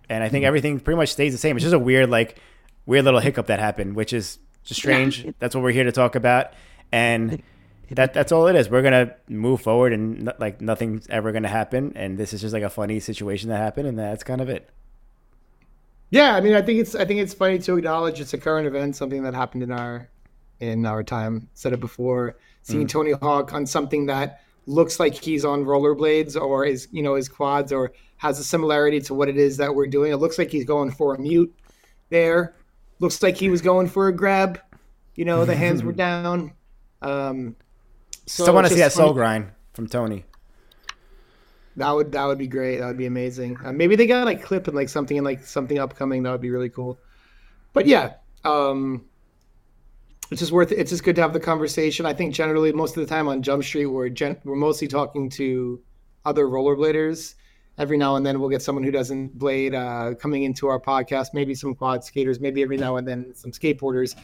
And 0.09 0.25
I 0.25 0.29
think 0.29 0.45
everything 0.45 0.81
pretty 0.81 0.97
much 0.97 1.11
stays 1.11 1.33
the 1.33 1.39
same. 1.39 1.57
It's 1.57 1.63
just 1.65 1.75
a 1.75 1.79
weird, 1.79 2.11
like, 2.11 2.39
weird 2.87 3.05
little 3.05 3.21
hiccup 3.21 3.47
that 3.47 3.59
happened, 3.59 3.95
which 3.95 4.13
is 4.13 4.39
just 4.65 4.81
strange. 4.81 5.27
That's 5.39 5.55
what 5.55 5.63
we're 5.63 5.73
here 5.73 5.85
to 5.85 5.93
talk 5.93 6.15
about, 6.15 6.53
and 6.93 7.43
that 7.97 8.15
that's 8.15 8.33
all 8.33 8.47
it 8.47 8.57
is. 8.57 8.69
We're 8.69 8.83
gonna 8.83 9.15
move 9.29 9.61
forward, 9.61 9.93
and 9.93 10.33
like 10.39 10.61
nothing's 10.61 11.09
ever 11.09 11.33
gonna 11.33 11.49
happen. 11.49 11.93
And 11.97 12.19
this 12.19 12.33
is 12.33 12.41
just 12.41 12.53
like 12.53 12.63
a 12.63 12.71
funny 12.71 13.01
situation 13.01 13.51
that 13.51 13.59
happened, 13.59 13.89
and 13.89 13.99
that's 13.99 14.25
kind 14.25 14.41
of 14.41 14.49
it. 14.49 14.71
Yeah, 16.11 16.37
I 16.37 16.41
mean, 16.41 16.55
I 16.55 16.63
think 16.63 16.81
it's 16.81 16.95
I 16.95 17.05
think 17.05 17.21
it's 17.21 17.35
funny 17.35 17.59
to 17.59 17.77
acknowledge 17.77 18.21
it's 18.21 18.35
a 18.35 18.39
current 18.39 18.67
event, 18.67 18.97
something 18.97 19.23
that 19.25 19.35
happened 19.35 19.63
in 19.63 19.73
our 19.73 20.09
in 20.61 20.87
our 20.87 21.03
time. 21.03 21.49
Said 21.55 21.73
it 21.73 21.81
before, 21.81 22.37
seeing 22.63 22.87
Tony 22.87 23.13
Hawk 23.13 23.53
on 23.53 23.67
something 23.67 24.07
that 24.07 24.41
looks 24.67 24.99
like 24.99 25.15
he's 25.15 25.45
on 25.45 25.65
rollerblades 25.65 26.41
or 26.41 26.65
is 26.65 26.89
you 26.91 27.03
know 27.03 27.15
his 27.15 27.29
quads 27.29 27.73
or 27.73 27.93
has 28.17 28.39
a 28.39 28.45
similarity 28.45 29.01
to 29.01 29.15
what 29.15 29.29
it 29.29 29.37
is 29.37 29.57
that 29.57 29.75
we're 29.75 29.87
doing. 29.87 30.13
It 30.13 30.17
looks 30.17 30.39
like 30.39 30.51
he's 30.51 30.65
going 30.65 30.91
for 30.91 31.15
a 31.15 31.19
mute 31.19 31.55
there. 32.11 32.55
Looks 33.01 33.23
like 33.23 33.37
he 33.37 33.51
was 33.51 33.61
going 33.61 33.89
for 33.89 34.09
a 34.09 34.13
grab. 34.15 34.61
You 35.17 35.25
know, 35.25 35.45
the 35.45 35.57
hands 35.57 35.83
were 35.83 35.93
down. 36.07 36.53
Um, 37.03 37.57
so 38.27 38.45
Still 38.45 38.55
want 38.55 38.67
to 38.67 38.73
see 38.73 38.81
that 38.81 38.93
soul 38.93 39.09
funny- 39.09 39.15
grind 39.15 39.51
from 39.73 39.87
Tony. 39.87 40.25
That 41.77 41.91
would 41.91 42.13
that 42.13 42.25
would 42.27 42.39
be 42.39 42.47
great. 42.47 42.79
That 42.79 42.87
would 42.87 42.97
be 42.97 43.07
amazing. 43.07 43.59
Uh, 43.65 43.73
maybe 43.73 43.97
they 43.97 44.07
got 44.07 44.25
like 44.25 44.43
clip 44.43 44.69
and 44.69 44.77
like 44.77 44.89
something 44.89 45.19
and 45.19 45.25
like 45.25 45.45
something 45.45 45.79
upcoming. 45.79 46.23
That 46.23 46.31
would 46.31 46.41
be 46.41 46.51
really 46.51 46.69
cool. 46.69 47.01
But 47.73 47.87
yeah, 47.87 48.15
um, 48.45 49.07
it's 50.31 50.39
just 50.39 50.53
worth. 50.53 50.71
It's 50.71 50.91
just 50.91 51.03
good 51.03 51.17
to 51.17 51.23
have 51.23 51.33
the 51.33 51.41
conversation. 51.41 52.07
I 52.07 52.15
think 52.15 52.33
generally 52.33 52.73
most 52.73 52.97
of 52.97 53.03
the 53.03 53.13
time 53.13 53.27
on 53.27 53.43
Jump 53.43 53.65
Street 53.65 53.87
we're 53.87 54.09
gen- 54.09 54.41
we're 54.45 54.55
mostly 54.55 54.87
talking 54.87 55.29
to 55.31 55.83
other 56.25 56.47
rollerbladers. 56.47 57.35
Every 57.77 57.97
now 57.97 58.15
and 58.15 58.25
then 58.25 58.39
we'll 58.39 58.51
get 58.51 58.63
someone 58.63 58.85
who 58.85 58.93
doesn't 58.93 59.37
blade 59.37 59.75
uh, 59.75 60.15
coming 60.15 60.45
into 60.45 60.69
our 60.69 60.79
podcast. 60.79 61.35
Maybe 61.35 61.57
some 61.57 61.75
quad 61.75 62.05
skaters. 62.05 62.39
Maybe 62.39 62.63
every 62.63 62.77
now 62.77 62.99
and 62.99 63.09
then 63.09 63.35
some 63.35 63.51
skateboarders. 63.51 64.15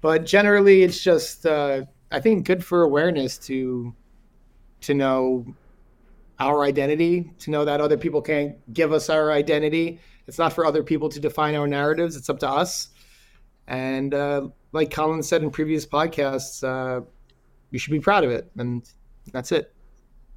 But 0.00 0.24
generally, 0.24 0.84
it's 0.84 1.02
just 1.04 1.44
uh, 1.44 1.82
I 2.10 2.20
think 2.20 2.46
good 2.46 2.64
for 2.64 2.82
awareness 2.82 3.38
to 3.38 3.94
to 4.80 4.94
know 4.94 5.46
our 6.38 6.62
identity, 6.62 7.32
to 7.40 7.50
know 7.50 7.64
that 7.64 7.80
other 7.80 7.96
people 7.96 8.22
can't 8.22 8.56
give 8.72 8.92
us 8.92 9.10
our 9.10 9.32
identity. 9.32 10.00
It's 10.26 10.38
not 10.38 10.52
for 10.52 10.64
other 10.64 10.82
people 10.82 11.08
to 11.08 11.20
define 11.20 11.54
our 11.54 11.66
narratives. 11.66 12.16
It's 12.16 12.30
up 12.30 12.38
to 12.40 12.48
us. 12.48 12.88
And 13.66 14.14
uh, 14.14 14.48
like 14.72 14.90
Colin 14.90 15.22
said 15.22 15.42
in 15.42 15.50
previous 15.50 15.84
podcasts, 15.84 16.62
uh, 16.62 17.04
you 17.70 17.78
should 17.78 17.90
be 17.90 18.00
proud 18.00 18.24
of 18.24 18.30
it. 18.30 18.50
And 18.56 18.88
that's 19.32 19.50
it. 19.52 19.74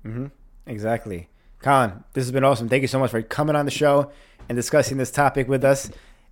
Mm-hmm. 0.05 0.27
Exactly. 0.65 1.29
Colin, 1.59 2.03
this 2.13 2.23
has 2.23 2.31
been 2.31 2.43
awesome. 2.43 2.67
Thank 2.67 2.81
you 2.81 2.87
so 2.87 2.99
much 2.99 3.11
for 3.11 3.21
coming 3.21 3.55
on 3.55 3.65
the 3.65 3.71
show 3.71 4.11
and 4.49 4.55
discussing 4.55 4.97
this 4.97 5.11
topic 5.11 5.47
with 5.47 5.63
us. 5.63 5.91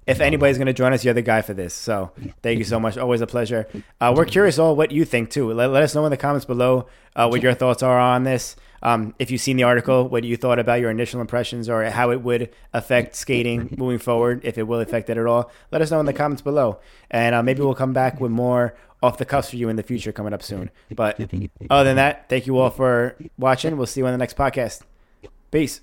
If 0.09 0.21
anybody's 0.21 0.57
going 0.57 0.67
to 0.67 0.73
join 0.73 0.93
us, 0.93 1.05
you're 1.05 1.13
the 1.13 1.21
guy 1.21 1.41
for 1.41 1.53
this. 1.53 1.73
So 1.73 2.11
thank 2.41 2.57
you 2.57 2.63
so 2.63 2.79
much. 2.79 2.97
Always 2.97 3.21
a 3.21 3.27
pleasure. 3.27 3.67
Uh, 4.01 4.13
we're 4.15 4.25
curious 4.25 4.57
all 4.57 4.75
what 4.75 4.91
you 4.91 5.05
think 5.05 5.29
too. 5.29 5.51
Let, 5.53 5.69
let 5.69 5.83
us 5.83 5.93
know 5.93 6.05
in 6.05 6.11
the 6.11 6.17
comments 6.17 6.45
below 6.45 6.87
uh, 7.15 7.27
what 7.27 7.43
your 7.43 7.53
thoughts 7.53 7.83
are 7.83 7.99
on 7.99 8.23
this. 8.23 8.55
Um, 8.81 9.13
if 9.19 9.29
you've 9.29 9.41
seen 9.41 9.57
the 9.57 9.63
article, 9.63 10.07
what 10.07 10.23
you 10.23 10.37
thought 10.37 10.57
about 10.57 10.79
your 10.79 10.89
initial 10.89 11.21
impressions 11.21 11.67
or 11.69 11.83
how 11.85 12.11
it 12.11 12.21
would 12.21 12.49
affect 12.73 13.15
skating 13.15 13.75
moving 13.77 13.99
forward, 13.99 14.41
if 14.43 14.57
it 14.57 14.63
will 14.63 14.79
affect 14.79 15.09
it 15.09 15.17
at 15.17 15.25
all, 15.25 15.51
let 15.71 15.81
us 15.81 15.91
know 15.91 15.99
in 15.99 16.05
the 16.05 16.13
comments 16.13 16.41
below. 16.41 16.79
And 17.11 17.35
uh, 17.35 17.43
maybe 17.43 17.61
we'll 17.61 17.75
come 17.75 17.93
back 17.93 18.19
with 18.19 18.31
more 18.31 18.75
off 19.03 19.17
the 19.17 19.25
cuffs 19.25 19.49
for 19.49 19.57
you 19.57 19.69
in 19.69 19.75
the 19.75 19.83
future 19.83 20.11
coming 20.11 20.33
up 20.33 20.43
soon. 20.43 20.69
But 20.93 21.19
other 21.69 21.83
than 21.89 21.97
that, 21.97 22.29
thank 22.29 22.47
you 22.47 22.57
all 22.57 22.69
for 22.69 23.15
watching. 23.37 23.77
We'll 23.77 23.87
see 23.87 24.01
you 24.01 24.07
on 24.07 24.13
the 24.13 24.17
next 24.17 24.35
podcast. 24.37 24.81
Peace. 25.51 25.81